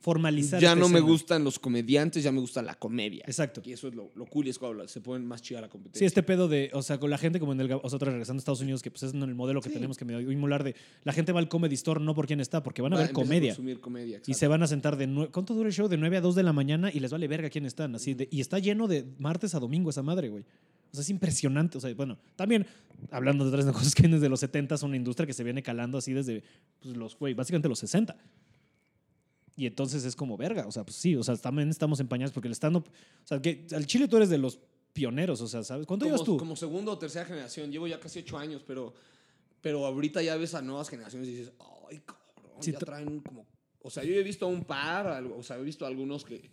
formalizar. 0.00 0.60
ya 0.60 0.68
esta 0.74 0.78
no 0.80 0.88
me 0.90 1.00
gustan 1.00 1.42
los 1.42 1.58
comediantes, 1.58 2.22
ya 2.22 2.30
me 2.30 2.38
gusta 2.38 2.60
la 2.60 2.74
comedia. 2.74 3.24
Exacto. 3.26 3.62
Y 3.64 3.72
eso 3.72 3.88
es 3.88 3.94
lo, 3.94 4.10
lo 4.14 4.26
cool, 4.26 4.46
es 4.48 4.58
cuando 4.58 4.86
se 4.86 5.00
ponen 5.00 5.26
más 5.26 5.40
chida 5.40 5.62
la 5.62 5.70
competencia. 5.70 6.00
Sí, 6.00 6.04
este 6.04 6.22
pedo 6.22 6.46
de, 6.46 6.70
o 6.74 6.82
sea, 6.82 6.98
con 7.00 7.08
la 7.08 7.16
gente 7.16 7.40
como 7.40 7.52
en 7.54 7.60
el, 7.62 7.72
o 7.72 7.88
sea, 7.88 7.96
otra 7.96 8.10
regresando 8.10 8.38
a 8.38 8.42
Estados 8.42 8.60
Unidos, 8.60 8.82
que 8.82 8.90
pues 8.90 9.02
es 9.04 9.14
el 9.14 9.34
modelo 9.34 9.62
que 9.62 9.70
Sí. 9.70 9.74
tenemos 9.74 9.96
que 9.96 10.04
inmolar 10.04 10.62
de, 10.62 10.74
la 11.04 11.12
gente 11.14 11.32
va 11.32 11.40
al 11.40 11.48
Comedy 11.48 11.74
Store 11.74 12.00
no 12.04 12.14
por 12.14 12.26
quién 12.26 12.40
está, 12.40 12.62
porque 12.62 12.82
van 12.82 12.92
a 12.92 12.96
Va 12.96 13.02
ver 13.04 13.12
comedia. 13.12 13.52
consumir 13.52 13.80
comedia, 13.80 14.20
Y 14.26 14.34
se 14.34 14.46
van 14.46 14.62
a 14.62 14.66
sentar 14.66 14.96
de. 14.98 15.08
¿Cuánto 15.32 15.54
dura 15.54 15.68
el 15.68 15.74
show? 15.74 15.88
De 15.88 15.96
9 15.96 16.18
a 16.18 16.20
2 16.20 16.34
de 16.34 16.42
la 16.42 16.52
mañana 16.52 16.90
y 16.92 17.00
les 17.00 17.10
vale 17.10 17.26
verga 17.26 17.48
quién 17.48 17.64
están. 17.64 17.94
Así 17.94 18.12
de- 18.12 18.28
y 18.30 18.40
está 18.42 18.58
lleno 18.58 18.86
de 18.86 19.06
martes 19.18 19.54
a 19.54 19.58
domingo 19.60 19.88
esa 19.88 20.02
madre, 20.02 20.28
güey. 20.28 20.44
O 20.94 20.96
sea, 20.96 21.02
es 21.02 21.10
impresionante. 21.10 21.76
O 21.76 21.80
sea, 21.80 21.92
bueno, 21.94 22.16
también 22.36 22.64
hablando 23.10 23.44
de 23.44 23.50
otras 23.50 23.64
cosas 23.74 23.96
que 23.96 24.02
vienen 24.02 24.20
desde 24.20 24.28
los 24.28 24.38
70, 24.38 24.76
es 24.76 24.82
una 24.84 24.96
industria 24.96 25.26
que 25.26 25.32
se 25.32 25.42
viene 25.42 25.60
calando 25.60 25.98
así 25.98 26.12
desde 26.12 26.44
pues, 26.80 26.96
los, 26.96 27.18
güey, 27.18 27.34
básicamente 27.34 27.68
los 27.68 27.80
60. 27.80 28.16
Y 29.56 29.66
entonces 29.66 30.04
es 30.04 30.14
como 30.14 30.36
verga. 30.36 30.68
O 30.68 30.70
sea, 30.70 30.84
pues 30.84 30.94
sí, 30.94 31.16
o 31.16 31.24
sea, 31.24 31.36
también 31.36 31.68
estamos 31.68 31.98
empañados 31.98 32.32
porque 32.32 32.46
el 32.46 32.54
stand-up. 32.54 32.86
O 32.86 33.26
sea, 33.26 33.42
que 33.42 33.66
al 33.74 33.86
Chile 33.86 34.06
tú 34.06 34.18
eres 34.18 34.28
de 34.28 34.38
los 34.38 34.60
pioneros, 34.92 35.40
o 35.40 35.48
sea, 35.48 35.64
¿sabes? 35.64 35.84
¿Cuánto 35.84 36.04
como, 36.04 36.14
llevas 36.14 36.24
tú? 36.24 36.36
Como 36.36 36.54
segunda 36.54 36.92
o 36.92 36.98
tercera 36.98 37.24
generación. 37.24 37.72
Llevo 37.72 37.88
ya 37.88 37.98
casi 37.98 38.20
ocho 38.20 38.38
años, 38.38 38.62
pero, 38.64 38.94
pero 39.60 39.84
ahorita 39.84 40.22
ya 40.22 40.36
ves 40.36 40.54
a 40.54 40.62
nuevas 40.62 40.88
generaciones 40.88 41.28
y 41.28 41.32
dices, 41.32 41.52
ay, 41.90 42.02
cabrón, 42.06 42.24
Sí, 42.60 42.70
ya 42.70 42.78
traen 42.78 43.18
como... 43.18 43.48
O 43.82 43.90
sea, 43.90 44.04
yo 44.04 44.14
he 44.14 44.22
visto 44.22 44.46
a 44.46 44.48
un 44.48 44.64
par, 44.64 45.24
o 45.24 45.42
sea, 45.42 45.58
he 45.58 45.62
visto 45.64 45.84
a 45.84 45.88
algunos 45.88 46.24
que, 46.24 46.50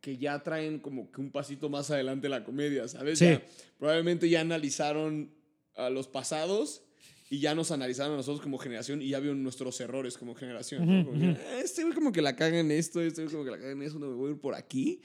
que 0.00 0.16
ya 0.16 0.42
traen 0.42 0.78
como 0.78 1.10
que 1.10 1.20
un 1.20 1.30
pasito 1.32 1.68
más 1.68 1.90
adelante 1.90 2.28
la 2.28 2.44
comedia, 2.44 2.86
¿sabes? 2.88 3.18
Sí. 3.18 3.26
Ya- 3.26 3.42
probablemente 3.78 4.28
ya 4.28 4.40
analizaron 4.40 5.32
a 5.74 5.90
los 5.90 6.08
pasados 6.08 6.82
y 7.30 7.40
ya 7.40 7.54
nos 7.54 7.70
analizaron 7.72 8.14
a 8.14 8.16
nosotros 8.16 8.40
como 8.40 8.58
generación 8.58 9.02
y 9.02 9.10
ya 9.10 9.20
vieron 9.20 9.42
nuestros 9.42 9.80
errores 9.80 10.16
como 10.16 10.34
generación. 10.34 10.86
¿no? 10.86 11.04
Como 11.06 11.18
que. 11.20 11.30
"Eh, 11.30 11.60
este 11.62 11.82
güey 11.82 11.94
como 11.94 12.10
que 12.12 12.22
la 12.22 12.36
caga 12.36 12.58
en 12.58 12.70
esto, 12.70 13.00
este 13.00 13.22
güey 13.22 13.32
como 13.32 13.44
que 13.44 13.50
la 13.50 13.58
caga 13.58 13.72
en 13.72 13.82
eso, 13.82 13.98
no 13.98 14.06
me 14.08 14.14
voy 14.14 14.30
a 14.30 14.32
ir 14.34 14.40
por 14.40 14.54
aquí. 14.54 15.00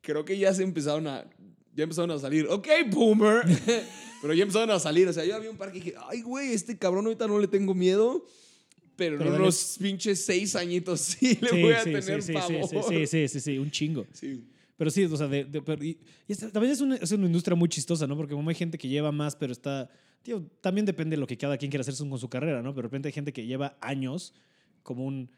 Creo 0.00 0.24
que 0.24 0.36
ya 0.38 0.52
se 0.52 0.62
empezaron 0.64 1.06
a... 1.06 1.24
Ya 1.74 1.84
empezaron 1.84 2.10
a 2.10 2.18
salir, 2.18 2.46
ok, 2.50 2.68
boomer. 2.90 3.42
pero 4.20 4.34
ya 4.34 4.42
empezaron 4.42 4.70
a 4.70 4.78
salir. 4.78 5.08
O 5.08 5.12
sea, 5.14 5.24
yo 5.24 5.34
había 5.36 5.50
un 5.50 5.56
par 5.56 5.72
que 5.72 5.78
dije, 5.78 5.94
ay, 6.08 6.20
güey, 6.20 6.52
este 6.52 6.76
cabrón 6.76 7.06
ahorita 7.06 7.26
no 7.26 7.38
le 7.38 7.46
tengo 7.48 7.74
miedo. 7.74 8.26
Pero, 8.96 9.18
Pero 9.18 9.34
en 9.34 9.40
unos 9.42 9.76
pinches 9.80 10.24
seis 10.24 10.54
añitos 10.54 11.00
sí 11.18 11.38
le 11.40 11.48
Sí, 11.48 11.62
voy 11.62 11.72
a 11.72 11.78
sí, 11.82 11.92
tener 11.92 12.22
sí, 12.22 12.26
sí, 12.28 12.32
pavor. 12.32 12.68
sí, 12.68 12.76
sí, 12.88 13.06
sí, 13.06 13.28
sí, 13.28 13.40
sí, 13.40 13.58
un 13.58 13.70
chingo. 13.70 14.06
Sí. 14.12 14.44
Pero 14.76 14.90
sí, 14.90 15.04
o 15.04 15.16
sea, 15.16 15.28
de, 15.28 15.44
de- 15.44 15.62
pero- 15.62 15.82
y, 15.84 15.98
y 16.28 16.32
esta- 16.32 16.50
también 16.50 16.72
es 16.72 16.80
una, 16.80 16.96
es 16.96 17.10
una 17.12 17.26
industria 17.26 17.54
muy 17.56 17.68
chistosa, 17.68 18.06
¿no? 18.06 18.16
Porque 18.16 18.34
como 18.34 18.48
hay 18.50 18.54
gente 18.56 18.76
que 18.78 18.88
lleva 18.88 19.12
más, 19.12 19.36
pero 19.36 19.52
está. 19.52 19.88
Tío, 20.22 20.42
también 20.60 20.84
depende 20.86 21.16
de 21.16 21.20
lo 21.20 21.26
que 21.26 21.36
cada 21.36 21.56
quien 21.56 21.70
quiera 21.70 21.80
hacer 21.82 21.94
con 22.08 22.18
su 22.18 22.28
carrera, 22.28 22.62
¿no? 22.62 22.70
Pero 22.74 22.82
de 22.82 22.88
repente 22.88 23.08
hay 23.08 23.12
gente 23.12 23.32
que 23.32 23.44
lleva 23.46 23.76
años 23.80 24.34
como 24.82 25.04
un 25.04 25.30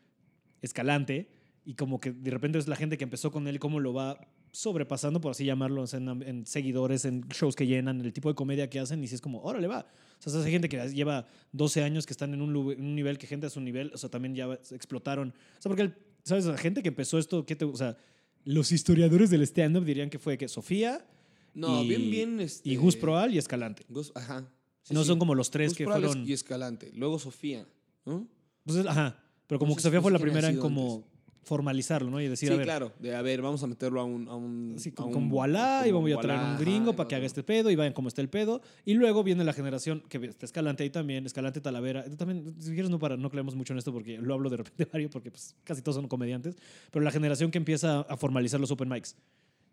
escalante 0.63 1.29
y 1.65 1.75
como 1.75 2.01
que 2.01 2.13
de 2.13 2.31
repente 2.31 2.59
es 2.59 2.69
la 2.69 2.77
gente 2.77 2.99
que 2.99 3.05
empezó 3.05 3.31
con 3.31 3.47
él, 3.49 3.59
cómo 3.59 3.81
lo 3.81 3.93
va 3.95 4.19
sobrepasando, 4.55 5.21
por 5.21 5.33
así 5.33 5.45
llamarlo, 5.45 5.83
o 5.83 5.87
sea, 5.87 5.99
en, 5.99 6.23
en 6.23 6.47
seguidores, 6.47 7.05
en 7.05 7.23
shows 7.29 7.57
que 7.57 7.67
llenan, 7.67 8.01
el 8.01 8.13
tipo 8.13 8.29
de 8.29 8.35
comedia 8.37 8.71
que 8.71 8.79
hacen, 8.79 9.03
y 9.03 9.09
si 9.09 9.17
es 9.17 9.21
como, 9.21 9.43
órale, 9.43 9.67
va. 9.67 9.87
O 10.25 10.31
sea, 10.31 10.41
hay 10.43 10.51
gente 10.53 10.69
que 10.69 10.79
lleva 10.91 11.27
12 11.53 11.83
años 11.83 12.07
que 12.07 12.13
están 12.13 12.33
en 12.33 12.41
un, 12.41 12.95
nivel 12.95 13.19
que 13.19 13.27
gente 13.27 13.47
a 13.47 13.51
su 13.51 13.61
nivel, 13.61 13.91
o 13.93 13.99
sea, 13.99 14.09
también 14.09 14.35
ya 14.35 14.47
explotaron. 14.71 15.31
O 15.59 15.63
sea, 15.63 15.69
porque, 15.69 15.83
el- 15.83 15.95
¿sabes? 16.23 16.45
La 16.47 16.57
gente 16.57 16.83
que 16.83 16.89
empezó 16.89 17.19
esto, 17.19 17.45
¿qué 17.45 17.57
te, 17.57 17.65
o 17.65 17.77
sea, 17.77 17.97
los 18.45 18.71
historiadores 18.73 19.29
del 19.31 19.43
stand-up 19.43 19.85
dirían 19.85 20.09
que 20.09 20.19
fue 20.21 20.39
que 20.39 20.47
Sofía 20.49 21.05
No, 21.53 21.83
y, 21.83 21.89
bien, 21.89 22.11
bien. 22.11 22.41
Este, 22.41 22.69
y 22.71 22.77
Gus 22.77 22.95
Proal 22.97 23.35
y 23.35 23.39
Escalante. 23.39 23.85
Gus- 23.89 24.13
ajá. 24.15 24.49
Sí, 24.83 24.95
no 24.95 25.01
sí. 25.03 25.09
son 25.09 25.19
como 25.19 25.35
los 25.35 25.51
tres 25.51 25.71
Gus 25.71 25.79
que 25.79 25.85
Proal 25.85 26.05
fueron... 26.05 26.29
Y 26.29 26.33
Escalante. 26.33 26.93
Luego 26.95 27.19
Sofía, 27.19 27.67
¿no? 28.07 28.27
Pues 28.65 28.79
es- 28.79 28.87
ajá, 28.87 29.19
pero 29.47 29.59
como 29.59 29.75
que 29.75 29.83
Sofía 29.83 30.01
fue 30.01 30.13
la 30.13 30.19
¿quién 30.19 30.29
ha 30.29 30.33
primera 30.33 30.49
en 30.55 30.59
como 30.61 31.07
formalizarlo, 31.45 32.11
¿no? 32.11 32.21
Y 32.21 32.29
decir, 32.29 32.49
Sí, 32.49 32.55
a 32.55 32.59
ver, 32.59 32.67
claro. 32.67 32.93
De, 32.99 33.15
a 33.15 33.23
ver, 33.23 33.41
vamos 33.43 33.63
a 33.63 33.67
meterlo 33.67 34.01
a 34.01 34.05
un... 34.05 34.29
A 34.29 34.35
un 34.35 34.75
Sí, 34.79 34.89
a 34.91 34.95
con, 34.95 35.07
un- 35.07 35.13
con 35.13 35.29
Voilá 35.29 35.85
y 35.87 35.93
vamos 35.93 36.11
a 36.13 36.21
traer 36.21 36.41
un 36.41 36.59
gringo 36.59 36.91
ajá, 36.91 36.97
para 36.97 37.09
que 37.09 37.15
haga 37.17 37.27
este 37.27 37.43
pedo 37.43 37.71
y 37.71 37.77
vayan 37.77 37.93
como 37.93 38.09
está 38.09 38.21
el 38.21 38.29
pedo. 38.29 38.61
Y 38.85 38.95
luego 38.95 39.23
viene 39.23 39.45
la 39.45 39.53
generación 39.53 40.03
que 40.09 40.19
está 40.27 40.47
Escalante 40.47 40.83
ahí 40.83 40.91
también, 40.91 41.25
Escalante 41.27 41.61
Talavera. 41.61 42.05
También, 42.17 42.55
si 42.61 42.73
quieres, 42.73 42.91
no, 42.91 42.99
para, 42.99 43.17
no 43.17 43.31
creemos 43.31 43.55
mucho 43.55 43.73
en 43.73 43.79
esto 43.79 43.93
porque 43.93 44.19
lo 44.19 44.35
hablo 44.35 44.51
de 44.51 44.57
repente 44.59 44.85
varios 44.93 45.11
porque 45.11 45.31
pues, 45.31 45.55
casi 45.65 45.83
todos 45.83 45.97
son 45.97 46.09
comediantes. 46.09 46.57
Pero 46.91 47.05
la 47.05 47.11
generación 47.11 47.51
que 47.51 47.59
empieza 47.59 48.01
a 48.01 48.17
formalizar 48.17 48.59
los 48.61 48.71
open 48.71 48.89
mics. 48.89 49.17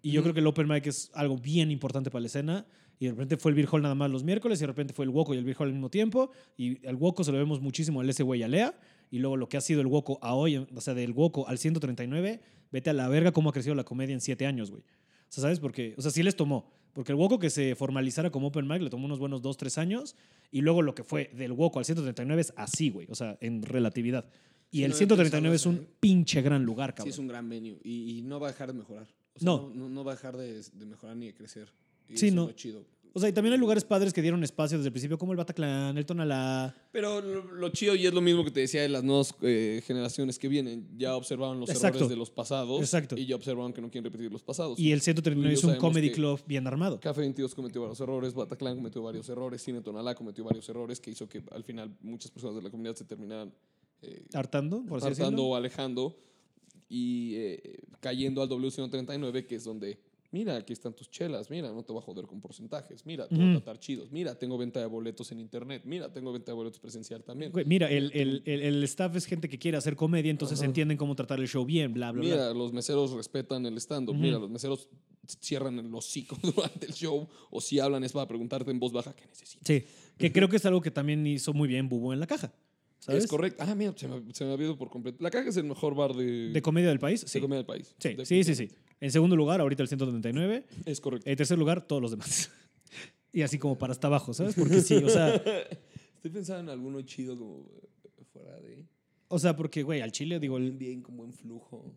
Y 0.04 0.12
yo 0.12 0.20
Ujú. 0.22 0.26
creo 0.26 0.34
que 0.34 0.40
el 0.42 0.48
open 0.48 0.68
mic 0.68 0.88
es 0.88 1.12
algo 1.14 1.38
bien 1.38 1.72
importante 1.72 2.10
para 2.12 2.22
la 2.22 2.28
escena. 2.28 2.66
Y 3.00 3.06
de 3.06 3.12
repente 3.14 3.36
fue 3.38 3.50
el 3.50 3.56
Beer 3.56 3.68
Hall 3.72 3.82
nada 3.82 3.96
más 3.96 4.12
los 4.12 4.24
miércoles 4.24 4.60
y 4.60 4.62
de 4.62 4.68
repente 4.68 4.94
fue 4.94 5.06
el 5.06 5.10
Woco 5.10 5.34
y 5.34 5.38
el 5.38 5.44
Beer 5.44 5.58
Hall 5.60 5.68
al 5.70 5.74
mismo 5.74 5.90
tiempo. 5.90 6.30
Y 6.56 6.86
al 6.88 6.96
Woco 6.98 7.24
se 7.24 7.32
lo 7.32 7.40
vemos 7.40 7.60
muchísimo 7.60 8.00
al 8.00 8.08
ese 8.08 8.22
güey 8.22 8.42
y 8.42 8.44
a 8.44 8.48
Lea. 8.48 8.80
Y 9.12 9.20
luego 9.20 9.38
lo 9.38 9.48
que 9.50 9.58
ha 9.58 9.62
sido 9.62 9.82
el 9.82 9.88
Woco 9.88 10.18
a 10.24 10.34
hoy, 10.34 10.56
o 10.58 10.82
sea, 10.82 10.94
del 10.96 11.12
Woco 11.12 11.48
al 11.48 11.58
139, 11.60 12.42
vete 12.72 12.90
a 12.90 12.94
la 12.94 13.08
verga 13.10 13.32
cómo 13.32 13.50
ha 13.50 13.54
crecido 13.54 13.76
la 13.76 13.84
comedia 13.84 14.14
en 14.14 14.22
siete 14.22 14.46
años, 14.48 14.72
güey. 14.72 14.82
O 14.84 14.86
sea, 15.34 15.44
¿sabes? 15.44 15.60
Porque, 15.60 15.94
o 15.98 16.02
sea, 16.02 16.10
sí 16.12 16.24
les 16.24 16.36
tomó. 16.36 16.72
Porque 16.94 17.12
el 17.12 17.18
Woco 17.18 17.38
que 17.38 17.50
se 17.50 17.76
formalizara 17.76 18.32
como 18.32 18.48
open 18.48 18.68
mic 18.68 18.82
le 18.82 18.90
tomó 18.90 19.06
unos 19.06 19.20
buenos 19.20 19.42
dos, 19.42 19.58
tres 19.58 19.78
años. 19.78 20.16
Y 20.52 20.62
luego 20.62 20.82
lo 20.82 20.96
que 20.96 21.04
fue 21.04 21.30
del 21.36 21.52
Woco 21.52 21.80
al 21.80 21.86
139 21.86 22.42
es 22.42 22.54
así, 22.58 22.90
güey. 22.90 23.08
O 23.12 23.16
sea, 23.16 23.38
en 23.42 23.62
relatividad. 23.64 24.26
Y 24.72 24.78
Sí, 24.80 24.84
el 24.86 24.90
no 24.92 24.96
había 24.96 24.98
139 25.08 25.56
es 25.56 25.66
un 25.66 25.76
¿eh? 25.76 25.88
pinche 26.00 26.42
gran 26.42 26.64
lugar, 26.64 26.92
Sí, 26.92 26.96
cabrón. 26.98 27.14
es 27.14 27.20
un 27.20 27.28
gran 27.28 27.50
venue. 27.50 27.78
Y, 27.84 28.18
y 28.18 28.22
no 28.22 28.40
va 28.40 28.48
a 28.48 28.52
dejar 28.52 28.68
de 28.72 28.80
mejorar. 28.80 29.08
O 29.36 29.40
sea, 29.40 29.46
No. 29.46 29.70
no. 29.74 30.04
Va 30.06 30.14
a 30.14 30.16
dejar 30.16 30.38
de, 30.38 30.62
de 30.62 30.86
mejorar 30.86 31.16
ni 31.18 31.28
de 31.28 31.34
crecer. 31.34 31.68
Y 32.10 32.18
Sí, 32.18 32.28
eso 32.28 32.36
no. 32.36 32.50
Es 32.50 32.56
chido. 32.56 32.86
O 33.14 33.20
sea, 33.20 33.28
y 33.28 33.34
también 33.34 33.54
hay 33.54 33.60
lugares 33.60 33.84
padres 33.84 34.14
que 34.14 34.22
dieron 34.22 34.42
espacio 34.44 34.78
desde 34.78 34.88
el 34.88 34.94
principio, 34.94 35.18
como 35.18 35.34
el 35.34 35.38
Bataclan, 35.38 35.98
el 35.98 36.06
Tonalá. 36.06 36.74
Pero 36.94 37.20
lo, 37.20 37.44
lo 37.44 37.70
chido 37.70 37.94
y 37.96 38.08
es 38.08 38.14
lo 38.14 38.22
mismo 38.22 38.44
que 38.46 38.52
te 38.52 38.62
decía 38.62 38.82
de 38.82 38.90
las 38.90 39.04
nuevas 39.04 39.36
eh, 39.42 39.82
generaciones 39.86 40.40
que 40.40 40.48
vienen. 40.48 40.88
Ya 40.98 41.16
observaron 41.16 41.60
los 41.60 41.70
Exacto. 41.70 41.98
errores 41.98 42.10
de 42.10 42.16
los 42.16 42.30
pasados. 42.30 42.80
Exacto. 42.80 43.18
Y 43.18 43.26
ya 43.26 43.36
observaron 43.36 43.74
que 43.74 43.82
no 43.82 43.90
quieren 43.92 44.06
repetir 44.12 44.32
los 44.32 44.44
pasados. 44.44 44.80
Y 44.80 44.94
el 44.94 45.02
139 45.02 45.56
Tú 45.56 45.68
y 45.68 45.72
es 45.72 45.76
un 45.76 45.80
comedy 45.80 46.12
club 46.12 46.40
bien 46.48 46.66
armado. 46.68 47.00
Café 47.02 47.22
22 47.22 47.54
cometió 47.54 47.82
varios 47.82 48.00
errores, 48.00 48.34
Bataclan 48.34 48.76
cometió 48.78 49.02
varios 49.04 49.28
errores, 49.28 49.62
Cine 49.62 49.82
Tonalá 49.82 50.16
cometió 50.16 50.44
varios 50.46 50.68
errores 50.70 51.00
que 51.02 51.12
hizo 51.12 51.28
que 51.28 51.44
al 51.52 51.64
final 51.64 51.94
muchas 52.02 52.32
personas 52.32 52.56
de 52.56 52.62
la 52.62 52.70
comunidad 52.70 52.96
se 52.96 53.04
terminaran 53.04 53.54
eh, 54.04 54.24
Hartando, 54.34 54.84
por 54.86 55.00
así 55.00 55.10
decirlo. 55.10 55.44
o 55.44 55.56
alejando 55.56 56.16
y 56.90 57.36
eh, 57.36 57.80
cayendo 58.00 58.42
al 58.42 58.50
W139, 58.50 59.46
que 59.46 59.56
es 59.56 59.64
donde, 59.64 60.00
mira, 60.32 60.56
aquí 60.56 60.74
están 60.74 60.94
tus 60.94 61.10
chelas, 61.10 61.50
mira, 61.50 61.70
no 61.72 61.84
te 61.84 61.92
voy 61.92 62.02
a 62.02 62.06
joder 62.06 62.26
con 62.26 62.40
porcentajes, 62.40 63.06
mira, 63.06 63.28
te 63.28 63.36
voy 63.36 63.50
a 63.50 63.52
tratar 63.54 63.80
chidos, 63.80 64.12
mira, 64.12 64.36
tengo 64.40 64.58
venta 64.58 64.80
de 64.80 64.86
boletos 64.86 65.32
en 65.32 65.40
internet, 65.40 65.84
mira, 65.86 66.12
tengo 66.12 66.32
venta 66.32 66.52
de 66.52 66.56
boletos 66.56 66.80
presencial 66.80 67.24
también. 67.24 67.52
Güey, 67.52 67.66
Mira, 67.66 67.90
el, 67.90 68.12
el, 68.14 68.42
el, 68.46 68.62
el 68.62 68.84
staff 68.84 69.16
es 69.16 69.26
gente 69.26 69.50
que 69.50 69.60
quiere 69.60 69.78
hacer 69.78 69.96
comedia, 69.96 70.32
entonces 70.32 70.60
Ajá. 70.60 70.66
entienden 70.66 70.98
cómo 70.98 71.16
tratar 71.16 71.40
el 71.40 71.48
show 71.48 71.66
bien, 71.66 71.94
bla, 71.94 72.12
bla, 72.12 72.22
bla. 72.22 72.30
Mira, 72.36 72.54
los 72.54 72.72
meseros 72.74 73.12
respetan 73.12 73.66
el 73.66 73.78
stand-up. 73.78 74.14
Ujú. 74.16 74.22
Mira, 74.24 74.40
los 74.40 74.50
meseros 74.50 74.88
cierran 75.40 75.78
el 75.80 75.94
hocico 75.94 76.38
durante 76.56 76.86
el 76.88 76.94
show 76.94 77.28
o 77.50 77.62
si 77.62 77.80
hablan 77.80 78.04
es 78.04 78.12
para 78.14 78.28
preguntarte 78.28 78.72
en 78.72 78.80
voz 78.80 78.92
baja 78.92 79.14
qué 79.16 79.26
necesitas. 79.28 79.68
Sí, 79.68 79.84
que 80.18 80.32
creo 80.32 80.50
que 80.50 80.56
es 80.58 80.66
algo 80.66 80.82
que 80.82 80.92
también 80.92 81.26
hizo 81.28 81.54
muy 81.54 81.68
bien 81.68 81.90
Bubu 81.90 82.14
en 82.14 82.20
la 82.20 82.28
caja. 82.28 82.52
¿Sabes? 83.00 83.24
Es 83.24 83.30
correcto. 83.30 83.64
Ah, 83.68 83.74
mira, 83.74 83.94
se 83.98 84.08
me, 84.08 84.22
se 84.34 84.46
me 84.46 84.54
había 84.54 84.68
ido 84.68 84.78
por 84.78 84.90
completo. 84.90 85.18
La 85.24 85.32
caja 85.32 85.50
es 85.50 85.58
el 85.58 85.64
mejor 85.64 85.96
bar 85.96 86.14
de, 86.16 86.50
¿De 86.52 86.62
comedia 86.62 86.90
del 86.90 87.00
país? 87.00 87.22
de 87.22 87.28
Sí. 87.28 87.40
comedia 87.42 87.58
del 87.58 87.66
país. 87.66 87.96
Sí, 87.98 88.14
De- 88.14 88.26
sí, 88.26 88.44
sí, 88.44 88.54
sí. 88.56 88.70
En 89.02 89.12
segundo 89.12 89.36
lugar, 89.36 89.60
ahorita 89.60 89.82
el 89.84 89.90
139. 89.90 90.66
Es 90.86 91.02
correcto. 91.02 91.30
En 91.30 91.36
tercer 91.36 91.58
lugar, 91.60 91.82
todos 91.86 92.02
los 92.02 92.12
demás. 92.12 92.50
y 93.34 93.42
así 93.42 93.58
como 93.60 93.78
para 93.78 93.92
hasta 93.92 94.08
abajo, 94.08 94.34
¿sabes? 94.34 94.56
Porque 94.56 94.80
sí, 94.82 94.96
o 94.96 95.10
sea, 95.10 95.36
Estoy 96.16 96.32
pensando 96.32 96.72
en 96.72 96.78
alguno 96.80 97.02
chido 97.02 97.36
como 97.36 97.66
eh, 97.82 98.24
fuera 98.32 98.60
de... 98.62 98.86
o 99.28 99.40
sea, 99.40 99.56
porque, 99.56 99.82
güey, 99.82 100.02
al 100.02 100.12
Chile, 100.12 100.40
digo, 100.40 100.58
el- 100.58 100.66
Bien, 100.72 100.78
bien, 100.78 101.02
con 101.02 101.18
buen 101.18 101.34
flujo. 101.34 101.96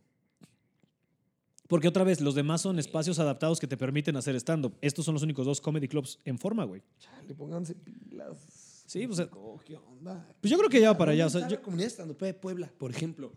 porque 1.69 1.89
otra 1.89 2.05
vez, 2.05 2.23
los 2.23 2.35
demás 2.35 2.63
son 2.63 2.79
espacios 2.79 3.19
adaptados 3.19 3.61
que 3.61 3.67
te 3.67 3.77
permiten 3.77 4.17
hacer 4.17 4.35
stand-up. 4.37 4.77
Estos 4.81 5.05
son 5.05 5.13
los 5.15 5.23
únicos 5.23 5.45
dos 5.45 5.61
comedy 5.61 5.89
clubs 5.89 6.19
en 6.25 6.39
forma, 6.39 6.65
güey. 6.65 6.83
Chale, 6.99 7.35
pónganse 7.35 7.75
pilas. 7.75 8.83
Sí, 8.87 9.07
pues, 9.07 9.21
¿qué 9.67 9.77
onda? 9.77 10.27
Pues 10.41 10.51
yo 10.51 10.57
creo 10.57 10.71
que 10.71 10.81
ya 10.81 10.93
va 10.93 10.99
para 10.99 11.13
allá. 11.13 11.27
O 11.27 11.29
¿Dónde 11.29 11.41
sea, 11.41 11.49
yo- 11.51 11.57
la 11.57 11.63
comunidad 11.63 11.89
stand 11.91 12.17
de 12.19 12.35
Puebla, 12.35 12.73
por 12.79 12.91
ejemplo. 12.91 13.31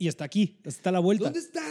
Y 0.00 0.08
está 0.08 0.24
aquí, 0.24 0.58
está 0.64 0.88
a 0.90 0.92
la 0.94 0.98
vuelta. 0.98 1.24
¿Dónde 1.26 1.38
está? 1.38 1.62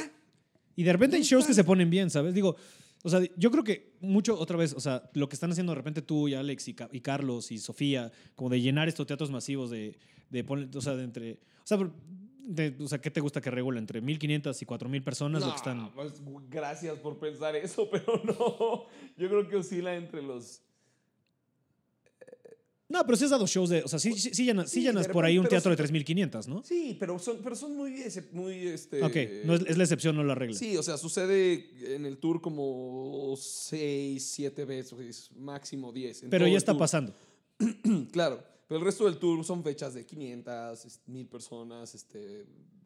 Y 0.78 0.84
de 0.84 0.94
repente 0.94 1.18
hay 1.18 1.22
¿Dónde 1.24 1.30
shows 1.30 1.46
que 1.48 1.54
se 1.54 1.66
ponen 1.66 1.90
bien, 1.90 2.10
¿sabes? 2.10 2.34
Digo, 2.34 2.56
o 3.04 3.10
sea, 3.10 3.22
yo 3.36 3.52
creo 3.52 3.64
que 3.66 3.98
mucho, 4.00 4.40
otra 4.40 4.56
vez, 4.56 4.74
o 4.74 4.80
sea, 4.80 5.10
lo 5.14 5.28
que 5.28 5.36
están 5.36 5.52
haciendo 5.52 5.72
de 5.74 5.76
repente 5.78 6.02
tú 6.02 6.28
y 6.30 6.36
Alex 6.36 6.68
y, 6.70 6.76
y 6.92 7.02
Carlos 7.02 7.52
y 7.52 7.58
Sofía, 7.58 8.12
como 8.36 8.50
de 8.50 8.62
llenar 8.62 8.88
estos 8.88 9.06
teatros 9.08 9.32
masivos 9.32 9.70
de, 9.70 9.98
de 10.30 10.46
poner- 10.46 10.74
o 10.76 10.82
sea, 10.82 10.96
de 10.96 11.04
entre, 11.04 11.34
o 11.34 11.66
sea, 11.66 11.78
de- 11.78 12.76
o 12.80 12.88
sea, 12.88 13.00
¿qué 13.02 13.12
te 13.12 13.20
gusta 13.22 13.42
que 13.42 13.52
regula? 13.52 13.80
Entre 13.80 14.02
1.500 14.02 14.62
y 14.62 14.66
4.000 14.66 15.04
personas 15.04 15.44
lo 15.44 15.50
que 15.52 15.58
están... 15.58 15.92
pues, 15.94 16.14
gracias 16.50 16.98
por 17.00 17.20
pensar 17.20 17.56
eso, 17.56 17.90
pero 17.92 18.22
no. 18.26 18.86
Yo 19.18 19.28
creo 19.30 19.48
que 19.50 19.56
oscila 19.58 19.96
entre 19.96 20.22
los... 20.22 20.62
No, 22.90 23.06
pero 23.06 23.16
sí 23.16 23.24
has 23.26 23.30
dado 23.30 23.46
shows 23.46 23.70
de, 23.70 23.84
o 23.84 23.88
sea, 23.88 24.00
sí, 24.00 24.14
sí, 24.14 24.32
sí 24.34 24.46
llenas, 24.46 24.72
sí 24.72 24.82
llenas 24.82 25.08
por 25.08 25.24
ahí 25.24 25.38
un 25.38 25.48
teatro 25.48 25.76
de 25.76 25.88
sí. 25.88 25.94
3.500, 25.94 26.48
¿no? 26.48 26.64
Sí, 26.64 26.98
pero 27.00 27.20
son, 27.20 27.38
pero 27.44 27.56
son 27.56 27.78
muy, 27.78 28.04
muy 28.32 28.68
este... 28.68 29.04
Ok, 29.04 29.16
no 29.46 29.54
es, 29.54 29.62
es 29.68 29.78
la 29.78 29.84
excepción, 29.84 30.16
no 30.16 30.24
la 30.24 30.34
regla. 30.34 30.58
Sí, 30.58 30.76
o 30.76 30.82
sea, 30.82 30.98
sucede 30.98 31.70
en 31.96 32.08
el 32.08 32.18
tour 32.18 32.42
como 32.42 33.36
6, 33.38 34.24
7 34.26 34.66
veces, 34.66 35.30
máximo 35.36 35.92
10. 35.94 36.24
en 36.24 36.30
pero 36.32 36.48
ya 36.48 36.58
está 36.58 36.76
pasando. 36.78 37.14
Claro, 38.12 38.44
pero 38.68 38.80
el 38.80 38.86
resto 38.86 39.06
del 39.06 39.18
tour 39.18 39.44
son 39.46 39.64
fechas 39.64 39.94
de 39.94 40.06
500, 40.06 40.86
es- 40.86 41.02
1000 41.06 41.28
personas, 41.28 41.94
este, 41.94 42.46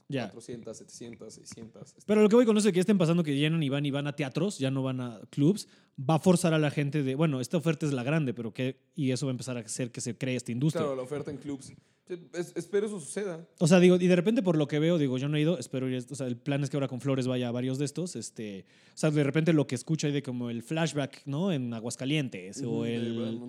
Ya. 0.10 0.30
400, 0.32 0.78
700, 0.78 1.34
600. 1.34 1.82
este. 1.88 2.02
Pero 2.06 2.22
lo 2.22 2.30
que 2.30 2.36
voy 2.36 2.46
con 2.46 2.58
eso 2.58 2.68
de 2.68 2.72
que 2.74 2.78
ya 2.78 2.82
estén 2.82 2.98
pasando 2.98 3.24
que 3.24 3.36
llenan 3.36 3.64
y 3.64 3.70
van 3.70 3.86
y 3.86 3.92
van 3.92 4.06
a 4.08 4.16
teatros, 4.16 4.60
ya 4.60 4.70
no 4.70 4.84
van 4.84 5.00
a 5.02 5.22
clubs, 5.30 5.68
va 6.00 6.16
a 6.16 6.20
forzar 6.20 6.54
a 6.54 6.60
la 6.60 6.72
gente 6.72 7.04
de, 7.04 7.16
bueno, 7.16 7.40
esta 7.42 7.58
oferta 7.58 7.86
es 7.86 7.94
la 7.94 8.04
grande, 8.04 8.34
pero 8.34 8.54
que, 8.54 8.78
y 8.96 9.12
eso 9.12 9.26
va 9.26 9.32
a 9.32 9.34
empezar 9.34 9.58
a 9.58 9.62
hacer 9.62 9.92
que 9.92 10.02
se 10.02 10.18
cree 10.18 10.36
esta 10.36 10.52
industria. 10.52 10.82
Claro, 10.84 10.96
la 10.98 11.04
oferta 11.04 11.32
en 11.32 11.38
clubs. 11.38 11.72
Es- 12.34 12.52
espero 12.56 12.86
eso 12.88 13.00
suceda. 13.00 13.48
O 13.60 13.66
sea, 13.68 13.80
digo, 13.80 13.96
y 13.96 14.08
de 14.08 14.16
repente 14.18 14.44
por 14.44 14.58
lo 14.58 14.68
que 14.68 14.78
veo, 14.78 14.98
digo, 14.98 15.18
yo 15.18 15.30
no 15.30 15.38
he 15.38 15.42
ido, 15.42 15.58
espero 15.58 15.90
ir, 15.90 16.06
o 16.10 16.16
sea, 16.16 16.28
el 16.28 16.36
plan 16.36 16.62
es 16.62 16.70
que 16.70 16.76
ahora 16.76 16.90
con 16.90 17.00
Flores 17.00 17.28
vaya 17.28 17.48
a 17.48 17.52
varios 17.52 17.78
de 17.80 17.86
estos, 17.86 18.18
este, 18.18 18.66
o 18.90 18.98
sea, 18.98 19.10
de 19.10 19.24
repente 19.24 19.54
lo 19.54 19.68
que 19.68 19.76
escucho 19.76 20.08
ahí 20.08 20.14
de 20.14 20.22
como 20.22 20.50
el 20.50 20.64
flashback, 20.64 21.22
¿no? 21.26 21.54
En 21.54 21.74
Aguascalientes, 21.74 22.62
o 22.62 22.86
el. 22.86 23.40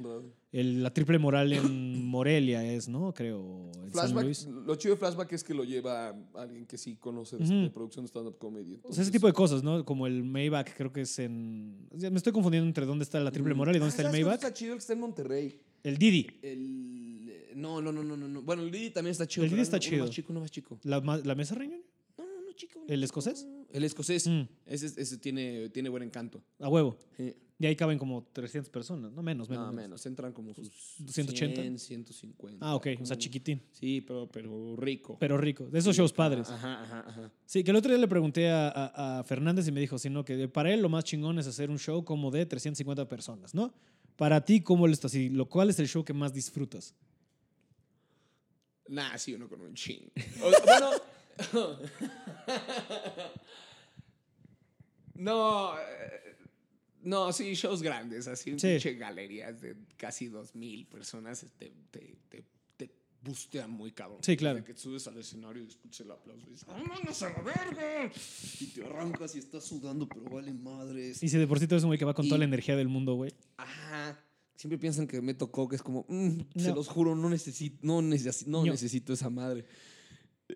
El- 0.55 0.83
la 0.83 0.93
triple 0.93 1.19
moral 1.19 1.53
en 1.53 2.05
Morelia 2.07 2.65
es, 2.65 2.89
¿no? 2.89 3.13
Creo, 3.13 3.71
en 3.75 3.75
San 3.75 3.91
Flashback, 3.91 4.25
Luis. 4.25 4.47
lo 4.47 4.75
chido 4.77 4.95
de 4.95 4.99
Flashback 4.99 5.33
es 5.33 5.45
que 5.45 5.53
lo 5.55 5.65
lleva 5.65 6.15
alguien 6.35 6.65
que 6.67 6.79
sí 6.79 6.97
conoce 6.97 7.37
de, 7.37 7.71
producción 7.71 8.05
de 8.05 8.09
stand-up 8.09 8.39
comedy. 8.39 8.61
O 8.63 8.67
sea, 8.67 8.75
ese 8.75 8.87
entonces- 8.89 9.11
tipo 9.13 9.27
de 9.27 9.33
cosas, 9.33 9.63
¿no? 9.63 9.85
Como 9.85 10.07
el 10.07 10.23
Maybach, 10.25 10.69
creo 10.77 10.93
que 10.93 11.03
es 11.03 11.19
en... 11.19 11.89
o 11.95 11.99
sea, 11.99 12.11
me 12.11 12.17
estoy 12.17 12.33
confundiendo 12.33 12.67
entre 12.67 12.87
dónde 12.87 13.03
está 13.03 13.19
la 13.21 13.31
triple 13.33 13.55
moral 13.55 13.77
y 13.77 13.79
dónde 13.79 13.89
Ah, 13.93 13.97
está 13.97 14.03
el 14.03 14.07
¿sabes 14.09 14.21
cuál 14.21 14.31
Maybach. 14.33 14.45
Está 14.45 14.55
chido 14.55 14.73
el 14.73 14.79
que 14.79 14.83
está 14.83 14.93
en 14.93 15.01
Monterrey. 15.01 15.61
El 15.83 15.99
Didi. 15.99 16.27
El, 16.43 17.29
eh, 17.31 17.53
no, 17.57 17.83
no, 17.83 17.93
no, 17.93 18.03
no, 18.03 18.17
no, 18.17 18.27
no. 18.29 18.43
Bueno, 18.43 18.63
el 18.63 18.71
Didi 18.71 18.91
también 18.91 19.11
está 19.13 19.27
chido. 19.27 19.45
El 19.45 19.51
Didi 19.51 19.61
está 19.63 19.77
uno 19.77 19.81
chido. 19.83 20.05
más 20.05 20.11
chico, 20.15 20.33
uno 20.33 20.41
más 20.41 20.51
chico. 20.51 20.79
¿La, 20.85 21.01
la 21.01 21.35
mesa 21.35 21.55
reunión? 21.55 21.81
No, 22.17 22.25
no, 22.25 22.41
no, 22.47 22.53
chico. 22.55 22.79
uno 22.79 22.87
¿El 22.89 23.03
escocés? 23.05 23.47
El 23.71 23.85
escocés. 23.85 24.27
Mm. 24.27 24.43
Ese, 24.67 24.87
ese 25.01 25.19
tiene, 25.19 25.69
tiene 25.71 25.89
buen 25.91 26.03
encanto. 26.05 26.41
A 26.61 26.69
huevo. 26.69 26.97
Sí. 27.17 27.35
Y 27.57 27.67
ahí 27.67 27.77
caben 27.77 27.99
como 27.99 28.25
300 28.33 28.69
personas, 28.69 29.13
no 29.13 29.23
menos, 29.23 29.49
menos. 29.49 29.67
No, 29.67 29.73
menos. 29.73 29.85
menos. 29.85 30.07
Entran 30.07 30.33
como 30.33 30.53
sus 30.55 30.69
180. 31.07 31.61
100, 31.63 31.79
150. 31.79 32.67
Ah, 32.67 32.75
ok, 32.75 32.89
o 33.01 33.07
sea, 33.07 33.17
chiquitín, 33.17 33.63
Sí, 33.71 34.01
pero, 34.01 34.29
pero 34.29 34.75
rico. 34.77 35.17
pero 35.21 35.39
rico. 35.39 35.67
De 35.67 35.79
esos 35.79 35.95
shows 35.97 36.13
padres. 36.13 36.51
Ajá, 36.51 36.83
ajá, 36.83 37.05
ajá. 37.07 37.31
Sí, 37.47 37.63
que 37.63 37.71
el 37.71 37.77
otro 37.77 37.91
día 37.93 37.99
le 38.01 38.09
pregunté 38.09 38.51
a, 38.51 38.69
a- 38.69 39.21
a 39.21 39.25
Fernández 39.25 39.69
y 39.69 39.73
me 39.73 39.81
dijo, 39.81 39.99
sino 39.99 40.25
que 40.25 40.49
para 40.49 40.73
él 40.75 40.81
lo 40.83 40.89
más 40.89 41.05
chingón 41.05 41.39
es 41.39 41.47
hacer 41.47 41.71
un 41.71 41.79
show 41.79 42.05
como 42.05 42.33
de 42.33 42.45
350 42.45 43.09
personas, 43.09 43.55
¿no? 43.55 43.73
Para 44.17 44.45
ti, 44.45 44.61
¿cómo 44.61 44.87
lo 44.89 44.93
estás? 44.93 45.15
Y 45.15 45.29
lo 45.29 45.47
cuál 45.49 45.71
es 45.71 45.79
el 45.79 45.87
show 45.89 46.05
que 46.05 46.13
más 46.13 46.33
disfrutas? 46.35 46.93
Nah, 48.89 49.17
sí, 49.17 49.33
uno 49.33 49.49
con 49.49 49.61
un 49.61 49.75
ching. 49.75 50.11
O- 50.43 50.51
bueno. 50.65 50.91
No, 55.15 55.79
eh, 55.79 56.34
no, 57.05 57.33
sí, 57.33 57.55
shows 57.55 57.83
grandes, 57.83 58.27
así, 58.27 58.51
Sí. 58.59 58.67
pinche 58.69 58.95
galerías 58.95 59.61
de 59.61 59.77
casi 59.97 60.29
2.000 60.29 60.87
personas 60.89 61.47
te, 61.59 61.73
te, 61.91 62.17
te, 62.29 62.45
te 62.77 62.91
bustean 63.23 63.71
muy 63.71 63.93
cabrón. 63.93 64.19
Sí, 64.23 64.37
claro. 64.37 64.57
Desde 64.61 64.73
que 64.75 64.79
subes 64.79 65.07
al 65.07 65.19
escenario 65.19 65.63
y 65.65 65.69
escuchas 65.69 66.01
el 66.01 66.11
aplauso 66.13 66.47
y 66.49 66.51
dices, 66.51 66.67
¡vámonos 66.67 67.23
a 67.23 67.31
la 67.31 67.43
verga! 67.43 68.13
Y 68.61 68.67
te 68.67 68.85
arrancas 68.85 69.35
y 69.37 69.39
estás 69.39 69.65
sudando, 69.65 70.09
pero 70.09 70.25
vale 70.31 70.53
madres. 70.53 71.23
Y 71.23 71.29
si 71.29 71.39
de 71.39 71.47
por 71.47 71.59
sí 71.59 71.65
eres 71.67 71.83
un 71.85 71.89
güey 71.91 71.99
que 71.99 72.05
va 72.05 72.15
con 72.15 72.27
toda 72.27 72.39
la 72.39 72.45
energía 72.45 72.77
del 72.77 72.89
mundo, 72.89 73.15
güey. 73.15 73.33
Ajá. 73.57 74.21
Siempre 74.57 74.79
piensan 74.79 75.07
que 75.09 75.21
me 75.21 75.35
tocó, 75.35 75.69
que 75.69 75.77
es 75.77 75.83
como, 75.83 76.07
"Mm, 76.09 76.41
se 76.57 76.73
los 76.73 76.87
juro, 76.89 77.17
no 77.17 77.29
necesito, 77.29 77.79
no, 77.83 78.01
no 78.03 78.15
No. 78.47 78.65
necesito 78.65 79.13
esa 79.13 79.29
madre. 79.29 79.65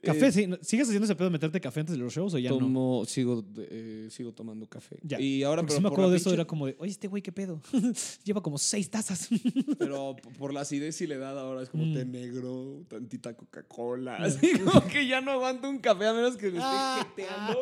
Café, 0.02 0.26
Eh, 0.26 0.32
sí. 0.32 0.46
¿no- 0.46 0.58
¿Sigues 0.60 0.86
haciendo 0.86 1.06
ese 1.06 1.14
pedo 1.16 1.28
de 1.28 1.32
meterte 1.32 1.60
café 1.62 1.80
antes 1.80 1.94
de 1.96 1.98
los 1.98 2.12
shows 2.12 2.34
o 2.34 2.38
ya 2.38 2.50
no? 2.50 3.04
sigo, 3.06 3.42
eh, 3.56 4.08
sigo 4.10 4.32
tomando 4.34 4.66
café. 4.68 4.98
Ya. 5.02 5.18
Y 5.18 5.42
ahora, 5.42 5.62
pero 5.62 5.76
sí 5.76 5.80
me 5.80 5.88
acuerdo 5.88 6.10
de 6.10 6.18
eso, 6.18 6.30
era 6.32 6.44
como 6.44 6.66
de, 6.66 6.76
oye, 6.78 6.90
este 6.90 7.08
güey, 7.08 7.22
¿qué 7.22 7.32
pedo? 7.32 7.62
Lleva 8.24 8.42
como 8.42 8.58
seis 8.58 8.90
tazas. 8.90 9.28
Pero 9.78 10.14
por 10.38 10.52
la 10.52 10.60
acidez 10.60 11.00
y 11.00 11.06
la 11.06 11.14
edad 11.14 11.38
ahora 11.38 11.62
es 11.62 11.70
como 11.70 11.86
Mm. 11.86 11.94
té 11.94 12.04
negro, 12.04 12.84
tantita 12.88 13.34
Coca-Cola. 13.34 14.16
Así 14.16 14.52
como 14.62 14.86
que 14.88 15.06
ya 15.06 15.22
no 15.22 15.30
aguanto 15.30 15.70
un 15.70 15.78
café 15.78 16.06
a 16.06 16.12
menos 16.12 16.36
que 16.36 16.50
me 16.50 16.58
Ah, 16.60 16.98
esté 17.00 17.22
jeteando 17.22 17.58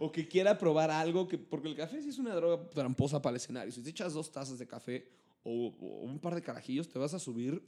o 0.00 0.10
que 0.10 0.26
quiera 0.26 0.58
probar 0.58 0.90
algo. 0.90 1.28
Que, 1.28 1.38
porque 1.38 1.68
el 1.68 1.76
café 1.76 2.02
sí 2.02 2.08
es 2.08 2.18
una 2.18 2.34
droga 2.34 2.68
tramposa 2.70 3.22
para 3.22 3.34
el 3.34 3.36
escenario. 3.36 3.70
Si 3.72 3.80
te 3.82 3.90
echas 3.90 4.12
dos 4.14 4.32
tazas 4.32 4.58
de 4.58 4.66
café 4.66 5.06
o, 5.44 5.68
o 5.80 6.00
un 6.06 6.18
par 6.18 6.34
de 6.34 6.42
carajillos, 6.42 6.88
te 6.88 6.98
vas 6.98 7.14
a 7.14 7.20
subir 7.20 7.62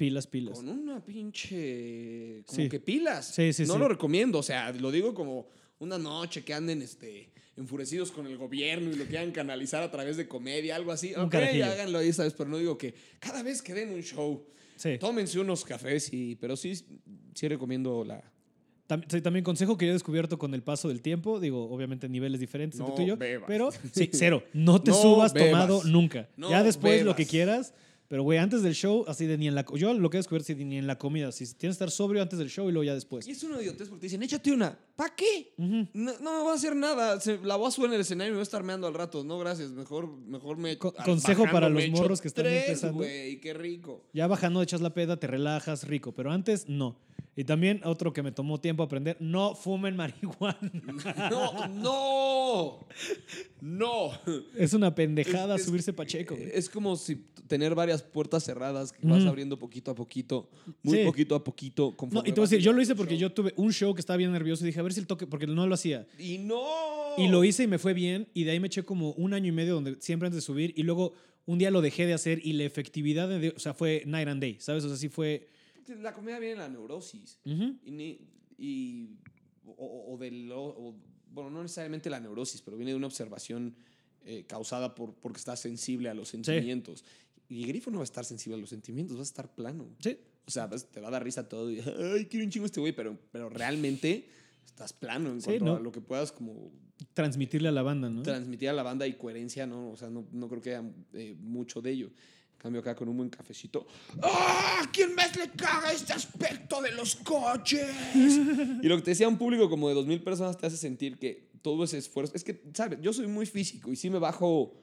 pilas, 0.00 0.26
pilas. 0.26 0.58
con 0.58 0.68
una 0.68 1.04
pinche. 1.04 2.42
Como 2.46 2.56
Sí. 2.62 2.68
que 2.68 2.80
pilas. 2.80 3.26
Sí, 3.34 3.52
sí, 3.52 3.64
no 3.66 3.78
lo 3.78 3.88
recomiendo. 3.88 4.38
O 4.38 4.42
sea, 4.42 4.72
lo 4.72 4.90
digo 4.90 5.14
como 5.14 5.46
una 5.78 5.98
noche 5.98 6.42
que 6.44 6.52
anden 6.54 6.82
este, 6.82 7.30
enfurecidos 7.56 8.10
con 8.10 8.26
el 8.26 8.36
gobierno 8.36 8.90
y 8.90 8.94
lo 8.94 9.04
quieran 9.04 9.30
canalizar 9.32 9.82
a 9.82 9.90
través 9.90 10.16
de 10.16 10.26
comedia, 10.28 10.76
algo 10.76 10.92
así. 10.92 11.12
Un 11.14 11.22
ok, 11.24 11.30
carajillo. 11.32 11.66
háganlo 11.66 11.98
ahí, 11.98 12.12
¿sabes? 12.12 12.32
Pero 12.34 12.50
no 12.50 12.58
digo 12.58 12.76
que 12.78 12.94
cada 13.18 13.42
vez 13.42 13.62
que 13.62 13.74
den 13.74 13.90
un 13.92 14.02
show, 14.02 14.44
tómense 14.98 15.38
unos 15.38 15.64
cafés, 15.64 16.12
y, 16.12 16.36
pero 16.36 16.56
sí, 16.56 16.74
sí 17.34 17.48
recomiendo 17.48 18.04
la. 18.04 18.22
Tam- 18.88 19.04
sí, 19.08 19.20
también 19.20 19.44
consejo 19.44 19.76
que 19.78 19.84
yo 19.86 19.90
he 19.90 19.94
descubierto 19.94 20.36
con 20.36 20.52
el 20.52 20.62
paso 20.64 20.88
del 20.88 21.00
tiempo, 21.00 21.38
digo, 21.38 21.70
obviamente 21.70 22.08
niveles 22.08 22.40
diferentes 22.40 22.80
No 22.80 22.86
entre 22.86 22.96
tú 22.96 23.02
y 23.02 23.06
yo, 23.10 23.16
bebas. 23.16 23.44
pero 23.46 23.70
sí, 23.92 24.10
cero, 24.12 24.42
no 24.52 24.82
te 24.82 24.90
No 24.90 24.96
subas 25.00 25.32
bebas. 25.32 25.50
tomado 25.50 25.84
nunca. 25.84 26.28
No 26.36 26.50
ya 26.50 26.64
después 26.64 27.04
lo 27.04 27.14
que 27.14 27.22
bebas. 27.22 27.30
quieras, 27.30 27.74
pero 28.10 28.24
güey, 28.24 28.38
antes 28.40 28.62
del 28.64 28.74
show, 28.74 29.04
así 29.06 29.24
de 29.26 29.38
ni 29.38 29.46
en 29.46 29.54
la... 29.54 29.64
Yo 29.76 29.94
lo 29.94 30.10
que 30.10 30.16
he 30.16 30.18
descubierto, 30.18 30.46
sí, 30.48 30.56
ni 30.56 30.78
en 30.78 30.88
la 30.88 30.98
comida, 30.98 31.30
si 31.30 31.44
tienes 31.44 31.58
que 31.60 31.84
estar 31.84 31.92
sobrio 31.92 32.20
antes 32.20 32.40
del 32.40 32.50
show 32.50 32.68
y 32.68 32.72
luego 32.72 32.82
ya 32.82 32.92
después. 32.94 33.24
Y 33.28 33.30
es 33.30 33.44
una 33.44 33.62
idiotez 33.62 33.88
porque 33.88 34.00
te 34.00 34.06
dicen, 34.06 34.20
échate 34.24 34.50
una. 34.50 34.76
¿Para 34.96 35.14
qué? 35.14 35.54
No, 35.56 35.86
no 35.94 36.38
me 36.38 36.44
va 36.44 36.50
a 36.50 36.54
hacer 36.56 36.74
nada. 36.74 37.20
Se- 37.20 37.38
la 37.38 37.54
voy 37.54 37.68
a 37.68 37.70
subir 37.70 37.86
en 37.90 37.94
el 37.94 38.00
escenario 38.00 38.30
y 38.30 38.32
me 38.32 38.36
voy 38.38 38.40
a 38.40 38.42
estar 38.42 38.64
meando 38.64 38.88
al 38.88 38.94
rato. 38.94 39.22
No, 39.22 39.38
gracias. 39.38 39.70
Mejor, 39.70 40.08
mejor 40.26 40.56
me. 40.56 40.76
Co- 40.76 40.92
al- 40.98 41.04
consejo 41.04 41.44
para 41.52 41.68
los 41.68 41.88
morros 41.90 42.20
que 42.20 42.26
están 42.26 42.46
tres, 42.46 42.64
empezando. 42.66 42.98
güey, 42.98 43.40
qué 43.40 43.54
rico. 43.54 44.04
Ya 44.12 44.26
bajando, 44.26 44.60
echas 44.60 44.80
la 44.80 44.92
peda, 44.92 45.16
te 45.16 45.28
relajas, 45.28 45.86
rico, 45.86 46.12
pero 46.12 46.32
antes 46.32 46.68
no. 46.68 46.98
Y 47.40 47.44
también 47.44 47.80
otro 47.84 48.12
que 48.12 48.22
me 48.22 48.32
tomó 48.32 48.60
tiempo 48.60 48.82
aprender, 48.82 49.16
no 49.18 49.54
fumen 49.54 49.96
marihuana. 49.96 50.58
No, 51.30 51.68
no. 51.68 52.86
No. 53.62 54.10
es 54.58 54.74
una 54.74 54.94
pendejada 54.94 55.54
Es- 55.54 55.62
es- 55.62 55.66
subirse 55.66 55.94
pacheco. 55.94 56.36
güey. 56.36 56.50
Es 56.52 56.68
como 56.68 56.96
si 56.96 57.16
tener 57.48 57.74
varias 57.74 58.02
puertas 58.02 58.44
cerradas 58.44 58.92
que 58.92 59.06
vas 59.06 59.24
abriendo 59.24 59.58
poquito 59.58 59.90
a 59.90 59.94
poquito, 59.94 60.50
muy 60.82 60.98
Sí. 60.98 61.04
poquito 61.04 61.34
a 61.34 61.42
poquito. 61.42 61.96
No, 62.10 62.20
y 62.20 62.24
te 62.24 62.32
voy 62.32 62.40
a 62.42 62.48
decir, 62.50 62.58
yo 62.60 62.74
lo 62.74 62.82
hice 62.82 62.94
porque 62.94 63.14
show. 63.14 63.20
yo 63.22 63.32
tuve 63.32 63.54
un 63.56 63.72
show 63.72 63.94
que 63.94 64.00
estaba 64.00 64.18
bien 64.18 64.32
nervioso 64.32 64.62
y 64.64 64.66
dije, 64.66 64.78
a 64.78 64.82
ver 64.82 64.92
si 64.92 65.00
el 65.00 65.06
toque, 65.06 65.26
porque 65.26 65.46
no 65.46 65.66
lo 65.66 65.74
hacía. 65.74 66.06
Y 66.18 66.36
no. 66.36 66.62
Y 67.16 67.28
lo 67.28 67.42
hice 67.42 67.62
y 67.62 67.66
me 67.68 67.78
fue 67.78 67.94
bien. 67.94 68.28
Y 68.34 68.44
de 68.44 68.50
ahí 68.50 68.60
me 68.60 68.66
eché 68.66 68.82
como 68.84 69.12
un 69.12 69.32
año 69.32 69.48
y 69.48 69.52
medio 69.52 69.72
donde 69.74 69.96
siempre 70.00 70.26
antes 70.26 70.42
de 70.42 70.46
subir. 70.46 70.74
Y 70.76 70.82
luego 70.82 71.14
un 71.46 71.58
día 71.58 71.70
lo 71.70 71.80
dejé 71.80 72.04
de 72.06 72.12
hacer 72.12 72.38
y 72.44 72.52
la 72.52 72.64
efectividad, 72.64 73.30
de, 73.30 73.54
o 73.56 73.58
sea, 73.58 73.72
fue 73.72 74.02
night 74.06 74.28
and 74.28 74.42
day, 74.42 74.56
¿sabes? 74.60 74.84
O 74.84 74.88
sea, 74.88 74.98
sí 74.98 75.08
fue... 75.08 75.48
La 75.96 76.12
comida 76.12 76.38
viene 76.38 76.54
de 76.54 76.60
la 76.60 76.68
neurosis. 76.68 77.38
ujú. 77.44 77.76
Y, 77.84 77.90
ni- 77.90 78.20
y- 78.58 79.10
o, 79.66 79.72
o- 79.72 80.14
o 80.14 80.18
del- 80.18 80.50
o- 80.52 80.94
bueno, 81.32 81.50
no 81.50 81.62
necesariamente 81.62 82.10
la 82.10 82.18
neurosis, 82.20 82.60
pero 82.62 82.76
viene 82.76 82.90
de 82.92 82.96
una 82.96 83.06
observación 83.06 83.74
eh, 84.24 84.44
causada 84.46 84.94
por, 84.94 85.14
porque 85.14 85.38
estás 85.38 85.60
sensible 85.60 86.08
a 86.10 86.14
los 86.14 86.28
sentimientos. 86.28 87.04
Y 87.48 87.64
Grifo 87.66 87.90
no 87.90 87.96
va 87.98 88.02
a 88.02 88.04
estar 88.04 88.24
sensible 88.24 88.56
a 88.56 88.60
los 88.60 88.68
sentimientos, 88.70 89.16
va 89.16 89.20
a 89.20 89.24
estar 89.24 89.54
plano. 89.54 89.86
Sí. 89.98 90.18
O 90.46 90.50
sea, 90.50 90.66
vas- 90.66 90.90
te 90.90 91.00
va 91.00 91.08
a 91.08 91.10
dar 91.10 91.24
risa 91.24 91.48
todo 91.48 91.70
y, 91.70 91.80
ay, 91.80 92.26
quiero 92.26 92.44
un 92.44 92.50
chingo 92.50 92.66
este 92.66 92.80
güey, 92.80 92.92
pero, 92.94 93.18
pero 93.32 93.48
realmente 93.48 94.28
estás 94.66 94.92
plano 94.92 95.30
en 95.30 95.40
Sí, 95.40 95.46
cuanto 95.46 95.64
¿no? 95.64 95.76
a 95.76 95.80
lo 95.80 95.90
que 95.92 96.00
puedas 96.00 96.32
como 96.32 96.70
Transmitirle 97.14 97.68
a 97.68 97.72
la 97.72 97.80
banda, 97.82 98.10
¿no? 98.10 98.22
transmitir 98.22 98.68
a 98.68 98.72
la 98.74 98.82
banda 98.82 99.06
y 99.06 99.14
coherencia, 99.14 99.66
¿no? 99.66 99.90
O 99.90 99.96
sea, 99.96 100.10
no, 100.10 100.26
no 100.32 100.48
creo 100.50 100.60
que 100.60 100.74
haya 100.76 100.92
eh, 101.14 101.34
mucho 101.40 101.80
de 101.80 101.92
ello. 101.92 102.10
Cambio, 102.60 102.82
acá 102.82 102.94
con 102.94 103.08
un 103.08 103.16
buen 103.16 103.30
cafecito. 103.30 103.86
¡Ah! 104.22 104.82
¿Quién 104.92 105.14
más 105.14 105.34
le 105.34 105.48
caga 105.50 105.92
este 105.92 106.12
aspecto 106.12 106.82
de 106.82 106.92
los 106.92 107.16
coches? 107.16 107.88
y 108.14 108.86
lo 108.86 108.96
que 108.96 109.02
te 109.02 109.10
decía 109.12 109.26
un 109.28 109.38
público 109.38 109.70
como 109.70 109.88
de 109.88 109.94
2.000 109.94 110.22
personas 110.22 110.58
te 110.58 110.66
hace 110.66 110.76
sentir 110.76 111.18
que 111.18 111.48
todo 111.62 111.84
ese 111.84 111.96
esfuerzo. 111.96 112.32
Es 112.34 112.44
que, 112.44 112.62
¿sabes? 112.74 112.98
Yo 113.00 113.14
soy 113.14 113.28
muy 113.28 113.46
físico 113.46 113.90
y 113.90 113.96
sí 113.96 114.10
me 114.10 114.18
bajo 114.18 114.74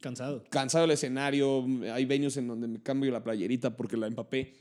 Cansado. 0.00 0.44
cansado 0.50 0.82
del 0.82 0.90
escenario. 0.90 1.64
Hay 1.90 2.04
venues 2.04 2.36
en 2.36 2.48
donde 2.48 2.68
me 2.68 2.82
cambio 2.82 3.10
la 3.10 3.24
playerita 3.24 3.74
porque 3.74 3.96
la 3.96 4.06
empapé. 4.08 4.54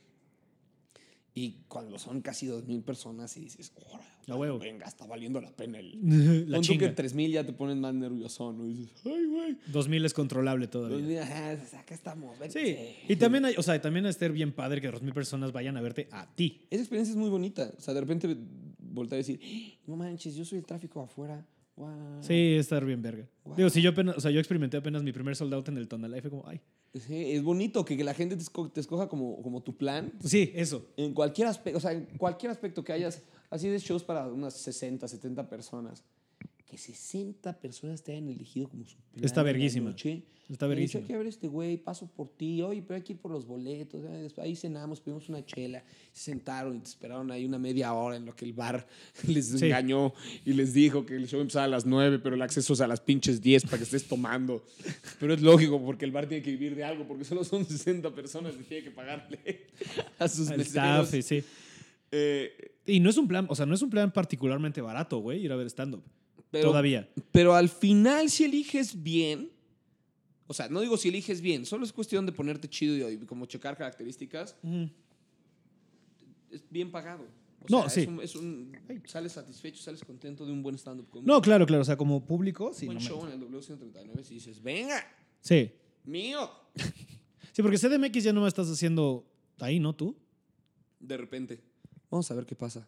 Y 1.37 1.65
cuando 1.67 1.99
son 1.99 2.21
casi 2.21 2.47
2.000 2.47 2.81
personas 2.83 3.35
y 3.35 3.41
dices, 3.41 3.73
¡Ora! 3.91 4.05
A 4.27 4.35
huevo. 4.35 4.57
Venga, 4.57 4.87
está 4.87 5.05
valiendo 5.05 5.39
la 5.41 5.51
pena 5.51 5.79
el. 5.79 6.47
la 6.49 6.57
que 6.59 6.63
chinga. 6.63 6.87
en 6.87 6.95
3000 6.95 7.31
ya 7.31 7.45
te 7.45 7.51
pones 7.51 7.75
más 7.75 7.93
nervioso, 7.93 8.53
¿no? 8.53 8.65
Y 8.65 8.73
dices, 8.73 9.01
ay, 9.05 9.25
güey. 9.25 9.57
2000 9.67 10.05
es 10.05 10.13
controlable 10.13 10.67
todavía. 10.67 10.97
2000, 10.97 11.19
ajá, 11.19 11.51
acá 11.79 11.93
estamos. 11.93 12.37
Sí. 12.49 12.77
Y 13.07 13.17
también 13.17 13.45
hay, 13.45 13.55
o 13.57 13.61
sea, 13.61 13.79
también 13.81 14.05
es 14.05 14.11
estar 14.11 14.31
bien 14.31 14.53
padre 14.53 14.79
que 14.79 14.89
2000 14.89 15.13
personas 15.13 15.51
vayan 15.51 15.75
a 15.77 15.81
verte 15.81 16.07
a 16.11 16.25
ti. 16.33 16.65
Esa 16.69 16.81
experiencia 16.81 17.11
es 17.11 17.17
muy 17.17 17.29
bonita. 17.29 17.69
O 17.77 17.81
sea, 17.81 17.93
de 17.93 17.99
repente 17.99 18.35
voltear 18.79 19.17
a 19.17 19.17
decir, 19.17 19.39
no 19.85 19.97
manches, 19.97 20.35
yo 20.35 20.45
soy 20.45 20.59
el 20.59 20.65
tráfico 20.65 21.01
afuera. 21.01 21.45
Wow. 21.75 22.21
Sí, 22.21 22.53
es 22.55 22.61
estar 22.61 22.85
bien 22.85 23.01
verga. 23.01 23.27
Wow. 23.43 23.55
Digo, 23.57 23.69
si 23.69 23.81
yo 23.81 23.89
apenas, 23.91 24.15
o 24.17 24.21
sea, 24.21 24.31
yo 24.31 24.39
experimenté 24.39 24.77
apenas 24.77 25.03
mi 25.03 25.11
primer 25.11 25.35
sold 25.35 25.53
out 25.53 25.67
en 25.69 25.77
el 25.77 25.87
Tonalá 25.87 26.17
y 26.17 26.21
fue 26.21 26.29
como, 26.29 26.47
ay. 26.47 26.61
Sí, 26.93 27.31
es 27.33 27.43
bonito 27.43 27.83
que, 27.83 27.97
que 27.97 28.03
la 28.05 28.13
gente 28.13 28.37
te, 28.37 28.43
esco- 28.43 28.71
te 28.71 28.79
escoja 28.79 29.09
como, 29.09 29.41
como 29.41 29.61
tu 29.61 29.75
plan. 29.75 30.13
Sí, 30.23 30.51
eso. 30.55 30.85
En 30.95 31.13
cualquier 31.13 31.47
aspecto, 31.49 31.77
o 31.77 31.81
sea, 31.81 31.91
en 31.91 32.05
cualquier 32.17 32.51
aspecto 32.51 32.83
que 32.85 32.93
hayas, 32.93 33.21
así 33.49 33.67
de 33.67 33.77
shows 33.79 34.03
para 34.03 34.27
unas 34.27 34.53
60, 34.53 35.05
70 35.07 35.49
personas. 35.49 36.05
Que 36.65 36.77
60 36.77 37.59
personas 37.59 38.03
te 38.03 38.11
hayan 38.13 38.27
elegido 38.29 38.67
como 38.67 38.85
su 38.85 38.97
plan. 38.97 39.23
Está 39.23 39.43
verguísima. 39.43 39.91
noche. 39.91 40.23
Está 40.49 40.67
verguísima. 40.67 41.01
Hay 41.01 41.07
que 41.07 41.17
ver 41.17 41.27
este 41.27 41.47
güey, 41.47 41.77
paso 41.77 42.07
por 42.07 42.29
ti. 42.29 42.61
Oye, 42.63 42.81
pero 42.81 42.95
hay 42.95 43.01
que 43.03 43.13
ir 43.13 43.19
por 43.19 43.31
los 43.31 43.45
boletos. 43.47 44.03
¿eh? 44.07 44.27
Ahí 44.37 44.55
cenamos, 44.55 44.99
pedimos 44.99 45.27
una 45.29 45.43
chela. 45.45 45.83
Se 46.11 46.25
sentaron 46.31 46.75
y 46.77 46.79
te 46.79 46.89
esperaron 46.89 47.31
ahí 47.31 47.45
una 47.45 47.57
media 47.59 47.93
hora 47.93 48.15
en 48.15 48.25
lo 48.25 48.35
que 48.35 48.45
el 48.45 48.53
bar 48.53 48.87
les 49.27 49.47
Sí. 49.47 49.65
engañó 49.65 50.13
y 50.43 50.53
les 50.53 50.73
dijo 50.73 51.05
que 51.05 51.15
el 51.15 51.27
show 51.27 51.39
empezaba 51.39 51.65
a 51.65 51.67
las 51.67 51.85
9, 51.85 52.19
pero 52.19 52.35
el 52.35 52.41
acceso 52.41 52.73
es 52.73 52.81
a 52.81 52.87
las 52.87 52.99
pinches 52.99 53.41
10 53.41 53.63
para 53.65 53.77
que 53.77 53.83
estés 53.83 54.07
tomando. 54.07 54.63
Pero 55.19 55.33
es 55.35 55.41
lógico 55.41 55.79
porque 55.83 56.05
el 56.05 56.11
bar 56.11 56.27
tiene 56.27 56.43
que 56.43 56.51
vivir 56.51 56.75
de 56.75 56.83
algo, 56.83 57.07
porque 57.07 57.23
solo 57.25 57.43
son 57.43 57.63
60 57.65 58.13
personas 58.13 58.53
y 58.59 58.63
tiene 58.63 58.83
que 58.83 58.91
pagarle 58.91 59.67
a 60.19 60.27
sus 60.27 60.49
staff, 60.49 61.09
sí. 61.11 61.43
Eh, 62.11 62.71
Y 62.85 62.99
no 62.99 63.09
es 63.09 63.17
un 63.17 63.27
plan, 63.27 63.45
o 63.49 63.55
sea, 63.55 63.65
no 63.65 63.73
es 63.73 63.81
un 63.81 63.89
plan 63.89 64.11
particularmente 64.11 64.79
barato, 64.81 65.17
güey, 65.19 65.43
ir 65.43 65.51
a 65.51 65.55
ver 65.55 65.67
stand-up. 65.69 66.03
Pero, 66.59 66.69
Todavía. 66.69 67.09
Pero 67.31 67.53
al 67.55 67.69
final, 67.69 68.29
si 68.29 68.45
eliges 68.45 69.01
bien, 69.03 69.51
o 70.47 70.53
sea, 70.53 70.69
no 70.69 70.79
digo 70.81 70.95
si 70.97 71.09
eliges 71.09 71.41
bien, 71.41 71.65
solo 71.65 71.83
es 71.85 71.91
cuestión 71.93 72.25
de 72.25 72.31
ponerte 72.31 72.69
chido 72.69 73.09
y 73.09 73.17
como 73.25 73.45
checar 73.45 73.75
características, 73.77 74.55
es 76.51 76.63
bien 76.69 76.91
pagado. 76.91 77.23
O 77.61 77.65
No, 77.69 77.81
sea, 77.81 77.89
sí. 77.89 78.01
Es 78.01 78.07
un, 78.07 78.21
es 78.21 78.35
un- 78.35 78.71
sales 79.05 79.31
satisfecho, 79.33 79.81
sales 79.81 80.03
contento 80.03 80.45
de 80.45 80.51
un 80.51 80.61
buen 80.61 80.75
stand-up 80.77 81.09
comedy. 81.09 81.27
No, 81.27 81.41
claro, 81.41 81.65
claro. 81.65 81.81
O 81.81 81.85
sea, 81.85 81.97
como 81.97 82.23
público, 82.25 82.71
sí. 82.73 82.85
buen 82.85 82.99
no 82.99 83.03
show 83.03 83.25
en 83.25 83.33
el 83.33 83.39
W139 83.41 84.23
si 84.23 84.35
dices, 84.35 84.61
venga, 84.61 85.03
Sí. 85.41 85.71
mío. 86.03 86.49
Sí, 87.53 87.61
porque 87.61 87.77
CDMX 87.77 88.21
ya 88.21 88.33
no 88.33 88.41
me 88.41 88.49
estás 88.49 88.69
haciendo 88.69 89.25
ahí, 89.61 89.79
¿no? 89.79 89.95
Tú. 89.95 90.13
De 90.99 91.15
repente, 91.15 91.61
vamos 92.11 92.29
a 92.29 92.33
ver 92.35 92.45
qué 92.45 92.53
pasa 92.53 92.85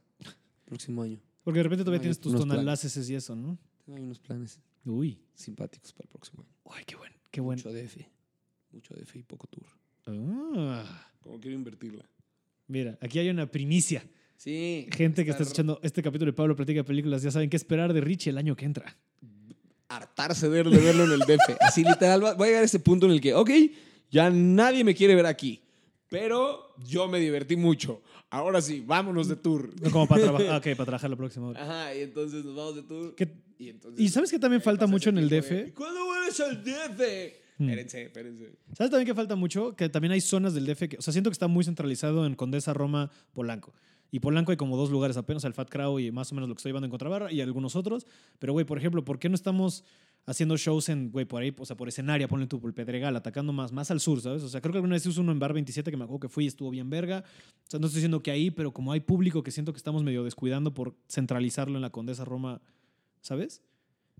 próximo 0.66 1.02
año. 1.04 1.22
Porque 1.48 1.60
de 1.60 1.64
repente 1.64 1.86
todavía 1.86 2.00
Hay 2.00 2.02
tienes 2.02 2.20
tus 2.20 2.36
tonalaces 2.36 3.10
y 3.10 3.16
eso, 3.16 3.34
¿no? 3.34 3.58
Tengo 3.86 3.98
ahí 3.98 4.04
unos 4.04 4.20
planes 4.20 4.60
Uy. 4.84 5.18
simpáticos 5.34 5.94
para 5.94 6.04
el 6.04 6.10
próximo 6.10 6.44
año. 6.44 6.52
Ay, 6.78 6.84
qué 6.86 6.98
bueno. 6.98 7.16
Qué 7.32 7.40
bueno. 7.40 7.62
Mucho 7.64 7.72
DF. 7.74 7.98
Mucho 8.74 8.94
DF 8.94 9.16
y 9.16 9.24
poco 9.24 9.48
tour. 9.48 9.66
Ah. 10.08 11.08
Como 11.22 11.40
quiero 11.40 11.56
invertirla. 11.56 12.04
Mira, 12.68 12.98
aquí 13.00 13.18
hay 13.20 13.30
una 13.30 13.50
primicia. 13.50 14.06
Sí. 14.36 14.88
Gente 14.92 15.24
que 15.24 15.32
está 15.32 15.44
escuchando 15.44 15.80
este 15.84 16.04
capítulo 16.04 16.32
de 16.32 16.36
Pablo 16.36 16.54
Platica 16.54 16.84
Películas 16.84 17.22
ya 17.24 17.32
saben 17.32 17.50
qué 17.50 17.56
esperar 17.56 17.94
de 17.94 18.02
Richie 18.02 18.30
el 18.32 18.38
año 18.38 18.54
que 18.58 18.66
entra. 18.66 18.98
hartarse 19.88 20.50
de, 20.50 20.64
de 20.64 20.78
verlo 20.80 21.06
en 21.06 21.12
el 21.14 21.20
DF. 21.22 21.56
Así 21.62 21.82
literal, 21.86 22.22
va- 22.26 22.34
voy 22.34 22.48
a 22.48 22.50
llegar 22.50 22.64
a 22.64 22.66
ese 22.66 22.80
punto 22.80 23.06
en 23.06 23.14
el 23.14 23.22
que, 23.22 23.34
ok, 23.34 23.50
ya 24.12 24.30
nadie 24.30 24.84
me 24.84 24.94
quiere 24.94 25.16
ver 25.16 25.26
aquí. 25.26 25.62
Pero 26.10 26.67
yo 26.86 27.08
me 27.08 27.20
divertí 27.20 27.56
mucho. 27.56 28.02
Ahora 28.30 28.62
sí, 28.62 28.84
vámonos 28.86 29.28
de 29.28 29.36
tour. 29.38 29.70
Como 29.92 30.08
para 30.08 30.24
trabajar. 30.24 30.48
Ok, 30.58 30.64
para 30.76 30.86
trabajar 30.86 31.10
la 31.10 31.16
próxima 31.16 31.48
hora. 31.48 31.64
Ajá, 31.64 31.96
y 31.96 32.02
entonces 32.02 32.44
nos 32.44 32.56
vamos 32.56 32.76
de 32.76 32.84
tour. 32.84 33.16
¿Qué- 33.16 33.32
Y, 33.60 33.70
entonces, 33.70 34.00
¿Y 34.00 34.10
sabes 34.10 34.30
que 34.32 34.38
también 34.40 34.62
falta 34.62 34.86
mucho 34.88 35.10
en 35.10 35.18
el 35.18 35.30
DF? 35.30 35.50
de, 35.50 35.74
¿Cuándo 35.74 36.06
vuelves 36.06 36.40
al 36.42 36.64
DF? 36.64 37.02
Espérense, 37.60 38.04
espérense. 38.04 38.52
¿Sabes 38.74 38.92
también 38.92 39.08
que 39.08 39.16
falta 39.16 39.36
mucho? 39.36 39.76
Que 39.76 39.90
también 39.90 40.12
hay 40.12 40.22
zonas 40.22 40.54
del 40.54 40.66
DF 40.68 40.88
que, 40.90 40.98
o 40.98 41.02
sea, 41.02 41.12
siento 41.12 41.30
que 41.32 41.34
está 41.34 41.48
muy 41.48 41.64
centralizado 41.64 42.26
en 42.28 42.36
Condesa, 42.36 42.72
Roma, 42.74 43.10
Polanco. 43.34 43.74
Y 44.12 44.20
Polanco 44.20 44.52
hay 44.52 44.58
como 44.58 44.78
dos 44.78 44.90
lugares 44.90 45.18
apenas, 45.18 45.44
el 45.44 45.54
Fat 45.54 45.70
Crow 45.70 46.00
y 46.00 46.12
más 46.12 46.32
o 46.32 46.36
menos 46.36 46.48
lo 46.48 46.56
que 46.56 46.60
estoy 46.60 46.70
llevando 46.70 46.86
en 46.86 46.92
Contrabarra 46.92 47.32
y 47.32 47.42
algunos 47.42 47.76
otros. 47.76 48.06
Pero, 48.40 48.54
güey, 48.54 48.66
por 48.66 48.78
ejemplo, 48.78 49.04
¿por 49.04 49.20
qué 49.20 49.28
no 49.30 49.36
estamos 49.36 49.84
haciendo 50.26 50.58
shows 50.58 50.90
en, 50.90 51.10
güey, 51.10 51.26
por 51.26 51.42
ahí, 51.42 51.54
o 51.58 51.66
sea, 51.66 51.76
por 51.78 51.88
escenaria, 51.88 52.28
ponle 52.28 52.48
tú, 52.48 52.60
por 52.60 52.70
el 52.70 52.74
Pedregal, 52.74 53.16
atacando 53.16 53.54
más, 53.54 53.72
más 53.72 53.92
al 53.92 54.00
sur, 54.00 54.22
¿sabes? 54.22 54.44
O 54.44 54.50
sea, 54.50 54.62
creo 54.62 54.74
que 54.74 54.78
alguna 54.78 54.96
vez 54.96 55.06
hice 55.06 55.20
uno 55.20 55.32
en 55.32 55.40
Bar 55.40 55.54
27 55.54 55.90
que 55.90 55.98
me 55.98 56.04
acuerdo 56.04 56.20
que 56.20 56.30
fui 56.30 56.44
y 56.44 56.48
estuvo 56.48 56.70
bien 56.70 56.90
verga. 56.90 57.24
O 57.66 57.70
sea, 57.70 57.80
no 57.80 57.88
estoy 57.88 58.00
diciendo 58.00 58.22
que 58.22 58.32
ahí, 58.32 58.52
pero 58.52 58.74
como 58.74 58.92
hay 58.92 59.00
público 59.00 59.42
que 59.42 59.52
siento 59.52 59.72
que 59.72 59.78
estamos 59.78 60.04
medio 60.04 60.24
descuidando 60.24 60.74
por 60.74 60.96
centralizarlo 61.10 61.76
en 61.76 61.82
la 61.82 61.90
Condesa, 61.90 62.26
Roma, 62.26 62.62
¿sabes? 63.22 63.62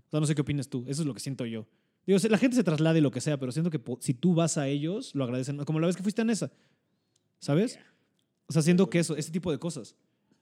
O 0.06 0.10
sea, 0.10 0.20
no 0.20 0.26
sé 0.26 0.34
qué 0.34 0.40
opinas 0.40 0.68
tú. 0.68 0.84
Eso 0.88 1.02
es 1.02 1.06
lo 1.06 1.12
que 1.12 1.20
siento 1.20 1.44
yo. 1.44 1.66
Digo, 2.06 2.18
la 2.30 2.38
gente 2.38 2.56
se 2.56 2.64
traslade 2.64 3.02
lo 3.02 3.10
que 3.10 3.20
sea, 3.20 3.38
pero 3.38 3.52
siento 3.52 3.70
que 3.70 3.80
si 4.00 4.14
tú 4.14 4.34
vas 4.34 4.56
a 4.56 4.66
ellos, 4.66 5.14
lo 5.14 5.24
agradecen. 5.24 5.58
Como 5.66 5.78
la 5.78 5.86
vez 5.86 5.96
que 5.96 6.02
fuiste 6.02 6.22
en 6.22 6.30
esa, 6.30 6.50
¿sabes? 7.38 7.78
O 8.48 8.52
sea, 8.52 8.62
siento 8.62 8.88
que 8.88 8.98
eso, 8.98 9.16
ese 9.16 9.30
tipo 9.30 9.52
de 9.52 9.58
cosas. 9.58 9.94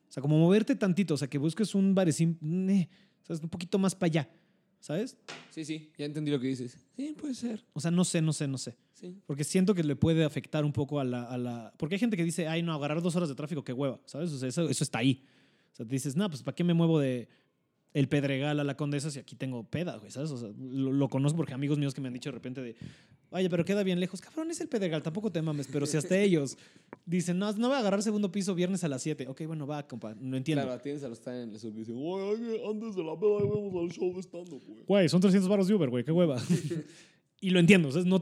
O 0.08 0.12
sea, 0.12 0.20
como 0.22 0.38
moverte 0.38 0.76
tantito, 0.76 1.14
o 1.14 1.16
sea, 1.16 1.28
que 1.28 1.38
busques 1.38 1.74
un 1.74 1.94
barecín, 1.94 2.38
eh, 2.70 2.88
¿sabes? 3.22 3.42
Un 3.42 3.48
poquito 3.48 3.78
más 3.78 3.94
para 3.94 4.06
allá, 4.06 4.30
¿sabes? 4.78 5.16
Sí, 5.50 5.64
sí, 5.64 5.90
ya 5.98 6.04
entendí 6.04 6.30
lo 6.30 6.38
que 6.38 6.46
dices. 6.46 6.78
Sí, 6.96 7.14
puede 7.18 7.34
ser. 7.34 7.64
O 7.72 7.80
sea, 7.80 7.90
no 7.90 8.04
sé, 8.04 8.22
no 8.22 8.32
sé, 8.32 8.46
no 8.46 8.58
sé. 8.58 8.76
Sí. 8.92 9.20
Porque 9.26 9.42
siento 9.42 9.74
que 9.74 9.82
le 9.82 9.96
puede 9.96 10.24
afectar 10.24 10.64
un 10.64 10.72
poco 10.72 11.00
a 11.00 11.04
la, 11.04 11.24
a 11.24 11.36
la... 11.36 11.74
Porque 11.76 11.96
hay 11.96 11.98
gente 11.98 12.16
que 12.16 12.24
dice, 12.24 12.46
ay, 12.46 12.62
no, 12.62 12.72
agarrar 12.72 13.02
dos 13.02 13.16
horas 13.16 13.28
de 13.28 13.34
tráfico, 13.34 13.64
qué 13.64 13.72
hueva, 13.72 14.00
¿sabes? 14.06 14.32
O 14.32 14.38
sea, 14.38 14.48
eso, 14.48 14.68
eso 14.68 14.84
está 14.84 15.00
ahí. 15.00 15.24
O 15.72 15.76
sea, 15.76 15.84
te 15.84 15.92
dices, 15.92 16.14
no, 16.16 16.30
pues 16.30 16.42
¿para 16.42 16.54
qué 16.54 16.64
me 16.64 16.72
muevo 16.72 17.00
de 17.00 17.28
el 17.92 18.08
Pedregal 18.08 18.60
a 18.60 18.64
la 18.64 18.76
Condesa 18.76 19.10
si 19.10 19.18
aquí 19.18 19.36
tengo 19.36 19.64
peda, 19.64 19.96
güey, 19.96 20.10
¿sabes? 20.10 20.30
O 20.30 20.36
sea, 20.36 20.50
lo, 20.58 20.92
lo 20.92 21.08
conozco 21.08 21.38
porque 21.38 21.54
amigos 21.54 21.78
míos 21.78 21.94
que 21.94 22.00
me 22.00 22.08
han 22.08 22.14
dicho 22.14 22.28
de 22.28 22.34
repente 22.34 22.62
de, 22.62 22.76
oye, 23.30 23.50
pero 23.50 23.64
queda 23.64 23.82
bien 23.82 24.00
lejos. 24.00 24.20
Cabrón, 24.20 24.50
es 24.50 24.60
el 24.60 24.68
Pedregal, 24.68 25.02
tampoco 25.02 25.30
te 25.30 25.42
mames. 25.42 25.68
Pero 25.70 25.86
si 25.86 25.96
hasta 25.96 26.18
ellos 26.18 26.56
dicen, 27.04 27.38
no, 27.38 27.52
no 27.52 27.68
voy 27.68 27.76
a 27.76 27.80
agarrar 27.80 28.02
segundo 28.02 28.30
piso 28.30 28.54
viernes 28.54 28.84
a 28.84 28.88
las 28.88 29.02
7. 29.02 29.26
Ok, 29.28 29.42
bueno, 29.46 29.66
va, 29.66 29.86
compa, 29.86 30.14
no 30.18 30.36
entiendo. 30.36 30.62
Claro, 30.62 30.78
atiendes 30.78 31.04
a 31.04 31.08
los 31.08 31.26
en 31.26 31.50
el 31.52 31.58
sur 31.58 31.72
y 31.74 31.78
dicen, 31.78 31.96
"Oye, 31.98 32.62
antes 32.68 32.94
de 32.94 33.04
la 33.04 33.18
peda 33.18 33.38
vamos 33.38 33.74
al 33.74 33.90
show 33.90 34.14
de 34.14 34.22
stand-up, 34.22 34.62
güey. 34.66 34.84
Güey, 34.86 35.08
son 35.08 35.20
300 35.20 35.48
baros 35.48 35.68
de 35.68 35.74
Uber, 35.74 35.90
güey, 35.90 36.04
qué 36.04 36.12
hueva. 36.12 36.40
y 37.40 37.50
lo 37.50 37.58
entiendo, 37.60 37.90
¿sabes? 37.90 38.06
No, 38.06 38.20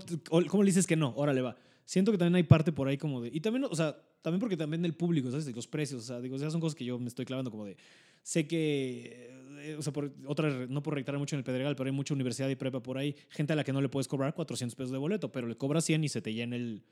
¿Cómo 0.49 0.63
le 0.63 0.69
dices 0.69 0.87
que 0.87 0.97
no? 0.97 1.13
Órale, 1.17 1.41
va. 1.41 1.57
Siento 1.85 2.13
que 2.13 2.19
también 2.19 2.37
hay 2.37 2.43
parte 2.45 2.73
por 2.73 2.89
ahí 2.89 2.97
como 2.97 3.21
de... 3.21 3.31
Y 3.33 3.41
también, 3.41 3.65
o 3.65 3.75
sea, 3.75 3.95
también 4.23 4.41
porque 4.41 4.57
también 4.57 4.81
del 4.81 4.95
público, 4.95 5.31
¿sabes? 5.31 5.45
De 5.45 5.53
los 5.53 5.67
precios, 5.67 6.03
o 6.03 6.07
sea, 6.07 6.21
digo, 6.21 6.37
ya 6.39 6.51
son 6.51 6.61
cosas 6.61 6.75
que 6.75 6.85
yo 6.85 6.99
me 6.99 7.09
estoy 7.09 7.27
clavando 7.27 7.51
como 7.51 7.67
de... 7.67 7.77
Sé 8.23 8.47
que, 8.47 9.31
o 9.79 9.83
sea, 9.83 9.93
por 9.93 10.13
otra, 10.27 10.67
no 10.69 10.83
por 10.83 10.95
reiterar 10.95 11.19
mucho 11.19 11.35
en 11.37 11.39
el 11.39 11.45
Pedregal, 11.45 11.77
pero 11.77 11.89
hay 11.89 11.95
mucha 11.97 12.15
universidad 12.15 12.49
y 12.49 12.57
prepa 12.57 12.83
por 12.83 12.99
ahí, 12.99 13.15
gente 13.31 13.53
a 13.53 13.57
la 13.57 13.65
que 13.65 13.73
no 13.73 13.81
le 13.81 13.89
puedes 13.89 14.09
cobrar 14.09 14.35
400 14.35 14.75
pesos 14.77 14.91
de 14.93 14.99
boleto, 14.99 15.31
pero 15.33 15.47
le 15.47 15.57
cobras 15.57 15.85
100 15.85 16.05
y 16.05 16.09
se 16.09 16.21
te 16.23 16.33
llena 16.35 16.57
el... 16.57 16.83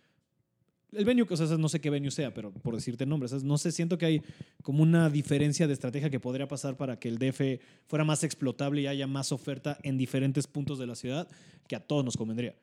El 0.93 1.07
venue, 1.07 1.27
o 1.31 1.37
sea, 1.37 1.57
no 1.57 1.71
sé 1.71 1.81
qué 1.81 1.89
venue 1.89 2.11
sea, 2.11 2.35
pero 2.35 2.53
por 2.53 2.75
decirte 2.75 3.07
nombres, 3.07 3.31
¿sabes? 3.31 3.45
no 3.45 3.57
sé, 3.57 3.73
siento 3.73 3.97
que 3.97 4.05
hay 4.05 4.23
como 4.63 4.83
una 4.83 5.09
diferencia 5.09 5.67
de 5.67 5.73
estrategia 5.73 6.11
que 6.11 6.21
podría 6.21 6.47
pasar 6.49 6.77
para 6.77 6.99
que 6.99 7.09
el 7.09 7.17
DF 7.19 7.63
fuera 7.87 8.05
más 8.05 8.25
explotable 8.25 8.83
y 8.83 8.87
haya 8.87 9.07
más 9.07 9.33
oferta 9.33 9.79
en 9.85 9.97
diferentes 9.97 10.47
puntos 10.47 10.79
de 10.79 10.87
la 10.87 10.95
ciudad 10.95 11.29
que 11.67 11.77
a 11.77 11.81
todos 11.81 12.05
nos 12.05 12.15
convendría. 12.19 12.55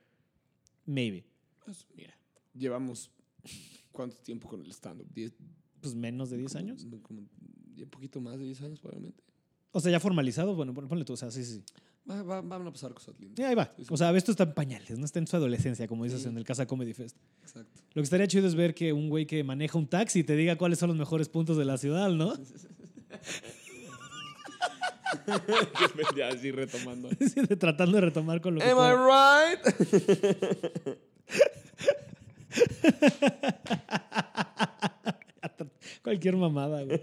Maybe. 0.86 1.24
Pues 1.66 1.88
mira, 1.96 2.16
llevamos 2.54 3.10
¿cuánto 3.92 4.18
tiempo 4.18 4.48
con 4.48 4.62
el 4.64 4.70
stand-up? 4.74 5.08
¿Diez- 5.12 5.34
Pues 5.82 5.96
menos 5.96 6.30
de 6.30 6.38
10 6.38 6.52
como- 6.54 6.60
años. 6.60 6.86
como 7.02 7.22
un 7.22 7.90
poquito 7.90 8.22
más 8.22 8.38
de 8.38 8.46
10 8.46 8.62
años 8.62 8.80
probablemente. 8.80 9.24
O 9.72 9.80
sea, 9.80 9.92
ya 9.92 10.00
formalizado, 10.00 10.56
bueno, 10.56 10.74
pon- 10.74 10.88
ponle 10.88 11.06
tú, 11.06 11.14
o 11.14 11.18
sea, 11.18 11.30
sí, 11.32 11.44
sí. 11.44 11.56
sí. 11.56 11.64
Va, 12.10 12.24
va, 12.24 12.42
van 12.42 12.66
a 12.66 12.72
pasar 12.72 12.92
cosas 12.94 13.14
lindas. 13.20 13.38
Y 13.40 13.44
ahí 13.44 13.54
va. 13.54 13.66
Sí, 13.76 13.84
sí. 13.86 13.88
O 13.92 13.98
sea, 13.98 14.10
esto 14.18 14.32
está 14.32 14.44
en 14.46 14.54
pañales, 14.54 14.98
no 14.98 15.06
está 15.06 15.20
en 15.20 15.28
su 15.28 15.36
adolescencia, 15.36 15.88
como 15.88 16.06
dices 16.06 16.24
Sí. 16.24 16.28
en 16.30 16.38
el 16.38 16.44
Casa 16.44 16.66
Comedy 16.66 16.94
Fest. 16.94 17.16
Exacto. 17.44 17.82
Lo 17.94 18.02
que 18.02 18.04
estaría 18.04 18.28
chido 18.28 18.48
es 18.48 18.56
ver 18.56 18.74
que 18.74 18.94
un 18.94 19.10
güey 19.10 19.28
que 19.28 19.44
maneja 19.44 19.78
un 19.78 19.88
taxi 19.88 20.24
te 20.24 20.36
diga 20.36 20.56
cuáles 20.58 20.80
son 20.80 20.88
los 20.90 20.98
mejores 20.98 21.30
puntos 21.30 21.56
de 21.58 21.66
la 21.66 21.78
ciudad, 21.78 22.10
¿no? 22.10 22.34
ya 26.18 26.30
así 26.30 26.52
retomando. 26.52 27.10
Sí, 27.20 27.42
de- 27.48 27.56
tratando 27.56 27.96
de 27.98 28.02
retomar 28.02 28.42
con 28.42 28.56
lo 28.56 28.62
que 28.62 28.70
Am. 28.70 28.78
I 28.78 28.94
right? 28.96 29.60
Cualquier 36.04 36.36
mamada, 36.36 36.84
güey. 36.84 37.00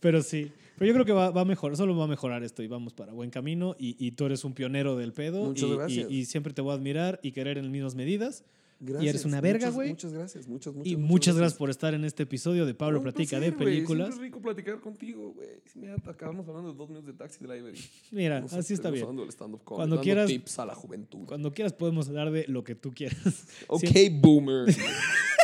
Pero 0.00 0.22
sí. 0.22 0.52
Pero 0.78 0.86
yo 0.86 0.94
creo 0.94 1.04
que 1.04 1.12
va, 1.12 1.30
va 1.30 1.40
a 1.42 1.44
mejorar, 1.44 1.76
solo 1.76 1.96
va 1.96 2.04
a 2.04 2.08
mejorar 2.08 2.42
esto 2.44 2.62
y 2.62 2.68
vamos 2.68 2.94
para 2.94 3.12
buen 3.12 3.30
camino. 3.30 3.74
Y, 3.78 3.96
y 3.98 4.12
tú 4.12 4.26
eres 4.26 4.44
un 4.44 4.54
pionero 4.54 4.96
del 4.96 5.12
pedo. 5.12 5.44
Muchas 5.44 5.68
y, 5.68 5.74
gracias. 5.74 6.10
Y, 6.10 6.14
y 6.18 6.24
siempre 6.24 6.52
te 6.52 6.62
voy 6.62 6.72
a 6.72 6.74
admirar 6.74 7.20
y 7.22 7.32
querer 7.32 7.58
en 7.58 7.64
las 7.64 7.72
mismas 7.72 7.94
medidas. 7.94 8.44
Gracias. 8.80 9.08
eres 9.08 9.24
una 9.24 9.40
verga, 9.40 9.70
güey. 9.70 9.88
Muchas 9.88 10.12
gracias, 10.12 10.46
muchas, 10.46 10.72
muchas 10.72 10.92
y 10.92 10.96
muchas 10.96 11.36
gracias 11.36 11.58
por 11.58 11.68
estar 11.68 11.94
en 11.94 12.04
este 12.04 12.22
episodio 12.22 12.64
de 12.64 12.74
Pablo 12.74 13.02
Platica 13.02 13.40
de. 13.40 13.50
Películas. 13.50 14.10
Es 14.10 14.18
rico 14.18 14.40
platicar 14.40 14.80
contigo, 14.80 15.32
güey. 15.32 15.48
Mira, 15.74 15.96
acabamos 16.06 16.46
hablando 16.48 16.70
de 16.70 16.78
dos 16.78 16.88
minutos 16.88 17.08
de 17.08 17.14
Taxi 17.14 17.44
Delivery. 17.44 17.78
Mira, 18.12 18.40
Nos 18.40 18.52
así 18.52 18.74
está 18.74 18.90
bien. 18.90 19.04
comedy, 19.04 19.28
Cuando 19.64 20.00
quieras- 20.00 20.28
tips 20.28 20.60
a 20.60 20.66
la 20.66 20.76
juventud. 20.76 21.26
Cuando 21.26 21.52
quieras 21.52 21.72
podemos 21.72 22.08
hablar 22.08 22.30
de 22.30 22.46
lo 22.46 22.62
que 22.62 22.76
tú 22.76 22.92
quieras. 22.92 23.46
ok, 23.66 23.82
boomer. 24.20 24.66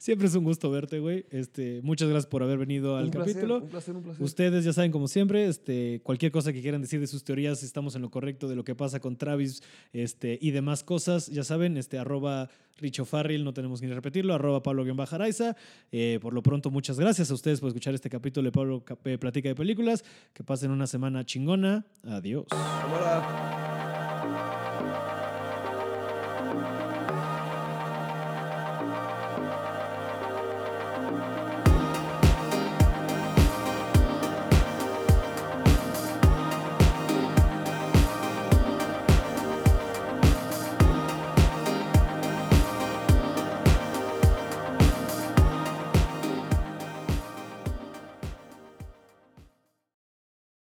siempre 0.00 0.26
es 0.26 0.34
un 0.34 0.44
gusto 0.44 0.70
verte, 0.70 0.98
güey. 0.98 1.26
Este, 1.30 1.80
muchas 1.82 2.08
gracias 2.08 2.26
por 2.26 2.42
haber 2.42 2.58
venido 2.58 2.96
al 2.96 3.04
un 3.04 3.10
placer, 3.10 3.34
capítulo. 3.34 3.58
un 3.58 3.68
placer, 3.68 3.94
un 3.94 4.02
placer. 4.02 4.24
Ustedes 4.24 4.64
ya 4.64 4.72
saben, 4.72 4.90
como 4.90 5.06
siempre, 5.06 5.46
este, 5.46 6.00
cualquier 6.02 6.32
cosa 6.32 6.52
que 6.52 6.62
quieran 6.62 6.80
decir 6.80 6.98
de 7.00 7.06
sus 7.06 7.22
teorías, 7.22 7.62
estamos 7.62 7.94
en 7.94 8.02
lo 8.02 8.10
correcto 8.10 8.48
de 8.48 8.56
lo 8.56 8.64
que 8.64 8.74
pasa 8.74 8.98
con 8.98 9.16
Travis 9.16 9.62
este, 9.92 10.38
y 10.40 10.50
demás 10.52 10.82
cosas. 10.82 11.26
Ya 11.26 11.44
saben, 11.44 11.76
este, 11.76 11.98
arroba 11.98 12.48
Richo 12.78 13.04
Farrell, 13.04 13.44
no 13.44 13.52
tenemos 13.52 13.80
que 13.80 13.86
ni 13.86 13.92
repetirlo, 13.92 14.34
arroba 14.34 14.62
Pablo 14.62 14.84
Bajaraiza. 14.94 15.54
Eh, 15.92 16.18
por 16.22 16.32
lo 16.32 16.42
pronto, 16.42 16.70
muchas 16.70 16.98
gracias 16.98 17.30
a 17.30 17.34
ustedes 17.34 17.60
por 17.60 17.68
escuchar 17.68 17.94
este 17.94 18.08
capítulo 18.08 18.46
de 18.46 18.52
Pablo 18.52 18.82
eh, 19.04 19.18
Platica 19.18 19.50
de 19.50 19.54
Películas. 19.54 20.02
Que 20.32 20.42
pasen 20.42 20.70
una 20.70 20.86
semana 20.86 21.26
chingona. 21.26 21.84
Adiós. 22.02 22.46
Cámara. 22.48 23.89